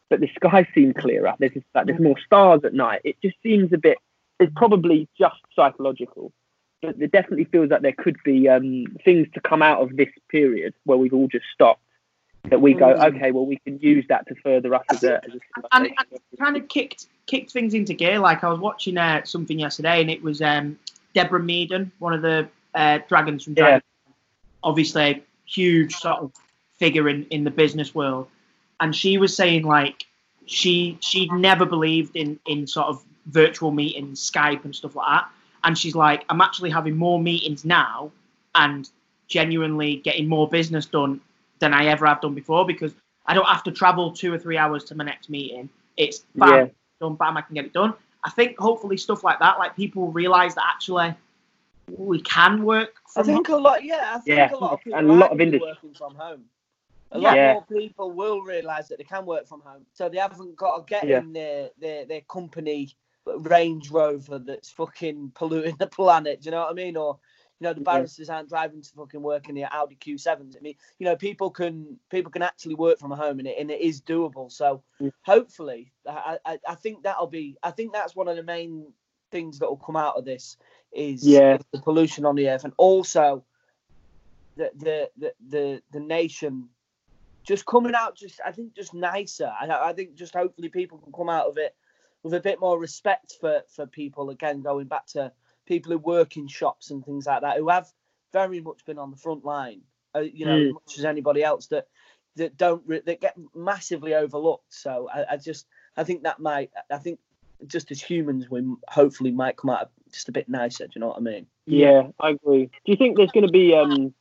but 0.09 0.21
the 0.21 0.31
skies 0.35 0.67
seem 0.75 0.95
clearer. 0.95 1.35
There's 1.39 1.53
just, 1.53 1.67
like, 1.75 1.87
there's 1.87 2.01
more 2.01 2.19
stars 2.25 2.63
at 2.65 2.73
night. 2.73 3.03
It 3.05 3.17
just 3.23 3.37
seems 3.43 3.73
a 3.73 3.79
bit. 3.79 3.99
It's 4.39 4.53
probably 4.57 5.07
just 5.19 5.37
psychological, 5.55 6.33
but 6.81 6.97
it 6.99 7.13
definitely 7.13 7.45
feels 7.45 7.69
like 7.71 7.83
there 7.83 7.93
could 7.93 8.17
be 8.25 8.49
um, 8.49 8.87
things 9.05 9.27
to 9.35 9.41
come 9.41 9.61
out 9.61 9.83
of 9.83 9.97
this 9.97 10.09
period 10.31 10.73
where 10.85 10.97
we've 10.97 11.13
all 11.13 11.29
just 11.29 11.45
stopped. 11.53 11.83
That 12.49 12.61
we 12.61 12.73
go, 12.75 12.95
Mm. 12.95 13.15
okay, 13.15 13.33
well, 13.33 13.45
we 13.47 13.57
can 13.59 13.79
use 13.79 14.07
that 14.09 14.27
to 14.29 14.35
further 14.37 14.75
us 14.75 14.85
as 14.91 15.05
a, 15.05 15.23
as 15.25 15.35
a 15.35 15.41
and, 15.73 15.87
and 15.87 16.39
kind 16.39 16.57
of 16.57 16.69
kicked 16.69 17.07
kicked 17.27 17.53
things 17.53 17.75
into 17.75 17.93
gear. 17.95 18.19
Like 18.19 18.43
I 18.43 18.49
was 18.51 18.59
watching 18.59 18.97
uh, 18.97 19.23
something 19.25 19.59
yesterday, 19.59 20.01
and 20.01 20.11
it 20.11 20.23
was 20.23 20.41
um, 20.41 20.79
Deborah 21.15 21.41
Meaden, 21.43 21.91
one 21.99 22.15
of 22.15 22.23
the 22.23 22.49
uh, 22.75 23.01
dragons 23.09 23.45
from 23.45 23.53
Yeah. 23.57 23.63
Dragon. 23.65 23.83
Obviously, 24.63 25.23
huge 25.45 25.95
sort 25.95 26.19
of 26.19 26.33
figure 26.79 27.09
in, 27.09 27.25
in 27.27 27.45
the 27.45 27.51
business 27.51 27.95
world, 27.95 28.27
and 28.81 28.97
she 28.97 29.19
was 29.19 29.37
saying 29.37 29.65
like 29.65 30.07
she 30.47 30.97
she'd 31.01 31.33
never 31.33 31.67
believed 31.67 32.17
in 32.17 32.39
in 32.47 32.67
sort 32.67 32.89
of 32.89 33.05
virtual 33.27 33.71
meetings, 33.71 34.19
Skype 34.29 34.65
and 34.65 34.75
stuff 34.75 34.97
like 34.97 35.07
that. 35.07 35.29
And 35.63 35.77
she's 35.77 35.95
like, 35.95 36.25
I'm 36.31 36.41
actually 36.41 36.71
having 36.71 36.97
more 36.97 37.21
meetings 37.21 37.67
now, 37.67 38.11
and 38.55 38.89
genuinely 39.29 39.97
getting 39.97 40.27
more 40.27 40.49
business 40.49 40.87
done 40.87 41.21
than 41.61 41.73
I 41.73 41.87
ever 41.87 42.07
have 42.07 42.21
done 42.21 42.35
before 42.35 42.67
because 42.67 42.93
I 43.27 43.35
don't 43.35 43.47
have 43.47 43.63
to 43.65 43.71
travel 43.71 44.11
two 44.11 44.33
or 44.33 44.39
three 44.39 44.57
hours 44.57 44.83
to 44.85 44.95
my 44.97 45.05
next 45.05 45.31
meeting. 45.31 45.69
It's 45.97 46.25
bam, 46.35 46.49
Yeah. 46.49 46.67
done, 47.01 47.15
bam, 47.15 47.37
I 47.37 47.43
can 47.43 47.55
get 47.55 47.67
it 47.67 47.73
done. 47.73 47.95
I 48.25 48.31
think 48.31 48.59
hopefully 48.59 48.97
stuff 48.97 49.23
like 49.23 49.39
that, 49.39 49.59
like 49.59 49.77
people 49.77 50.11
realize 50.11 50.55
that 50.57 50.65
actually 50.67 51.15
we 51.97 52.21
can 52.23 52.65
work 52.65 52.97
I 53.17 53.23
from 53.23 53.27
think 53.27 53.49
a 53.49 53.57
lot, 53.57 53.85
yeah, 53.85 54.13
I 54.15 54.19
think 54.19 54.37
Yeah, 54.37 54.53
a 54.53 54.57
lot 54.57 54.73
of 54.73 54.81
people 54.81 55.01
a 55.01 55.03
lot 55.03 55.31
of 55.31 55.41
industry. 55.41 55.69
working 55.69 55.95
from 55.95 56.15
home. 56.15 56.45
A 57.13 57.19
Yeah. 57.19 57.29
lot 57.29 57.37
Yeah. 57.37 57.53
more 57.53 57.65
people 57.65 58.13
will 58.13 58.43
realise 58.43 58.89
that 58.89 58.99
they 58.99 59.05
can 59.05 59.27
work 59.27 59.47
from 59.47 59.61
home, 59.61 59.85
so 59.93 60.09
they 60.09 60.19
haven't 60.19 60.57
got 60.57 60.77
to 60.79 60.85
get 60.85 61.05
Yeah. 61.07 61.19
in 61.19 61.33
their, 61.33 61.71
their 61.79 62.05
their 62.07 62.21
company 62.23 62.95
Range 63.27 63.91
Rover 63.91 64.39
that's 64.39 64.71
fucking 64.71 65.33
polluting 65.35 65.77
the 65.77 65.87
planet. 65.99 66.41
Do 66.41 66.47
you 66.47 66.51
know 66.53 66.61
what 66.61 66.71
I 66.71 66.75
mean? 66.75 66.97
Or 66.97 67.19
you 67.61 67.67
know, 67.67 67.75
the 67.75 67.81
Yeah. 67.81 67.85
barristers 67.85 68.31
aren't 68.31 68.49
driving 68.49 68.81
to 68.81 68.91
fucking 68.91 69.23
work 69.23 69.49
in 69.49 69.55
the 69.55 69.65
Audi 69.65 69.95
Q7s. 69.97 70.57
I 70.57 70.61
mean, 70.61 70.77
you 70.99 71.05
know, 71.05 71.15
people 71.17 71.51
can 71.51 71.99
people 72.09 72.33
can 72.33 72.43
actually 72.43 72.75
work 72.75 72.99
from 72.99 73.11
home, 73.11 73.39
and 73.39 73.47
it 73.47 73.59
and 73.59 73.71
it 73.71 73.81
is 73.81 74.01
doable. 74.01 74.51
So 74.51 74.83
hopefully, 75.23 75.93
I, 76.09 76.39
I 76.45 76.59
I 76.67 76.75
think 76.75 77.03
that'll 77.03 77.27
be. 77.27 77.59
I 77.63 77.71
think 77.71 77.93
that's 77.93 78.17
one 78.17 78.29
of 78.29 78.37
the 78.37 78.43
main 78.43 78.93
things 79.31 79.59
that 79.59 79.69
will 79.69 79.77
come 79.77 79.97
out 79.97 80.17
of 80.17 80.25
this 80.25 80.57
is, 80.91 81.23
Yeah. 81.23 81.55
is 81.57 81.65
the 81.73 81.81
pollution 81.81 82.25
on 82.25 82.35
the 82.35 82.49
earth, 82.49 82.65
and 82.65 82.73
also 82.79 83.45
the 84.57 84.71
the 84.77 85.11
the 85.19 85.35
the, 85.49 85.83
the 85.93 86.01
nation 86.01 86.71
just 87.45 87.67
coming 87.67 87.95
out 87.95 88.17
just 88.17 88.41
I 88.45 88.53
think 88.53 88.75
just 88.75 88.95
nicer. 88.95 89.53
I, 89.61 89.69
I 89.69 89.93
think 89.93 90.15
just 90.15 90.35
hopefully 90.35 90.69
people 90.71 90.99
can 90.99 91.13
come 91.13 91.29
out 91.29 91.47
of 91.47 91.59
it 91.59 91.75
with 92.23 92.35
a 92.35 92.41
bit 92.41 92.59
more 92.59 92.79
respect 92.79 93.35
for 93.39 93.63
for 93.69 93.87
people. 93.87 94.31
Again, 94.31 94.63
going 94.63 94.87
back 94.87 95.07
to 95.09 95.33
people 95.71 95.93
who 95.93 95.99
work 95.99 96.37
in 96.37 96.49
shops 96.49 96.91
and 96.91 97.05
things 97.05 97.27
like 97.27 97.43
that, 97.43 97.57
who 97.57 97.69
have 97.69 97.87
very 98.33 98.61
much 98.61 98.85
been 98.85 98.99
on 98.99 99.13
the 99.13 99.17
front 99.17 99.45
line. 99.45 99.83
Uh, 100.17 100.21
you 100.21 100.45
know, 100.45 100.59
as 100.59 100.67
Mm. 100.67 100.73
much 100.73 100.99
as 100.99 101.05
anybody 101.05 101.43
else 101.45 101.69
that 101.69 101.87
that 102.37 102.57
don't 102.57 102.83
re- 102.87 103.07
that 103.07 103.21
get 103.21 103.37
massively 103.55 104.15
overlooked. 104.15 104.75
So 104.75 105.09
I, 105.15 105.35
I 105.35 105.37
just 105.37 105.67
I 105.97 106.03
think 106.03 106.25
that 106.25 106.41
might 106.41 106.71
I 106.91 106.99
think 106.99 107.21
just 107.67 107.93
as 107.93 108.03
humans, 108.03 108.51
we 108.51 108.61
hopefully 108.89 109.31
might 109.31 109.57
come 109.57 109.71
out 109.71 109.91
just 110.11 110.29
a 110.29 110.33
bit 110.33 110.49
nicer. 110.49 110.87
Do 110.87 110.93
you 110.97 111.01
know 111.01 111.09
what 111.09 111.19
I 111.19 111.21
mean? 111.21 111.47
Yeah, 111.67 112.09
I 112.19 112.31
agree. 112.31 112.67
Do 112.85 112.93
you 112.93 112.97
think 112.97 113.17
there's 113.17 113.31
going 113.31 113.47
to 113.47 113.53
be 113.53 113.75
um, 113.75 114.13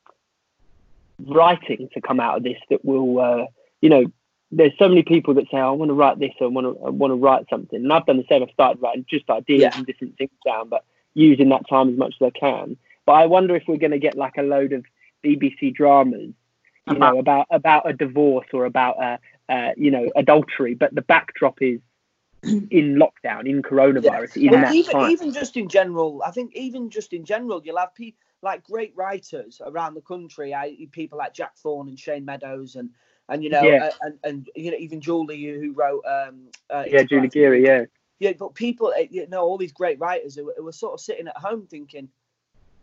writing 1.26 1.89
to 1.93 2.02
come 2.02 2.20
out 2.20 2.38
of 2.38 2.43
this 2.43 2.58
that 2.70 2.84
will, 2.84 3.20
uh, 3.20 3.45
you 3.82 3.89
know, 3.89 4.06
there's 4.52 4.74
so 4.78 4.89
many 4.89 5.04
people 5.04 5.34
that 5.36 5.45
say, 5.45 5.58
oh, 5.58 5.70
I 5.70 5.72
want 5.72 5.89
to 5.89 5.93
write 5.93 6.20
this, 6.20 6.34
or 6.39 6.47
I 6.47 6.50
want 6.50 6.66
to, 6.68 6.86
I 6.86 6.89
want 6.89 7.12
to 7.12 7.16
write 7.16 7.45
something. 7.50 7.82
And 7.82 7.93
I've 7.93 8.06
done 8.06 8.18
the 8.18 8.26
same. 8.30 8.43
I've 8.43 8.50
started 8.52 8.82
writing 8.82 9.06
just 9.10 9.30
ideas 9.30 9.62
Yeah. 9.62 9.72
and 9.78 9.86
different 9.86 10.18
things 10.18 10.32
down, 10.45 10.70
but 10.70 10.84
using 11.14 11.49
that 11.49 11.68
time 11.70 11.89
as 11.89 11.97
much 11.97 12.16
as 12.20 12.28
I 12.28 12.39
can. 12.39 12.78
But 13.05 13.14
I 13.14 13.26
wonder 13.26 13.55
if 13.55 13.64
we're 13.68 13.78
going 13.78 13.91
to 13.91 13.99
get 13.99 14.16
like 14.16 14.38
a 14.38 14.43
load 14.43 14.74
of 14.74 14.86
BBC 15.26 15.74
dramas, 15.74 16.34
you 16.89 16.97
know, 16.97 17.20
about 17.20 17.47
about 17.49 17.89
a 17.89 17.93
divorce 17.93 18.47
or 18.53 18.66
about 18.66 19.01
a, 19.01 19.20
uh, 19.51 19.72
you 19.78 19.91
know, 19.91 20.10
adultery, 20.16 20.76
but 20.76 20.93
the 20.93 21.01
backdrop 21.01 21.62
is 21.62 21.80
in 22.43 22.99
lockdown, 22.99 23.49
in 23.49 23.62
coronavirus, 23.62 24.34
that 24.34 24.74
even 24.74 24.91
time. 24.91 25.12
even 25.12 25.34
just 25.34 25.57
in 25.57 25.68
general, 25.68 26.22
I 26.26 26.32
think 26.32 26.55
even 26.55 26.89
just 26.89 27.14
in 27.14 27.26
general, 27.26 27.62
you'll 27.64 27.78
have 27.78 27.93
people 27.95 28.20
like 28.41 28.64
great 28.64 28.93
writers 28.95 29.62
around 29.66 29.95
the 29.95 30.01
country. 30.01 30.53
I, 30.53 30.78
people 30.91 31.18
like 31.18 31.34
Jack 31.34 31.57
Thorne 31.57 31.89
and 31.89 31.99
Shane 31.99 32.26
Meadows, 32.26 32.76
and 32.76 32.91
and 33.28 33.43
you 33.43 33.49
know, 33.49 33.62
Yeah. 33.62 33.89
and 34.01 34.20
and 34.24 34.49
you 34.55 34.72
know, 34.72 34.78
even 34.78 35.01
Julie 35.01 35.43
who 35.43 35.74
wrote. 35.74 36.03
Um, 36.05 36.49
uh, 36.70 36.86
yeah, 36.88 37.03
Julie 37.03 37.30
Gearey, 37.30 37.66
yeah. 37.66 37.86
Yeah, 38.20 38.34
but 38.38 38.54
people, 38.54 38.88
uh, 38.96 39.04
you 39.10 39.28
know, 39.28 39.42
all 39.44 39.58
these 39.58 39.72
great 39.72 40.00
writers 40.00 40.36
who, 40.36 40.52
who 40.56 40.64
were 40.64 40.72
sort 40.74 40.94
of 40.94 41.00
sitting 41.00 41.28
at 41.28 41.38
home 41.38 41.68
thinking, 41.70 42.10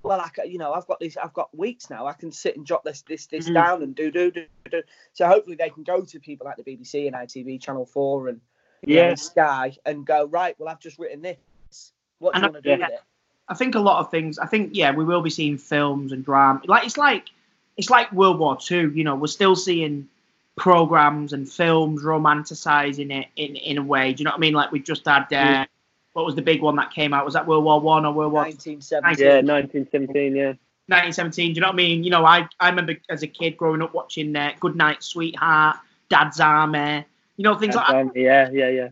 well, 0.02 0.20
I, 0.20 0.28
ca- 0.28 0.44
you 0.44 0.56
know, 0.58 0.72
I've 0.72 0.86
got 0.86 0.98
these, 0.98 1.16
I've 1.18 1.34
got 1.34 1.56
weeks 1.56 1.90
now. 1.90 2.06
I 2.06 2.14
can 2.14 2.32
sit 2.32 2.56
and 2.56 2.66
jot 2.66 2.84
this, 2.84 3.02
this, 3.02 3.26
this 3.26 3.48
Mhm. 3.48 3.54
down 3.54 3.82
and 3.82 3.94
do, 3.94 4.10
do, 4.10 4.30
do, 4.30 4.46
do. 4.70 4.82
So 5.12 5.26
hopefully 5.26 5.56
they 5.56 5.68
can 5.68 5.82
go 5.82 6.00
to 6.02 6.20
people 6.20 6.46
like 6.46 6.56
the 6.56 6.62
BBC 6.64 7.06
and 7.06 7.14
ITV, 7.14 7.60
Channel 7.60 7.84
Four, 7.84 8.28
and 8.28 8.40
know, 8.86 8.94
Yeah. 8.94 9.08
and 9.10 9.18
Sky, 9.20 9.76
and 9.84 10.06
go 10.06 10.26
right. 10.26 10.58
Well, 10.58 10.68
I've 10.70 10.80
just 10.80 10.98
written 10.98 11.20
this. 11.22 11.92
What 12.18 12.32
do 12.32 12.36
And 12.36 12.44
you 12.46 12.52
want 12.52 12.64
to 12.64 12.70
do 12.74 12.80
yeah. 12.80 12.86
with 12.88 12.94
it? 12.94 13.00
I 13.48 13.54
think 13.54 13.74
a 13.74 13.80
lot 13.80 14.00
of 14.00 14.10
things. 14.10 14.38
I 14.38 14.46
think 14.46 14.70
yeah, 14.72 14.92
we 14.92 15.04
will 15.04 15.20
be 15.22 15.30
seeing 15.30 15.58
films 15.58 16.12
and 16.12 16.24
drama. 16.24 16.62
Like 16.66 16.84
it's 16.86 16.96
like 16.96 17.28
it's 17.76 17.90
like 17.90 18.10
World 18.12 18.38
War 18.38 18.56
Two. 18.56 18.90
You 18.94 19.04
know, 19.04 19.14
we're 19.16 19.26
still 19.26 19.54
seeing 19.54 20.08
programs 20.56 21.32
and 21.32 21.50
films 21.50 22.02
romanticizing 22.02 23.12
it 23.12 23.28
in 23.36 23.56
in 23.56 23.78
a 23.78 23.82
way. 23.82 24.12
Do 24.12 24.20
you 24.20 24.24
know 24.24 24.30
what 24.30 24.38
I 24.38 24.40
mean? 24.40 24.54
Like 24.54 24.72
we 24.72 24.80
just 24.80 25.06
had. 25.06 25.32
Uh, 25.32 25.66
what 26.12 26.24
was 26.24 26.34
the 26.34 26.40
big 26.40 26.62
one 26.62 26.76
that 26.76 26.94
came 26.94 27.12
out? 27.12 27.26
Was 27.26 27.34
that 27.34 27.46
World 27.46 27.62
War 27.62 27.78
One 27.78 28.06
or 28.06 28.12
World 28.14 28.32
War 28.32 28.44
1970. 28.44 29.22
Yeah, 29.22 29.42
1917, 29.42 30.34
yeah. 30.34 30.54
1917. 30.88 31.52
Do 31.52 31.56
you 31.56 31.60
know 31.60 31.66
what 31.66 31.74
I 31.74 31.76
mean? 31.76 32.04
You 32.04 32.10
know, 32.10 32.24
I 32.24 32.48
I 32.58 32.70
remember 32.70 32.94
as 33.10 33.22
a 33.22 33.26
kid 33.26 33.58
growing 33.58 33.82
up 33.82 33.92
watching 33.92 34.34
uh, 34.34 34.52
Good 34.58 34.76
Night 34.76 35.02
Sweetheart, 35.02 35.76
Dad's 36.08 36.40
Army. 36.40 37.04
You 37.36 37.42
know 37.42 37.54
things 37.56 37.74
like 37.74 37.86
that. 37.88 37.96
Um, 37.96 38.12
yeah, 38.14 38.48
yeah, 38.50 38.70
yeah. 38.70 38.88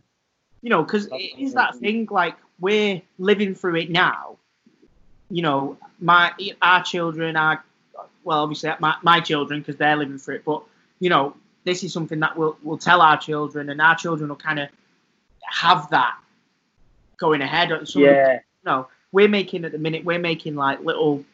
you 0.60 0.68
know, 0.68 0.82
because 0.82 1.06
it 1.06 1.38
is 1.38 1.54
that 1.54 1.76
thing 1.76 2.06
like 2.10 2.36
we're 2.60 3.00
living 3.18 3.54
through 3.54 3.76
it 3.76 3.90
now. 3.90 4.36
You 5.30 5.40
know, 5.40 5.78
my 6.00 6.32
our 6.60 6.82
children 6.82 7.36
are 7.36 7.64
well, 8.22 8.42
obviously 8.42 8.70
my, 8.80 8.96
my 9.02 9.20
children 9.20 9.60
because 9.60 9.76
they're 9.76 9.96
living 9.96 10.18
through 10.18 10.36
it, 10.36 10.44
but 10.44 10.62
you 11.00 11.08
know, 11.08 11.36
this 11.64 11.82
is 11.84 11.92
something 11.92 12.20
that 12.20 12.36
we'll 12.36 12.56
we'll 12.62 12.78
tell 12.78 13.00
our 13.00 13.16
children, 13.16 13.70
and 13.70 13.80
our 13.80 13.94
children 13.96 14.28
will 14.28 14.36
kind 14.36 14.58
of 14.60 14.68
have 15.42 15.88
that 15.90 16.16
going 17.16 17.40
ahead. 17.42 17.68
Something- 17.70 18.02
Yeah. 18.02 18.38
no, 18.64 18.88
we're 19.12 19.28
making 19.28 19.64
at 19.64 19.72
the 19.72 19.78
minute 19.78 20.04
we're 20.04 20.18
making 20.18 20.54
like 20.56 20.80
little. 20.84 21.24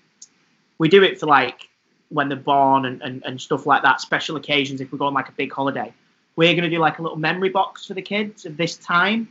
We 0.79 0.89
do 0.89 1.03
it 1.03 1.21
for 1.21 1.27
like 1.27 1.69
when 2.09 2.29
they're 2.29 2.39
born 2.39 2.87
and, 2.87 3.01
and, 3.03 3.23
and 3.25 3.41
stuff 3.41 3.67
like 3.67 3.83
that, 3.83 4.01
special 4.01 4.37
occasions. 4.37 4.81
If 4.81 4.91
we 4.93 4.99
go 4.99 5.07
on 5.07 5.15
like 5.15 5.29
a 5.29 5.33
big 5.33 5.53
holiday, 5.53 5.93
we're 6.37 6.53
going 6.55 6.65
to 6.65 6.71
do 6.71 6.79
like 6.79 6.99
a 6.99 7.03
little 7.03 7.19
memory 7.19 7.51
box 7.51 7.87
for 7.87 7.95
the 7.95 8.03
kids 8.03 8.47
of 8.47 8.57
this 8.57 8.77
time, 8.77 9.29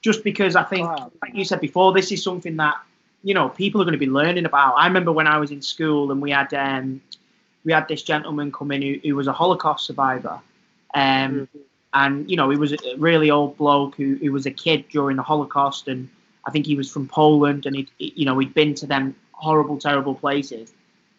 just 0.00 0.24
because 0.24 0.56
I 0.56 0.62
think, 0.64 0.86
like 1.22 1.34
you 1.34 1.44
said 1.44 1.60
before, 1.60 1.92
this 1.92 2.10
is 2.12 2.22
something 2.22 2.56
that 2.56 2.76
you 3.22 3.34
know 3.34 3.48
people 3.48 3.80
are 3.80 3.84
going 3.84 3.92
to 3.92 3.98
be 3.98 4.06
learning 4.10 4.44
about. 4.46 4.74
I 4.76 4.86
remember 4.86 5.12
when 5.12 5.26
I 5.26 5.38
was 5.38 5.50
in 5.50 5.60
school 5.62 6.10
and 6.12 6.20
we 6.22 6.30
had 6.30 6.52
um, 6.54 7.00
we 7.66 7.72
had 7.72 7.88
this 7.88 8.02
gentleman 8.02 8.52
come 8.52 8.70
in 8.70 8.80
who, 8.80 8.94
who 9.02 9.16
was 9.16 9.26
a 9.26 9.32
Holocaust 9.32 9.84
survivor, 9.86 10.40
um, 10.94 11.48
and 11.92 12.30
you 12.30 12.36
know 12.36 12.48
he 12.48 12.56
was 12.56 12.72
a 12.72 12.78
really 12.96 13.30
old 13.30 13.58
bloke 13.58 13.96
who, 13.96 14.14
who 14.14 14.32
was 14.32 14.46
a 14.46 14.52
kid 14.52 14.88
during 14.88 15.16
the 15.16 15.22
Holocaust, 15.24 15.88
and 15.88 16.08
I 16.46 16.52
think 16.52 16.64
he 16.64 16.76
was 16.76 16.90
from 16.90 17.08
Poland, 17.08 17.66
and 17.66 17.74
he 17.74 17.88
you 17.98 18.24
know 18.24 18.38
he'd 18.38 18.54
been 18.54 18.74
to 18.76 18.86
them 18.86 19.16
horrible, 19.32 19.78
terrible 19.78 20.14
places, 20.14 20.72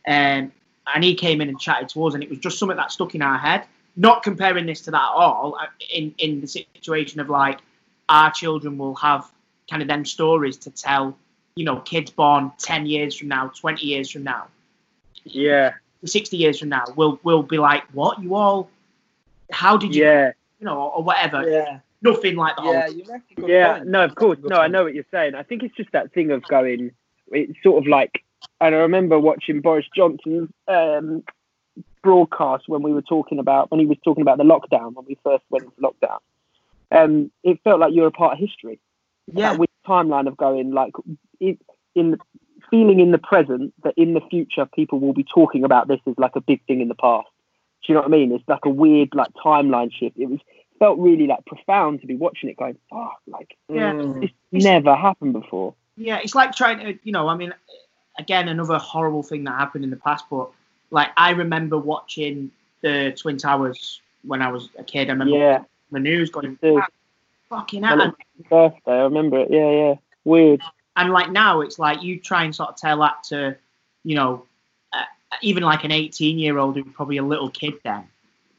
um, 0.08 0.52
and 0.96 1.04
he 1.04 1.14
came 1.16 1.42
in 1.42 1.50
and 1.50 1.60
chatted 1.60 1.90
to 1.90 2.06
us, 2.08 2.14
and 2.14 2.24
it 2.24 2.30
was 2.30 2.40
just 2.40 2.58
something 2.58 2.78
that 2.78 2.94
stuck 2.94 3.14
in 3.14 3.22
our 3.22 3.38
head. 3.38 3.66
Not 3.98 4.24
comparing 4.24 4.68
this 4.68 4.82
to 4.82 4.92
that 4.92 5.02
at 5.02 5.16
all, 5.16 5.58
uh, 5.60 5.66
in 5.94 6.16
in 6.18 6.40
the 6.40 6.48
situation 6.48 7.20
of 7.20 7.30
like 7.30 7.60
our 8.08 8.32
children 8.32 8.78
will 8.78 8.96
have 8.96 9.30
kind 9.70 9.82
of 9.82 9.90
them 9.90 10.06
stories 10.06 10.56
to 10.56 10.72
tell, 10.72 11.18
you 11.56 11.66
know, 11.66 11.82
kids 11.82 12.10
born 12.10 12.54
ten 12.58 12.86
years 12.86 13.18
from 13.18 13.28
now, 13.28 13.50
twenty 13.50 13.88
years 13.88 14.10
from 14.10 14.24
now, 14.24 14.48
Yeah. 15.26 15.74
Sixty 16.06 16.38
years 16.38 16.60
from 16.60 16.70
now, 16.70 16.86
will 16.96 17.20
will 17.24 17.44
be 17.44 17.58
like, 17.58 17.84
what 17.94 18.22
you 18.22 18.36
all, 18.36 18.70
how 19.52 19.78
did 19.78 19.96
you, 19.96 20.04
Yeah. 20.04 20.32
you 20.60 20.66
know, 20.66 20.78
or, 20.78 20.96
or 20.98 21.04
whatever. 21.04 21.50
Yeah. 21.50 21.80
Nothing 22.02 22.36
like 22.36 22.56
the 22.58 22.64
Yeah, 22.64 22.82
whole. 22.86 22.92
you 22.94 23.04
make 23.10 23.22
a 23.32 23.42
good 23.42 23.50
Yeah, 23.50 23.78
point. 23.78 23.88
no, 23.88 24.04
of 24.04 24.16
course. 24.16 24.38
No, 24.44 24.58
I 24.58 24.68
know 24.68 24.84
what 24.84 24.94
you're 24.94 25.06
saying. 25.10 25.34
I 25.34 25.44
think 25.44 25.64
it's 25.64 25.76
just 25.76 25.92
that 25.94 26.14
thing 26.14 26.30
of 26.32 26.44
going, 26.44 26.92
it's 27.32 27.54
sort 27.64 27.84
of 27.84 27.88
like, 27.88 28.24
and 28.62 28.76
I 28.76 28.78
remember 28.78 29.20
watching 29.20 29.62
Boris 29.62 29.88
Johnson's 29.96 30.50
um, 30.68 31.24
broadcast 32.04 32.66
when 32.70 32.84
we 32.84 32.94
were 32.94 33.02
talking 33.02 33.40
about, 33.40 33.72
when 33.72 33.80
he 33.80 33.88
was 33.88 33.98
talking 34.04 34.22
about 34.22 34.38
the 34.38 34.44
lockdown, 34.44 34.94
when 34.94 35.06
we 35.08 35.18
first 35.24 35.44
went 35.50 35.66
into 35.66 35.82
lockdown. 35.82 36.20
Um, 36.92 37.32
it 37.44 37.60
felt 37.64 37.80
like 37.80 37.94
you're 37.94 38.08
a 38.08 38.12
part 38.12 38.34
of 38.34 38.40
history. 38.40 38.80
Yeah. 39.34 39.50
That 39.52 39.60
weird 39.60 39.70
timeline 39.88 40.28
of 40.28 40.38
going, 40.38 40.72
like, 40.72 40.94
it, 41.40 41.60
in 41.96 42.12
the, 42.12 42.20
feeling 42.70 43.00
in 43.00 43.12
the 43.12 43.18
present 43.18 43.74
that 43.84 43.94
in 43.98 44.14
the 44.14 44.22
future 44.30 44.66
people 44.66 45.00
will 45.00 45.14
be 45.14 45.24
talking 45.24 45.64
about 45.64 45.88
this 45.88 46.00
as 46.08 46.16
like 46.18 46.36
a 46.36 46.42
big 46.42 46.62
thing 46.66 46.82
in 46.82 46.88
the 46.88 46.96
past. 46.96 47.28
Do 47.86 47.94
you 47.94 47.96
know 47.96 48.02
what 48.02 48.08
I 48.08 48.12
mean? 48.12 48.32
It's 48.32 48.48
like 48.48 48.66
a 48.66 48.70
weird 48.70 49.10
like 49.14 49.30
timeline 49.34 49.92
shift. 49.94 50.18
It 50.18 50.30
was 50.30 50.40
felt 50.80 51.00
really 51.00 51.26
like 51.28 51.46
profound 51.46 52.02
to 52.02 52.08
be 52.08 52.16
watching 52.16 52.50
it 52.50 52.58
going, 52.58 52.78
oh, 52.92 53.12
like 53.28 53.56
Yeah. 53.70 53.94
this 54.22 54.32
never 54.52 54.96
happened 54.96 55.34
before. 55.34 55.74
Yeah, 55.96 56.20
it's 56.22 56.36
like 56.36 56.54
trying 56.54 56.80
to, 56.80 57.00
you 57.04 57.12
know, 57.12 57.28
I 57.28 57.36
mean, 57.36 57.54
again, 58.20 58.48
another 58.48 58.78
horrible 58.78 59.24
thing 59.24 59.44
that 59.46 59.52
happened 59.58 59.84
in 59.84 59.90
the 59.90 59.96
past, 59.96 60.26
but 60.30 60.50
like 60.92 61.10
I 61.18 61.32
remember 61.32 61.78
watching 61.78 62.52
the 62.82 63.14
Twin 63.18 63.38
Towers 63.38 64.02
when 64.24 64.42
I 64.42 64.52
was 64.52 64.70
a 64.78 64.84
kid. 64.84 65.10
I 65.10 65.14
remember 65.14 65.38
Yeah. 65.38 65.64
the 65.92 66.00
news 66.00 66.30
going, 66.30 66.58
too. 66.58 66.80
"Ah, 66.82 66.88
fucking 67.50 67.84
And 67.84 68.02
hell. 68.02 68.16
birthday, 68.50 68.92
I 68.92 69.04
remember 69.04 69.40
it. 69.40 69.50
Yeah, 69.50 69.72
yeah. 69.72 69.96
Weird. 70.26 70.62
And 70.98 71.12
like 71.12 71.32
now, 71.32 71.62
it's 71.62 71.78
like 71.80 72.02
you 72.02 72.20
try 72.20 72.44
and 72.44 72.54
sort 72.54 72.70
of 72.70 72.76
tell 72.76 73.00
that 73.02 73.24
to, 73.26 73.56
you 74.04 74.16
know, 74.16 74.46
uh, 74.92 75.04
even 75.42 75.64
like 75.64 75.84
an 75.84 75.92
18 75.92 76.40
year 76.40 76.58
old 76.58 76.76
who's 76.76 76.92
probably 76.94 77.18
a 77.18 77.24
little 77.24 77.50
kid 77.50 77.76
then. 77.84 78.04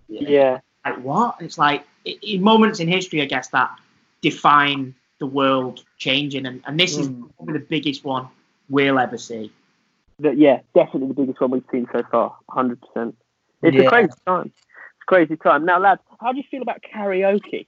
Yeah. 0.08 0.60
Like, 0.84 1.02
what? 1.02 1.36
It's 1.40 1.58
like 1.58 1.84
i 2.06 2.16
in 2.22 2.42
moments 2.42 2.80
in 2.80 2.88
history, 2.88 3.20
I 3.20 3.26
guess, 3.26 3.48
that 3.48 3.70
define 4.22 4.94
the 5.18 5.26
world 5.26 5.84
changing. 5.98 6.46
And, 6.46 6.62
and 6.66 6.78
this 6.78 6.96
is 6.96 7.08
Mm. 7.08 7.28
probably 7.36 7.58
the 7.58 7.66
biggest 7.66 8.04
one 8.04 8.28
we'll 8.70 8.98
ever 8.98 9.18
see. 9.18 9.50
But 10.20 10.38
yeah, 10.38 10.60
definitely 10.74 11.08
the 11.08 11.14
biggest 11.14 11.40
one 11.40 11.50
we've 11.50 11.64
seen 11.72 11.86
so 11.92 12.02
far. 12.10 12.36
Hundred 12.48 12.80
percent. 12.80 13.16
It's 13.62 13.76
Yeah. 13.76 13.82
a 13.82 13.88
crazy 13.88 14.12
time. 14.26 14.46
It's 14.46 15.02
a 15.02 15.06
crazy 15.06 15.36
time. 15.36 15.64
Now, 15.64 15.78
lads, 15.80 16.00
how 16.20 16.32
do 16.32 16.38
you 16.38 16.44
feel 16.50 16.62
about 16.62 16.82
karaoke? 16.82 17.66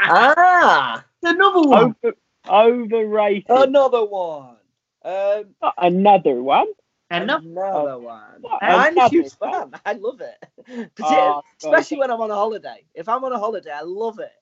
Ah, 0.00 1.04
another 1.22 1.68
one. 1.68 1.96
Over, 2.02 2.16
overrated. 2.48 3.46
another 3.48 4.04
one. 4.04 4.56
Um, 5.04 5.44
another 5.78 6.42
one. 6.42 6.66
Another. 7.10 7.46
another 7.46 7.98
one. 7.98 8.42
Not 8.42 8.58
I'm 8.62 8.98
a 8.98 9.08
huge 9.08 9.32
one. 9.38 9.70
fan. 9.70 9.80
I 9.86 9.92
love 9.92 10.20
it, 10.20 10.36
Partic- 10.68 10.90
Oh, 11.02 11.06
God. 11.34 11.44
especially 11.62 11.98
when 11.98 12.10
I'm 12.10 12.20
on 12.20 12.30
a 12.32 12.34
holiday. 12.34 12.82
If 12.94 13.08
I'm 13.08 13.22
on 13.24 13.32
a 13.32 13.38
holiday, 13.38 13.70
I 13.70 13.82
love 13.82 14.18
it. 14.18 14.32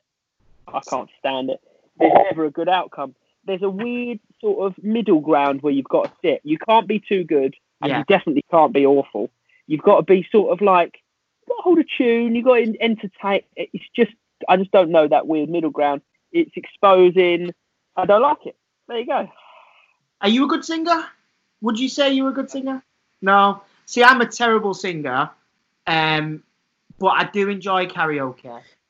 I 0.66 0.80
can't 0.88 1.10
stand 1.18 1.50
it. 1.50 1.60
There's 1.98 2.12
never 2.30 2.46
a 2.46 2.50
good 2.50 2.70
outcome. 2.70 3.14
There's 3.44 3.60
a 3.62 3.68
weird 3.68 4.18
sort 4.40 4.66
of 4.66 4.82
middle 4.82 5.20
ground 5.20 5.60
where 5.62 5.74
you've 5.74 5.84
got 5.88 6.04
to 6.04 6.12
sit. 6.22 6.40
You 6.44 6.56
can't 6.56 6.88
be 6.88 7.00
too 7.06 7.24
good, 7.24 7.54
and 7.82 7.90
Yeah. 7.90 7.98
you 7.98 8.04
definitely 8.08 8.44
can't 8.50 8.72
be 8.72 8.86
awful. 8.86 9.28
You've 9.66 9.82
got 9.82 9.96
to 9.96 10.02
be 10.02 10.26
sort 10.32 10.50
of 10.50 10.62
like, 10.64 10.98
you've 11.42 11.48
got 11.48 11.56
to 11.56 11.62
hold 11.62 11.78
a 11.80 11.84
tune. 11.98 12.34
You've 12.34 12.46
got 12.46 12.54
to 12.56 12.76
entertain. 12.82 13.42
It's 13.56 13.84
just, 13.94 14.12
I 14.48 14.56
just 14.56 14.70
don't 14.70 14.90
know 14.90 15.06
that 15.06 15.26
weird 15.26 15.50
middle 15.50 15.68
ground. 15.70 16.00
It's 16.32 16.52
exposing. 16.56 17.52
I 17.96 18.06
don't 18.06 18.22
like 18.22 18.46
it. 18.46 18.56
There 18.88 18.98
you 18.98 19.06
go. 19.06 19.28
Are 20.20 20.28
you 20.28 20.44
a 20.44 20.48
good 20.48 20.64
singer? 20.64 21.04
Would 21.60 21.78
you 21.78 21.88
say 21.88 22.12
you're 22.12 22.28
a 22.28 22.32
good 22.32 22.50
singer? 22.50 22.82
No. 23.22 23.62
See, 23.86 24.02
I'm 24.02 24.20
a 24.20 24.26
terrible 24.26 24.74
singer, 24.74 25.30
um, 25.86 26.42
but 26.98 27.08
I 27.08 27.24
do 27.24 27.48
enjoy 27.48 27.86
karaoke. 27.86 28.44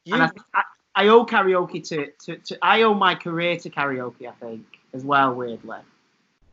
You, 0.05 0.15
And 0.15 0.23
I, 0.23 0.31
I, 0.55 0.63
I 0.95 1.09
owe 1.09 1.27
karaoke 1.27 1.87
to, 1.89 2.11
to, 2.25 2.37
to, 2.37 2.59
I 2.63 2.83
owe 2.83 2.95
my 2.95 3.15
career 3.15 3.57
to 3.59 3.71
karaoke, 3.71 4.29
I 4.29 4.33
think, 4.33 4.65
as 4.93 5.05
well, 5.05 5.35
weirdly. 5.35 5.79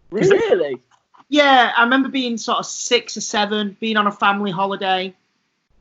really? 0.09 0.81
Yeah, 1.29 1.71
I 1.77 1.83
remember 1.83 2.09
being 2.09 2.37
sort 2.37 2.59
of 2.59 2.65
six 2.65 3.15
or 3.15 3.21
seven, 3.21 3.77
being 3.79 3.97
on 3.97 4.07
a 4.07 4.11
family 4.11 4.51
holiday, 4.51 5.15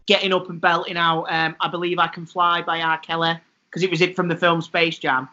getting 0.07 0.33
up 0.33 0.49
and 0.49 0.61
belting 0.61 0.97
out 0.97 1.25
um, 1.25 1.57
I 1.61 1.69
Believe 1.69 1.99
I 1.99 2.07
Can 2.07 2.27
Fly 2.27 2.63
by 2.63 2.81
R. 2.83 2.99
Kelly, 2.99 3.35
because 3.69 3.83
it 3.83 3.91
was 3.91 4.01
it 4.01 4.15
from 4.15 4.29
the 4.29 4.37
film 4.37 4.61
Space 4.63 4.99
Jam. 4.99 5.29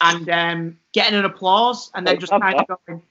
And 0.00 0.28
um, 0.28 0.78
getting 0.92 1.18
an 1.18 1.24
applause, 1.24 1.90
and 1.94 2.06
then 2.06 2.18
just 2.18 2.32
kind 2.32 2.54
of 2.60 2.78
going. 2.86 3.02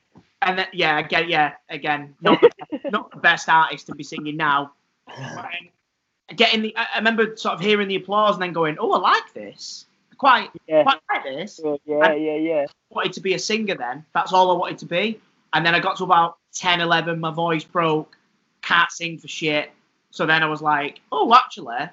And 0.42 0.60
then 0.60 0.68
yeah, 0.74 1.00
again, 1.00 1.30
yeah, 1.30 1.54
again, 1.70 2.16
not 2.22 2.42
not 2.92 3.12
the 3.12 3.18
best 3.18 3.48
artist 3.50 3.88
to 3.88 3.96
be 3.96 4.04
singing 4.04 4.38
now. 4.38 4.74
Um, 5.18 6.36
getting 6.36 6.62
the, 6.62 6.76
I 6.78 6.98
remember 6.98 7.36
sort 7.36 7.56
of 7.56 7.60
hearing 7.60 7.88
the 7.88 7.96
applause 7.98 8.36
and 8.36 8.42
then 8.44 8.54
going, 8.54 8.78
"Oh, 8.80 8.92
I 8.94 9.00
like 9.00 9.34
this. 9.34 9.86
I 10.12 10.16
Quite, 10.16 10.50
Yeah. 10.68 10.84
quite 10.84 11.00
like 11.14 11.24
this." 11.24 11.60
Yeah, 11.64 11.76
yeah, 11.86 12.14
yeah, 12.14 12.36
yeah. 12.36 12.66
wanted 12.90 13.14
to 13.14 13.22
be 13.22 13.34
a 13.34 13.40
singer 13.40 13.76
then. 13.76 14.06
That's 14.14 14.32
all 14.32 14.52
I 14.52 14.56
wanted 14.58 14.78
to 14.80 14.86
be. 14.86 15.20
And 15.54 15.66
then 15.66 15.76
I 15.76 15.80
got 15.80 15.98
to 15.98 16.04
about 16.04 16.38
10, 16.54 16.82
11, 16.82 17.20
my 17.20 17.32
voice 17.32 17.64
broke, 17.64 18.18
can't 18.62 18.92
sing 18.92 19.18
for 19.18 19.28
shit. 19.28 19.72
So 20.12 20.26
then 20.26 20.42
I 20.44 20.48
was 20.48 20.62
like, 20.62 21.02
oh, 21.12 21.34
actually. 21.36 21.90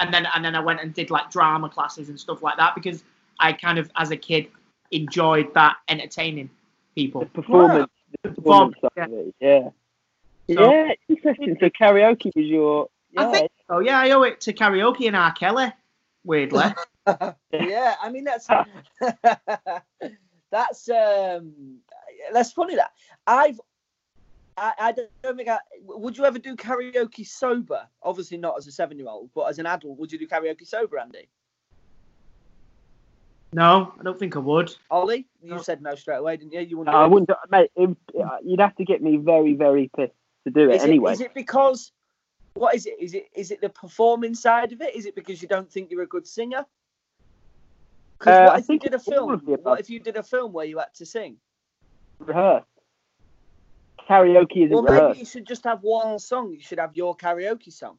And 0.00 0.12
then 0.12 0.26
and 0.34 0.44
then 0.44 0.54
I 0.56 0.60
went 0.60 0.80
and 0.80 0.92
did 0.92 1.10
like 1.10 1.30
drama 1.30 1.68
classes 1.68 2.08
and 2.08 2.18
stuff 2.18 2.42
like 2.42 2.56
that 2.56 2.74
because 2.74 3.04
I 3.38 3.52
kind 3.52 3.78
of, 3.78 3.90
as 3.96 4.10
a 4.10 4.16
kid, 4.16 4.48
enjoyed 4.90 5.52
that 5.54 5.76
entertaining 5.88 6.50
people. 6.94 7.22
The 7.22 7.26
performance, 7.26 7.90
the 8.22 8.30
performance 8.30 8.74
Perform- 8.80 8.92
side 8.96 9.12
of 9.12 9.26
it. 9.26 9.34
Yeah. 9.40 9.68
So- 10.54 10.70
yeah, 10.70 10.92
interesting. 11.08 11.56
So 11.60 11.70
karaoke 11.70 12.32
was 12.34 12.46
your. 12.46 12.88
Yeah. 13.12 13.28
I 13.28 13.32
think 13.32 13.52
so. 13.68 13.78
Yeah, 13.78 13.98
I 13.98 14.10
owe 14.10 14.22
it 14.22 14.40
to 14.42 14.52
karaoke 14.52 15.06
and 15.06 15.16
R. 15.16 15.32
Kelly, 15.32 15.72
weirdly. 16.24 16.64
yeah, 17.52 17.96
I 18.00 18.10
mean 18.10 18.24
that's 18.24 18.48
that's 20.50 20.88
um 20.88 21.78
that's 22.32 22.52
funny 22.52 22.76
that 22.76 22.92
I've 23.26 23.60
I, 24.56 24.72
I 24.78 24.92
don't 24.92 25.36
think 25.36 25.48
I 25.48 25.58
would 25.82 26.16
you 26.16 26.24
ever 26.24 26.38
do 26.38 26.56
karaoke 26.56 27.26
sober? 27.26 27.86
Obviously 28.02 28.38
not 28.38 28.56
as 28.56 28.66
a 28.66 28.72
seven 28.72 28.98
year 28.98 29.08
old, 29.08 29.30
but 29.34 29.44
as 29.44 29.58
an 29.58 29.66
adult, 29.66 29.98
would 29.98 30.12
you 30.12 30.18
do 30.18 30.26
karaoke 30.26 30.66
sober, 30.66 30.98
Andy? 30.98 31.28
No, 33.54 33.94
I 33.98 34.02
don't 34.02 34.18
think 34.18 34.34
I 34.36 34.40
would. 34.40 34.74
Ollie, 34.90 35.26
you 35.42 35.50
No. 35.54 35.58
said 35.58 35.80
no 35.80 35.94
straight 35.94 36.16
away, 36.18 36.36
didn't 36.36 36.52
you? 36.52 36.60
You 36.60 36.78
wouldn't. 36.78 36.92
No, 36.94 37.00
I 37.00 37.06
wouldn't, 37.06 37.30
mate. 37.50 37.70
It, 37.76 37.96
you'd 38.44 38.60
have 38.60 38.74
to 38.76 38.84
get 38.84 39.00
me 39.02 39.16
very, 39.16 39.54
very 39.54 39.90
pissed 39.96 40.12
to 40.44 40.50
do 40.50 40.68
it 40.70 40.76
Is 40.76 40.82
anyway. 40.82 41.12
It, 41.12 41.14
is 41.14 41.20
it 41.20 41.34
because 41.34 41.92
what 42.54 42.74
is 42.74 42.86
it? 42.86 42.96
Is 43.00 43.14
it 43.14 43.28
is 43.34 43.50
it 43.50 43.60
the 43.60 43.68
performing 43.68 44.34
side 44.34 44.72
of 44.72 44.80
it? 44.80 44.94
Is 44.94 45.06
it 45.06 45.14
because 45.14 45.40
you 45.40 45.48
don't 45.48 45.70
think 45.70 45.90
you're 45.90 46.02
a 46.02 46.06
good 46.06 46.26
singer? 46.26 46.66
Because 48.18 48.36
Uh, 48.36 48.44
what 48.44 48.54
I 48.54 48.58
if 48.58 48.62
you 48.62 48.66
think 48.66 48.82
did 48.82 48.94
a 48.94 48.98
film? 48.98 49.30
of 49.30 49.44
the 49.46 49.52
above. 49.54 49.64
What 49.64 49.80
if 49.80 49.88
you 49.90 50.00
did 50.00 50.16
a 50.16 50.22
film 50.22 50.52
where 50.52 50.66
you 50.66 50.78
had 50.78 50.92
to 50.94 51.06
sing? 51.06 51.36
Rehearse. 52.18 52.64
Karaoke 54.08 54.64
isn't 54.64 54.70
Well, 54.70 54.82
maybe 54.82 54.94
rehearsed. 54.96 55.18
you 55.20 55.24
should 55.26 55.46
just 55.46 55.64
have 55.64 55.82
one 55.82 56.18
song. 56.18 56.52
You 56.52 56.60
should 56.60 56.78
have 56.78 56.96
your 56.96 57.16
karaoke 57.16 57.72
song. 57.72 57.98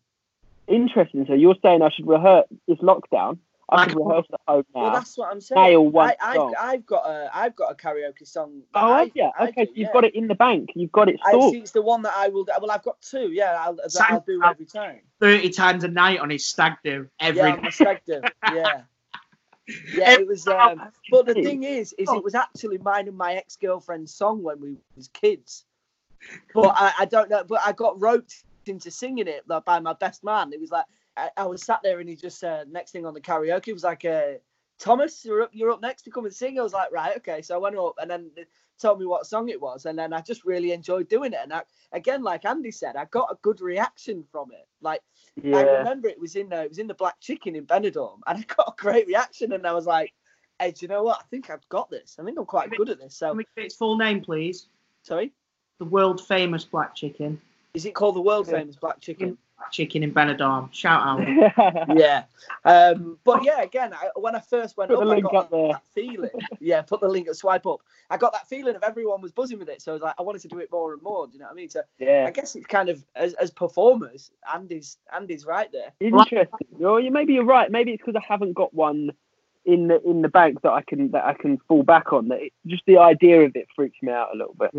Interesting. 0.68 1.26
So 1.28 1.34
you're 1.34 1.56
saying 1.62 1.82
I 1.82 1.90
should 1.90 2.08
rehearse? 2.08 2.46
It's 2.68 2.82
lockdown. 2.82 3.40
I 3.70 3.76
Like 3.78 3.90
could 3.90 3.98
a- 3.98 4.04
rehearse 4.04 4.26
at 4.32 4.40
home 4.48 4.64
now. 4.76 4.82
Well, 4.84 4.92
that's 4.94 5.18
what 5.18 5.32
I'm 5.32 5.42
saying. 5.42 5.62
Nail 5.62 5.88
one 5.88 6.10
I, 6.22 6.38
I've. 6.38 6.54
I've 6.60 6.86
got 6.86 7.06
a 7.10 7.30
I've 7.34 7.56
got 7.56 7.72
a 7.72 7.76
karaoke 7.76 8.28
song. 8.28 8.62
that 8.74 8.84
oh, 8.84 8.92
I, 8.94 9.00
have 9.00 9.12
you? 9.16 9.32
I 9.40 9.48
Okay, 9.48 9.66
do, 9.66 9.72
so 9.72 9.72
you've 9.76 9.88
yeah. 9.88 9.94
got 9.94 10.04
it 10.04 10.16
in 10.16 10.28
the 10.28 10.36
bank. 10.36 10.70
You've 10.76 10.92
got 10.92 11.10
it 11.10 11.20
I 11.26 11.32
stored. 11.32 11.52
see 11.54 11.60
it's 11.60 11.72
the 11.72 11.82
one 11.82 12.04
that 12.04 12.14
I 12.16 12.28
will. 12.30 12.46
Well, 12.62 12.70
I've 12.72 12.84
got 12.84 13.02
two. 13.02 13.32
Yeah, 13.32 13.58
I'll, 13.60 13.76
that 13.76 13.92
Sang- 13.92 14.06
I'll 14.10 14.24
do 14.28 14.42
every 14.44 14.66
time. 14.66 15.00
30 15.20 15.50
times 15.50 15.84
a 15.84 15.88
night 15.88 16.20
on 16.20 16.30
his 16.30 16.46
stag 16.46 16.74
do 16.84 17.08
every 17.20 17.42
Yeah, 17.42 17.56
I'm 17.56 17.66
a 17.66 17.72
stag 17.72 18.02
do. 18.06 18.22
Yeah. 18.54 18.82
Yeah, 19.96 20.12
it 20.12 20.28
was. 20.28 20.48
Um, 20.48 20.80
but 21.10 21.26
the 21.26 21.34
thing 21.34 21.64
is, 21.64 21.92
is 21.94 22.08
it 22.08 22.24
was 22.24 22.36
actually 22.36 22.78
mine 22.78 23.08
and 23.08 23.18
my 23.18 23.34
ex 23.34 23.56
girlfriend's 23.56 24.14
song 24.14 24.44
when 24.44 24.62
we 24.62 24.76
was 24.96 25.08
kids. 25.08 25.66
But 26.54 26.76
I, 26.78 26.94
I 27.00 27.06
don't 27.06 27.32
know. 27.32 27.44
But 27.44 27.62
I 27.66 27.72
got 27.72 28.00
roped 28.00 28.44
into 28.68 28.92
singing 28.92 29.28
it 29.28 29.42
by 29.66 29.80
my 29.80 29.94
best 29.94 30.24
man. 30.24 30.54
It 30.54 30.62
was 30.62 30.70
like 30.70 30.86
I, 31.18 31.30
I 31.38 31.46
was 31.46 31.64
sat 31.64 31.82
there 31.84 32.00
and 32.00 32.10
he 32.10 32.16
just 32.16 32.44
uh, 32.44 32.66
next 32.70 32.92
thing 32.92 33.06
on 33.06 33.14
the 33.14 33.22
karaoke 33.22 33.74
was 33.74 33.84
like, 33.84 34.06
uh, 34.06 34.34
"Thomas, 34.80 35.24
you're 35.26 35.44
up. 35.44 35.50
You're 35.54 35.72
up 35.72 35.82
next 35.82 36.04
to 36.04 36.12
come 36.12 36.26
and 36.26 36.34
sing." 36.34 36.60
I 36.60 36.64
was 36.64 36.74
like, 36.74 36.92
"Right, 36.92 37.16
okay." 37.18 37.42
So 37.42 37.56
I 37.56 37.58
went 37.58 37.78
up 37.78 37.96
and 38.00 38.10
then 38.10 38.32
they 38.36 38.46
told 38.80 39.00
me 39.00 39.06
what 39.06 39.26
song 39.26 39.50
it 39.50 39.62
was, 39.62 39.86
and 39.86 39.98
then 39.98 40.12
I 40.14 40.22
just 40.22 40.44
really 40.46 40.72
enjoyed 40.74 41.08
doing 41.08 41.32
it. 41.34 41.40
And 41.42 41.54
I, 41.54 41.62
again, 41.94 42.24
like 42.24 42.44
Andy 42.46 42.72
said, 42.72 42.96
I 42.98 43.06
got 43.06 43.32
a 43.32 43.38
good 43.42 43.62
reaction 43.62 44.24
from 44.32 44.52
it. 44.52 44.68
Like 44.82 45.02
I 45.56 45.62
remember 45.64 46.08
it 46.10 46.20
was 46.20 46.36
in 46.36 46.52
uh, 46.52 46.58
it 46.62 46.70
was 46.70 46.80
in 46.80 46.88
the 46.88 46.94
Black 46.94 47.20
Chicken 47.22 47.56
in 47.56 47.66
Benidorm, 47.66 48.20
and 48.28 48.40
I 48.40 48.42
got 48.56 48.74
a 48.78 48.82
great 48.82 49.08
reaction, 49.08 49.54
and 49.54 49.66
I 49.66 49.72
was 49.74 49.86
like, 49.86 50.14
"Hey, 50.60 50.72
do 50.72 50.80
you 50.84 50.88
know 50.90 51.04
what? 51.04 51.20
I 51.22 51.24
think 51.30 51.50
I've 51.50 51.68
got 51.70 51.90
this. 51.90 52.18
I 52.20 52.24
think 52.26 52.38
I'm 52.38 52.46
quite 52.46 52.72
good 52.72 52.90
at 52.90 52.98
this." 53.00 53.20
Can 53.20 53.30
So, 53.30 53.34
we 53.34 53.46
get 53.56 53.66
its 53.66 53.76
full 53.76 53.98
name, 53.98 54.22
please? 54.22 54.68
sorry, 55.04 55.32
The 55.80 55.86
world 55.86 56.26
famous 56.26 56.66
black 56.66 56.94
chicken. 56.96 57.40
is 57.74 57.86
it 57.86 57.94
called 57.94 58.16
the 58.16 58.22
world 58.22 58.48
famous 58.48 58.76
Black 58.76 59.00
Chicken? 59.02 59.38
Black 59.58 59.72
chicken 59.72 60.04
in 60.04 60.14
Benidorm. 60.14 60.74
Shout 60.74 61.02
out. 61.02 61.98
yeah. 61.98 62.24
Um, 62.66 63.18
but 63.24 63.44
yeah, 63.44 63.62
again, 63.62 63.94
I, 63.94 64.10
when 64.16 64.36
I 64.36 64.40
first 64.40 64.76
went 64.76 64.90
Put 64.90 65.00
up, 65.00 65.08
the 65.08 65.16
I 65.16 65.22
got 65.22 65.36
up 65.36 65.50
that, 65.50 65.56
there. 65.56 65.68
that 65.70 65.84
feeling. 65.94 66.30
Yeah, 66.60 66.82
put 66.82 67.00
the 67.00 67.08
link, 67.08 67.28
at 67.28 67.36
swipe 67.36 67.66
up. 67.66 67.82
I 68.10 68.18
got 68.18 68.34
that 68.34 68.48
feeling 68.48 68.76
of 68.76 68.84
everyone 68.84 69.22
was 69.22 69.32
buzzing 69.32 69.60
with 69.60 69.70
it, 69.70 69.82
so 69.82 69.92
I 69.92 69.94
was 69.94 70.02
like, 70.02 70.16
I 70.18 70.24
wanted 70.24 70.42
to 70.42 70.48
do 70.48 70.60
it 70.60 70.72
more 70.72 70.94
and 70.94 71.02
more. 71.02 71.28
Do 71.28 71.34
you 71.34 71.40
know 71.40 71.46
what 71.46 71.52
I 71.52 71.56
mean? 71.56 71.70
So 71.70 71.82
yeah. 72.00 72.26
I 72.28 72.32
guess 72.32 72.56
it's 72.56 72.66
kind 72.66 72.90
of 72.90 73.06
as, 73.16 73.34
as 73.36 73.52
performers, 73.52 74.32
Andy's 74.54 74.98
Andy's 75.14 75.46
right 75.46 75.72
there. 75.72 75.92
Interesting. 76.00 76.48
Well, 76.72 77.00
you 77.00 77.12
maybe 77.12 77.34
you're 77.34 77.46
right. 77.46 77.72
Maybe 77.72 77.92
it's 77.92 78.04
because 78.04 78.20
I 78.22 78.26
haven't 78.28 78.54
got 78.54 78.74
one 78.74 79.12
in 79.66 79.88
the 79.88 80.02
in 80.08 80.22
the 80.22 80.30
bank 80.30 80.62
that 80.62 80.72
I 80.72 80.82
can 80.82 81.12
that 81.12 81.26
I 81.26 81.34
can 81.34 81.58
fall 81.68 81.84
back 81.84 82.14
on. 82.14 82.28
That 82.28 82.42
it, 82.42 82.54
just 82.68 82.84
the 82.86 82.98
idea 82.98 83.42
of 83.42 83.56
it 83.56 83.68
freaks 83.76 83.98
me 84.02 84.12
out 84.12 84.30
a 84.34 84.38
little 84.38 84.56
bit. 84.56 84.72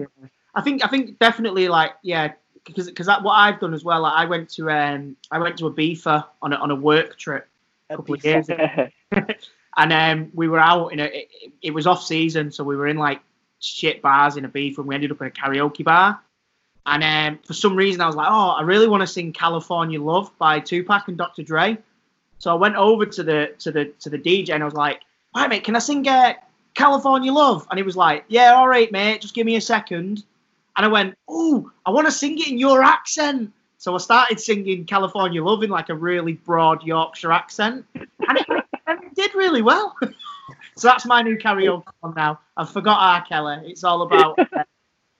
I 0.54 0.62
think 0.62 0.84
I 0.84 0.88
think 0.88 1.18
definitely 1.18 1.68
like 1.68 1.92
yeah 2.02 2.32
because 2.66 2.86
because 2.86 3.06
that 3.06 3.22
what 3.22 3.32
I've 3.32 3.60
done 3.60 3.74
as 3.74 3.84
well. 3.84 4.02
Like, 4.02 4.14
I 4.14 4.24
went 4.24 4.50
to 4.50 4.70
um 4.70 5.16
I 5.30 5.38
went 5.38 5.58
to 5.58 5.70
Ibiza 5.70 6.26
on 6.42 6.52
a 6.52 6.56
on 6.56 6.70
a 6.70 6.74
work 6.74 7.18
trip 7.18 7.48
a 7.90 7.96
couple 7.96 8.14
of 8.14 8.24
years 8.24 8.48
ago, 8.48 8.88
and 9.76 9.92
um 9.92 10.30
we 10.34 10.48
were 10.48 10.58
out 10.58 10.88
in 10.88 11.00
a 11.00 11.04
it, 11.04 11.28
it 11.62 11.70
was 11.72 11.86
off 11.86 12.02
season, 12.02 12.50
so 12.50 12.64
we 12.64 12.76
were 12.76 12.86
in 12.86 12.96
like 12.96 13.20
shit 13.60 14.02
bars 14.02 14.36
in 14.36 14.44
a 14.44 14.48
Ibiza, 14.48 14.78
and 14.78 14.86
we 14.86 14.94
ended 14.94 15.12
up 15.12 15.20
in 15.20 15.28
a 15.28 15.30
karaoke 15.30 15.84
bar. 15.84 16.20
And 16.88 17.02
um, 17.02 17.40
for 17.44 17.52
some 17.52 17.74
reason, 17.74 18.00
I 18.00 18.06
was 18.06 18.14
like, 18.14 18.28
oh, 18.30 18.50
I 18.50 18.62
really 18.62 18.86
want 18.86 19.00
to 19.00 19.08
sing 19.08 19.32
"California 19.32 20.00
Love" 20.00 20.30
by 20.38 20.60
Tupac 20.60 21.08
and 21.08 21.18
Dr. 21.18 21.42
Dre. 21.42 21.78
So 22.38 22.50
I 22.50 22.54
went 22.54 22.76
over 22.76 23.06
to 23.06 23.22
the 23.22 23.54
to 23.58 23.72
the 23.72 23.86
to 24.00 24.10
the 24.10 24.18
DJ 24.18 24.50
and 24.50 24.62
I 24.62 24.66
was 24.66 24.74
like, 24.74 25.00
"Hi 25.34 25.46
mate, 25.46 25.64
can 25.64 25.74
I 25.74 25.80
sing 25.80 26.06
uh, 26.06 26.34
California 26.74 27.32
Love?" 27.32 27.66
And 27.70 27.78
he 27.78 27.82
was 27.82 27.96
like, 27.96 28.24
"Yeah, 28.28 28.54
all 28.54 28.68
right, 28.68 28.90
mate. 28.92 29.20
Just 29.20 29.34
give 29.34 29.46
me 29.46 29.56
a 29.56 29.60
second. 29.60 30.24
And 30.76 30.84
I 30.84 30.88
went, 30.88 31.16
"Oh, 31.28 31.70
I 31.84 31.90
want 31.90 32.06
to 32.06 32.12
sing 32.12 32.38
it 32.38 32.48
in 32.48 32.58
your 32.58 32.82
accent." 32.82 33.52
So 33.78 33.94
I 33.94 33.98
started 33.98 34.40
singing 34.40 34.84
California 34.84 35.42
Love 35.42 35.62
in 35.62 35.70
like 35.70 35.88
a 35.88 35.94
really 35.94 36.34
broad 36.34 36.82
Yorkshire 36.82 37.32
accent, 37.32 37.84
and 37.94 38.38
it, 38.38 38.46
and 38.86 39.02
it 39.04 39.14
did 39.14 39.34
really 39.34 39.62
well. 39.62 39.96
so 40.76 40.88
that's 40.88 41.06
my 41.06 41.22
new 41.22 41.36
karaoke 41.36 41.84
song 42.00 42.14
now. 42.16 42.40
I've 42.56 42.70
forgot 42.70 42.98
R. 43.00 43.24
Kelly. 43.26 43.58
It's 43.64 43.84
all 43.84 44.02
about 44.02 44.38
uh, 44.38 44.64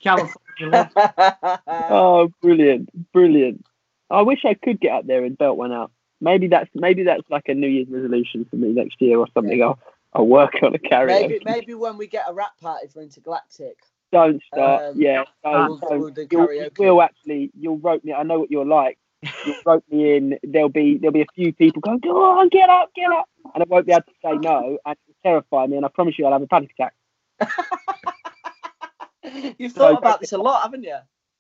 California 0.03 0.37
Love. 0.61 1.61
oh, 1.67 2.33
brilliant, 2.41 3.13
brilliant. 3.13 3.65
I 4.11 4.23
wish 4.23 4.45
I 4.45 4.55
could 4.55 4.81
get 4.81 4.93
up 4.93 5.07
there 5.07 5.25
and 5.25 5.37
belt 5.37 5.57
one 5.57 5.73
out. 5.73 5.91
Maybe 6.21 6.49
that's 6.49 6.71
maybe 6.75 7.03
that's 7.05 7.29
like 7.29 7.49
a 7.49 7.55
New 7.55 7.69
Year's 7.69 7.89
resolution 7.89 8.47
for 8.49 8.57
me 8.57 8.69
next 8.69 9.01
year 9.01 9.19
or 9.19 9.27
something. 9.35 9.63
I'll 9.63 9.79
I'll 10.15 10.27
work 10.27 10.55
on 10.63 10.75
a 10.75 10.79
karaoke. 10.79 11.07
maybe 11.07 11.41
maybe 11.45 11.75
when 11.75 11.99
we 11.99 12.07
get 12.07 12.25
a 12.29 12.33
rap 12.33 12.59
party 12.61 12.87
for 12.87 13.03
Intergalactic, 13.03 13.77
Don't 14.13 14.43
start. 14.53 14.83
Um, 14.83 15.01
yeah, 15.01 15.25
we'll, 15.45 15.79
don't, 15.79 16.01
we'll 16.01 16.11
do 16.11 16.27
don't. 16.27 16.33
You'll, 16.33 16.53
you 16.53 16.71
karaoke. 16.71 16.79
will 16.79 17.03
actually. 17.03 17.51
You'll 17.59 17.79
rope 17.79 18.05
me. 18.05 18.13
I 18.13 18.23
know 18.23 18.39
what 18.39 18.51
you're 18.51 18.67
like. 18.67 18.99
You'll 19.45 19.57
rope 19.65 19.85
me 19.91 20.17
in. 20.17 20.39
There'll 20.45 20.69
be 20.69 20.99
there'll 20.99 21.13
be 21.13 21.23
a 21.23 21.27
few 21.35 21.53
people 21.53 21.81
going, 21.81 21.99
"Go 21.99 22.39
on, 22.39 22.49
get 22.49 22.69
up, 22.69 22.91
get 22.95 23.11
up," 23.11 23.29
and 23.55 23.63
I 23.63 23.67
won't 23.69 23.87
be 23.87 23.93
able 23.93 24.03
to 24.03 24.13
say 24.25 24.39
no, 24.39 24.79
and 24.87 24.97
it'll 25.09 25.21
terrify 25.23 25.67
me. 25.67 25.77
And 25.77 25.85
I 25.85 25.89
promise 25.89 26.19
you, 26.19 26.27
I'll 26.27 26.33
have 26.33 26.43
a 26.43 26.47
panic 26.47 26.73
attack. 26.79 26.95
You've 29.59 29.73
thought 29.73 29.93
No, 29.93 29.99
about 29.99 30.21
this 30.21 30.33
a 30.33 30.39
lot, 30.39 30.63
haven't 30.63 30.85
you? 30.85 30.97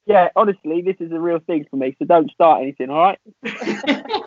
Yeah, 0.06 0.28
honestly, 0.36 0.82
this 0.82 0.96
is 1.00 1.10
a 1.12 1.18
real 1.20 1.38
thing 1.40 1.66
for 1.70 1.76
me. 1.76 1.96
So 1.98 2.04
don't 2.04 2.30
start 2.30 2.62
anything. 2.62 2.90
All 2.90 3.02
right. 3.02 3.18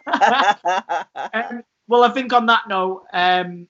Um, 1.32 1.64
well, 1.88 2.04
I 2.04 2.10
think 2.10 2.34
on 2.34 2.48
that 2.48 2.68
note, 2.68 3.04
um, 3.14 3.68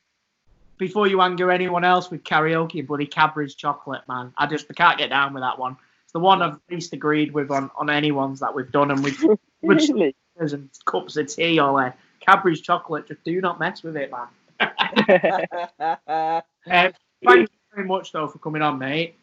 before 0.80 1.06
you 1.06 1.22
anger 1.22 1.52
anyone 1.52 1.84
else 1.84 2.10
with 2.10 2.24
karaoke, 2.24 2.86
bloody 2.88 3.06
Cadbury's 3.06 3.54
chocolate, 3.54 4.02
man, 4.08 4.34
I 4.38 4.48
just 4.48 4.66
I 4.72 4.74
can't 4.74 4.98
get 4.98 5.10
down 5.10 5.34
with 5.36 5.44
that 5.44 5.60
one. 5.60 5.78
It's 6.06 6.14
the 6.14 6.20
one 6.20 6.42
I've 6.42 6.58
least 6.72 6.94
agreed 6.94 7.32
with 7.34 7.52
on, 7.52 7.70
on 7.78 7.92
any 7.92 8.12
ones 8.12 8.40
that 8.40 8.56
we've 8.56 8.72
done, 8.72 8.90
and 8.90 9.04
we've 9.04 9.22
which 9.60 9.90
Really? 9.90 10.16
and 10.40 10.70
cups 10.86 11.18
of 11.18 11.28
tea 11.28 11.60
or 11.60 11.86
uh, 11.86 11.92
Cadbury's 12.22 12.62
chocolate. 12.62 13.08
Just 13.08 13.24
do 13.24 13.40
not 13.42 13.60
mess 13.60 13.84
with 13.84 13.98
it, 13.98 14.10
man. 14.10 14.28
Um, 14.62 14.72
thank 16.66 16.96
you 17.22 17.48
very 17.76 17.88
much 17.88 18.12
though 18.14 18.28
for 18.28 18.40
coming 18.40 18.62
on, 18.62 18.80
mate. 18.80 19.16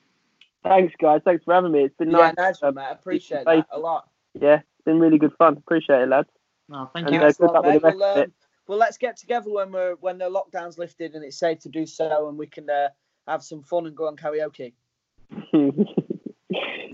Thanks, 0.63 0.95
guys. 1.01 1.23
Thanks 1.25 1.45
for 1.45 1.55
having 1.55 1.73
me. 1.73 1.85
It's 1.85 1.97
been 1.97 2.11
yeah, 2.11 2.19
nice. 2.19 2.35
nice 2.37 2.63
one, 2.63 2.69
um, 2.71 2.75
mate. 2.77 2.83
I 2.83 2.91
appreciate 2.91 3.45
face- 3.45 3.65
that 3.71 3.77
a 3.77 3.79
lot. 3.79 4.09
Yeah, 4.35 4.57
it's 4.57 4.85
been 4.85 5.01
really 5.01 5.19
good 5.19 5.33
fun. 5.39 5.57
Appreciate 5.57 6.03
it, 6.03 6.09
lads. 6.09 6.29
No, 6.69 6.91
thank 6.93 7.07
And, 7.07 7.15
you. 7.15 7.21
uh, 7.23 7.33
good 7.33 7.51
luck 7.51 7.65
with 7.65 7.75
the 7.83 7.89
rest 7.89 8.03
of 8.03 8.17
it. 8.19 8.33
Well, 8.67 8.79
let's 8.79 8.99
get 8.99 9.17
together 9.17 9.51
when 9.51 9.73
we're 9.73 9.95
when 9.97 10.19
the 10.19 10.31
lockdown's 10.31 10.79
lifted 10.79 11.15
and 11.15 11.25
it's 11.25 11.39
safe 11.39 11.61
to 11.61 11.69
do 11.69 11.87
so, 11.87 12.29
and 12.29 12.39
we 12.39 12.47
can 12.47 12.69
uh, 12.69 12.89
have 13.27 13.43
some 13.43 13.63
fun 13.63 13.87
and 13.87 13.97
go 13.97 14.07
on 14.07 14.17
karaoke. 14.17 14.73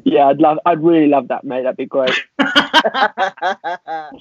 yeah, 0.05 0.27
I'd 0.27 0.39
love. 0.39 0.59
I'd 0.67 0.83
really 0.83 1.09
love 1.09 1.29
that, 1.29 1.45
mate. 1.45 1.63
That'd 1.63 1.77
be 1.77 1.87
great. 1.87 2.13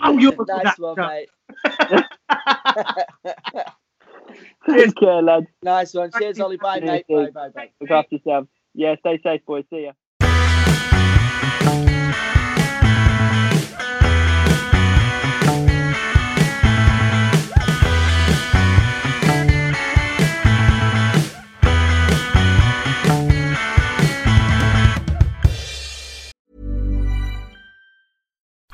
Oh, 0.03 0.17
you're 0.19 0.35
nice 0.45 0.77
one, 0.77 0.95
that- 0.97 1.07
mate. 1.07 1.29
Take 4.69 4.95
care, 4.95 5.21
lads. 5.21 5.47
Nice 5.63 5.93
one. 5.93 6.11
Cheers, 6.17 6.39
Ollie. 6.39 6.57
Bye, 6.57 6.79
mate. 6.79 7.05
Bye, 7.09 7.29
bye, 7.31 7.49
bye. 7.49 7.69
Look 7.81 7.89
after 7.89 8.15
yourself. 8.15 8.47
Yeah, 8.73 8.95
stay 8.99 9.19
safe, 9.23 9.45
boys. 9.45 9.65
See 9.69 9.83
ya. 9.85 9.91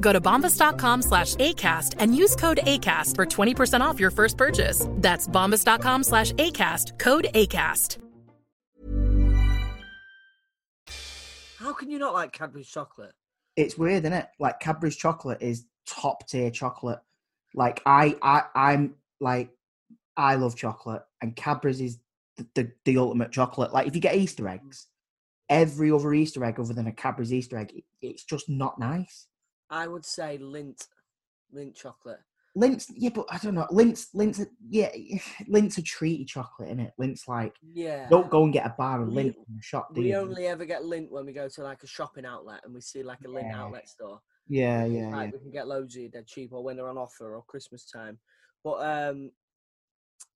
Go 0.00 0.12
to 0.12 0.20
bombas.com 0.20 1.02
slash 1.02 1.34
ACAST 1.36 1.94
and 1.98 2.16
use 2.16 2.34
code 2.34 2.60
ACAST 2.64 3.14
for 3.14 3.26
20% 3.26 3.80
off 3.80 4.00
your 4.00 4.10
first 4.10 4.36
purchase. 4.36 4.88
That's 4.96 5.28
bombas.com 5.28 6.02
slash 6.02 6.32
ACAST, 6.32 6.98
code 6.98 7.28
ACAST. 7.34 7.98
How 11.58 11.72
can 11.72 11.90
you 11.90 11.98
not 11.98 12.14
like 12.14 12.32
Cadbury's 12.32 12.68
chocolate? 12.68 13.12
It's 13.56 13.76
weird, 13.76 14.04
isn't 14.04 14.12
it? 14.12 14.28
Like 14.38 14.60
Cadbury's 14.60 14.96
chocolate 14.96 15.42
is 15.42 15.66
top 15.86 16.28
tier 16.28 16.50
chocolate. 16.50 17.00
Like 17.54 17.82
I, 17.84 18.16
I, 18.22 18.44
I'm 18.54 18.94
like, 19.20 19.50
I 20.16 20.36
love 20.36 20.56
chocolate, 20.56 21.02
and 21.22 21.34
Cadbury's 21.36 21.80
is 21.80 21.98
the, 22.36 22.46
the, 22.54 22.72
the 22.84 22.98
ultimate 22.98 23.32
chocolate. 23.32 23.72
Like 23.72 23.86
if 23.86 23.94
you 23.94 24.00
get 24.00 24.16
Easter 24.16 24.48
eggs, 24.48 24.86
every 25.48 25.90
other 25.90 26.12
Easter 26.14 26.44
egg 26.44 26.60
other 26.60 26.74
than 26.74 26.86
a 26.86 26.92
Cadbury's 26.92 27.32
Easter 27.32 27.58
egg, 27.58 27.72
it, 27.74 27.84
it's 28.02 28.24
just 28.24 28.48
not 28.48 28.78
nice. 28.78 29.27
I 29.70 29.86
would 29.86 30.04
say 30.04 30.38
Lindt, 30.38 30.86
Lindt 31.54 31.74
chocolate. 31.74 32.20
Lindt's, 32.56 32.90
yeah, 32.96 33.10
but 33.14 33.26
I 33.30 33.38
don't 33.38 33.54
know. 33.54 33.66
Lindt's, 33.70 34.08
Lindt's, 34.14 34.44
yeah, 34.68 34.90
Lindt's 35.48 35.78
a 35.78 35.82
treaty 35.82 36.24
chocolate, 36.24 36.68
isn't 36.68 36.80
it? 36.80 36.92
Lindt's 37.00 37.28
like, 37.28 37.54
Yeah. 37.62 38.08
don't 38.08 38.30
go 38.30 38.42
and 38.44 38.52
get 38.52 38.66
a 38.66 38.74
bar 38.76 39.02
of 39.02 39.08
Lindt 39.10 39.36
in 39.36 39.56
the 39.56 39.62
shop, 39.62 39.94
do 39.94 40.00
We 40.00 40.08
you? 40.10 40.16
only 40.16 40.46
ever 40.46 40.64
get 40.64 40.82
Lindt 40.82 41.10
when 41.10 41.26
we 41.26 41.32
go 41.32 41.48
to 41.48 41.62
like 41.62 41.82
a 41.82 41.86
shopping 41.86 42.24
outlet 42.26 42.60
and 42.64 42.74
we 42.74 42.80
see 42.80 43.02
like 43.02 43.20
a 43.24 43.30
Yeah. 43.30 43.60
outlet 43.62 43.88
store. 43.88 44.20
Yeah, 44.48 44.86
yeah, 44.86 45.08
Like 45.08 45.30
yeah. 45.30 45.36
we 45.36 45.42
can 45.42 45.50
get 45.50 45.68
loads 45.68 45.94
of 45.96 46.02
it 46.02 46.12
dead 46.12 46.26
cheap 46.26 46.52
or 46.52 46.64
when 46.64 46.76
they're 46.76 46.88
on 46.88 46.98
offer 46.98 47.34
or 47.36 47.42
Christmas 47.44 47.84
time. 47.84 48.18
But 48.64 48.80
um, 49.10 49.30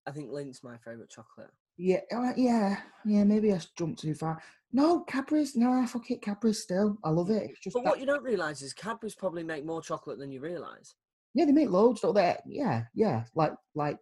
I 0.06 0.10
think 0.12 0.30
Lindt's 0.30 0.62
my 0.62 0.76
favourite 0.78 1.10
chocolate. 1.10 1.50
Yeah, 1.78 2.00
uh, 2.14 2.32
yeah, 2.36 2.78
yeah. 3.04 3.24
Maybe 3.24 3.52
I 3.52 3.60
jumped 3.76 4.00
too 4.02 4.14
far. 4.14 4.40
No, 4.72 5.00
Cadbury's. 5.00 5.54
No, 5.56 5.70
I 5.72 5.84
fuck 5.86 6.10
it. 6.10 6.22
Cadbury's 6.22 6.62
still. 6.62 6.96
I 7.04 7.10
love 7.10 7.30
it. 7.30 7.50
It's 7.50 7.60
just 7.60 7.74
But 7.74 7.84
that- 7.84 7.90
what 7.90 8.00
you 8.00 8.06
don't 8.06 8.22
realise 8.22 8.62
is 8.62 8.72
Cadbury's 8.72 9.14
probably 9.14 9.42
make 9.42 9.64
more 9.66 9.82
chocolate 9.82 10.18
than 10.18 10.32
you 10.32 10.40
realise. 10.40 10.94
yeah, 11.34 11.44
they 11.44 11.52
make 11.52 11.70
loads. 11.70 12.00
Don't 12.00 12.14
they? 12.14 12.36
Yeah, 12.46 12.84
yeah. 12.94 13.24
Like 13.34 13.52
like 13.74 13.98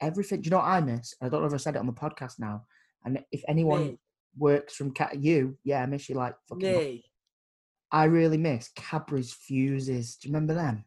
everything. 0.00 0.40
Do 0.40 0.46
you 0.46 0.50
know 0.52 0.58
what 0.58 0.66
I 0.66 0.80
miss? 0.80 1.14
I 1.20 1.28
don't 1.28 1.40
know 1.42 1.46
if 1.48 1.54
I 1.54 1.58
said 1.58 1.76
it 1.76 1.80
on 1.80 1.86
the 1.86 1.92
podcast 1.92 2.38
now. 2.38 2.64
And 3.04 3.22
if 3.32 3.42
anyone 3.48 3.80
Me. 3.86 3.98
works 4.36 4.74
from 4.74 4.92
Cat, 4.92 5.22
you, 5.22 5.58
yeah, 5.64 5.82
I 5.82 5.86
miss 5.86 6.08
you 6.08 6.14
like 6.14 6.34
fucking. 6.48 6.72
much. 6.72 6.80
Me. 6.82 7.04
I 7.92 8.04
really 8.04 8.38
miss 8.38 8.70
Cadbury's 8.74 9.32
fuses. 9.32 10.16
Do 10.16 10.28
you 10.28 10.34
remember 10.34 10.54
them? 10.54 10.84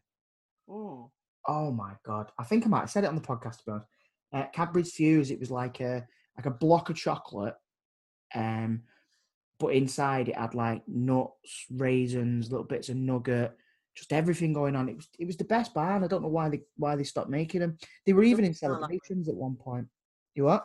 Mm. 0.68 1.10
Oh 1.46 1.70
my 1.72 1.94
god! 2.04 2.30
I 2.38 2.44
think 2.44 2.66
I 2.66 2.68
might 2.68 2.80
have 2.80 2.90
said 2.90 3.04
it 3.04 3.08
on 3.08 3.14
the 3.14 3.20
podcast. 3.22 3.58
To 3.58 3.64
be 3.66 3.72
honest, 3.72 3.86
uh, 4.34 4.44
Cadbury's 4.52 4.92
Fuse. 4.92 5.30
It 5.30 5.40
was 5.40 5.50
like 5.50 5.80
a 5.80 6.06
like 6.36 6.46
a 6.46 6.50
block 6.50 6.90
of 6.90 6.96
chocolate, 6.96 7.54
um, 8.34 8.82
but 9.58 9.74
inside 9.74 10.28
it 10.28 10.36
had 10.36 10.54
like 10.54 10.82
nuts, 10.86 11.66
raisins, 11.70 12.50
little 12.50 12.66
bits 12.66 12.88
of 12.88 12.96
nugget, 12.96 13.56
just 13.94 14.12
everything 14.12 14.52
going 14.52 14.76
on. 14.76 14.88
It 14.88 14.96
was 14.96 15.08
it 15.18 15.26
was 15.26 15.36
the 15.36 15.44
best 15.44 15.74
bar, 15.74 15.96
and 15.96 16.04
I 16.04 16.08
don't 16.08 16.22
know 16.22 16.28
why 16.28 16.48
they 16.48 16.62
why 16.76 16.96
they 16.96 17.04
stopped 17.04 17.30
making 17.30 17.60
them. 17.60 17.76
They 18.06 18.12
were 18.12 18.22
even 18.22 18.44
in 18.44 18.52
Doesn't 18.52 18.70
like- 18.70 18.80
celebrations 18.80 19.28
at 19.28 19.34
one 19.34 19.56
point. 19.56 19.88
You 20.34 20.44
what? 20.44 20.64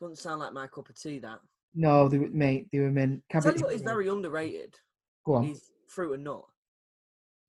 Doesn't 0.00 0.16
sound 0.16 0.40
like 0.40 0.52
my 0.52 0.66
cup 0.66 0.88
of 0.88 1.00
tea. 1.00 1.18
That. 1.18 1.38
No, 1.74 2.08
they 2.08 2.18
were 2.18 2.28
mate. 2.30 2.68
They 2.72 2.80
were 2.80 2.86
in. 2.86 3.22
Tell 3.30 3.54
you 3.54 3.62
what 3.62 3.74
is 3.74 3.82
very 3.82 4.08
underrated. 4.08 4.74
Go 5.24 5.34
on. 5.34 5.48
Is 5.50 5.70
fruit 5.88 6.14
and 6.14 6.24
nut. 6.24 6.44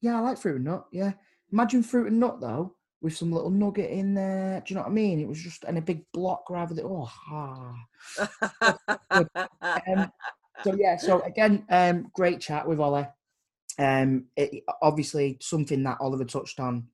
Yeah, 0.02 0.18
I 0.18 0.20
like 0.20 0.38
fruit 0.38 0.58
and 0.58 0.66
nut. 0.66 0.86
Yeah, 0.92 1.14
imagine 1.52 1.84
fruit 1.84 2.08
and 2.08 2.20
nut 2.20 2.42
though, 2.42 2.76
with 3.02 3.16
some 3.16 3.32
little 3.32 3.50
nugget 3.50 3.90
in 3.90 4.14
there. 4.14 4.62
Do 4.66 4.74
you 4.74 4.76
know 4.76 4.84
what 4.84 4.92
I 4.92 4.94
mean? 4.94 5.20
It 5.20 5.28
was 5.28 5.42
just 5.42 5.64
in 5.64 5.78
a 5.78 5.82
big 5.82 6.04
block 6.12 6.50
rather 6.50 6.76
than 6.76 6.86
oh. 6.86 7.10
Ah. 7.32 7.74
um, 9.88 10.12
so 10.64 10.76
yeah, 10.76 10.98
so 10.98 11.22
again, 11.22 11.66
um, 11.70 12.10
great 12.14 12.40
chat 12.42 12.68
with 12.68 12.80
Ollie. 12.80 13.08
Um, 13.80 14.26
it, 14.36 14.64
obviously 14.82 15.38
something 15.42 15.84
that 15.84 15.98
Oliver 16.00 16.26
touched 16.26 16.60
on. 16.60 16.88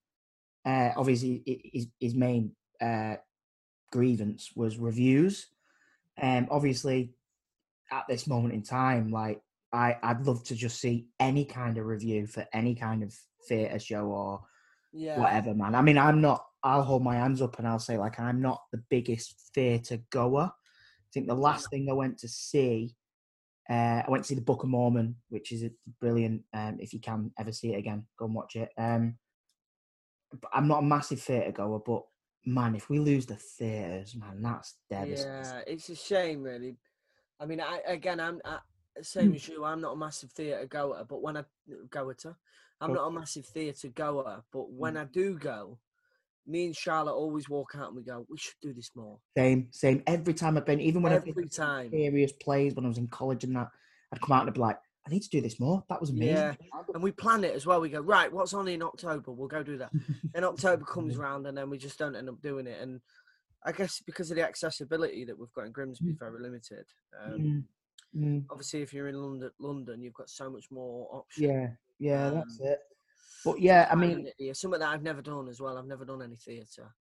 Uh, 0.65 0.91
obviously, 0.95 1.43
his 1.73 1.87
his 1.99 2.15
main 2.15 2.55
uh, 2.81 3.15
grievance 3.91 4.51
was 4.55 4.77
reviews. 4.77 5.47
Um, 6.21 6.47
obviously, 6.51 7.13
at 7.91 8.05
this 8.07 8.27
moment 8.27 8.53
in 8.53 8.63
time, 8.63 9.11
like 9.11 9.41
I, 9.71 9.97
I'd 10.01 10.25
love 10.25 10.43
to 10.45 10.55
just 10.55 10.79
see 10.79 11.07
any 11.19 11.45
kind 11.45 11.77
of 11.77 11.85
review 11.85 12.27
for 12.27 12.45
any 12.53 12.75
kind 12.75 13.03
of 13.03 13.13
theatre 13.47 13.79
show 13.79 14.05
or 14.05 14.41
Yeah. 14.91 15.19
whatever, 15.19 15.53
man. 15.53 15.75
I 15.75 15.81
mean, 15.81 15.97
I'm 15.97 16.21
not. 16.21 16.45
I'll 16.61 16.83
hold 16.83 17.03
my 17.03 17.15
hands 17.15 17.41
up 17.41 17.57
and 17.57 17.67
I'll 17.67 17.79
say 17.79 17.97
like 17.97 18.19
I'm 18.19 18.41
not 18.41 18.61
the 18.71 18.83
biggest 18.89 19.51
theatre 19.53 19.99
goer. 20.09 20.51
I 20.51 21.09
think 21.13 21.27
the 21.27 21.35
last 21.35 21.69
thing 21.69 21.89
I 21.89 21.93
went 21.93 22.19
to 22.19 22.27
see, 22.27 22.95
uh, 23.69 24.03
I 24.05 24.05
went 24.07 24.23
to 24.23 24.27
see 24.27 24.35
the 24.35 24.41
Book 24.41 24.63
of 24.63 24.69
Mormon, 24.69 25.15
which 25.29 25.51
is 25.51 25.63
a 25.63 25.71
brilliant. 25.99 26.43
Um, 26.53 26.77
if 26.79 26.93
you 26.93 26.99
can 26.99 27.31
ever 27.37 27.51
see 27.51 27.73
it 27.73 27.77
again, 27.77 28.05
go 28.17 28.25
and 28.25 28.35
watch 28.35 28.55
it. 28.55 28.69
Um, 28.77 29.15
I'm 30.53 30.67
not 30.67 30.79
a 30.79 30.85
massive 30.85 31.21
theatre 31.21 31.51
goer, 31.51 31.79
but 31.79 32.03
man, 32.45 32.75
if 32.75 32.89
we 32.89 32.99
lose 32.99 33.25
the 33.25 33.35
theatres, 33.35 34.15
man, 34.15 34.41
that's 34.41 34.75
devastating. 34.89 35.43
Yeah, 35.43 35.61
it's 35.67 35.89
a 35.89 35.95
shame, 35.95 36.43
really. 36.43 36.77
I 37.39 37.45
mean, 37.45 37.61
I 37.61 37.81
again, 37.85 38.19
I'm 38.19 38.41
I, 38.43 38.59
Hmm. 38.95 39.01
same 39.03 39.33
as 39.33 39.47
you. 39.47 39.63
I'm 39.63 39.81
not 39.81 39.93
a 39.93 39.97
massive 39.97 40.31
theatre 40.31 40.65
goer, 40.65 41.05
but 41.07 41.21
when 41.21 41.37
I 41.37 41.43
goer 41.89 42.13
to, 42.15 42.35
I'm 42.81 42.93
not 42.93 43.07
a 43.07 43.11
massive 43.11 43.45
theatre 43.45 43.89
goer. 43.89 44.43
But 44.51 44.71
when 44.71 44.97
Mm. 44.97 45.01
I 45.01 45.05
do 45.05 45.37
go, 45.37 45.77
me 46.49 46.65
and 46.65 46.75
Charlotte 46.75 47.13
always 47.13 47.47
walk 47.47 47.73
out 47.77 47.87
and 47.89 47.95
we 47.95 48.03
go, 48.03 48.25
we 48.29 48.37
should 48.37 48.55
do 48.61 48.73
this 48.73 48.89
more. 48.95 49.19
Same, 49.37 49.67
same. 49.71 50.01
Every 50.07 50.33
time 50.33 50.57
I've 50.57 50.65
been, 50.65 50.81
even 50.81 51.01
when 51.01 51.13
I've 51.13 51.21
Every 51.21 51.33
been 51.33 51.49
to 51.49 51.55
time. 51.55 51.91
serious 51.91 52.31
plays 52.33 52.73
when 52.75 52.85
I 52.85 52.87
was 52.87 52.97
in 52.97 53.07
college 53.07 53.43
and 53.43 53.55
that, 53.55 53.67
I'd 54.11 54.19
come 54.21 54.31
out 54.35 54.41
and 54.41 54.49
I'd 54.49 54.55
be 54.55 54.59
like, 54.59 54.77
I 55.07 55.11
need 55.11 55.21
to 55.21 55.29
do 55.29 55.41
this 55.41 55.59
more. 55.59 55.83
That 55.89 56.01
was 56.01 56.09
amazing. 56.09 56.35
Yeah, 56.35 56.53
and 56.93 57.01
we 57.03 57.11
plan 57.11 57.43
it 57.43 57.53
as 57.55 57.65
well. 57.65 57.79
We 57.79 57.89
go 57.89 58.01
right. 58.01 58.31
What's 58.31 58.53
on 58.53 58.67
in 58.67 58.81
October? 58.81 59.31
We'll 59.31 59.47
go 59.47 59.63
do 59.63 59.77
that. 59.77 59.91
then 60.33 60.43
October 60.43 60.83
comes 60.85 61.17
around 61.17 61.45
and 61.45 61.57
then 61.57 61.69
we 61.69 61.77
just 61.77 61.97
don't 61.99 62.15
end 62.15 62.29
up 62.29 62.41
doing 62.41 62.67
it. 62.67 62.81
And 62.81 62.99
I 63.65 63.71
guess 63.71 64.01
because 64.05 64.31
of 64.31 64.37
the 64.37 64.43
accessibility 64.45 65.25
that 65.25 65.37
we've 65.37 65.51
got 65.53 65.65
in 65.67 65.71
Grimsby, 65.71 66.09
is 66.11 66.17
very 66.17 66.41
limited. 66.41 66.85
Um, 67.23 67.63
Mm, 68.15 68.23
mm. 68.23 68.43
Obviously, 68.49 68.81
if 68.81 68.91
you're 68.91 69.07
in 69.07 69.21
London, 69.21 69.51
London, 69.59 70.01
you've 70.01 70.15
got 70.15 70.29
so 70.31 70.49
much 70.49 70.65
more 70.71 71.07
options. 71.11 71.45
Yeah, 71.47 71.67
yeah, 71.99 72.29
that's 72.31 72.59
Um, 72.59 72.65
it. 72.67 72.79
But 73.45 73.61
yeah, 73.61 73.87
I 73.89 73.95
mean, 73.95 74.27
something 74.53 74.79
that 74.79 74.89
I've 74.89 75.03
never 75.03 75.21
done 75.21 75.47
as 75.47 75.61
well. 75.61 75.77
I've 75.77 75.87
never 75.87 76.05
done 76.05 76.21
any 76.21 76.35
theatre. 76.35 76.93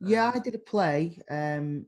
yeah, 0.00 0.30
I 0.34 0.38
did 0.38 0.54
a 0.54 0.58
play 0.58 1.18
um 1.30 1.86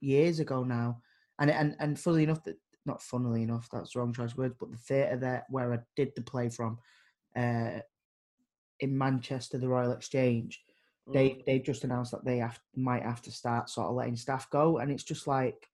years 0.00 0.40
ago 0.40 0.64
now, 0.64 1.00
and 1.38 1.50
and 1.50 1.76
and 1.80 1.98
funnily 1.98 2.24
enough, 2.24 2.42
that 2.44 2.56
not 2.86 3.02
funnily 3.02 3.42
enough, 3.42 3.68
that's 3.70 3.92
the 3.92 4.00
wrong 4.00 4.12
choice 4.12 4.32
of 4.32 4.38
words, 4.38 4.54
but 4.58 4.70
the 4.70 4.76
theatre 4.78 5.16
there 5.16 5.44
where 5.50 5.72
I 5.72 5.78
did 5.96 6.12
the 6.16 6.22
play 6.22 6.48
from, 6.48 6.78
uh, 7.36 7.80
in 8.80 8.96
Manchester, 8.96 9.58
the 9.58 9.68
Royal 9.68 9.92
Exchange, 9.92 10.62
they 11.12 11.42
they've 11.46 11.62
just 11.62 11.84
announced 11.84 12.12
that 12.12 12.24
they 12.24 12.38
have 12.38 12.58
might 12.76 13.02
have 13.02 13.22
to 13.22 13.30
start 13.30 13.68
sort 13.68 13.88
of 13.88 13.94
letting 13.94 14.16
staff 14.16 14.48
go, 14.50 14.78
and 14.78 14.90
it's 14.90 15.04
just 15.04 15.26
like, 15.26 15.68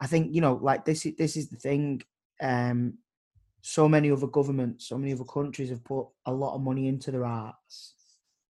I 0.00 0.06
think 0.06 0.34
you 0.34 0.40
know, 0.40 0.54
like 0.54 0.84
this 0.84 1.06
is 1.06 1.14
this 1.16 1.36
is 1.36 1.48
the 1.48 1.56
thing. 1.56 2.02
Um, 2.40 2.98
so 3.62 3.88
many 3.88 4.10
other 4.10 4.26
governments, 4.26 4.88
so 4.88 4.98
many 4.98 5.12
other 5.12 5.24
countries 5.24 5.70
have 5.70 5.84
put 5.84 6.06
a 6.26 6.32
lot 6.32 6.54
of 6.54 6.62
money 6.62 6.88
into 6.88 7.10
their 7.12 7.24
arts, 7.24 7.94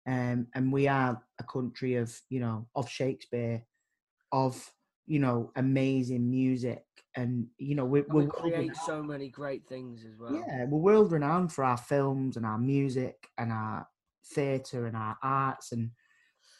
um, 0.06 0.46
and 0.54 0.72
we 0.72 0.88
are 0.88 1.22
a 1.38 1.44
country 1.44 1.96
of 1.96 2.18
you 2.30 2.40
know 2.40 2.66
of 2.74 2.88
Shakespeare, 2.88 3.62
of 4.32 4.72
you 5.06 5.18
know 5.18 5.52
amazing 5.56 6.30
music, 6.30 6.84
and 7.14 7.46
you 7.58 7.74
know 7.74 7.84
we 7.84 8.00
we're 8.02 8.22
world 8.24 8.30
create 8.30 8.74
so 8.86 9.02
many 9.02 9.28
great 9.28 9.68
things 9.68 10.04
as 10.06 10.18
well. 10.18 10.32
yeah, 10.34 10.64
we're 10.64 10.78
world 10.78 11.12
renowned 11.12 11.52
for 11.52 11.62
our 11.62 11.76
films 11.76 12.38
and 12.38 12.46
our 12.46 12.58
music 12.58 13.28
and 13.36 13.52
our 13.52 13.86
theatre 14.24 14.86
and 14.86 14.96
our 14.96 15.18
arts, 15.22 15.72
and 15.72 15.90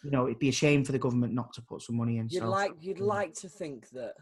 you 0.05 0.11
know 0.11 0.27
it'd 0.27 0.39
be 0.39 0.51
a 0.51 0.53
shame 0.53 0.85
for 0.85 0.93
the 0.93 0.99
government 0.99 1.33
not 1.33 1.55
to 1.55 1.62
put 1.62 1.81
some 1.81 1.97
money 1.97 2.19
in. 2.19 2.29
You'd 2.31 2.43
so, 2.43 2.51
like 2.51 2.73
you'd 2.83 3.01
like 3.01 3.33
to 3.37 3.49
think 3.49 3.89
that 3.91 4.12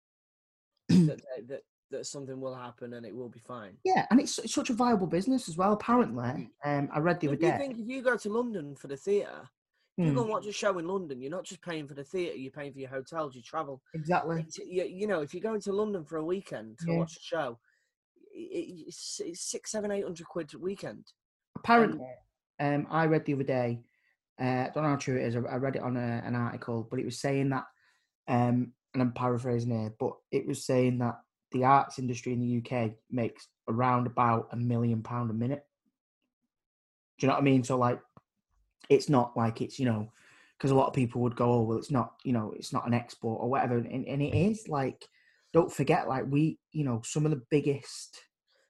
that, 0.90 1.22
that 1.48 1.62
that 1.90 2.06
something 2.06 2.40
will 2.40 2.54
happen 2.54 2.94
and 2.94 3.04
it 3.04 3.14
will 3.14 3.28
be 3.28 3.40
fine. 3.40 3.76
yeah, 3.84 4.06
and 4.10 4.20
it's, 4.20 4.38
it's 4.38 4.54
such 4.54 4.70
a 4.70 4.74
viable 4.74 5.06
business 5.06 5.48
as 5.48 5.56
well. 5.56 5.72
Apparently, 5.72 6.50
um, 6.64 6.88
I 6.92 6.98
read 7.00 7.20
the 7.20 7.28
other 7.28 7.36
If 7.36 7.42
you 7.42 7.50
day. 7.50 7.58
think 7.58 7.78
if 7.78 7.88
you 7.88 8.02
go 8.02 8.16
to 8.16 8.28
London 8.28 8.74
for 8.76 8.88
the 8.88 8.96
theatre, 8.96 9.48
if 9.98 10.06
you 10.06 10.12
go 10.14 10.20
Hmm. 10.20 10.24
and 10.26 10.30
watch 10.30 10.46
a 10.46 10.52
show 10.52 10.78
in 10.78 10.86
London, 10.86 11.20
you're 11.20 11.30
not 11.30 11.44
just 11.44 11.60
paying 11.62 11.86
for 11.86 11.94
the 11.94 12.04
theatre, 12.04 12.36
you're 12.36 12.52
paying 12.52 12.72
for 12.72 12.78
your 12.78 12.88
hotels, 12.88 13.34
your 13.34 13.42
travel. 13.42 13.82
Exactly. 13.94 14.46
You, 14.66 14.84
you 14.84 15.06
know, 15.06 15.20
if 15.20 15.34
you're 15.34 15.42
going 15.42 15.60
to 15.62 15.72
London 15.72 16.04
for 16.04 16.16
a 16.18 16.24
weekend 16.24 16.78
to 16.80 16.92
Yeah. 16.92 16.98
watch 16.98 17.16
a 17.16 17.20
show, 17.20 17.58
i- 18.34 18.38
i- 18.38 18.84
it's, 18.86 19.20
it's 19.24 19.40
six, 19.50 19.70
seven, 19.72 19.90
eight 19.90 20.04
hundred 20.04 20.26
quid 20.26 20.54
a 20.54 20.58
weekend. 20.58 21.06
Apparently, 21.56 22.06
um, 22.60 22.86
I 22.90 23.06
read 23.06 23.24
the 23.24 23.34
other 23.34 23.42
day. 23.44 23.82
Uh, 24.40 24.44
I 24.68 24.70
don't 24.72 24.84
know 24.84 24.90
how 24.90 24.96
true 24.96 25.18
it 25.18 25.26
is. 25.26 25.36
I 25.36 25.40
I 25.40 25.56
read 25.56 25.76
it 25.76 25.82
on 25.82 25.96
a, 25.96 26.22
an 26.24 26.34
article, 26.34 26.86
but 26.88 26.98
it 27.00 27.04
was 27.04 27.20
saying 27.20 27.50
that, 27.50 27.64
um, 28.28 28.72
and 28.94 29.02
I'm 29.02 29.12
paraphrasing 29.12 29.70
here, 29.78 29.92
but 29.98 30.14
it 30.30 30.46
was 30.46 30.64
saying 30.64 30.98
that 30.98 31.16
the 31.52 31.64
arts 31.64 31.98
industry 31.98 32.32
in 32.32 32.40
the 32.40 32.58
UK 32.58 32.92
makes 33.10 33.48
around 33.68 34.06
about 34.06 34.48
a 34.52 34.56
million 34.56 35.02
pound 35.02 35.30
a 35.30 35.34
minute. 35.34 35.64
Do 37.18 37.26
you 37.26 37.28
know 37.28 37.34
what 37.34 37.40
I 37.42 37.44
mean? 37.44 37.64
So 37.64 37.76
like, 37.76 38.00
it's 38.88 39.08
not 39.08 39.36
like 39.36 39.60
it's 39.60 39.78
you 39.78 39.86
know, 39.86 40.12
because 40.56 40.70
a 40.70 40.74
lot 40.74 40.88
of 40.88 40.94
people 40.94 41.20
would 41.22 41.36
go, 41.36 41.52
oh 41.52 41.62
well, 41.62 41.78
it's 41.78 41.90
not 41.90 42.14
you 42.24 42.32
know, 42.32 42.52
it's 42.56 42.72
not 42.72 42.86
an 42.86 42.94
export 42.94 43.40
or 43.42 43.50
whatever, 43.50 43.76
and, 43.78 44.06
and 44.06 44.22
it 44.22 44.34
is 44.34 44.68
like. 44.68 45.04
Don't 45.52 45.72
forget, 45.72 46.06
like 46.06 46.26
we, 46.28 46.60
you 46.70 46.84
know, 46.84 47.02
some 47.04 47.24
of 47.24 47.32
the 47.32 47.42
biggest 47.50 48.20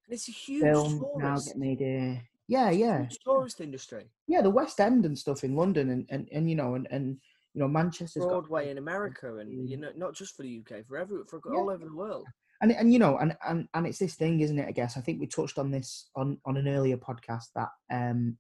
And 0.07 0.15
it's 0.15 0.31
a 0.31 0.33
huge 0.33 0.63
films 0.63 1.03
now 1.19 1.37
get 1.37 1.59
made 1.59 1.79
here. 1.81 2.23
Yeah, 2.49 2.71
yeah, 2.71 3.07
tourist 3.23 3.61
industry. 3.61 4.07
yeah, 4.27 4.41
the 4.41 4.49
West 4.49 4.81
End 4.81 5.05
and 5.05 5.19
stuff 5.19 5.45
in 5.45 5.57
London 5.57 5.91
and 5.91 6.07
and, 6.09 6.27
and 6.33 6.49
you 6.49 6.57
know 6.57 6.77
and, 6.77 6.89
and 6.91 7.19
you 7.53 7.61
know 7.61 7.69
Manchester's 7.69 8.25
got 8.25 8.31
Broadway 8.31 8.71
in 8.71 8.79
America, 8.79 9.37
and 9.37 9.69
you 9.69 9.77
know, 9.77 9.91
not 9.95 10.15
just 10.15 10.35
for 10.37 10.43
the 10.43 10.61
UK, 10.61 10.87
for 10.87 10.97
every 10.97 11.19
for 11.29 11.39
Yeah. 11.53 11.59
all 11.59 11.69
over 11.69 11.85
the 11.85 11.95
world. 11.95 12.27
And 12.61 12.73
and 12.73 12.93
you 12.93 12.99
know 12.99 13.17
and, 13.19 13.37
and 13.47 13.69
and 13.75 13.87
it's 13.87 13.99
this 13.99 14.15
thing, 14.15 14.41
isn't 14.41 14.59
it? 14.59 14.69
I 14.69 14.73
guess 14.73 14.97
I 14.97 15.01
think 15.01 15.21
we 15.21 15.27
touched 15.27 15.59
on 15.59 15.71
this 15.71 16.11
on 16.15 16.39
on 16.45 16.57
an 16.57 16.69
earlier 16.69 16.97
podcast 16.97 17.47
that 17.55 17.71
um 17.91 18.37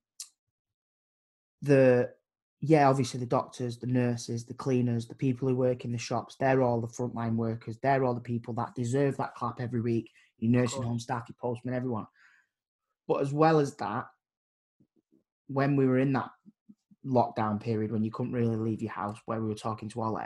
the 1.62 2.10
yeah 2.60 2.88
obviously 2.88 3.20
the 3.20 3.26
doctors, 3.26 3.78
the 3.78 3.86
nurses, 3.86 4.44
the 4.44 4.54
cleaners, 4.54 5.06
the 5.06 5.14
people 5.14 5.48
who 5.48 5.56
work 5.56 5.84
in 5.84 5.92
the 5.92 5.98
shops, 5.98 6.36
they're 6.38 6.62
all 6.62 6.80
the 6.80 6.88
frontline 6.88 7.36
workers. 7.36 7.78
They're 7.82 8.04
all 8.04 8.14
the 8.14 8.20
people 8.20 8.52
that 8.54 8.74
deserve 8.74 9.16
that 9.16 9.34
clap 9.34 9.60
every 9.60 9.80
week. 9.80 10.10
Your 10.38 10.52
nursing 10.52 10.82
home 10.82 10.98
staff, 10.98 11.24
your 11.28 11.36
postman, 11.40 11.74
everyone. 11.74 12.06
But 13.06 13.22
as 13.22 13.32
well 13.32 13.58
as 13.58 13.74
that, 13.76 14.06
when 15.48 15.76
we 15.76 15.86
were 15.86 15.98
in 15.98 16.12
that 16.12 16.30
lockdown 17.04 17.60
period 17.60 17.90
when 17.90 18.04
you 18.04 18.10
couldn't 18.10 18.32
really 18.32 18.56
leave 18.56 18.82
your 18.82 18.92
house 18.92 19.18
where 19.24 19.40
we 19.40 19.48
were 19.48 19.54
talking 19.54 19.88
to 19.88 20.02
Ollie, 20.02 20.24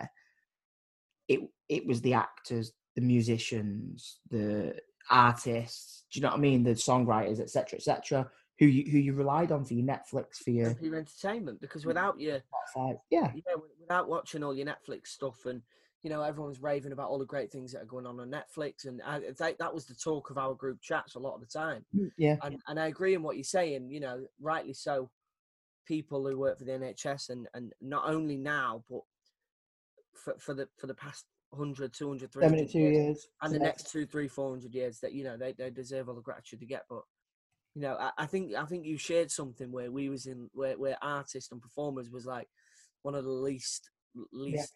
it 1.29 1.41
it 1.69 1.87
was 1.87 2.01
the 2.03 2.15
actors, 2.15 2.73
the 2.95 3.03
musicians, 3.03 4.21
the 4.31 4.75
artists, 5.11 6.05
do 6.12 6.19
you 6.19 6.23
know 6.23 6.31
what 6.31 6.39
I 6.39 6.41
mean? 6.41 6.62
The 6.62 6.71
songwriters, 6.71 7.41
etc., 7.41 7.79
etc., 7.79 8.31
who 8.59 8.66
you 8.66 8.91
who 8.91 8.99
you 8.99 9.15
relied 9.15 9.51
on 9.51 9.65
for 9.65 9.75
your 9.75 9.87
Netflix, 9.87 10.37
for 10.37 10.51
your 10.51 10.77
your 10.81 10.97
entertainment 10.97 11.61
because 11.61 11.85
without 11.85 12.21
your. 12.21 12.41
Yeah. 12.77 12.93
yeah, 13.11 13.31
wi- 13.51 13.69
without 13.81 14.09
watching 14.09 14.45
all 14.45 14.55
your 14.55 14.66
Netflix 14.66 15.09
stuff 15.09 15.45
and 15.47 15.61
you 16.03 16.11
know 16.11 16.23
everyone's 16.23 16.62
raving 16.62 16.93
about 16.93 17.09
all 17.09 17.19
the 17.19 17.25
great 17.25 17.51
things 17.51 17.73
that 17.73 17.83
are 17.83 17.87
going 17.87 18.07
on 18.07 18.21
on 18.21 18.31
Netflix 18.31 18.87
and 18.87 19.03
I, 19.05 19.21
that, 19.39 19.59
that 19.59 19.75
was 19.75 19.87
the 19.87 19.95
talk 19.95 20.31
of 20.31 20.39
our 20.39 20.55
group 20.55 20.81
chats 20.81 21.16
a 21.16 21.19
lot 21.19 21.35
of 21.35 21.41
the 21.41 21.47
time. 21.47 21.85
Mm, 21.97 22.11
yeah. 22.16 22.37
And 22.43 22.59
and 22.69 22.79
I 22.79 22.87
agree 22.87 23.15
in 23.15 23.23
what 23.23 23.37
you're 23.37 23.45
saying. 23.45 23.91
You 23.91 24.01
know, 24.01 24.25
rightly 24.41 24.75
so. 24.75 25.11
People 25.87 26.27
who 26.27 26.39
work 26.39 26.59
for 26.59 26.65
the 26.65 26.73
NHS 26.73 27.29
and 27.29 27.47
and 27.53 27.73
not 27.83 28.09
only 28.09 28.37
now 28.37 28.85
but 28.89 29.01
for 30.15 30.35
for 30.39 30.55
the 30.55 30.66
for 30.79 30.87
the 30.87 30.95
past 30.95 31.27
100, 31.59 31.93
200, 31.93 32.33
300 32.33 32.71
72 32.71 32.79
years. 32.79 33.29
and 33.43 33.53
the 33.55 33.59
Yeah. 33.59 33.65
next 33.65 33.91
two, 33.91 34.07
three, 34.07 34.29
four 34.29 34.51
hundred 34.51 34.75
years 34.75 35.01
that 35.01 35.13
you 35.13 35.25
know 35.25 35.37
they, 35.37 35.53
they 35.53 35.71
deserve 35.71 36.09
all 36.09 36.15
the 36.15 36.21
gratitude 36.23 36.61
they 36.61 36.67
get. 36.67 36.85
But 36.89 37.03
you 37.75 37.83
know, 37.83 37.97
I, 37.99 38.11
I 38.19 38.27
think 38.27 38.55
I 38.55 38.65
think 38.65 38.85
you 38.87 38.97
shared 38.99 39.31
something 39.31 39.73
where 39.73 39.91
we 39.91 40.09
was 40.09 40.27
in 40.27 40.49
where 40.53 40.79
where 40.79 40.97
artists 41.03 41.51
and 41.53 41.61
performers 41.63 42.11
was 42.11 42.27
like 42.27 42.49
one 43.03 43.15
of 43.15 43.25
the 43.25 43.31
least 43.31 43.91
least 44.33 44.73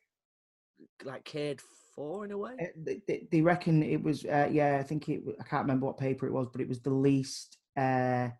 like 1.05 1.25
cared 1.25 1.61
for 1.95 2.25
in 2.25 2.33
a 2.33 2.39
way. 2.39 2.53
Uh, 2.61 2.67
they- 2.77 3.03
they, 3.07 3.27
they 3.31 3.41
reckon 3.41 3.83
it 3.83 4.03
was 4.03 4.25
uh, 4.25 4.49
yeah 4.51 4.79
i 4.79 4.83
think 4.83 5.09
it 5.09 5.23
i 5.41 5.45
can't 5.45 5.63
remember 5.63 5.87
what 5.87 5.99
paper 5.99 6.27
it 6.27 6.33
was 6.33 6.49
but 6.51 6.61
it 6.61 6.69
was 6.69 6.81
the 6.81 6.91
least 6.91 7.59
uh 7.77 8.29
i 8.31 8.33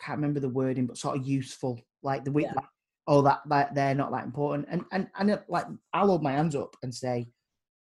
can't 0.00 0.18
remember 0.18 0.40
the 0.40 0.48
wording 0.48 0.86
but 0.86 0.96
sort 0.98 1.16
of 1.16 1.26
useful 1.26 1.80
like 2.02 2.24
the 2.24 2.30
Yeah. 2.32 2.52
like, 2.54 2.64
oh 3.06 3.22
that, 3.22 3.40
that 3.48 3.74
they're 3.74 3.94
not 3.94 4.10
that 4.12 4.24
important 4.24 4.66
and 4.70 4.84
and 4.92 5.08
and 5.18 5.30
it, 5.30 5.44
like 5.48 5.66
i'll 5.92 6.08
hold 6.08 6.22
my 6.22 6.32
hands 6.32 6.54
up 6.54 6.76
and 6.82 6.94
say 6.94 7.26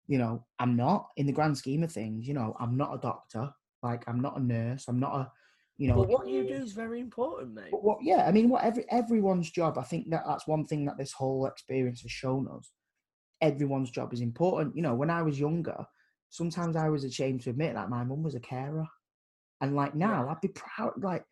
you 0.06 0.18
know 0.18 0.44
i'm 0.58 0.76
not 0.76 1.08
in 1.16 1.26
the 1.26 1.32
grand 1.32 1.56
scheme 1.56 1.82
of 1.82 1.92
things 1.92 2.26
you 2.26 2.34
know 2.34 2.56
i'm 2.60 2.76
not 2.76 2.94
a 2.94 2.98
doctor 2.98 3.50
like 3.82 4.04
i'm 4.06 4.20
not 4.20 4.38
a 4.38 4.42
nurse 4.42 4.86
i'm 4.88 5.00
not 5.00 5.14
a 5.14 5.30
you 5.78 5.88
know 5.88 5.96
but 5.96 6.08
what 6.08 6.28
you 6.28 6.46
do 6.46 6.54
is 6.54 6.72
very 6.72 7.00
important, 7.00 7.54
mate. 7.54 7.68
but 7.70 7.84
what, 7.84 7.98
yeah, 8.00 8.24
I 8.26 8.32
mean, 8.32 8.48
what 8.48 8.64
every 8.64 8.86
everyone's 8.90 9.50
job. 9.50 9.76
I 9.76 9.82
think 9.82 10.08
that 10.10 10.24
that's 10.26 10.46
one 10.46 10.64
thing 10.64 10.86
that 10.86 10.96
this 10.96 11.12
whole 11.12 11.46
experience 11.46 12.00
has 12.00 12.10
shown 12.10 12.48
us. 12.48 12.72
Everyone's 13.42 13.90
job 13.90 14.14
is 14.14 14.22
important. 14.22 14.74
You 14.74 14.82
know, 14.82 14.94
when 14.94 15.10
I 15.10 15.20
was 15.20 15.38
younger, 15.38 15.84
sometimes 16.30 16.76
I 16.76 16.88
was 16.88 17.04
ashamed 17.04 17.42
to 17.42 17.50
admit 17.50 17.74
that 17.74 17.90
my 17.90 18.04
mum 18.04 18.22
was 18.22 18.34
a 18.34 18.40
carer, 18.40 18.86
and 19.60 19.76
like 19.76 19.94
now, 19.94 20.28
I'd 20.30 20.40
be 20.40 20.48
proud. 20.48 20.92
Like, 20.96 21.24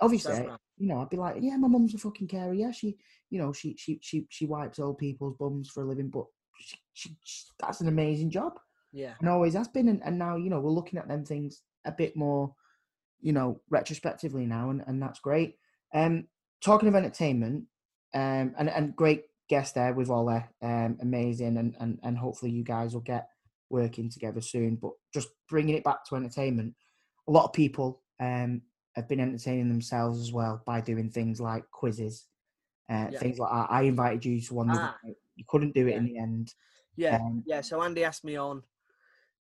obviously, 0.00 0.44
right. 0.44 0.58
you 0.76 0.88
know, 0.88 1.00
I'd 1.00 1.10
be 1.10 1.16
like, 1.16 1.36
yeah, 1.38 1.56
my 1.56 1.68
mum's 1.68 1.94
a 1.94 1.98
fucking 1.98 2.26
carer. 2.26 2.52
Yeah, 2.52 2.72
she, 2.72 2.96
you 3.30 3.38
know, 3.38 3.52
she 3.52 3.76
she 3.78 4.00
she 4.02 4.26
she 4.28 4.46
wipes 4.46 4.80
old 4.80 4.98
people's 4.98 5.36
bums 5.38 5.70
for 5.70 5.84
a 5.84 5.86
living, 5.86 6.08
but 6.08 6.24
she, 6.94 7.16
she, 7.24 7.44
that's 7.60 7.80
an 7.80 7.88
amazing 7.88 8.30
job 8.30 8.58
Yeah. 8.92 9.14
and 9.20 9.28
always 9.28 9.54
has 9.54 9.68
been. 9.68 9.88
And, 9.88 10.00
and 10.04 10.18
now, 10.18 10.36
you 10.36 10.48
know, 10.48 10.60
we're 10.60 10.70
looking 10.70 10.98
at 10.98 11.08
them 11.08 11.24
things 11.24 11.62
a 11.84 11.92
bit 11.92 12.16
more, 12.16 12.54
you 13.20 13.32
know, 13.32 13.60
retrospectively 13.68 14.46
now, 14.46 14.70
and, 14.70 14.82
and 14.86 15.02
that's 15.02 15.20
great. 15.20 15.56
Um, 15.92 16.28
talking 16.62 16.88
of 16.88 16.94
entertainment, 16.94 17.64
um, 18.14 18.54
and, 18.56 18.70
and 18.70 18.96
great 18.96 19.24
guest 19.48 19.74
there 19.74 19.92
with 19.92 20.08
Ollie, 20.08 20.44
um, 20.62 20.96
amazing, 21.02 21.56
and, 21.58 21.74
and, 21.80 21.98
and 22.02 22.16
hopefully 22.16 22.50
you 22.52 22.64
guys 22.64 22.94
will 22.94 23.00
get 23.02 23.28
working 23.70 24.08
together 24.08 24.40
soon. 24.40 24.76
But 24.76 24.92
just 25.12 25.28
bringing 25.48 25.74
it 25.74 25.84
back 25.84 26.04
to 26.06 26.16
entertainment, 26.16 26.74
a 27.28 27.32
lot 27.32 27.44
of 27.44 27.52
people 27.52 28.02
um, 28.20 28.62
have 28.94 29.08
been 29.08 29.20
entertaining 29.20 29.68
themselves 29.68 30.20
as 30.20 30.32
well 30.32 30.62
by 30.64 30.80
doing 30.80 31.10
things 31.10 31.40
like 31.40 31.64
quizzes, 31.70 32.26
uh, 32.90 33.08
Yeah. 33.10 33.18
things 33.18 33.38
like 33.38 33.50
that. 33.50 33.70
I 33.70 33.82
invited 33.82 34.24
you 34.24 34.40
to 34.40 34.54
one. 34.54 34.68
Ah. 34.70 34.96
You 35.36 35.44
couldn't 35.48 35.74
do 35.74 35.88
it 35.88 35.96
in 35.96 36.04
the 36.04 36.18
end. 36.18 36.54
Yeah, 36.96 37.16
Um, 37.16 37.42
yeah. 37.46 37.60
So 37.60 37.82
Andy 37.82 38.04
asked 38.04 38.24
me 38.24 38.36
on. 38.36 38.62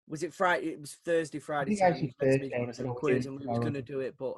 Was 0.08 0.22
it 0.24 0.34
Friday? 0.34 0.68
It 0.68 0.80
was 0.80 0.94
Thursday, 1.04 1.38
Friday. 1.38 1.76
think 1.76 1.82
I 1.82 1.90
Saturday, 1.92 2.00
said 2.00 2.02
he 2.06 2.10
said 2.10 2.18
to 2.18 2.24
me, 2.24 2.30
Thursday, 2.32 2.38
"Do 2.38 2.46
you 2.46 2.52
and 2.54 2.60
wanna 2.62 2.70
I 2.70 2.72
said, 2.74 2.82
do 2.82 2.88
a 2.88 2.90
"Oh, 2.90 2.94
we're 2.94 2.98
quiz, 3.00 3.26
and 3.26 3.40
we 3.40 3.46
was 3.46 3.58
going 3.60 3.74
to 3.74 3.82
do 3.82 4.00
it, 4.00 4.14
but 4.18 4.34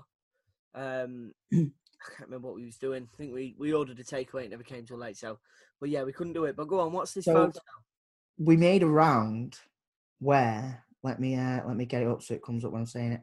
um, 0.75 1.33
I 1.53 1.57
can't 1.57 2.29
remember 2.29 2.49
what 2.49 2.57
we 2.57 2.67
was 2.67 2.77
doing. 2.79 3.09
I 3.13 3.17
think 3.17 3.33
we 3.33 3.55
we 3.59 3.73
ordered 3.73 3.99
a 3.99 4.05
takeaway. 4.05 4.45
It 4.45 4.51
never 4.51 4.63
came 4.65 4.85
till 4.85 4.99
late. 4.99 5.17
So, 5.17 5.39
but 5.81 5.89
yeah, 5.89 6.03
we 6.03 6.13
couldn't 6.13 6.35
do 6.35 6.45
it. 6.45 6.57
But 6.57 6.69
go 6.69 6.81
on. 6.81 6.93
What's 6.93 7.15
this 7.15 7.25
So- 7.25 7.35
photo? 7.35 7.59
we 8.39 8.57
made 8.57 8.83
a 8.83 8.87
round 8.87 9.59
where 10.19 10.85
let 11.03 11.21
me 11.21 11.37
uh, 11.37 11.67
let 11.67 11.77
me 11.77 11.85
get 11.87 12.03
it 12.03 12.09
up 12.09 12.23
so 12.23 12.35
it 12.35 12.43
comes 12.43 12.65
up 12.65 12.73
when 12.73 12.81
I'm 12.83 12.87
saying 12.87 13.13
it. 13.13 13.21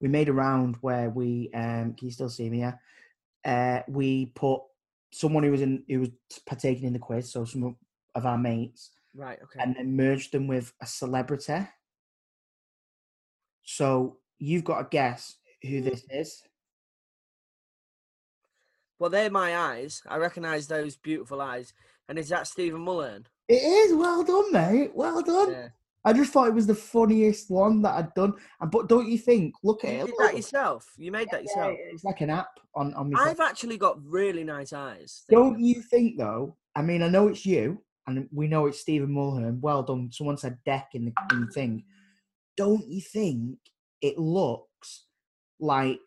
We 0.00 0.08
made 0.08 0.28
a 0.28 0.32
round 0.32 0.76
where 0.80 1.10
we 1.10 1.50
um 1.54 1.94
can 1.94 2.06
you 2.06 2.10
still 2.12 2.30
see 2.30 2.48
me? 2.50 2.60
Yeah. 2.60 2.74
Uh, 3.44 3.82
we 3.88 4.26
put 4.26 4.62
someone 5.12 5.42
who 5.44 5.50
was 5.50 5.60
in 5.62 5.82
who 5.88 6.00
was 6.00 6.10
partaking 6.46 6.84
in 6.84 6.92
the 6.94 6.98
quiz, 6.98 7.30
so 7.32 7.44
some 7.44 7.76
of 8.14 8.26
our 8.26 8.38
mates, 8.38 8.90
Right. 9.14 9.38
Okay. 9.42 9.60
and 9.60 9.74
then 9.74 9.96
merge 9.96 10.30
them 10.30 10.46
with 10.46 10.72
a 10.80 10.86
celebrity. 10.86 11.66
So 13.64 14.18
you've 14.38 14.64
got 14.64 14.78
to 14.78 14.88
guess 14.90 15.36
who 15.62 15.78
hmm. 15.78 15.88
this 15.88 16.04
is. 16.10 16.42
Well, 18.98 19.10
they're 19.10 19.30
my 19.30 19.56
eyes. 19.56 20.02
I 20.06 20.18
recognise 20.18 20.66
those 20.66 20.96
beautiful 20.96 21.40
eyes. 21.40 21.72
And 22.08 22.18
is 22.18 22.28
that 22.28 22.46
Stephen 22.46 22.84
Mulhern? 22.84 23.24
It 23.48 23.62
is 23.62 23.94
well 23.94 24.22
done, 24.22 24.52
mate. 24.52 24.90
Well 24.94 25.22
done. 25.22 25.50
Yeah. 25.52 25.68
I 26.04 26.12
just 26.12 26.32
thought 26.32 26.48
it 26.48 26.54
was 26.54 26.66
the 26.66 26.74
funniest 26.74 27.50
one 27.50 27.82
that 27.82 27.94
I'd 27.94 28.14
done. 28.14 28.34
And 28.60 28.70
but 28.70 28.88
don't 28.88 29.08
you 29.08 29.18
think? 29.18 29.54
Look 29.62 29.84
at 29.84 29.92
You 29.92 30.00
it. 30.00 30.06
did 30.06 30.14
that 30.18 30.36
yourself. 30.36 30.86
You 30.96 31.12
made 31.12 31.28
that 31.30 31.44
Yeah, 31.44 31.66
yourself. 31.66 31.76
it's 31.78 32.04
like 32.04 32.20
an 32.20 32.30
app 32.30 32.58
on 32.74 32.94
on 32.94 33.10
my. 33.10 33.22
I've 33.22 33.40
actually 33.40 33.76
got 33.76 33.98
really 34.04 34.44
nice 34.44 34.72
eyes. 34.72 35.24
Don't 35.30 35.60
you 35.60 35.82
think 35.82 36.18
though? 36.18 36.56
I 36.74 36.82
mean, 36.82 37.02
I 37.02 37.08
know 37.08 37.28
it's 37.28 37.44
you, 37.44 37.82
and 38.18 38.28
we 38.32 38.46
know 38.48 38.66
it's 38.66 38.80
Stephen 38.80 39.08
Mulhern. 39.10 39.60
Well 39.60 39.82
done. 39.82 40.10
Someone 40.12 40.36
said 40.36 40.58
Dec 40.66 40.84
in 40.94 41.06
the, 41.06 41.12
in 41.32 41.46
the 41.46 41.52
thing. 41.52 41.84
Don't 42.56 42.86
you 42.86 43.00
think 43.00 43.58
it 44.02 44.18
looks 44.18 45.04
like 45.58 46.00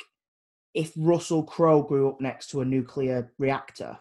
if 0.73 0.91
Russell 0.97 1.43
Crowe 1.43 1.83
grew 1.83 2.09
up 2.09 2.19
next 2.21 2.47
to 2.51 2.61
a 2.61 2.65
nuclear 2.65 3.31
reactor? 3.37 3.97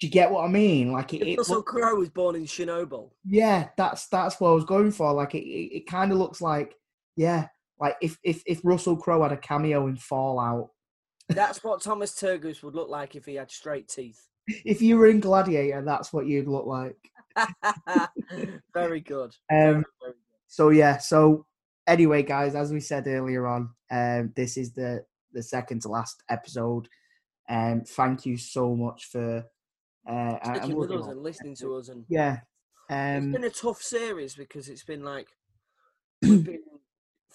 Do 0.00 0.08
you 0.08 0.10
get 0.12 0.30
what 0.30 0.44
I 0.44 0.48
mean? 0.48 0.92
Like 0.92 1.14
it, 1.14 1.22
it 1.26 1.38
Russell 1.38 1.56
look- 1.56 1.66
Crowe 1.66 1.94
was 1.94 2.10
born 2.10 2.34
in 2.36 2.44
Chernobyl. 2.44 3.10
yeah, 3.24 3.68
that's 3.76 4.06
that's 4.08 4.40
what 4.40 4.50
I 4.50 4.54
was 4.54 4.64
going 4.64 4.90
for. 4.90 5.12
Like 5.12 5.34
it, 5.34 5.44
it, 5.44 5.76
it 5.76 5.86
kind 5.86 6.10
of 6.12 6.18
looks 6.18 6.40
like 6.40 6.74
yeah, 7.16 7.46
like 7.80 7.96
if 8.02 8.18
if 8.24 8.42
if 8.46 8.60
Russell 8.64 8.96
Crowe 8.96 9.22
had 9.22 9.32
a 9.32 9.36
cameo 9.36 9.86
in 9.86 9.96
Fallout. 9.96 10.70
That's 11.28 11.64
what 11.64 11.80
Thomas 11.80 12.12
Turgoose 12.12 12.62
would 12.62 12.74
look 12.74 12.90
like 12.90 13.14
if 13.14 13.24
he 13.24 13.36
had 13.36 13.50
straight 13.50 13.88
teeth. 13.88 14.20
If 14.46 14.82
you 14.82 14.98
were 14.98 15.08
in 15.08 15.20
Gladiator, 15.20 15.82
that's 15.82 16.12
what 16.12 16.26
you'd 16.26 16.48
look 16.48 16.66
like. 16.66 16.96
Very 18.74 19.00
good. 19.00 19.34
Very, 19.50 19.74
Um, 19.74 19.84
very 20.00 20.14
so 20.46 20.70
yeah, 20.70 20.98
so 20.98 21.46
anyway, 21.86 22.22
guys, 22.22 22.54
as 22.54 22.72
we 22.72 22.80
said 22.80 23.06
earlier 23.06 23.46
on, 23.46 23.70
um, 23.90 24.32
this 24.36 24.56
is 24.56 24.72
the 24.72 25.04
the 25.32 25.42
second 25.42 25.82
to 25.82 25.88
last 25.88 26.22
episode. 26.28 26.88
Um, 27.48 27.82
thank 27.86 28.24
you 28.24 28.36
so 28.36 28.74
much 28.74 29.06
for 29.06 29.44
uh, 30.08 30.38
Sticking 30.44 30.76
with 30.76 30.92
us 30.92 31.06
and 31.06 31.22
listening 31.22 31.56
to 31.56 31.76
us, 31.76 31.88
and 31.88 32.04
yeah. 32.08 32.38
it's 32.90 33.26
been 33.26 33.44
a 33.44 33.50
tough 33.50 33.82
series 33.82 34.34
because 34.34 34.68
it's 34.68 34.84
been 34.84 35.02
like 35.02 35.28
we've 36.22 36.44
been 36.44 36.60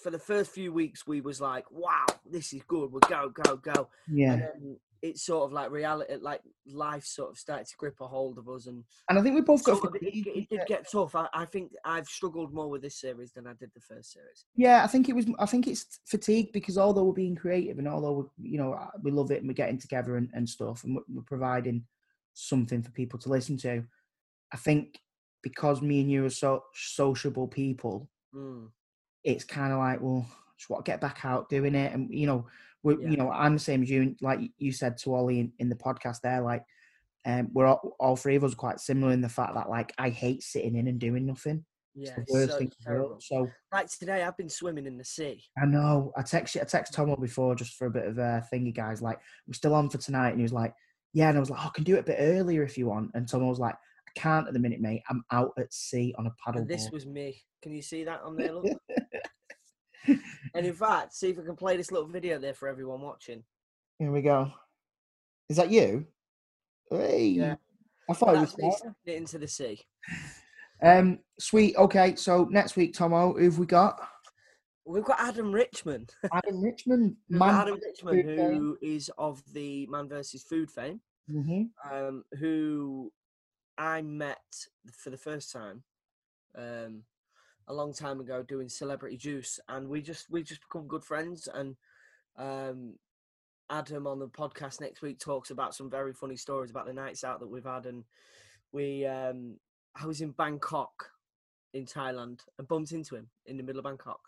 for 0.00 0.10
the 0.10 0.18
first 0.18 0.50
few 0.50 0.72
weeks 0.72 1.06
we 1.06 1.20
was 1.20 1.40
like, 1.40 1.70
wow, 1.70 2.06
this 2.28 2.52
is 2.52 2.62
good, 2.66 2.90
we'll 2.90 3.00
go, 3.00 3.28
go, 3.28 3.56
go. 3.56 3.88
Yeah. 4.10 4.48
And 4.54 4.76
it's 5.02 5.24
sort 5.24 5.44
of 5.44 5.52
like 5.52 5.70
reality, 5.70 6.14
like 6.20 6.40
life 6.66 7.04
sort 7.04 7.30
of 7.30 7.38
started 7.38 7.66
to 7.66 7.76
grip 7.76 7.96
a 8.00 8.06
hold 8.06 8.38
of 8.38 8.48
us, 8.48 8.66
and 8.66 8.84
and 9.08 9.18
I 9.18 9.22
think 9.22 9.34
we 9.34 9.40
both 9.40 9.64
got 9.64 9.82
it, 9.96 10.02
it, 10.02 10.26
it 10.26 10.48
did 10.50 10.66
get 10.66 10.90
tough. 10.90 11.14
I, 11.14 11.26
I 11.32 11.44
think 11.44 11.72
I've 11.84 12.06
struggled 12.06 12.52
more 12.52 12.68
with 12.68 12.82
this 12.82 13.00
series 13.00 13.32
than 13.32 13.46
I 13.46 13.54
did 13.54 13.70
the 13.74 13.80
first 13.80 14.12
series. 14.12 14.44
Yeah, 14.56 14.84
I 14.84 14.86
think 14.86 15.08
it 15.08 15.16
was. 15.16 15.26
I 15.38 15.46
think 15.46 15.66
it's 15.66 16.00
fatigue 16.06 16.52
because 16.52 16.76
although 16.76 17.04
we're 17.04 17.12
being 17.12 17.36
creative 17.36 17.78
and 17.78 17.88
although 17.88 18.30
we, 18.38 18.50
you 18.50 18.58
know 18.58 18.74
uh, 18.74 18.90
we 19.02 19.10
love 19.10 19.30
it 19.30 19.38
and 19.38 19.48
we're 19.48 19.54
getting 19.54 19.78
together 19.78 20.16
and, 20.16 20.28
and 20.34 20.48
stuff 20.48 20.84
and 20.84 20.96
we're, 20.96 21.02
we're 21.08 21.22
providing 21.22 21.84
something 22.34 22.82
for 22.82 22.90
people 22.90 23.18
to 23.20 23.28
listen 23.28 23.56
to, 23.58 23.82
I 24.52 24.56
think 24.56 25.00
because 25.42 25.80
me 25.80 26.00
and 26.00 26.10
you 26.10 26.24
are 26.26 26.30
so 26.30 26.64
sociable 26.74 27.48
people, 27.48 28.08
Mm. 28.34 28.68
it's 29.24 29.42
kind 29.44 29.72
of 29.72 29.78
like 29.78 30.00
well, 30.00 30.24
just 30.56 30.70
want 30.70 30.84
to 30.84 30.90
get 30.90 31.00
back 31.00 31.24
out 31.24 31.48
doing 31.48 31.74
it, 31.74 31.92
and 31.92 32.12
you 32.12 32.26
know, 32.26 32.46
we 32.82 32.96
Yeah. 32.96 33.10
you 33.10 33.16
know 33.16 33.30
I'm 33.30 33.54
the 33.54 33.60
same 33.60 33.82
as 33.82 33.90
you. 33.90 34.16
Like 34.20 34.40
you 34.58 34.72
said 34.72 34.98
to 34.98 35.14
Ollie 35.14 35.40
in, 35.40 35.52
in 35.58 35.68
the 35.68 35.76
podcast 35.76 36.20
there, 36.22 36.40
like 36.40 36.64
um, 37.26 37.48
we're 37.52 37.66
all, 37.66 37.96
all 38.00 38.16
three 38.16 38.36
of 38.36 38.44
us 38.44 38.54
quite 38.54 38.80
similar 38.80 39.12
in 39.12 39.20
the 39.20 39.28
fact 39.28 39.54
that 39.54 39.68
like 39.68 39.92
I 39.98 40.08
hate 40.10 40.42
sitting 40.42 40.76
in 40.76 40.88
and 40.88 40.98
doing 40.98 41.26
nothing. 41.26 41.64
Yeah, 41.94 42.14
It's 42.18 42.32
the 42.32 42.38
worst 42.38 42.52
so 42.52 42.58
thing 42.58 42.66
in 42.68 42.72
the 42.84 42.90
world. 42.92 43.20
terrible. 43.20 43.20
So. 43.20 43.48
Like 43.72 43.88
today, 43.90 44.22
I've 44.22 44.36
been 44.36 44.48
swimming 44.48 44.86
in 44.86 44.96
the 44.96 45.04
sea. 45.04 45.42
I 45.60 45.66
know. 45.66 46.12
I 46.16 46.22
text 46.22 46.56
I 46.56 46.64
text 46.64 46.94
Tomo 46.94 47.16
before 47.16 47.54
just 47.56 47.74
for 47.74 47.86
a 47.86 47.90
bit 47.90 48.06
of 48.06 48.18
a 48.18 48.46
thingy, 48.52 48.74
guys. 48.74 49.02
Like, 49.02 49.18
we're 49.46 49.54
still 49.54 49.74
on 49.74 49.90
for 49.90 49.98
tonight, 49.98 50.30
and 50.30 50.38
he 50.38 50.44
was 50.44 50.52
like, 50.52 50.72
"Yeah," 51.12 51.28
and 51.28 51.36
I 51.36 51.40
was 51.40 51.50
like, 51.50 51.58
oh, 51.60 51.66
"I 51.66 51.70
can 51.74 51.84
do 51.84 51.96
it 51.96 52.00
a 52.00 52.04
bit 52.04 52.16
earlier 52.20 52.62
if 52.62 52.78
you 52.78 52.86
want." 52.86 53.10
And 53.14 53.28
Tomo 53.28 53.48
was 53.48 53.58
like, 53.58 53.74
"I 53.74 54.18
can't 54.18 54.46
at 54.46 54.54
the 54.54 54.60
minute, 54.60 54.80
mate. 54.80 55.02
I'm 55.10 55.24
out 55.32 55.52
at 55.58 55.74
sea 55.74 56.14
on 56.16 56.26
a 56.28 56.32
paddle 56.42 56.60
And 56.62 56.70
this 56.70 56.90
was 56.92 57.06
me. 57.06 57.42
Can 57.60 57.72
you 57.72 57.82
see 57.82 58.04
that 58.04 58.22
on 58.22 58.36
there? 58.36 58.54
And 60.06 60.66
in 60.66 60.74
fact, 60.74 61.14
see 61.14 61.30
if 61.30 61.36
we 61.36 61.44
can 61.44 61.56
play 61.56 61.76
this 61.76 61.92
little 61.92 62.08
video 62.08 62.38
there 62.38 62.54
for 62.54 62.68
everyone 62.68 63.00
watching. 63.00 63.44
Here 63.98 64.10
we 64.10 64.22
go. 64.22 64.50
Is 65.48 65.56
that 65.56 65.70
you? 65.70 66.06
Hey. 66.90 67.28
Yeah. 67.28 67.54
I 68.08 68.12
thought 68.14 68.34
it 68.34 68.40
was. 68.40 68.58
me 68.58 68.70
Scott. 68.70 68.78
sticking 68.78 68.94
it 69.06 69.16
into 69.16 69.38
the 69.38 69.46
sea. 69.46 69.80
Um, 70.82 71.18
sweet. 71.38 71.76
Okay, 71.76 72.16
so 72.16 72.48
next 72.50 72.76
week, 72.76 72.94
Tomo, 72.94 73.34
who've 73.34 73.58
we 73.58 73.66
got? 73.66 74.00
We've 74.86 75.04
got 75.04 75.20
Adam 75.20 75.52
Richman. 75.52 76.08
Adam 76.32 76.60
Richman, 76.64 77.16
man. 77.28 77.54
Adam 77.54 77.78
Richman, 77.84 78.26
who 78.26 78.78
is 78.82 79.10
of 79.18 79.42
the 79.52 79.86
Man 79.86 80.08
versus 80.08 80.42
Food 80.42 80.70
fame, 80.70 81.00
hmm 81.30 81.64
um, 81.90 82.24
who 82.38 83.12
I 83.78 84.02
met 84.02 84.38
for 84.92 85.10
the 85.10 85.16
first 85.16 85.52
time 85.52 85.84
um, 86.56 87.04
a 87.70 87.72
long 87.72 87.92
time 87.94 88.20
ago 88.20 88.42
doing 88.42 88.68
Celebrity 88.68 89.16
Juice, 89.16 89.60
and 89.68 89.88
we 89.88 90.02
just 90.02 90.28
we 90.28 90.42
just 90.42 90.60
become 90.60 90.88
good 90.88 91.04
friends. 91.04 91.48
And 91.52 91.76
um, 92.36 92.94
Adam 93.70 94.06
on 94.06 94.18
the 94.18 94.28
podcast 94.28 94.80
next 94.80 95.02
week 95.02 95.20
talks 95.20 95.50
about 95.50 95.74
some 95.74 95.88
very 95.88 96.12
funny 96.12 96.36
stories 96.36 96.70
about 96.70 96.86
the 96.86 96.92
nights 96.92 97.22
out 97.22 97.38
that 97.40 97.48
we've 97.48 97.64
had, 97.64 97.86
and 97.86 98.04
we 98.72 99.06
um, 99.06 99.56
I 99.94 100.06
was 100.06 100.20
in 100.20 100.32
Bangkok 100.32 101.10
in 101.72 101.86
Thailand 101.86 102.40
and 102.58 102.66
bumped 102.66 102.90
into 102.90 103.14
him 103.14 103.28
in 103.46 103.56
the 103.56 103.62
middle 103.62 103.78
of 103.78 103.84
Bangkok 103.84 104.20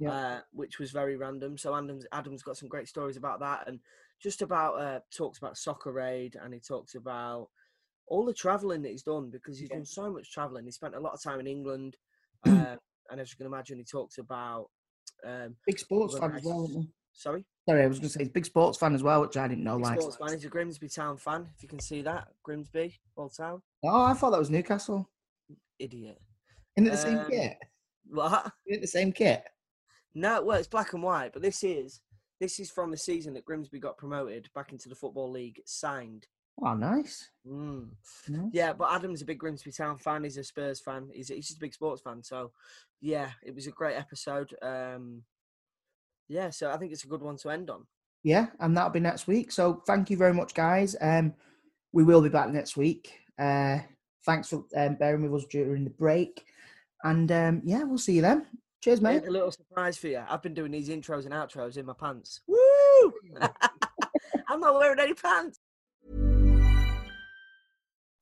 Yeah. 0.00 0.10
uh, 0.10 0.40
which 0.52 0.80
was 0.80 0.90
very 0.90 1.16
random. 1.16 1.56
So 1.56 1.74
Adam's 1.76 2.06
Adam's 2.10 2.42
got 2.42 2.56
some 2.56 2.68
great 2.68 2.88
stories 2.88 3.16
about 3.16 3.38
that, 3.40 3.68
and 3.68 3.78
just 4.20 4.42
about 4.42 4.74
uh, 4.80 5.00
talks 5.16 5.38
about 5.38 5.56
Soccer 5.56 6.00
Aid, 6.00 6.36
and 6.42 6.52
he 6.52 6.58
talks 6.58 6.96
about 6.96 7.48
all 8.08 8.24
the 8.24 8.34
traveling 8.34 8.82
that 8.82 8.88
he's 8.90 9.04
done 9.04 9.30
because 9.30 9.56
he's 9.60 9.68
done 9.68 9.84
so 9.84 10.10
much 10.12 10.32
traveling. 10.32 10.64
He 10.64 10.72
spent 10.72 10.96
a 10.96 11.00
lot 11.00 11.12
of 11.12 11.22
time 11.22 11.38
in 11.38 11.46
England, 11.46 11.96
uh, 12.46 12.76
and 13.10 13.20
as 13.20 13.30
you 13.30 13.36
can 13.36 13.46
imagine, 13.46 13.78
he 13.78 13.84
talks 13.84 14.18
about 14.18 14.66
um, 15.26 15.56
Big 15.66 15.78
sports 15.78 16.18
fan 16.18 16.32
as 16.34 16.42
well. 16.44 16.64
isn't? 16.64 16.88
Sorry, 17.12 17.44
Sorry, 17.68 17.82
I 17.82 17.86
was 17.86 17.98
going 17.98 18.08
to 18.08 18.12
say 18.14 18.20
he's 18.20 18.28
a 18.28 18.32
big 18.32 18.46
sports 18.46 18.78
fan 18.78 18.94
as 18.94 19.02
well, 19.02 19.20
which 19.22 19.36
I 19.36 19.46
didn't 19.48 19.64
know. 19.64 19.76
big 19.76 19.84
Like, 19.86 20.00
sports 20.00 20.16
fan. 20.16 20.32
He's 20.32 20.44
a 20.44 20.48
Grimsby 20.48 20.88
Town 20.88 21.16
fan. 21.18 21.48
If 21.56 21.62
you 21.62 21.68
can 21.68 21.80
see 21.80 22.02
that, 22.02 22.28
Grimsby, 22.44 22.98
Old 23.16 23.36
Town. 23.36 23.60
oh, 23.84 24.02
I 24.04 24.14
thought 24.14 24.30
that 24.30 24.38
was 24.38 24.48
Newcastle. 24.50 25.08
Idiot. 25.78 26.18
In 26.76 26.84
the 26.84 26.96
same 26.96 27.18
Um, 27.18 27.30
kit. 27.30 27.58
What? 28.08 28.52
In 28.66 28.80
the 28.80 28.86
same 28.86 29.12
kit. 29.12 29.44
No, 30.14 30.42
well, 30.42 30.58
it's 30.58 30.68
black 30.68 30.92
and 30.94 31.02
white, 31.02 31.32
but 31.32 31.42
this 31.42 31.62
is 31.62 32.00
this 32.40 32.58
is 32.58 32.70
from 32.70 32.90
the 32.90 32.96
season 32.96 33.34
that 33.34 33.44
Grimsby 33.44 33.78
got 33.78 33.98
promoted 33.98 34.48
back 34.54 34.72
into 34.72 34.88
the 34.88 34.94
football 34.94 35.30
league, 35.30 35.60
signed. 35.66 36.26
Oh, 36.62 36.74
nice. 36.74 37.30
Mm. 37.46 37.88
Nice. 38.28 38.50
Yeah, 38.52 38.72
but 38.72 38.92
Adam's 38.92 39.22
a 39.22 39.24
big 39.24 39.38
Grimsby 39.38 39.72
Town 39.72 39.96
fan. 39.96 40.24
He's 40.24 40.36
a 40.36 40.44
Spurs 40.44 40.80
fan. 40.80 41.08
He's, 41.12 41.28
he's 41.28 41.46
just 41.46 41.58
a 41.58 41.60
big 41.60 41.74
sports 41.74 42.02
fan. 42.02 42.22
So, 42.22 42.52
yeah, 43.00 43.30
it 43.42 43.54
was 43.54 43.66
a 43.66 43.70
great 43.70 43.96
episode. 43.96 44.54
Um, 44.60 45.22
yeah, 46.28 46.50
so 46.50 46.70
I 46.70 46.76
think 46.76 46.92
it's 46.92 47.04
a 47.04 47.08
good 47.08 47.22
one 47.22 47.36
to 47.38 47.50
end 47.50 47.70
on. 47.70 47.86
Yeah, 48.22 48.48
and 48.60 48.76
that'll 48.76 48.90
be 48.90 49.00
next 49.00 49.26
week. 49.26 49.50
So 49.50 49.82
thank 49.86 50.10
you 50.10 50.16
very 50.16 50.34
much, 50.34 50.54
guys. 50.54 50.94
Um, 51.00 51.34
we 51.92 52.04
will 52.04 52.20
be 52.20 52.28
back 52.28 52.50
next 52.50 52.76
week. 52.76 53.18
Uh, 53.38 53.78
thanks 54.26 54.48
for 54.48 54.64
um, 54.76 54.96
bearing 54.96 55.22
with 55.22 55.42
us 55.42 55.48
during 55.50 55.84
the 55.84 55.90
break, 55.90 56.44
and 57.02 57.32
um, 57.32 57.62
yeah, 57.64 57.82
we'll 57.82 57.98
see 57.98 58.14
you 58.14 58.22
then. 58.22 58.46
Cheers, 58.82 59.00
mate. 59.00 59.26
A 59.26 59.30
little 59.30 59.50
surprise 59.50 59.96
for 59.96 60.08
you. 60.08 60.22
I've 60.28 60.42
been 60.42 60.54
doing 60.54 60.70
these 60.70 60.88
intros 60.88 61.24
and 61.24 61.34
outros 61.34 61.76
in 61.76 61.86
my 61.86 61.94
pants. 61.98 62.40
Woo! 62.46 63.12
I'm 64.48 64.60
not 64.60 64.74
wearing 64.74 65.00
any 65.00 65.14
pants. 65.14 65.58